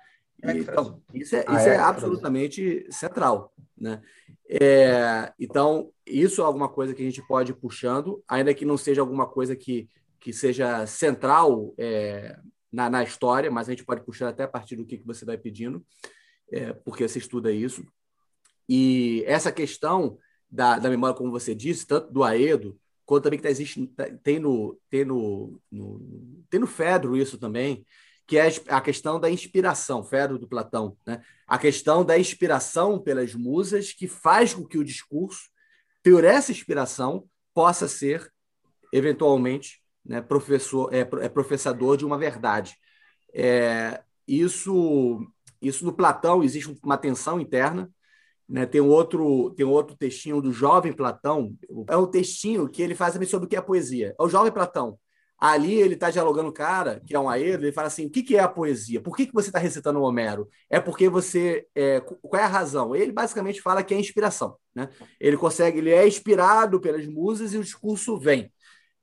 E, 0.43 0.59
então, 0.59 1.01
isso 1.13 1.35
é, 1.35 1.39
isso 1.41 1.69
é 1.69 1.77
absolutamente 1.77 2.85
central, 2.91 3.53
né? 3.77 4.01
É, 4.47 5.33
então, 5.39 5.91
isso 6.05 6.41
é 6.41 6.45
alguma 6.45 6.69
coisa 6.69 6.93
que 6.93 7.01
a 7.01 7.05
gente 7.05 7.25
pode 7.27 7.51
ir 7.51 7.55
puxando, 7.55 8.23
ainda 8.27 8.53
que 8.53 8.65
não 8.65 8.77
seja 8.77 9.01
alguma 9.01 9.27
coisa 9.27 9.55
que, 9.55 9.89
que 10.19 10.31
seja 10.31 10.85
central 10.85 11.73
é, 11.77 12.37
na, 12.71 12.89
na 12.89 13.03
história, 13.03 13.49
mas 13.49 13.67
a 13.67 13.71
gente 13.71 13.85
pode 13.85 14.03
puxar 14.03 14.29
até 14.29 14.43
a 14.43 14.47
partir 14.47 14.75
do 14.75 14.85
que, 14.85 14.97
que 14.97 15.05
você 15.05 15.25
vai 15.25 15.37
pedindo, 15.37 15.83
é, 16.51 16.73
porque 16.73 17.07
você 17.07 17.17
estuda 17.17 17.51
isso. 17.51 17.83
E 18.69 19.23
essa 19.25 19.51
questão 19.51 20.17
da, 20.49 20.77
da 20.77 20.89
memória, 20.89 21.15
como 21.15 21.31
você 21.31 21.55
disse, 21.55 21.87
tanto 21.87 22.11
do 22.11 22.23
Aedo, 22.23 22.77
quanto 23.06 23.26
também 23.26 23.38
que 23.38 23.44
tá, 23.44 23.49
existe, 23.49 23.86
tá, 23.88 24.06
tem, 24.23 24.40
no, 24.40 24.80
tem, 24.90 25.06
no, 25.06 25.61
no, 25.72 26.45
tem 26.49 26.60
no 26.60 26.68
Fedro 26.68 27.15
isso 27.15 27.38
também, 27.38 27.86
que 28.27 28.38
é 28.38 28.48
a 28.68 28.82
questão 28.82 29.19
da 29.19 29.30
inspiração, 29.30 30.03
Fedro 30.03 30.40
do 30.40 30.48
Platão, 30.48 30.98
né? 31.06 31.22
a 31.48 31.57
questão 31.57 32.03
da 32.03 32.18
inspiração 32.18 32.99
pelas 32.99 33.36
musas 33.36 33.94
que 33.94 34.07
faz 34.07 34.53
com 34.53 34.65
que 34.65 34.77
o 34.77 34.84
discurso, 34.84 35.49
por 36.03 36.23
essa 36.23 36.52
inspiração, 36.52 37.27
possa 37.53 37.88
ser, 37.88 38.32
eventualmente, 38.91 39.82
né, 40.03 40.22
professor, 40.22 40.94
é, 40.94 40.99
é 40.99 41.30
professador 41.30 41.98
de 41.98 42.06
uma 42.06 42.18
verdade. 42.18 42.76
É, 43.34 44.02
isso, 44.27 45.27
isso 45.61 45.86
no 45.86 45.94
Platão 45.94 46.44
existe 46.44 46.76
uma 46.84 46.98
tensão 46.98 47.40
interna. 47.40 47.90
Né? 48.47 48.65
Tem, 48.65 48.81
um 48.81 48.89
outro, 48.89 49.51
tem 49.51 49.65
um 49.65 49.72
outro 49.72 49.95
textinho 49.95 50.41
do 50.41 50.51
jovem 50.51 50.93
Platão, 50.93 51.55
é 51.88 51.97
um 51.97 52.05
textinho 52.05 52.69
que 52.69 52.81
ele 52.81 52.95
faz 52.95 53.13
também 53.13 53.27
sobre 53.27 53.47
o 53.47 53.49
que 53.49 53.55
é 53.55 53.61
poesia. 53.61 54.15
É 54.19 54.23
o 54.23 54.30
jovem 54.30 54.51
Platão. 54.51 54.97
Ali 55.38 55.76
ele 55.76 55.95
está 55.95 56.09
dialogando 56.09 56.49
o 56.49 56.53
cara, 56.53 57.01
que 57.05 57.13
é 57.13 57.19
um 57.19 57.30
aedo, 57.30 57.65
ele 57.65 57.72
fala 57.73 57.88
assim: 57.88 58.05
o 58.05 58.09
que, 58.09 58.23
que 58.23 58.38
é 58.38 58.39
a 58.39 58.47
poesia? 58.47 59.01
Por 59.01 59.15
que, 59.15 59.26
que 59.26 59.34
você 59.34 59.49
está 59.49 59.59
recitando 59.59 59.99
o 59.99 60.03
Homero? 60.03 60.47
É 60.69 60.80
porque 60.80 61.09
você. 61.09 61.67
É, 61.76 61.99
qual 61.99 62.41
é 62.41 62.45
a 62.45 62.47
razão? 62.47 62.95
Ele 62.95 63.11
basicamente 63.11 63.61
fala 63.61 63.84
que 63.84 63.93
é 63.93 63.99
inspiração. 63.99 64.55
Né? 64.73 64.88
Ele 65.19 65.35
consegue, 65.35 65.80
ele 65.80 65.91
é 65.91 66.07
inspirado 66.07 66.80
pelas 66.80 67.05
musas 67.05 67.53
e 67.53 67.57
o 67.57 67.63
discurso 67.63 68.17
vem. 68.17 68.51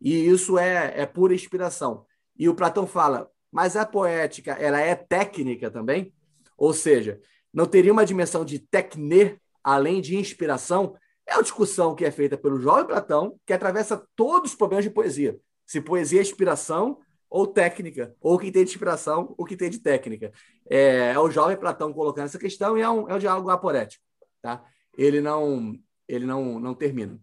E 0.01 0.27
isso 0.27 0.59
é, 0.59 0.95
é 0.97 1.07
pura 1.07 1.35
inspiração. 1.35 2.07
E 2.37 2.49
o 2.49 2.55
Platão 2.55 2.87
fala, 2.87 3.31
mas 3.53 3.77
a 3.77 3.85
poética 3.85 4.53
ela 4.53 4.81
é 4.81 4.95
técnica 4.95 5.71
também? 5.71 6.13
Ou 6.57 6.73
seja, 6.73 7.21
não 7.53 7.67
teria 7.67 7.93
uma 7.93 8.07
dimensão 8.07 8.45
de 8.45 8.59
tecne 8.59 9.39
além 9.63 10.01
de 10.01 10.17
inspiração? 10.17 10.97
É 11.27 11.35
uma 11.35 11.43
discussão 11.43 11.95
que 11.95 12.05
é 12.05 12.11
feita 12.11 12.37
pelo 12.37 12.59
jovem 12.59 12.87
Platão, 12.87 13.39
que 13.47 13.53
atravessa 13.53 14.07
todos 14.17 14.53
os 14.53 14.57
problemas 14.57 14.85
de 14.85 14.91
poesia. 14.91 15.39
Se 15.67 15.81
poesia 15.81 16.21
é 16.21 16.23
inspiração 16.23 16.99
ou 17.31 17.47
técnica, 17.47 18.15
ou 18.21 18.35
o 18.35 18.39
que 18.39 18.51
tem 18.51 18.65
de 18.65 18.71
inspiração, 18.71 19.35
o 19.39 19.45
que 19.45 19.57
tem 19.57 19.71
de 19.71 19.79
técnica. 19.79 20.33
É, 20.69 21.13
é 21.13 21.19
o 21.19 21.31
jovem 21.31 21.57
Platão 21.57 21.93
colocando 21.93 22.27
essa 22.27 22.39
questão 22.39 22.77
e 22.77 22.83
é 22.83 22.89
um, 22.89 23.09
é 23.09 23.15
um 23.15 23.19
diálogo 23.19 23.49
aporético. 23.51 24.05
Tá? 24.43 24.63
Ele 24.97 25.21
não 25.21 25.79
ele 26.09 26.27
não, 26.27 26.61
não 26.61 26.75
termina. 26.75 27.19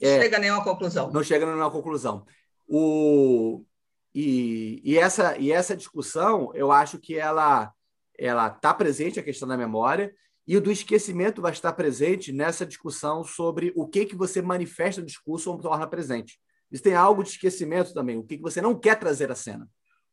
é, 0.00 0.22
chega 0.22 0.36
a 0.36 0.40
nenhuma 0.40 0.64
conclusão. 0.64 1.10
Não 1.10 1.22
chega 1.22 1.44
a 1.44 1.48
nenhuma 1.48 1.70
conclusão. 1.70 2.24
O, 2.66 3.62
e, 4.14 4.80
e, 4.82 4.96
essa, 4.96 5.36
e 5.36 5.52
essa 5.52 5.76
discussão, 5.76 6.50
eu 6.54 6.72
acho 6.72 6.98
que 6.98 7.18
ela 7.18 7.70
ela 8.18 8.48
está 8.48 8.72
presente, 8.72 9.20
a 9.20 9.22
questão 9.22 9.46
da 9.46 9.56
memória, 9.56 10.14
e 10.46 10.56
o 10.56 10.60
do 10.60 10.70
esquecimento 10.70 11.42
vai 11.42 11.52
estar 11.52 11.72
presente 11.72 12.32
nessa 12.32 12.64
discussão 12.64 13.24
sobre 13.24 13.72
o 13.74 13.86
que, 13.86 14.06
que 14.06 14.14
você 14.14 14.40
manifesta 14.40 15.00
no 15.00 15.06
discurso 15.06 15.50
ou 15.50 15.58
torna 15.58 15.86
presente. 15.86 16.38
Isso 16.70 16.82
tem 16.82 16.94
algo 16.94 17.22
de 17.22 17.30
esquecimento 17.30 17.92
também, 17.92 18.16
o 18.16 18.22
que, 18.22 18.36
que 18.36 18.42
você 18.42 18.60
não 18.60 18.78
quer 18.78 18.98
trazer 18.98 19.30
à 19.30 19.34
cena, 19.34 19.68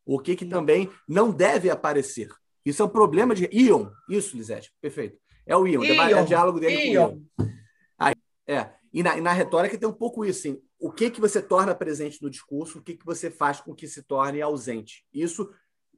o 0.06 0.20
que, 0.20 0.36
que 0.36 0.46
também 0.46 0.90
não 1.08 1.32
deve 1.32 1.70
aparecer. 1.70 2.30
Isso 2.66 2.82
é 2.82 2.86
um 2.86 2.90
problema 2.90 3.36
de. 3.36 3.50
Ion, 3.52 3.90
isso, 4.10 4.38
Lisete, 4.38 4.74
perfeito. 4.82 5.18
É 5.46 5.56
o 5.56 5.68
Ion, 5.68 5.84
Ion. 5.84 6.02
é 6.02 6.22
o 6.22 6.26
diálogo 6.26 6.60
dele 6.60 6.92
Ion. 6.92 7.10
com 7.10 7.16
o 7.16 7.46
Ion. 7.46 7.50
Aí, 7.98 8.14
é. 8.48 8.72
E 8.94 9.02
na, 9.02 9.18
e 9.18 9.22
na 9.22 9.34
retórica 9.34 9.78
tem 9.78 9.90
um 9.90 9.94
pouco 9.94 10.24
isso, 10.24 10.48
assim, 10.48 10.62
o 10.80 10.92
que 10.92 11.10
que 11.10 11.20
você 11.20 11.42
torna 11.42 11.74
presente 11.74 12.22
no 12.22 12.30
discurso, 12.30 12.78
o 12.78 12.82
que 12.82 12.96
que 12.96 13.06
você 13.06 13.32
faz 13.32 13.60
com 13.60 13.74
que 13.74 13.88
se 13.88 14.04
torne 14.04 14.42
ausente. 14.42 15.04
Isso 15.12 15.50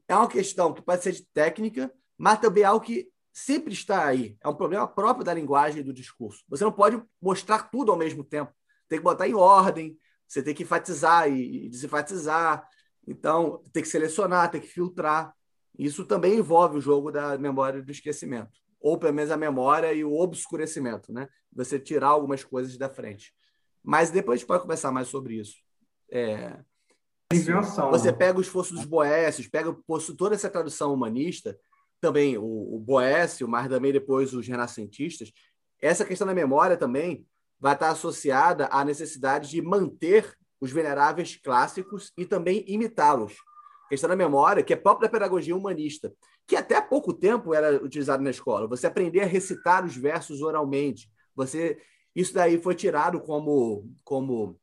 é 0.07 0.15
uma 0.15 0.27
questão 0.27 0.73
que 0.73 0.81
pode 0.81 1.03
ser 1.03 1.11
de 1.11 1.25
técnica, 1.33 1.91
mas 2.17 2.39
também 2.39 2.63
é 2.63 2.65
algo 2.67 2.85
que 2.85 3.09
sempre 3.33 3.73
está 3.73 4.05
aí. 4.05 4.37
É 4.41 4.47
um 4.47 4.55
problema 4.55 4.87
próprio 4.87 5.25
da 5.25 5.33
linguagem 5.33 5.81
e 5.81 5.83
do 5.83 5.93
discurso. 5.93 6.43
Você 6.47 6.63
não 6.63 6.71
pode 6.71 7.01
mostrar 7.21 7.63
tudo 7.69 7.91
ao 7.91 7.97
mesmo 7.97 8.23
tempo. 8.23 8.53
Tem 8.87 8.99
que 8.99 9.03
botar 9.03 9.27
em 9.27 9.33
ordem, 9.33 9.97
você 10.27 10.41
tem 10.41 10.53
que 10.53 10.63
enfatizar 10.63 11.29
e 11.29 11.67
desenfatizar. 11.67 12.67
Então, 13.07 13.61
tem 13.73 13.83
que 13.83 13.89
selecionar, 13.89 14.49
tem 14.49 14.61
que 14.61 14.67
filtrar. 14.67 15.33
Isso 15.77 16.05
também 16.05 16.37
envolve 16.37 16.77
o 16.77 16.81
jogo 16.81 17.11
da 17.11 17.37
memória 17.37 17.81
do 17.81 17.91
esquecimento. 17.91 18.51
Ou 18.79 18.97
pelo 18.97 19.13
menos 19.13 19.31
a 19.31 19.37
memória 19.37 19.91
e 19.93 20.03
o 20.03 20.13
obscurecimento, 20.13 21.11
né? 21.11 21.27
Você 21.51 21.79
tirar 21.79 22.09
algumas 22.09 22.43
coisas 22.43 22.77
da 22.77 22.89
frente. 22.89 23.33
Mas 23.83 24.09
depois 24.11 24.37
a 24.37 24.39
gente 24.39 24.47
pode 24.47 24.61
conversar 24.61 24.91
mais 24.91 25.07
sobre 25.07 25.35
isso. 25.35 25.55
É... 26.11 26.57
Invenção. 27.33 27.89
Você 27.91 28.13
pega 28.13 28.37
o 28.37 28.41
esforço 28.41 28.73
dos 28.73 28.85
Boécios, 28.85 29.47
pega 29.47 29.75
toda 30.17 30.35
essa 30.35 30.49
tradução 30.49 30.93
humanista, 30.93 31.57
também 31.99 32.37
o, 32.37 32.75
o 32.75 32.79
Boécio, 32.79 33.47
mas 33.47 33.67
também 33.67 33.91
depois 33.91 34.33
os 34.33 34.47
renascentistas. 34.47 35.31
Essa 35.81 36.05
questão 36.05 36.27
da 36.27 36.33
memória 36.33 36.77
também 36.77 37.25
vai 37.59 37.73
estar 37.73 37.89
associada 37.89 38.67
à 38.71 38.85
necessidade 38.85 39.49
de 39.49 39.61
manter 39.61 40.35
os 40.61 40.71
veneráveis 40.71 41.35
clássicos 41.35 42.13
e 42.17 42.25
também 42.25 42.63
imitá-los. 42.67 43.35
Questão 43.89 44.09
da 44.09 44.15
memória, 44.15 44.63
que 44.63 44.73
é 44.73 44.75
própria 44.75 45.07
da 45.07 45.11
pedagogia 45.11 45.55
humanista, 45.55 46.13
que 46.47 46.55
até 46.55 46.75
há 46.75 46.81
pouco 46.81 47.13
tempo 47.13 47.53
era 47.53 47.83
utilizado 47.83 48.23
na 48.23 48.29
escola. 48.29 48.67
Você 48.67 48.87
aprender 48.87 49.21
a 49.21 49.25
recitar 49.25 49.85
os 49.85 49.95
versos 49.95 50.41
oralmente. 50.41 51.09
Você 51.35 51.77
isso 52.15 52.33
daí 52.33 52.61
foi 52.61 52.75
tirado 52.75 53.19
como 53.19 53.91
como 54.03 54.57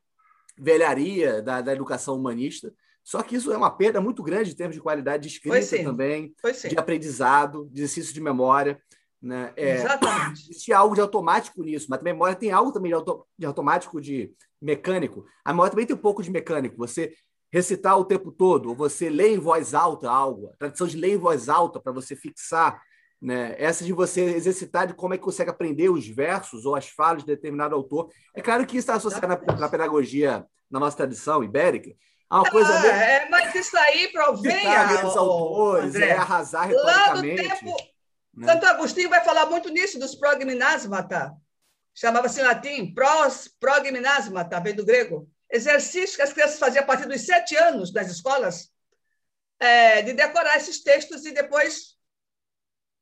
velharia 0.63 1.43
da, 1.43 1.61
da 1.61 1.73
educação 1.73 2.17
humanista. 2.17 2.73
Só 3.03 3.21
que 3.23 3.35
isso 3.35 3.53
é 3.53 3.57
uma 3.57 3.71
perda 3.71 4.01
muito 4.01 4.23
grande 4.23 4.53
em 4.53 4.55
termos 4.55 4.77
de 4.77 4.83
qualidade 4.83 5.25
de 5.25 5.35
escrita 5.35 5.83
também, 5.83 6.35
de 6.69 6.79
aprendizado, 6.79 7.69
de 7.73 7.83
exercício 7.83 8.15
de 8.15 8.21
memória. 8.21 8.81
Né? 9.21 9.53
É, 9.57 9.75
Exatamente. 9.75 10.43
Existe 10.43 10.73
algo 10.73 10.95
de 10.95 11.01
automático 11.01 11.63
nisso, 11.63 11.87
mas 11.91 12.01
a 12.01 12.03
memória 12.03 12.37
tem 12.37 12.53
algo 12.53 12.73
também 12.73 12.91
de, 12.91 12.95
auto, 12.95 13.27
de 13.37 13.45
automático, 13.45 14.01
de 14.01 14.33
mecânico. 14.61 15.27
A 15.45 15.53
memória 15.53 15.71
também 15.71 15.87
tem 15.87 15.97
um 15.97 16.01
pouco 16.01 16.23
de 16.23 16.31
mecânico. 16.31 16.77
Você 16.77 17.13
recitar 17.53 17.99
o 17.99 18.05
tempo 18.05 18.31
todo, 18.33 18.71
ou 18.71 18.75
você 18.75 19.11
ler 19.11 19.29
em 19.29 19.39
voz 19.39 19.75
alta 19.75 20.11
algo, 20.11 20.49
a 20.49 20.57
tradição 20.57 20.87
de 20.87 20.97
ler 20.97 21.13
em 21.13 21.19
voz 21.19 21.49
alta 21.49 21.79
para 21.79 21.93
você 21.93 22.17
fixar, 22.17 22.81
né? 23.23 23.55
essa 23.57 23.85
de 23.85 23.93
você 23.93 24.21
exercitar 24.21 24.89
de 24.89 24.95
como 24.95 25.15
é 25.15 25.17
que 25.17 25.23
consegue 25.23 25.49
aprender 25.49 25.89
os 25.89 26.09
versos 26.09 26.67
ou 26.67 26.75
as 26.75 26.89
falas 26.89 27.23
de 27.23 27.29
determinado 27.29 27.75
autor. 27.75 28.11
É 28.35 28.43
claro 28.43 28.67
que 28.67 28.77
isso 28.77 28.91
está 28.91 28.95
associado 28.95 29.29
na, 29.29 29.57
na, 29.57 29.69
pedagogia, 29.69 30.45
na 30.69 30.81
nossa 30.81 30.97
tradição 30.97 31.45
ibérica, 31.45 31.93
a 32.29 32.41
uma 32.41 32.51
coisa 32.51 32.73
ah, 32.73 32.87
é, 32.87 33.29
mas 33.29 33.55
isso 33.55 33.77
aí 33.77 34.09
provém 34.09 34.67
a, 34.67 35.07
os 35.07 35.17
autores, 35.17 35.95
André, 35.95 36.09
é 36.09 36.13
arrasar 36.13 36.67
retoricamente. 36.67 37.43
Lá 37.43 37.55
do 37.55 37.61
tempo, 37.61 37.77
né? 38.35 38.47
Santo 38.47 38.67
Agostinho 38.67 39.11
vai 39.11 39.23
falar 39.23 39.47
muito 39.47 39.69
nisso, 39.69 40.01
dos 40.01 40.15
progminasmata. 40.15 41.35
Chamava-se 41.95 42.41
em 42.41 42.45
latim 42.45 42.95
pros 42.95 43.49
progminasmata, 43.61 44.59
vem 44.61 44.75
do 44.75 44.85
grego 44.85 45.29
exercício 45.51 46.17
que 46.17 46.23
as 46.23 46.33
crianças 46.33 46.59
faziam 46.59 46.83
a 46.83 46.87
partir 46.87 47.07
dos 47.07 47.21
sete 47.21 47.55
anos 47.55 47.93
nas 47.93 48.11
escolas, 48.11 48.71
é, 49.61 50.01
de 50.01 50.15
decorar 50.15 50.57
esses 50.57 50.83
textos 50.83 51.27
e 51.27 51.33
depois 51.33 51.92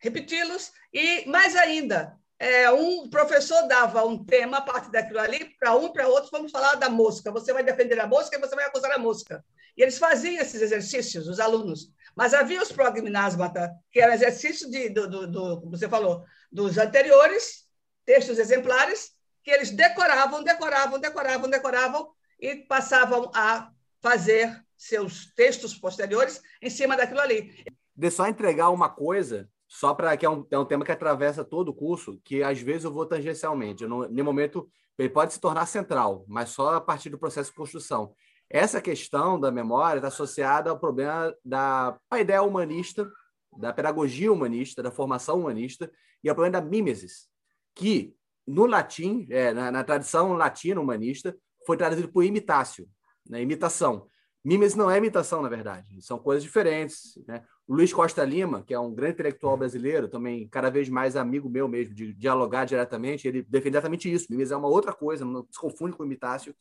repeti-los. 0.01 0.73
E 0.93 1.29
mais 1.29 1.55
ainda, 1.55 2.17
é, 2.39 2.71
um 2.71 3.09
professor 3.09 3.69
dava 3.69 4.05
um 4.05 4.25
tema 4.25 4.59
a 4.59 4.63
partir 4.63 4.91
daquilo 4.91 5.21
ali, 5.21 5.55
para 5.59 5.77
um 5.77 5.93
para 5.93 6.09
outro, 6.09 6.31
vamos 6.33 6.51
falar 6.51 6.75
da 6.77 6.89
mosca. 6.89 7.31
Você 7.31 7.53
vai 7.53 7.63
defender 7.63 8.01
a 8.01 8.07
mosca 8.07 8.37
e 8.37 8.41
você 8.41 8.57
vai 8.57 8.65
acusar 8.65 8.91
a 8.93 8.99
mosca. 8.99 9.45
E 9.77 9.83
eles 9.83 9.99
faziam 9.99 10.43
esses 10.43 10.61
exercícios, 10.61 11.29
os 11.29 11.39
alunos. 11.39 11.93
Mas 12.17 12.35
havia 12.35 12.63
os 12.63 12.73
progminasmata, 12.73 13.71
que 13.91 14.01
eram 14.01 14.15
exercícios 14.15 14.71
de, 14.71 14.89
do, 14.89 15.09
do, 15.09 15.27
do, 15.27 15.71
você 15.71 15.89
falou, 15.89 16.25
dos 16.51 16.77
anteriores, 16.77 17.67
textos 18.05 18.39
exemplares, 18.39 19.13
que 19.45 19.51
eles 19.51 19.71
decoravam, 19.71 20.43
decoravam, 20.43 20.99
decoravam, 20.99 21.49
decoravam, 21.49 22.11
e 22.41 22.57
passavam 22.57 23.31
a 23.35 23.71
fazer 24.01 24.65
seus 24.77 25.27
textos 25.35 25.75
posteriores 25.75 26.41
em 26.61 26.71
cima 26.71 26.97
daquilo 26.97 27.21
ali. 27.21 27.65
De 27.95 28.11
só 28.11 28.27
entregar 28.27 28.71
uma 28.71 28.89
coisa, 28.89 29.49
só 29.73 29.95
para 29.95 30.17
que 30.17 30.27
é 30.27 30.29
um, 30.29 30.45
é 30.51 30.59
um 30.59 30.65
tema 30.65 30.85
que 30.85 30.91
atravessa 30.91 31.45
todo 31.45 31.69
o 31.69 31.75
curso, 31.75 32.21
que 32.25 32.43
às 32.43 32.61
vezes 32.61 32.83
eu 32.83 32.93
vou 32.93 33.07
tangencialmente. 33.07 33.85
Eu 33.85 33.89
não, 33.89 34.25
momento, 34.25 34.69
ele 34.99 35.09
pode 35.09 35.33
se 35.33 35.41
tornar 35.41 35.65
central, 35.67 36.25
mas 36.27 36.49
só 36.49 36.75
a 36.75 36.81
partir 36.81 37.09
do 37.09 37.17
processo 37.17 37.51
de 37.51 37.57
construção. 37.57 38.13
Essa 38.51 38.83
questão 38.83 39.39
da 39.39 39.53
memória 39.53 39.99
está 39.99 40.09
associada 40.09 40.71
ao 40.71 40.79
problema 40.79 41.33
da 41.45 41.97
ideia 42.19 42.43
humanista, 42.43 43.09
da 43.57 43.73
pedagogia 43.73 44.33
humanista, 44.33 44.83
da 44.83 44.91
formação 44.91 45.39
humanista, 45.39 45.89
e 46.23 46.29
ao 46.29 46.35
problema 46.35 46.61
da 46.61 46.69
mimesis, 46.69 47.29
que 47.73 48.13
no 48.45 48.67
latim, 48.67 49.29
é, 49.31 49.55
na, 49.55 49.71
na 49.71 49.85
tradição 49.85 50.33
latina 50.33 50.81
humanista, 50.81 51.37
foi 51.65 51.77
traduzido 51.77 52.09
por 52.09 52.25
imitácio, 52.25 52.89
né? 53.25 53.41
imitação. 53.41 54.09
Mimes 54.45 54.75
não 54.75 54.91
é 54.91 54.99
imitação, 54.99 55.43
na 55.43 55.49
verdade, 55.49 56.03
são 56.03 56.19
coisas 56.19 56.43
diferentes. 56.43 57.17
Né? 57.29 57.45
O 57.71 57.75
Luiz 57.77 57.93
Costa 57.93 58.25
Lima, 58.25 58.65
que 58.67 58.75
é 58.75 58.81
um 58.81 58.93
grande 58.93 59.13
intelectual 59.13 59.57
brasileiro, 59.57 60.09
também 60.09 60.49
cada 60.49 60.69
vez 60.69 60.89
mais 60.89 61.15
amigo 61.15 61.49
meu 61.49 61.69
mesmo, 61.69 61.95
de 61.95 62.13
dialogar 62.13 62.65
diretamente, 62.65 63.29
ele 63.29 63.43
defende 63.49 63.77
exatamente 63.77 64.13
isso. 64.13 64.27
Mimes 64.29 64.51
é 64.51 64.57
uma 64.57 64.67
outra 64.67 64.93
coisa, 64.93 65.25
não 65.25 65.47
se 65.49 65.57
confunde 65.57 65.97
com 65.97 66.05
imitácio. 66.05 66.53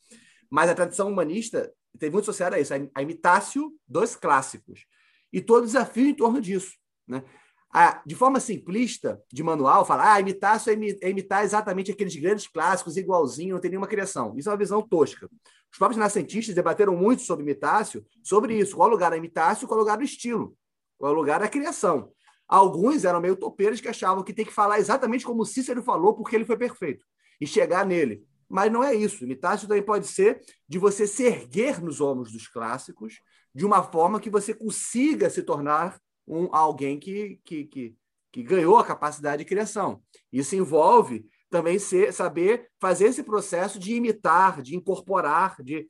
Mas 0.48 0.70
a 0.70 0.74
tradição 0.74 1.10
humanista 1.10 1.68
teve 1.98 2.12
muito 2.12 2.30
associada 2.30 2.54
a 2.54 2.60
isso, 2.60 2.72
a 2.94 3.02
imitácio 3.02 3.72
dos 3.88 4.14
clássicos. 4.14 4.86
E 5.32 5.40
todo 5.40 5.66
desafio 5.66 6.06
em 6.06 6.14
torno 6.14 6.40
disso. 6.40 6.76
Né? 7.08 7.24
a, 7.72 8.02
de 8.06 8.14
forma 8.14 8.38
simplista, 8.38 9.20
de 9.32 9.42
manual, 9.42 9.84
falar 9.84 10.14
ah, 10.14 10.20
imitar 10.20 10.60
é, 10.68 11.06
é 11.06 11.10
imitar 11.10 11.44
exatamente 11.44 11.90
aqueles 11.90 12.14
grandes 12.14 12.46
clássicos 12.46 12.96
igualzinho, 12.96 13.54
não 13.54 13.60
tem 13.60 13.70
nenhuma 13.70 13.88
criação. 13.88 14.34
Isso 14.36 14.48
é 14.48 14.52
uma 14.52 14.58
visão 14.58 14.80
tosca. 14.80 15.28
Os 15.72 15.78
próprios 15.78 15.98
nascentistas 15.98 16.54
debateram 16.54 16.96
muito 16.96 17.22
sobre 17.22 17.44
imitácio, 17.44 18.04
sobre 18.22 18.56
isso. 18.56 18.76
Qual 18.76 18.88
lugar 18.88 19.10
da 19.10 19.16
imitácio, 19.16 19.66
qual 19.68 19.78
lugar 19.78 19.96
do 19.96 20.04
estilo, 20.04 20.56
qual 21.00 21.14
lugar 21.14 21.40
da 21.40 21.48
criação. 21.48 22.12
Alguns 22.46 23.06
eram 23.06 23.22
meio 23.22 23.34
topeiros 23.34 23.80
que 23.80 23.88
achavam 23.88 24.22
que 24.22 24.34
tem 24.34 24.44
que 24.44 24.52
falar 24.52 24.78
exatamente 24.78 25.24
como 25.24 25.46
Cícero 25.46 25.82
falou, 25.82 26.14
porque 26.14 26.36
ele 26.36 26.44
foi 26.44 26.58
perfeito, 26.58 27.06
e 27.40 27.46
chegar 27.46 27.86
nele. 27.86 28.22
Mas 28.46 28.70
não 28.70 28.84
é 28.84 28.94
isso. 28.94 29.24
Imitácio 29.24 29.66
também 29.66 29.82
pode 29.82 30.06
ser 30.06 30.42
de 30.68 30.78
você 30.78 31.06
se 31.06 31.24
erguer 31.24 31.80
nos 31.80 32.02
ombros 32.02 32.32
dos 32.32 32.46
clássicos 32.46 33.14
de 33.54 33.64
uma 33.64 33.82
forma 33.82 34.20
que 34.20 34.28
você 34.28 34.52
consiga 34.52 35.30
se 35.30 35.42
tornar 35.42 35.98
um, 36.26 36.54
alguém 36.54 36.98
que, 36.98 37.40
que, 37.44 37.64
que, 37.64 37.96
que 38.30 38.42
ganhou 38.42 38.76
a 38.76 38.84
capacidade 38.84 39.42
de 39.42 39.48
criação. 39.48 40.02
Isso 40.30 40.54
envolve 40.54 41.24
também 41.48 41.78
ser, 41.78 42.12
saber 42.12 42.68
fazer 42.78 43.06
esse 43.06 43.22
processo 43.22 43.78
de 43.78 43.94
imitar, 43.94 44.60
de 44.60 44.76
incorporar, 44.76 45.56
de 45.62 45.88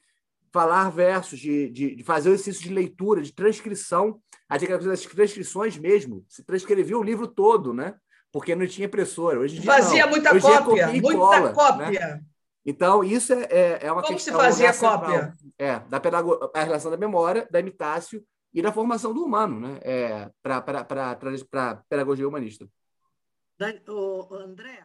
falar 0.52 0.90
versos, 0.90 1.38
de, 1.38 1.70
de, 1.70 1.96
de 1.96 2.04
fazer 2.04 2.30
o 2.30 2.32
exercício 2.32 2.62
de 2.62 2.74
leitura, 2.74 3.22
de 3.22 3.32
transcrição, 3.32 4.20
as 4.48 4.60
transcrições 5.06 5.78
mesmo. 5.78 6.24
Se 6.28 6.44
transcrevia 6.44 6.98
o 6.98 7.02
livro 7.02 7.26
todo, 7.26 7.72
né? 7.72 7.94
Porque 8.32 8.54
não 8.54 8.66
tinha 8.66 8.86
impressora. 8.86 9.40
Hoje 9.40 9.58
em 9.58 9.60
dia, 9.60 9.72
fazia 9.72 10.04
não. 10.04 10.10
muita 10.10 10.34
Hoje 10.34 10.46
cópia, 10.46 10.82
é 10.82 10.86
muita 10.86 11.18
cola, 11.18 11.48
né? 11.48 11.52
cópia. 11.52 12.06
Né? 12.06 12.20
Então, 12.64 13.02
isso 13.02 13.32
é, 13.32 13.42
é, 13.50 13.78
é 13.86 13.92
uma 13.92 14.02
Como 14.02 14.14
questão. 14.14 14.34
Como 14.34 14.52
se 14.52 14.62
fazia 14.62 14.72
cópia? 14.74 15.34
É, 15.58 15.78
da 15.80 15.98
pedagogia, 16.00 16.50
a 16.54 16.62
relação 16.62 16.90
da 16.90 16.96
memória, 16.96 17.48
da 17.50 17.60
imitácio 17.60 18.24
e 18.52 18.60
da 18.60 18.72
formação 18.72 19.14
do 19.14 19.24
humano, 19.24 19.60
né? 19.60 19.78
É, 19.82 20.30
para 20.42 20.58
a 20.58 21.76
pedagogia 21.88 22.28
humanista. 22.28 22.68
O 23.88 24.34
André, 24.34 24.84